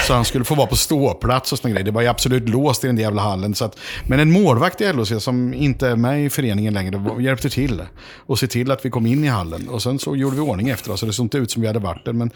så 0.07 0.13
han 0.13 0.25
skulle 0.25 0.45
få 0.45 0.55
vara 0.55 0.67
på 0.67 0.75
ståplats 0.75 1.53
och 1.53 1.59
såna 1.59 1.71
grejer. 1.71 1.85
Det 1.85 1.91
var 1.91 2.01
ju 2.01 2.07
absolut 2.07 2.49
låst 2.49 2.83
i 2.83 2.87
den 2.87 2.95
där 2.95 3.03
jävla 3.03 3.21
hallen. 3.21 3.55
Så 3.55 3.65
att, 3.65 3.79
men 4.07 4.19
en 4.19 4.31
målvakt 4.31 4.81
i 4.81 4.93
LHC 4.93 5.11
som 5.19 5.53
inte 5.53 5.87
är 5.87 5.95
med 5.95 6.25
i 6.25 6.29
föreningen 6.29 6.73
längre 6.73 7.23
hjälpte 7.23 7.49
till 7.49 7.83
och 8.15 8.39
se 8.39 8.47
till 8.47 8.71
att 8.71 8.85
vi 8.85 8.89
kom 8.89 9.05
in 9.05 9.23
i 9.23 9.27
hallen. 9.27 9.69
Och 9.69 9.81
sen 9.81 9.99
så 9.99 10.15
gjorde 10.15 10.35
vi 10.35 10.41
ordning 10.41 10.69
efter 10.69 10.91
oss, 10.91 10.99
så 10.99 11.05
det 11.05 11.13
såg 11.13 11.25
inte 11.25 11.37
ut 11.37 11.51
som 11.51 11.61
vi 11.61 11.67
hade 11.67 11.79
varit 11.79 12.05
där. 12.05 12.13
Men 12.13 12.31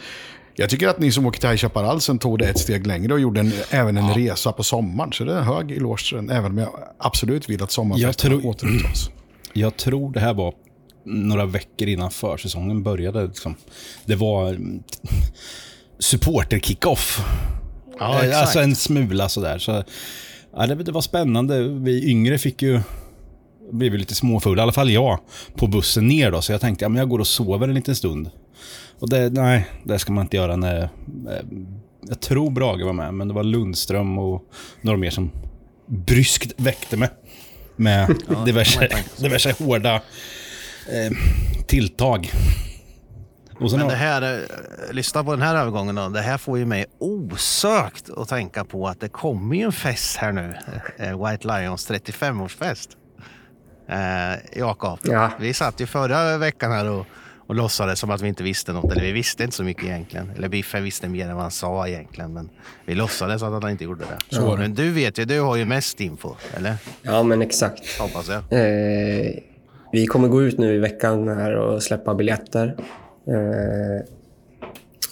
jag 0.55 0.69
tycker 0.69 0.87
att 0.87 0.99
ni 0.99 1.11
som 1.11 1.25
åker 1.25 1.39
till 1.39 1.49
High 1.49 1.57
Chaparral 1.57 2.01
sen 2.01 2.19
tog 2.19 2.39
det 2.39 2.45
ett 2.49 2.59
steg 2.59 2.87
längre 2.87 3.13
och 3.13 3.19
gjorde 3.19 3.39
en, 3.39 3.51
även 3.69 3.97
en 3.97 4.13
resa 4.13 4.51
på 4.51 4.63
sommaren. 4.63 5.11
Så 5.11 5.23
det 5.23 5.33
är 5.33 5.37
en 5.37 5.43
hög 5.43 5.71
eloge 5.71 6.15
även 6.31 6.45
om 6.45 6.57
jag 6.57 6.69
absolut 6.97 7.49
vill 7.49 7.63
att 7.63 7.71
sommarfesten 7.71 8.45
återupptas. 8.45 9.09
Jag 9.53 9.77
tror 9.77 10.13
det 10.13 10.19
här 10.19 10.33
var 10.33 10.53
några 11.05 11.45
veckor 11.45 11.87
innan 11.87 12.11
försäsongen 12.11 12.83
började. 12.83 13.27
Liksom. 13.27 13.55
Det 14.05 14.15
var 14.15 14.57
supporter-kickoff. 15.99 17.19
Ja, 17.99 18.13
Eh, 18.19 18.25
exakt. 18.25 18.41
alltså 18.41 18.59
en 18.59 18.75
smula 18.75 19.29
sådär. 19.29 19.57
Så, 19.59 19.83
ja, 20.55 20.67
det, 20.67 20.75
det 20.75 20.91
var 20.91 21.01
spännande. 21.01 21.63
Vi 21.63 22.09
yngre 22.09 22.37
fick 22.37 22.61
ju 22.61 22.79
blev 23.71 23.93
lite 23.93 24.15
småfulla, 24.15 24.61
i 24.61 24.63
alla 24.63 24.71
fall 24.71 24.89
jag, 24.91 25.19
på 25.55 25.67
bussen 25.67 26.07
ner 26.07 26.31
då. 26.31 26.41
Så 26.41 26.51
jag 26.51 26.61
tänkte, 26.61 26.85
ja, 26.85 26.89
men 26.89 26.99
jag 26.99 27.09
går 27.09 27.19
och 27.19 27.27
sover 27.27 27.67
en 27.67 27.73
liten 27.75 27.95
stund. 27.95 28.29
Och 28.99 29.09
det, 29.09 29.29
nej, 29.29 29.65
det 29.83 29.99
ska 29.99 30.13
man 30.13 30.21
inte 30.25 30.37
göra 30.37 30.55
när... 30.55 30.81
eh, 30.83 30.89
Jag 32.09 32.19
tror 32.19 32.51
Brage 32.51 32.85
var 32.85 32.93
med, 32.93 33.13
men 33.13 33.27
det 33.27 33.33
var 33.33 33.43
Lundström 33.43 34.17
och 34.19 34.43
några 34.81 34.97
mer 34.97 35.09
som 35.11 35.31
bryskt 35.87 36.53
väckte 36.57 36.97
mig. 36.97 37.09
Med 37.75 38.15
diverse, 38.45 38.89
diverse 39.21 39.55
hårda 39.59 40.01
eh, 40.89 41.11
tilltag. 41.67 42.31
Och 43.59 43.69
sen 43.71 43.79
Men 43.79 43.87
det 43.89 43.95
här, 43.95 44.21
eh, 44.21 44.93
lyssna 44.93 45.23
på 45.23 45.31
den 45.31 45.41
här 45.41 45.55
övergången 45.55 45.95
då. 45.95 46.09
Det 46.09 46.21
här 46.21 46.37
får 46.37 46.57
ju 46.57 46.65
mig 46.65 46.85
osökt 46.99 48.09
att 48.17 48.29
tänka 48.29 48.65
på 48.65 48.87
att 48.87 48.99
det 48.99 49.09
kommer 49.09 49.55
ju 49.55 49.61
en 49.61 49.71
fest 49.71 50.17
här 50.17 50.31
nu. 50.31 50.53
Eh, 50.97 51.25
White 51.29 51.47
Lions 51.47 51.89
35-årsfest. 51.89 52.89
Eh, 53.89 54.59
Jakob, 54.59 54.99
Ja. 55.03 55.31
vi 55.39 55.53
satt 55.53 55.79
ju 55.81 55.85
förra 55.85 56.37
veckan 56.37 56.71
här 56.71 56.89
och, 56.89 57.05
och 57.47 57.55
låtsades 57.55 57.99
som 57.99 58.11
att 58.11 58.21
vi 58.21 58.27
inte 58.27 58.43
visste 58.43 58.73
något. 58.73 58.91
Eller 58.91 59.01
vi 59.03 59.11
visste 59.11 59.43
inte 59.43 59.55
så 59.55 59.63
mycket 59.63 59.83
egentligen. 59.83 60.31
Eller 60.37 60.49
Biffen 60.49 60.83
visste 60.83 61.07
mer 61.07 61.27
än 61.29 61.33
vad 61.35 61.41
han 61.43 61.51
sa 61.51 61.87
egentligen. 61.87 62.33
Men 62.33 62.49
vi 62.85 62.95
låtsades 62.95 63.43
att 63.43 63.63
han 63.63 63.71
inte 63.71 63.83
gjorde 63.83 64.03
det. 64.29 64.37
Det. 64.37 64.57
Men 64.57 64.73
du 64.73 64.91
vet 64.91 65.17
ju, 65.19 65.25
du 65.25 65.39
har 65.41 65.55
ju 65.55 65.65
mest 65.65 65.99
info. 66.01 66.35
Eller? 66.57 66.75
Ja, 67.01 67.23
men 67.23 67.41
exakt. 67.41 67.99
Hoppas 67.99 68.29
jag. 68.29 68.37
Eh, 68.37 69.31
vi 69.95 70.05
kommer 70.07 70.27
gå 70.27 70.43
ut 70.43 70.57
nu 70.57 70.75
i 70.75 70.77
veckan 70.77 71.27
här 71.27 71.55
och 71.55 71.83
släppa 71.83 72.15
biljetter. 72.15 72.75
Eh, 73.27 74.05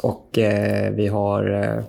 och 0.01 0.37
eh, 0.37 0.91
vi 0.91 1.07
har 1.07 1.63
eh, 1.63 1.83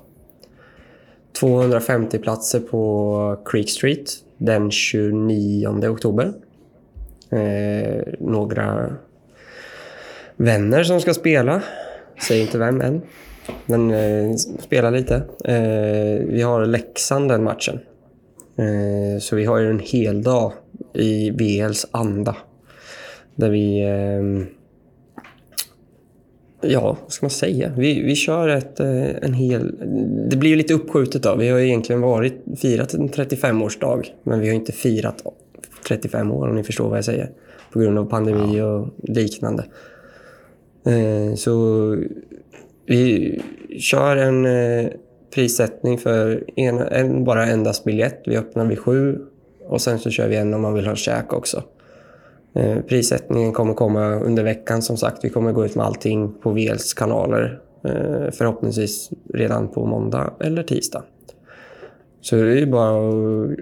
250 1.40 2.18
platser 2.18 2.60
på 2.60 3.42
Creek 3.44 3.70
Street 3.70 4.10
den 4.38 4.70
29 4.70 5.88
oktober. 5.88 6.32
Eh, 7.30 8.02
några 8.20 8.92
vänner 10.36 10.84
som 10.84 11.00
ska 11.00 11.14
spela. 11.14 11.62
Säg 12.28 12.40
inte 12.40 12.58
vem 12.58 12.80
än. 12.80 13.02
Men 13.66 13.90
eh, 13.90 14.36
spela 14.36 14.90
lite. 14.90 15.14
Eh, 15.44 16.26
vi 16.26 16.42
har 16.42 16.66
Leksand 16.66 17.28
den 17.28 17.44
matchen. 17.44 17.80
Eh, 18.56 19.20
Så 19.20 19.36
vi 19.36 19.44
har 19.44 19.58
ju 19.58 19.70
en 19.70 19.78
hel 19.78 20.22
dag 20.22 20.52
i 20.92 21.30
VLs 21.30 21.86
anda. 21.90 22.36
Där 23.34 23.50
vi... 23.50 23.80
ehm, 23.80 24.46
Ja, 26.66 26.96
vad 27.02 27.12
ska 27.12 27.26
man 27.26 27.30
säga? 27.30 27.72
Vi, 27.76 28.02
vi 28.02 28.14
kör 28.14 28.48
ett, 28.48 28.80
eh, 28.80 29.16
en 29.22 29.34
hel... 29.34 29.74
Det 30.30 30.36
blir 30.36 30.50
ju 30.50 30.56
lite 30.56 30.74
uppskjutet 30.74 31.22
då. 31.22 31.36
Vi 31.36 31.48
har 31.48 31.58
egentligen 31.58 32.00
varit, 32.00 32.34
firat 32.56 32.94
en 32.94 33.08
35-årsdag. 33.08 34.02
Men 34.22 34.40
vi 34.40 34.48
har 34.48 34.54
inte 34.54 34.72
firat 34.72 35.24
35 35.88 36.30
år 36.32 36.48
om 36.48 36.56
ni 36.56 36.62
förstår 36.62 36.88
vad 36.88 36.98
jag 36.98 37.04
säger. 37.04 37.30
På 37.72 37.78
grund 37.78 37.98
av 37.98 38.04
pandemi 38.04 38.60
och 38.60 38.88
liknande. 39.02 39.64
Eh, 40.86 41.34
Så 41.34 41.96
vi 42.86 43.40
kör 43.78 44.16
en 44.16 44.46
eh, 44.46 44.90
prissättning 45.34 45.98
för 45.98 46.44
en, 46.56 46.78
en, 46.78 47.24
bara 47.24 47.46
endast 47.46 47.84
biljett. 47.84 48.22
Vi 48.26 48.36
öppnar 48.36 48.66
vid 48.66 48.78
sju 48.78 49.18
och 49.66 49.80
sen 49.80 49.98
så 49.98 50.10
kör 50.10 50.28
vi 50.28 50.36
en 50.36 50.54
om 50.54 50.60
man 50.60 50.74
vill 50.74 50.86
ha 50.86 50.96
käk 50.96 51.32
också. 51.32 51.62
Eh, 52.54 52.80
prissättningen 52.80 53.52
kommer 53.52 53.74
komma 53.74 54.14
under 54.14 54.42
veckan 54.42 54.82
som 54.82 54.96
sagt. 54.96 55.24
Vi 55.24 55.30
kommer 55.30 55.52
gå 55.52 55.64
ut 55.64 55.74
med 55.74 55.86
allting 55.86 56.34
på 56.42 56.50
VLs 56.50 56.94
kanaler. 56.94 57.60
Eh, 57.84 58.30
förhoppningsvis 58.32 59.10
redan 59.34 59.68
på 59.68 59.86
måndag 59.86 60.32
eller 60.40 60.62
tisdag. 60.62 61.02
Så 62.20 62.36
det 62.36 62.60
är 62.60 62.66
bara 62.66 63.56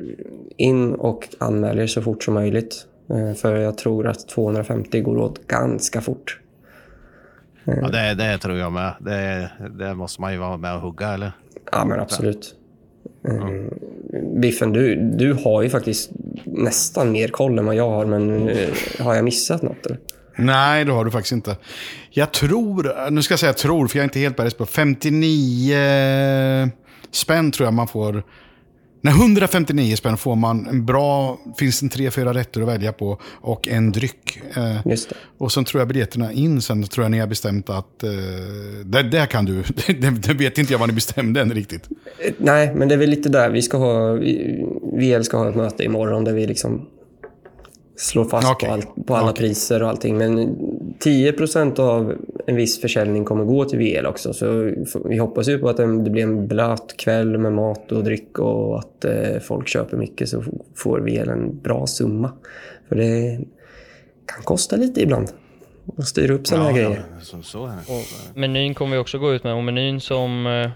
in 0.57 0.95
och 0.95 1.29
anmäla 1.39 1.83
er 1.83 1.87
så 1.87 2.03
fort 2.03 2.23
som 2.23 2.35
möjligt. 2.35 2.87
Eh, 3.11 3.35
för 3.35 3.57
jag 3.57 3.79
tror 3.79 4.07
att 4.07 4.29
250 4.29 5.01
går 5.01 5.19
åt 5.19 5.47
ganska 5.47 6.01
fort. 6.01 6.39
Ja, 7.65 7.89
det, 7.89 8.15
det 8.15 8.39
tror 8.39 8.57
jag 8.57 8.73
med. 8.73 8.95
Det, 9.01 9.51
det 9.79 9.95
måste 9.95 10.21
man 10.21 10.33
ju 10.33 10.39
vara 10.39 10.57
med 10.57 10.75
och 10.75 10.81
hugga, 10.81 11.09
eller? 11.09 11.33
Ja, 11.73 11.85
men 11.85 12.01
absolut. 12.01 12.55
Mm. 13.29 13.71
Biffen, 14.41 14.73
du, 14.73 14.97
du 14.97 15.33
har 15.33 15.63
ju 15.63 15.71
faktiskt 15.71 16.11
nästan 16.45 17.13
mer 17.13 17.29
koll 17.29 17.59
än 17.59 17.67
vad 17.67 17.75
jag 17.75 17.91
har, 17.91 18.07
men 18.07 18.49
eh, 18.49 18.69
har 19.01 19.15
jag 19.15 19.25
missat 19.25 19.63
något? 19.63 19.87
Eller? 19.87 19.99
Nej, 20.37 20.85
det 20.85 20.93
har 20.93 21.05
du 21.05 21.11
faktiskt 21.11 21.33
inte. 21.33 21.57
Jag 22.11 22.33
tror, 22.33 23.11
nu 23.11 23.23
ska 23.23 23.33
jag 23.33 23.39
säga 23.39 23.53
tror, 23.53 23.87
för 23.87 23.97
jag 23.99 24.03
är 24.03 24.05
inte 24.05 24.19
helt 24.19 24.37
beredd 24.37 24.59
på 24.59 24.67
59 24.67 25.75
spänn 27.11 27.53
tror 27.53 27.67
jag 27.67 27.75
man 27.75 27.89
får. 27.89 28.23
Nej, 29.05 29.15
159 29.15 29.97
spänn 29.97 30.17
får 30.17 30.37
man 30.37 30.67
en 30.67 30.87
bra, 30.87 31.39
finns 31.59 31.81
det 31.81 31.85
en 31.85 31.91
tre, 31.91 32.11
fyra 32.11 32.35
rätter 32.35 32.61
att 32.61 32.69
välja 32.69 32.93
på 32.93 33.19
och 33.41 33.69
en 33.69 33.93
dryck. 33.93 34.41
Eh, 34.57 34.77
Just 34.87 35.09
det. 35.09 35.15
och 35.39 35.53
sen 35.53 35.65
tror 35.65 35.81
jag 35.81 35.89
biljetterna 35.89 36.33
in, 36.33 36.63
sen 36.63 36.83
tror 36.83 37.05
jag 37.05 37.11
ni 37.11 37.19
har 37.19 37.27
bestämt 37.27 37.71
att, 37.71 38.03
eh, 38.03 38.11
det, 38.85 39.03
det 39.03 39.27
kan 39.27 39.45
du, 39.45 39.63
det, 39.87 40.11
det 40.11 40.35
vet 40.35 40.59
inte 40.59 40.73
jag 40.73 40.79
vad 40.79 40.89
ni 40.89 40.95
bestämde 40.95 41.41
än 41.41 41.53
riktigt. 41.53 41.89
Eh, 42.19 42.33
Nej, 42.39 42.75
men 42.75 42.89
det 42.89 42.95
är 42.95 42.99
väl 42.99 43.11
lite 43.11 43.29
där. 43.29 43.51
Vi 43.51 43.63
ska 43.63 43.77
ha, 43.77 44.13
vi, 44.13 44.65
VL 44.93 45.23
ska 45.23 45.37
ha 45.37 45.49
ett 45.49 45.57
möte 45.57 45.85
imorgon 45.85 46.25
där 46.25 46.33
vi 46.33 46.47
liksom 46.47 46.87
slår 47.97 48.25
fast 48.25 48.51
Okej. 48.51 48.69
på, 48.69 48.75
allt, 48.75 49.07
på 49.07 49.17
alla 49.17 49.31
Okej. 49.31 49.47
priser 49.49 49.83
och 49.83 49.89
allting. 49.89 50.19
Men 50.19 50.57
10% 50.99 51.81
av 51.81 52.15
en 52.47 52.57
viss 52.57 52.81
försäljning 52.81 53.25
kommer 53.25 53.45
gå 53.45 53.65
till 53.65 53.79
VL 53.79 54.07
också. 54.07 54.33
Så 54.33 54.73
vi 55.05 55.17
hoppas 55.17 55.49
ju 55.49 55.59
på 55.59 55.69
att 55.69 55.77
det 55.77 56.11
blir 56.11 56.23
en 56.23 56.49
blöt 56.49 56.97
kväll 56.97 57.39
med 57.39 57.53
mat 57.53 57.93
och 57.93 58.05
dryck 58.05 58.39
och 58.39 58.79
att 58.79 59.05
eh, 59.05 59.39
folk 59.43 59.69
köper 59.69 59.97
mycket 59.97 60.29
så 60.29 60.43
får 60.75 61.01
VL 61.01 61.29
en 61.29 61.61
bra 61.61 61.87
summa. 61.87 62.33
För 62.89 62.97
det 62.97 63.41
kan 64.27 64.43
kosta 64.43 64.77
lite 64.77 65.03
ibland 65.03 65.29
att 65.99 66.07
styra 66.07 66.35
upp 66.35 66.47
sådana 66.47 66.65
här 66.65 66.73
grejer. 66.73 67.03
Så, 67.21 67.43
så 67.43 67.67
det. 67.67 68.41
Menyn 68.41 68.75
kommer 68.75 68.97
vi 68.97 69.03
också 69.03 69.19
gå 69.19 69.33
ut 69.33 69.45
med 69.45 69.55
och 69.55 69.65
menyn 69.65 70.01
som, 70.01 70.47
eh, 70.47 70.71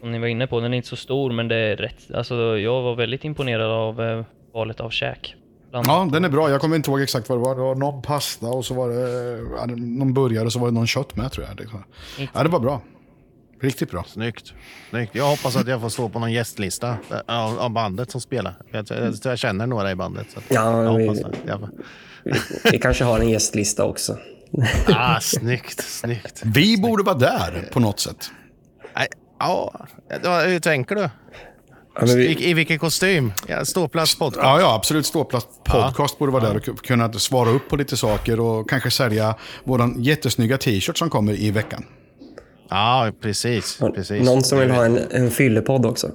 som 0.00 0.12
ni 0.12 0.18
var 0.18 0.26
inne 0.26 0.46
på, 0.46 0.60
den 0.60 0.72
är 0.72 0.76
inte 0.76 0.88
så 0.88 0.96
stor 0.96 1.32
men 1.32 1.48
det 1.48 1.56
är 1.56 1.76
rätt. 1.76 2.14
Alltså 2.14 2.58
jag 2.58 2.82
var 2.82 2.94
väldigt 2.94 3.24
imponerad 3.24 3.70
av 3.70 4.02
eh, 4.02 4.24
valet 4.52 4.80
av 4.80 4.90
käk. 4.90 5.36
Bland 5.72 5.86
Ja, 5.86 6.08
den 6.12 6.24
är 6.24 6.28
bra. 6.28 6.50
Jag 6.50 6.60
kommer 6.60 6.76
inte 6.76 6.90
ihåg 6.90 7.00
exakt 7.02 7.28
vad 7.28 7.38
det 7.38 7.42
var. 7.42 7.54
Det 7.54 7.60
var 7.60 7.74
någon 7.74 8.02
pasta 8.02 8.46
och 8.46 8.64
så 8.64 8.74
var 8.74 8.88
det 9.66 9.76
någon 9.76 10.14
burgare 10.14 10.44
och 10.46 10.52
så 10.52 10.58
var 10.58 10.66
det 10.68 10.74
någon 10.74 10.86
kött 10.86 11.16
med 11.16 11.32
tror 11.32 11.46
jag. 11.48 11.60
Liksom. 11.60 11.84
Ja, 12.34 12.42
det 12.42 12.48
var 12.48 12.60
bra. 12.60 12.80
Riktigt 13.60 13.90
bra. 13.90 14.04
Snyggt. 14.08 14.52
Snyggt. 14.90 15.14
Jag 15.14 15.24
hoppas 15.26 15.56
att 15.56 15.68
jag 15.68 15.80
får 15.80 15.88
stå 15.88 16.08
på 16.08 16.18
någon 16.18 16.32
gästlista 16.32 16.88
eh, 17.10 17.38
av, 17.44 17.58
av 17.58 17.70
bandet 17.70 18.10
som 18.10 18.20
spelar. 18.20 18.54
Jag, 18.70 18.86
jag, 18.90 19.14
jag 19.24 19.38
känner 19.38 19.66
några 19.66 19.90
i 19.90 19.94
bandet. 19.94 20.26
Så 20.34 20.40
Ja, 20.48 20.82
jag 20.82 20.96
vi- 20.96 21.08
hoppas. 21.08 21.32
Jag, 21.46 21.68
Vi 22.72 22.78
kanske 22.78 23.04
har 23.04 23.20
en 23.20 23.28
gästlista 23.28 23.84
också. 23.84 24.18
ah, 24.88 25.20
snyggt, 25.20 25.84
snyggt. 25.84 26.42
Vi 26.44 26.76
borde 26.80 27.02
vara 27.02 27.18
där 27.18 27.68
på 27.72 27.80
något 27.80 28.00
sätt. 28.00 28.30
Ja, 29.38 29.86
hur 30.46 30.58
tänker 30.60 30.94
du? 30.94 31.08
Ja, 31.94 32.06
men 32.06 32.16
vi, 32.16 32.26
I, 32.26 32.50
I 32.50 32.54
vilken 32.54 32.78
kostym? 32.78 33.32
Ja, 33.48 33.64
ståplats 33.64 34.18
podcast. 34.18 34.44
Ja, 34.44 34.60
ja 34.60 34.74
absolut. 34.74 35.06
Ståplats 35.06 35.46
podcast 35.64 36.18
borde 36.18 36.32
vara 36.32 36.44
där 36.48 36.56
och 36.56 36.62
ku- 36.62 36.76
kunna 36.86 37.12
svara 37.12 37.50
upp 37.50 37.68
på 37.68 37.76
lite 37.76 37.96
saker 37.96 38.40
och 38.40 38.68
kanske 38.70 38.90
sälja 38.90 39.34
våran 39.64 40.02
jättesnygga 40.02 40.58
t-shirt 40.58 40.98
som 40.98 41.10
kommer 41.10 41.32
i 41.32 41.50
veckan. 41.50 41.84
Ja, 42.70 43.10
precis. 43.22 43.78
precis. 43.94 44.24
Någon 44.26 44.42
som 44.42 44.58
vill 44.58 44.70
ha 44.70 44.84
en, 44.84 44.98
en 45.10 45.30
fyllepodd 45.30 45.86
också. 45.86 46.10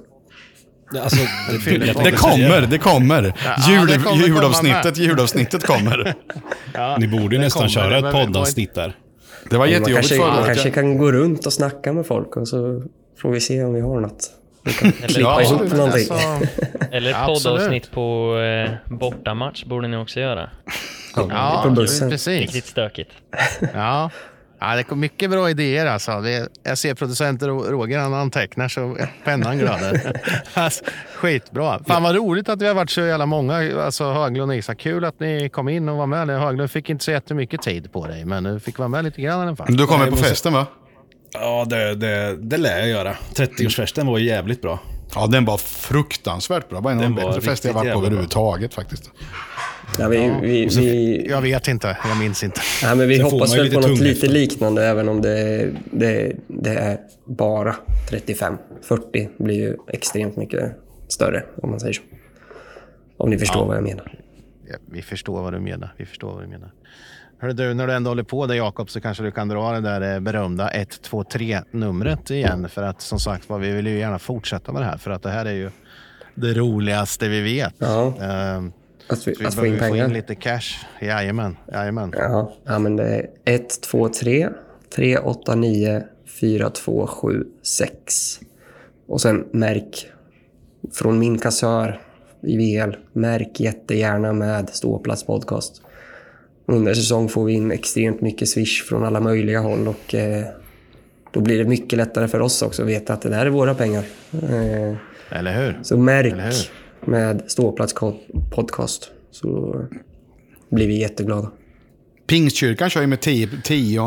Alltså, 1.02 1.16
det, 1.64 1.78
Det, 2.04 2.12
kommer, 2.12 2.60
det 2.66 2.78
kommer. 2.78 3.22
Jul, 3.68 3.86
det 3.86 3.98
kommer 3.98 4.26
julavsnittet, 4.26 4.96
julavsnittet 4.96 5.64
kommer. 5.66 6.14
Ni 6.98 7.08
borde 7.08 7.36
ju 7.36 7.40
nästan 7.42 7.60
kommer, 7.60 7.68
köra 7.68 7.98
ett 8.08 8.14
poddavsnitt 8.14 8.74
där. 8.74 8.96
Det 9.50 9.56
var 9.56 9.58
Man 9.66 9.70
jättejobbigt 9.70 9.94
kanske, 10.08 10.16
förra 10.16 10.26
man 10.26 10.36
året. 10.38 10.46
kanske 10.46 10.70
kan 10.70 10.98
gå 10.98 11.12
runt 11.12 11.46
och 11.46 11.52
snacka 11.52 11.92
med 11.92 12.06
folk 12.06 12.36
och 12.36 12.48
så 12.48 12.82
får 13.22 13.30
vi 13.30 13.40
se 13.40 13.64
om 13.64 13.74
vi 13.74 13.80
har 13.80 14.00
något. 14.00 14.30
Klippa 14.64 15.20
Ja, 15.20 15.42
ihop 15.42 15.60
någonting. 15.72 16.06
Alltså, 16.10 16.46
Eller 16.92 17.26
poddavsnitt 17.26 17.90
på 17.90 18.36
eh, 18.38 18.70
bortamatch 18.98 19.64
borde 19.64 19.88
ni 19.88 19.96
också 19.96 20.20
göra. 20.20 20.50
ja, 21.16 21.60
på 21.64 21.70
bussen. 21.70 22.10
precis. 22.10 22.40
Riktigt 22.40 22.66
stökigt. 22.66 23.10
Ja. 23.74 24.10
Ja, 24.60 24.76
det 24.76 24.82
kom 24.82 25.00
mycket 25.00 25.30
bra 25.30 25.50
idéer 25.50 25.86
alltså. 25.86 26.18
Vi- 26.20 26.46
Jag 26.62 26.78
ser 26.78 26.94
producenter 26.94 27.50
och 27.50 27.70
Roger, 27.70 27.98
han 27.98 28.14
antecknar 28.14 28.68
så 28.68 28.96
pennan 29.24 29.58
glöder. 29.58 30.20
alltså, 30.54 30.84
skitbra. 31.14 31.78
Fan 31.88 32.02
vad 32.02 32.14
roligt 32.16 32.48
att 32.48 32.62
vi 32.62 32.66
har 32.66 32.74
varit 32.74 32.90
så 32.90 33.00
jävla 33.00 33.26
många. 33.26 33.82
Alltså 33.84 34.12
Höglund 34.12 34.50
och 34.50 34.56
Isak, 34.56 34.78
kul 34.78 35.04
att 35.04 35.20
ni 35.20 35.48
kom 35.48 35.68
in 35.68 35.88
och 35.88 35.96
var 35.96 36.06
med. 36.06 36.28
Höglund 36.40 36.70
fick 36.70 36.90
inte 36.90 37.04
så 37.04 37.10
jättemycket 37.10 37.62
tid 37.62 37.92
på 37.92 38.06
dig, 38.06 38.24
men 38.24 38.44
du 38.44 38.60
fick 38.60 38.78
vara 38.78 38.88
med 38.88 39.04
lite 39.04 39.20
grann 39.22 39.40
i 39.40 39.46
alla 39.46 39.56
fall. 39.56 39.76
Du 39.76 39.86
kommer 39.86 40.10
på 40.10 40.16
festen 40.16 40.52
va? 40.52 40.66
Ja, 41.32 41.64
det, 41.64 41.94
det, 41.94 42.36
det 42.40 42.56
lär 42.56 42.78
jag 42.78 42.88
göra. 42.88 43.16
30-årsfesten 43.34 44.06
var 44.06 44.18
jävligt 44.18 44.62
bra. 44.62 44.80
Ja, 45.14 45.26
den 45.26 45.44
var 45.44 45.58
fruktansvärt 45.58 46.68
bra. 46.68 46.78
Det 46.78 46.84
var 46.84 46.90
en 46.90 46.98
av 46.98 47.02
Den 47.02 47.14
de 47.14 47.24
bättre 47.26 47.40
fester 47.40 47.68
jag 47.68 47.74
varit 47.74 47.92
på 47.92 47.98
överhuvudtaget 47.98 48.74
faktiskt. 48.74 49.10
Ja, 49.98 50.08
vi, 50.08 50.32
vi, 50.42 50.66
vi, 50.66 51.26
Jag 51.28 51.40
vet 51.40 51.68
inte, 51.68 51.96
jag 52.08 52.16
minns 52.18 52.42
inte. 52.44 52.60
ja, 52.82 52.94
men 52.94 53.08
vi 53.08 53.16
Sen 53.16 53.24
hoppas 53.24 53.54
ju 53.54 53.58
väl 53.58 53.74
på 53.74 53.80
något 53.80 54.00
lite 54.00 54.26
liknande 54.26 54.86
även 54.86 55.08
om 55.08 55.20
det, 55.22 55.70
det, 55.90 56.32
det 56.46 56.74
är 56.74 56.98
bara 57.24 57.76
35. 58.10 58.56
40 58.82 59.28
blir 59.38 59.56
ju 59.56 59.76
extremt 59.88 60.36
mycket 60.36 60.72
större 61.08 61.44
om 61.62 61.70
man 61.70 61.80
säger 61.80 61.92
så. 61.92 62.02
Om 63.16 63.30
ni 63.30 63.38
förstår 63.38 63.66
vad 63.66 63.76
jag 63.76 63.82
menar. 63.84 64.14
Ja, 64.70 64.76
vi 64.86 65.02
förstår 65.02 65.42
vad 65.42 65.52
du 65.52 65.60
menar. 65.60 65.94
Vi 65.96 66.06
förstår 66.06 66.32
vad 66.32 66.42
du 66.42 66.48
menar. 66.48 66.72
Hörru 67.40 67.52
du, 67.52 67.74
när 67.74 67.86
du 67.86 67.92
ändå 67.92 68.10
håller 68.10 68.22
på 68.22 68.46
där 68.46 68.54
Jakob 68.54 68.90
så 68.90 69.00
kanske 69.00 69.22
du 69.22 69.30
kan 69.30 69.48
dra 69.48 69.72
det 69.72 69.80
där 69.80 70.14
eh, 70.14 70.20
berömda 70.20 70.68
123-numret 70.68 72.30
igen. 72.30 72.68
För 72.68 72.82
att 72.82 73.00
som 73.02 73.20
sagt 73.20 73.50
vi 73.60 73.70
vill 73.70 73.86
ju 73.86 73.98
gärna 73.98 74.18
fortsätta 74.18 74.72
med 74.72 74.82
det 74.82 74.86
här. 74.86 74.96
För 74.96 75.10
att 75.10 75.22
det 75.22 75.30
här 75.30 75.46
är 75.46 75.52
ju 75.52 75.70
det 76.34 76.54
roligaste 76.54 77.28
vi 77.28 77.40
vet. 77.40 77.74
Ja. 77.78 78.14
Ehm, 78.20 78.72
Att, 79.08 79.28
vi, 79.28 79.34
vi 79.38 79.46
att 79.46 79.54
få 79.54 79.66
in 79.66 79.72
behöver 79.72 79.88
få 79.88 79.92
pengar. 79.92 80.06
in 80.06 80.12
lite 80.12 80.34
cash. 80.34 80.86
Jajamän, 81.00 81.56
jajamän. 81.72 82.12
Ja, 82.16 82.52
ja, 82.64 82.78
men 82.78 82.96
det 82.96 83.04
är 83.04 83.26
1, 83.44 83.80
2, 83.82 84.08
3, 84.08 84.48
3, 84.96 85.18
8, 85.18 85.54
9, 85.54 86.02
4, 86.40 86.70
2, 86.70 87.06
7, 87.06 87.44
6. 87.62 88.40
Och 89.08 89.20
sen 89.20 89.44
märk 89.52 90.06
från 90.92 91.18
min 91.18 91.38
kassör 91.38 92.00
i 92.42 92.56
VL. 92.56 92.96
Märk 93.12 93.60
jättegärna 93.60 94.32
med 94.32 94.68
Ståplats 94.68 95.26
podcast. 95.26 95.82
Under 96.70 96.94
säsong 96.94 97.28
får 97.28 97.44
vi 97.44 97.52
in 97.52 97.70
extremt 97.72 98.20
mycket 98.20 98.48
swish 98.48 98.84
från 98.88 99.04
alla 99.04 99.20
möjliga 99.20 99.60
håll 99.60 99.88
och 99.88 100.14
eh, 100.14 100.44
då 101.32 101.40
blir 101.40 101.58
det 101.58 101.64
mycket 101.64 101.96
lättare 101.96 102.28
för 102.28 102.40
oss 102.40 102.62
också 102.62 102.82
att 102.82 102.88
veta 102.88 103.12
att 103.12 103.22
det 103.22 103.28
där 103.28 103.46
är 103.46 103.50
våra 103.50 103.74
pengar. 103.74 104.04
Eh, 104.32 104.96
Eller 105.38 105.64
hur? 105.64 105.78
så 105.82 105.96
märk 105.98 106.32
Eller 106.32 106.44
hur? 106.44 106.54
med 107.10 107.42
Ståplats 107.46 107.94
podcast 108.50 109.10
så 109.30 109.82
blir 110.70 110.86
vi 110.86 111.00
jätteglada. 111.00 111.50
Pingstkyrkan 112.26 112.90
kör 112.90 113.00
ju 113.00 113.06
med 113.06 113.20
tio, 113.20 113.48
tio, 113.64 114.00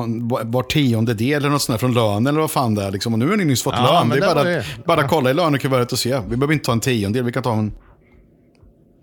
var 0.43 0.63
tionde 0.63 1.13
del 1.13 1.33
eller 1.41 1.49
något 1.49 1.61
sånt 1.61 1.73
där 1.73 1.79
från 1.87 1.93
lönen 1.93 2.27
eller 2.27 2.39
vad 2.41 2.51
fan 2.51 2.75
det 2.75 2.83
är. 2.83 2.91
Liksom. 2.91 3.13
Och 3.13 3.19
nu 3.19 3.29
har 3.29 3.37
ni 3.37 3.45
nyss 3.45 3.63
fått 3.63 3.73
Ja, 3.77 3.99
lön. 3.99 4.09
Det 4.09 4.25
är 4.25 4.35
bara, 4.35 4.43
det. 4.43 4.59
att- 4.59 4.85
bara 4.85 5.07
kolla 5.07 5.31
i 5.31 5.33
lönekuvertet 5.33 5.91
och 5.91 5.99
se. 5.99 6.19
Vi 6.29 6.37
behöver 6.37 6.53
inte 6.53 6.65
ta 6.65 6.71
en 6.71 6.79
tiondel, 6.79 7.23
vi 7.23 7.31
kan 7.31 7.43
ta 7.43 7.53
en 7.53 7.71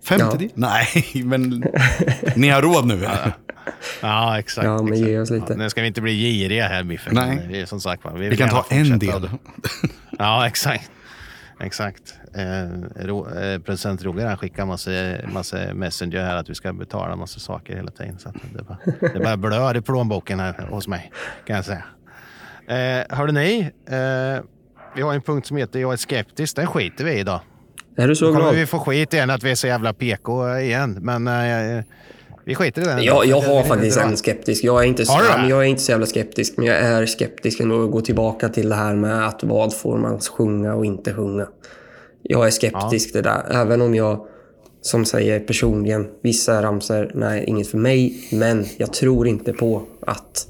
femtedel. 0.05 0.49
Nej, 0.55 0.87
men 1.25 1.65
ni 2.37 2.49
har 2.49 2.63
råd 2.63 2.87
nu. 2.87 3.01
Ja, 4.03 4.39
exakt. 4.39 4.65
Ja, 4.65 4.83
men 4.83 4.93
exakt. 4.93 5.09
ge 5.09 5.19
oss 5.19 5.31
lite. 5.31 5.53
Ja, 5.53 5.57
nu 5.57 5.71
ska 5.71 5.81
vi 5.81 5.87
inte 5.87 6.01
bli 6.01 6.13
giriga 6.13 6.69
här 6.69 6.83
Biffen. 6.83 7.15
Nej. 7.15 7.47
Vi, 7.49 7.67
som 7.67 7.81
sagt, 7.81 8.03
vi, 8.15 8.29
Vi 8.29 8.37
kan 8.37 8.49
ta 8.49 8.67
en 8.71 8.99
del. 8.99 9.31
Ja, 10.19 10.47
exakt. 10.47 10.91
Exakt. 11.61 12.15
Eh, 12.35 13.05
ro, 13.07 13.29
eh, 13.29 13.59
producent 13.59 14.03
Roger 14.05 14.27
han 14.27 14.37
skickar 14.37 14.67
massa, 14.67 14.91
massa 15.33 15.75
messenger 15.75 16.25
här 16.25 16.37
att 16.37 16.51
vi 16.51 16.55
ska 16.55 16.73
betala 16.73 17.17
massa 17.17 17.41
saker 17.41 17.77
hela 17.77 17.91
tiden. 17.91 18.19
Så 18.19 18.29
att 18.29 18.35
det, 18.55 18.63
bara, 18.63 18.79
det 19.15 19.21
bara 19.21 19.37
blör 19.37 19.77
i 19.77 19.81
plånboken 19.81 20.41
här 20.41 20.69
hos 20.71 20.89
mig, 20.89 21.13
kan 21.47 21.57
jag 21.57 21.65
säga. 21.65 21.85
Eh, 22.69 23.17
hörde 23.17 23.33
ni? 23.33 23.61
Eh, 23.87 24.45
vi 24.97 25.03
har 25.03 25.15
en 25.15 25.23
punkt 25.23 25.47
som 25.47 25.57
heter 25.57 25.81
Jag 25.81 25.93
är 25.93 25.97
skeptisk. 25.97 26.57
Den 26.57 26.67
skiter 26.67 27.05
vi 27.05 27.13
i 27.13 27.19
idag. 27.19 27.41
Är 27.97 28.09
du 28.09 28.17
så 28.17 28.27
kommer 28.27 28.41
glad? 28.41 28.55
vi 28.55 28.67
få 28.67 28.79
skit 28.79 29.13
igen 29.13 29.31
att 29.31 29.43
vi 29.43 29.51
är 29.51 29.55
så 29.55 29.67
jävla 29.67 29.93
PK 29.93 30.59
igen. 30.59 30.99
Men 31.01 31.29
eh, 31.29 31.85
vi 32.49 32.55
skiter 32.55 32.83
i 32.83 32.85
den. 32.85 33.03
Jag, 33.03 33.27
jag 33.27 33.41
har 33.41 33.63
faktiskt 33.63 33.99
en 33.99 34.17
skeptisk. 34.17 34.65
Jag 34.65 34.83
är, 34.83 34.87
inte 34.87 35.07
så, 35.07 35.21
ja, 35.29 35.49
jag 35.49 35.61
är 35.61 35.67
inte 35.67 35.83
så 35.83 35.91
jävla 35.91 36.07
skeptisk, 36.07 36.57
men 36.57 36.67
jag 36.67 36.77
är 36.77 37.07
skeptisk 37.07 37.61
ändå 37.61 37.85
att 37.85 37.91
gå 37.91 38.01
tillbaka 38.01 38.49
till 38.49 38.69
det 38.69 38.75
här 38.75 38.95
med 38.95 39.27
att 39.27 39.45
vad 39.45 39.75
får 39.75 39.99
man 39.99 40.21
sjunga 40.21 40.75
och 40.75 40.85
inte 40.85 41.15
sjunga. 41.15 41.49
Jag 42.23 42.47
är 42.47 42.51
skeptisk 42.51 43.13
till 43.13 43.23
det 43.23 43.29
där, 43.29 43.45
även 43.51 43.83
om 43.83 43.95
jag 43.95 44.27
som 44.81 45.05
säger 45.05 45.41
personligen, 45.41 46.09
vissa 46.23 46.63
ramsor, 46.63 47.11
nej, 47.15 47.45
inget 47.45 47.69
för 47.69 47.79
mig. 47.79 48.29
Men 48.33 48.65
jag 48.77 48.93
tror 48.93 49.29
inte 49.29 49.53
på 49.53 49.83
att 50.01 50.49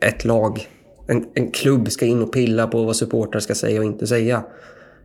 ett 0.00 0.24
lag, 0.24 0.68
en, 1.06 1.26
en 1.34 1.50
klubb 1.50 1.90
ska 1.90 2.06
in 2.06 2.22
och 2.22 2.32
pilla 2.32 2.66
på 2.66 2.82
vad 2.82 2.96
supportrar 2.96 3.40
ska 3.40 3.54
säga 3.54 3.80
och 3.80 3.86
inte 3.86 4.06
säga. 4.06 4.42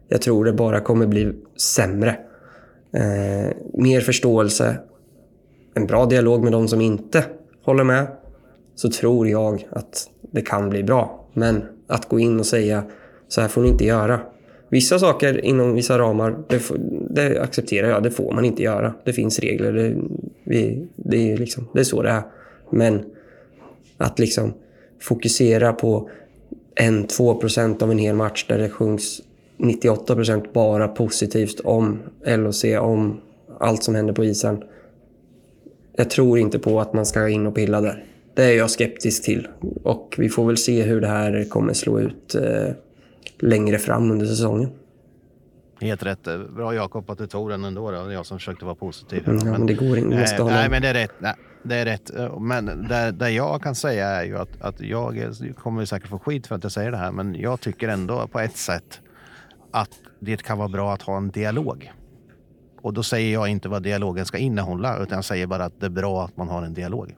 Jag 0.07 0.21
tror 0.21 0.45
det 0.45 0.53
bara 0.53 0.79
kommer 0.79 1.07
bli 1.07 1.33
sämre. 1.57 2.17
Eh, 2.93 3.55
mer 3.73 4.01
förståelse, 4.01 4.77
en 5.75 5.87
bra 5.87 6.05
dialog 6.05 6.43
med 6.43 6.51
de 6.51 6.67
som 6.67 6.81
inte 6.81 7.23
håller 7.63 7.83
med 7.83 8.07
så 8.75 8.89
tror 8.89 9.27
jag 9.27 9.67
att 9.69 10.09
det 10.21 10.41
kan 10.41 10.69
bli 10.69 10.83
bra. 10.83 11.25
Men 11.33 11.63
att 11.87 12.09
gå 12.09 12.19
in 12.19 12.39
och 12.39 12.45
säga 12.45 12.83
så 13.27 13.41
här 13.41 13.47
får 13.47 13.61
ni 13.61 13.69
inte 13.69 13.85
göra. 13.85 14.19
Vissa 14.69 14.99
saker 14.99 15.45
inom 15.45 15.73
vissa 15.73 15.99
ramar, 15.99 16.37
det, 16.47 16.59
får, 16.59 16.77
det 17.09 17.41
accepterar 17.41 17.89
jag. 17.89 18.03
Det 18.03 18.11
får 18.11 18.31
man 18.31 18.45
inte 18.45 18.63
göra. 18.63 18.93
Det 19.03 19.13
finns 19.13 19.39
regler. 19.39 19.73
Det, 19.73 19.95
vi, 20.43 20.87
det, 20.95 21.31
är, 21.31 21.37
liksom, 21.37 21.67
det 21.73 21.79
är 21.79 21.83
så 21.83 22.01
det 22.01 22.09
är. 22.09 22.21
Men 22.69 23.05
att 23.97 24.19
liksom 24.19 24.53
fokusera 25.01 25.73
på 25.73 26.09
en, 26.75 27.07
två 27.07 27.35
procent 27.35 27.81
av 27.81 27.91
en 27.91 27.97
hel 27.97 28.15
match 28.15 28.45
där 28.49 28.57
det 28.57 28.69
sjungs 28.69 29.21
98 29.57 30.15
procent 30.15 30.53
bara 30.53 30.87
positivt 30.87 31.59
om 31.59 31.99
LOC, 32.25 32.63
om 32.79 33.21
allt 33.59 33.83
som 33.83 33.95
händer 33.95 34.13
på 34.13 34.25
isen. 34.25 34.63
Jag 35.97 36.09
tror 36.09 36.39
inte 36.39 36.59
på 36.59 36.81
att 36.81 36.93
man 36.93 37.05
ska 37.05 37.29
in 37.29 37.47
och 37.47 37.55
pilla 37.55 37.81
där. 37.81 38.03
Det 38.33 38.43
är 38.43 38.57
jag 38.57 38.69
skeptisk 38.69 39.23
till. 39.23 39.47
Och 39.83 40.15
vi 40.17 40.29
får 40.29 40.47
väl 40.47 40.57
se 40.57 40.83
hur 40.83 41.01
det 41.01 41.07
här 41.07 41.49
kommer 41.49 41.73
slå 41.73 41.99
ut 41.99 42.35
eh, 42.35 42.73
längre 43.39 43.77
fram 43.77 44.11
under 44.11 44.25
säsongen. 44.25 44.69
Helt 45.81 46.03
rätt. 46.03 46.27
Bra 46.55 46.75
Jakob 46.75 47.09
att 47.09 47.17
du 47.17 47.27
tog 47.27 47.49
den 47.49 47.63
ändå. 47.63 47.91
Då. 47.91 48.11
Jag 48.11 48.25
som 48.25 48.39
försökte 48.39 48.65
vara 48.65 48.75
positiv. 48.75 49.23
Mm, 49.27 49.47
ja, 49.47 49.51
men 49.51 49.65
det 49.65 49.73
går 49.73 49.97
inte. 49.97 50.19
Måste 50.19 50.35
Eh, 50.35 50.45
nej, 50.45 50.69
men 50.69 50.81
det 50.81 50.87
är 50.87 50.93
rätt. 50.93 51.13
Nej, 51.19 51.33
det 51.63 51.75
är 51.75 51.85
rätt. 51.85 52.11
Men 52.39 52.65
där, 52.65 53.11
där 53.11 53.29
jag 53.29 53.61
kan 53.61 53.75
säga 53.75 54.07
är 54.07 54.23
ju 54.23 54.37
att, 54.37 54.61
att 54.61 54.81
jag 54.81 55.33
kommer 55.57 55.85
säkert 55.85 56.09
få 56.09 56.19
skit 56.19 56.47
för 56.47 56.55
att 56.55 56.63
jag 56.63 56.71
säger 56.71 56.91
det 56.91 56.97
här, 56.97 57.11
men 57.11 57.35
jag 57.35 57.61
tycker 57.61 57.87
ändå 57.87 58.27
på 58.27 58.39
ett 58.39 58.57
sätt 58.57 58.99
att 59.71 59.89
det 60.19 60.43
kan 60.43 60.57
vara 60.57 60.69
bra 60.69 60.93
att 60.93 61.01
ha 61.01 61.17
en 61.17 61.29
dialog. 61.29 61.91
Och 62.85 62.93
då 62.93 63.03
säger 63.03 63.33
jag 63.33 63.47
inte 63.47 63.69
vad 63.69 63.83
dialogen 63.83 64.25
ska 64.25 64.37
innehålla, 64.37 64.97
utan 64.97 65.15
jag 65.15 65.25
säger 65.25 65.47
bara 65.47 65.65
att 65.65 65.79
det 65.79 65.85
är 65.85 65.89
bra 65.89 66.25
att 66.25 66.37
man 66.37 66.49
har 66.49 66.63
en 66.63 66.73
dialog. 66.73 67.15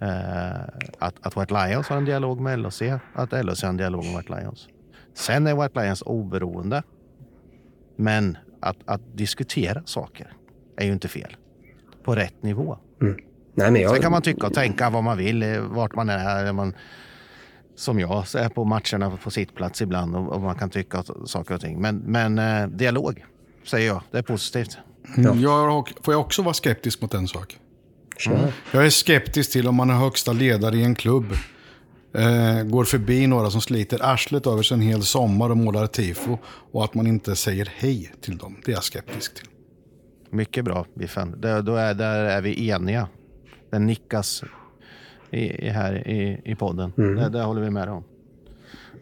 Eh, 0.00 0.60
att, 0.98 1.26
att 1.26 1.36
White 1.36 1.54
Lions 1.54 1.88
har 1.88 1.96
en 1.96 2.04
dialog 2.04 2.40
med 2.40 2.58
LHC, 2.58 2.82
att 3.14 3.32
LHC 3.32 3.62
har 3.62 3.68
en 3.68 3.76
dialog 3.76 4.04
med 4.04 4.16
White 4.16 4.36
Lions. 4.36 4.68
Sen 5.14 5.46
är 5.46 5.62
White 5.62 5.82
Lions 5.82 6.02
oberoende. 6.06 6.82
Men 7.96 8.38
att, 8.60 8.76
att 8.84 9.16
diskutera 9.16 9.82
saker 9.84 10.32
är 10.76 10.86
ju 10.86 10.92
inte 10.92 11.08
fel. 11.08 11.36
På 12.04 12.14
rätt 12.14 12.42
nivå. 12.42 12.78
Nej, 13.54 13.70
men 13.70 13.82
jag, 13.82 13.90
Sen 13.90 14.02
kan 14.02 14.12
man 14.12 14.22
tycka 14.22 14.46
och 14.46 14.54
tänka 14.54 14.90
vad 14.90 15.04
man 15.04 15.18
vill, 15.18 15.42
eh, 15.42 15.60
vart 15.60 15.94
man 15.94 16.08
är. 16.08 16.52
Man, 16.52 16.74
som 17.74 18.00
jag, 18.00 18.26
så 18.26 18.38
är 18.38 18.48
på 18.48 18.64
matcherna 18.64 19.18
på 19.24 19.30
sitt 19.30 19.54
plats 19.54 19.82
ibland 19.82 20.16
och, 20.16 20.32
och 20.32 20.40
man 20.40 20.54
kan 20.54 20.70
tycka 20.70 21.02
saker 21.26 21.54
och 21.54 21.60
ting. 21.60 21.80
Men, 21.80 21.96
men 21.96 22.38
eh, 22.38 22.68
dialog, 22.68 23.24
säger 23.66 23.86
jag. 23.86 24.02
Det 24.10 24.18
är 24.18 24.22
positivt. 24.22 24.76
Mm, 25.16 25.40
Jag 25.40 25.50
har- 25.50 26.02
får 26.04 26.14
jag 26.14 26.20
också 26.20 26.42
vara 26.42 26.54
skeptisk 26.54 27.00
mot 27.02 27.14
en 27.14 27.28
sak? 27.28 27.58
Kör. 28.18 28.52
Jag 28.72 28.86
är 28.86 28.90
skeptisk 28.90 29.52
till 29.52 29.68
om 29.68 29.74
man 29.74 29.90
är 29.90 29.94
högsta 29.94 30.32
ledare 30.32 30.76
i 30.76 30.84
en 30.84 30.94
klubb. 30.94 31.24
Eh, 32.14 32.62
går 32.62 32.84
förbi 32.84 33.26
några 33.26 33.50
som 33.50 33.60
sliter 33.60 33.98
arslet 34.02 34.46
över 34.46 34.62
sig 34.62 34.74
en 34.74 34.80
hel 34.80 35.02
sommar 35.02 35.50
och 35.50 35.56
målar 35.56 35.86
tifo. 35.86 36.38
Och 36.72 36.84
att 36.84 36.94
man 36.94 37.06
inte 37.06 37.36
säger 37.36 37.72
hej 37.76 38.12
till 38.20 38.38
dem. 38.38 38.56
Det 38.64 38.70
är 38.72 38.74
jag 38.74 38.84
skeptisk 38.84 39.34
till. 39.34 39.46
Mycket 40.30 40.64
bra, 40.64 40.86
Biffen. 40.94 41.40
Det, 41.40 41.62
då 41.62 41.76
är, 41.76 41.94
där 41.94 42.24
är 42.24 42.42
vi 42.42 42.68
eniga. 42.70 43.08
Den 43.70 43.86
nickas 43.86 44.42
i, 45.30 45.66
i, 45.66 45.68
här 45.68 46.08
i, 46.08 46.40
i 46.44 46.54
podden. 46.54 46.92
Det, 46.96 47.28
det 47.28 47.42
håller 47.42 47.60
vi 47.62 47.70
med 47.70 47.88
om. 47.88 48.04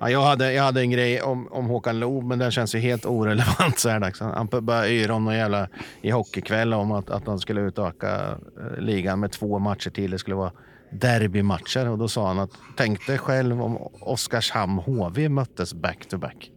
Ja, 0.02 0.10
jag, 0.10 0.22
hade, 0.22 0.52
jag 0.52 0.62
hade 0.62 0.80
en 0.80 0.90
grej 0.90 1.22
om, 1.22 1.48
om 1.50 1.66
Håkan 1.66 2.00
Loob, 2.00 2.24
men 2.24 2.38
den 2.38 2.50
känns 2.50 2.74
ju 2.74 2.78
helt 2.78 3.06
orelevant 3.06 3.78
så 3.78 3.88
här 3.88 4.00
dags. 4.00 4.20
Han 4.20 4.46
började 4.46 4.90
yra 4.90 5.14
om 5.14 5.24
någon 5.24 5.34
jävla 5.34 5.68
i 6.00 6.10
hockeykväll 6.10 6.74
om 6.74 6.92
att, 6.92 7.10
att 7.10 7.26
han 7.26 7.38
skulle 7.38 7.60
utöka 7.60 8.38
eh, 8.60 8.80
ligan 8.80 9.20
med 9.20 9.32
två 9.32 9.58
matcher 9.58 9.90
till. 9.90 10.10
Det 10.10 10.18
skulle 10.18 10.36
vara 10.36 10.52
derbymatcher 10.90 11.88
och 11.88 11.98
då 11.98 12.08
sa 12.08 12.26
han 12.26 12.38
att 12.38 12.50
tänk 12.76 13.06
dig 13.06 13.18
själv 13.18 13.62
om 13.62 13.76
Oskarshamn 14.00 14.78
HV 14.78 15.28
möttes 15.28 15.74
back 15.74 16.06
to 16.08 16.18
back. 16.18 16.50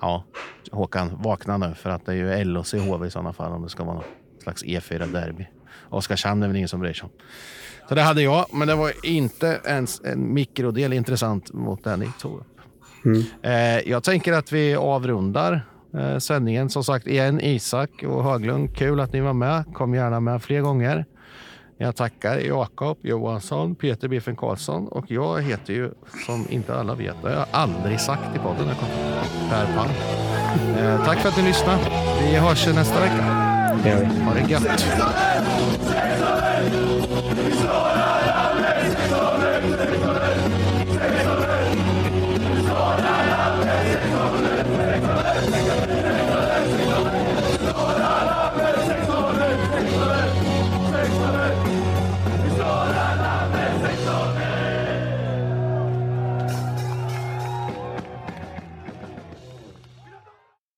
Ja, 0.00 0.24
Håkan, 0.72 1.22
vakna 1.22 1.56
nu 1.56 1.74
för 1.74 1.90
att 1.90 2.06
det 2.06 2.12
är 2.12 2.16
ju 2.16 2.44
LHC 2.44 2.74
HV 2.74 3.06
i 3.06 3.10
sådana 3.10 3.32
fall 3.32 3.52
om 3.52 3.62
det 3.62 3.68
ska 3.68 3.84
vara 3.84 3.94
någon 3.94 4.04
slags 4.42 4.64
E4-derby. 4.64 5.46
Oskarshamn 5.90 6.42
är 6.42 6.46
väl 6.46 6.56
ingen 6.56 6.68
som 6.68 6.80
bryr 6.80 6.92
sig 6.92 7.04
om. 7.04 7.10
Så 7.88 7.94
det 7.94 8.02
hade 8.02 8.22
jag, 8.22 8.46
men 8.52 8.68
det 8.68 8.74
var 8.74 9.06
inte 9.06 9.60
ens 9.66 10.00
en 10.04 10.34
mikrodel 10.34 10.92
intressant 10.92 11.52
mot 11.52 11.84
den 11.84 12.00
ni 12.00 12.08
tog 12.20 12.42
upp. 13.04 13.26
Eh, 13.42 13.90
jag 13.90 14.04
tänker 14.04 14.32
att 14.32 14.52
vi 14.52 14.74
avrundar 14.74 15.66
eh, 15.94 16.18
sändningen. 16.18 16.70
Som 16.70 16.84
sagt, 16.84 17.06
igen 17.06 17.40
Isak 17.40 17.90
och 18.06 18.24
Höglund, 18.24 18.76
kul 18.76 19.00
att 19.00 19.12
ni 19.12 19.20
var 19.20 19.32
med. 19.32 19.64
Kom 19.74 19.94
gärna 19.94 20.20
med 20.20 20.42
fler 20.42 20.60
gånger. 20.60 21.04
Jag 21.78 21.96
tackar 21.96 22.38
Jakob 22.38 22.98
Johansson, 23.02 23.74
Peter 23.74 24.08
Biffen 24.08 24.36
Karlsson 24.36 24.88
och 24.88 25.10
jag 25.10 25.42
heter 25.42 25.72
ju, 25.72 25.90
som 26.26 26.46
inte 26.50 26.74
alla 26.74 26.94
vet, 26.94 27.14
det 27.22 27.28
har 27.28 27.36
jag 27.36 27.46
aldrig 27.50 28.00
sagt 28.00 28.36
i 28.36 28.38
podden, 28.38 28.68
jag 28.68 28.76
Per 29.50 29.76
Palm. 29.76 29.90
Eh, 30.78 31.04
tack 31.04 31.18
för 31.18 31.28
att 31.28 31.36
ni 31.36 31.42
lyssnade. 31.42 31.78
Vi 32.20 32.36
hörs 32.36 32.66
nästa 32.66 33.00
vecka. 33.00 33.22
Ha 34.24 34.34
det 34.34 34.50
gött. 34.50 34.84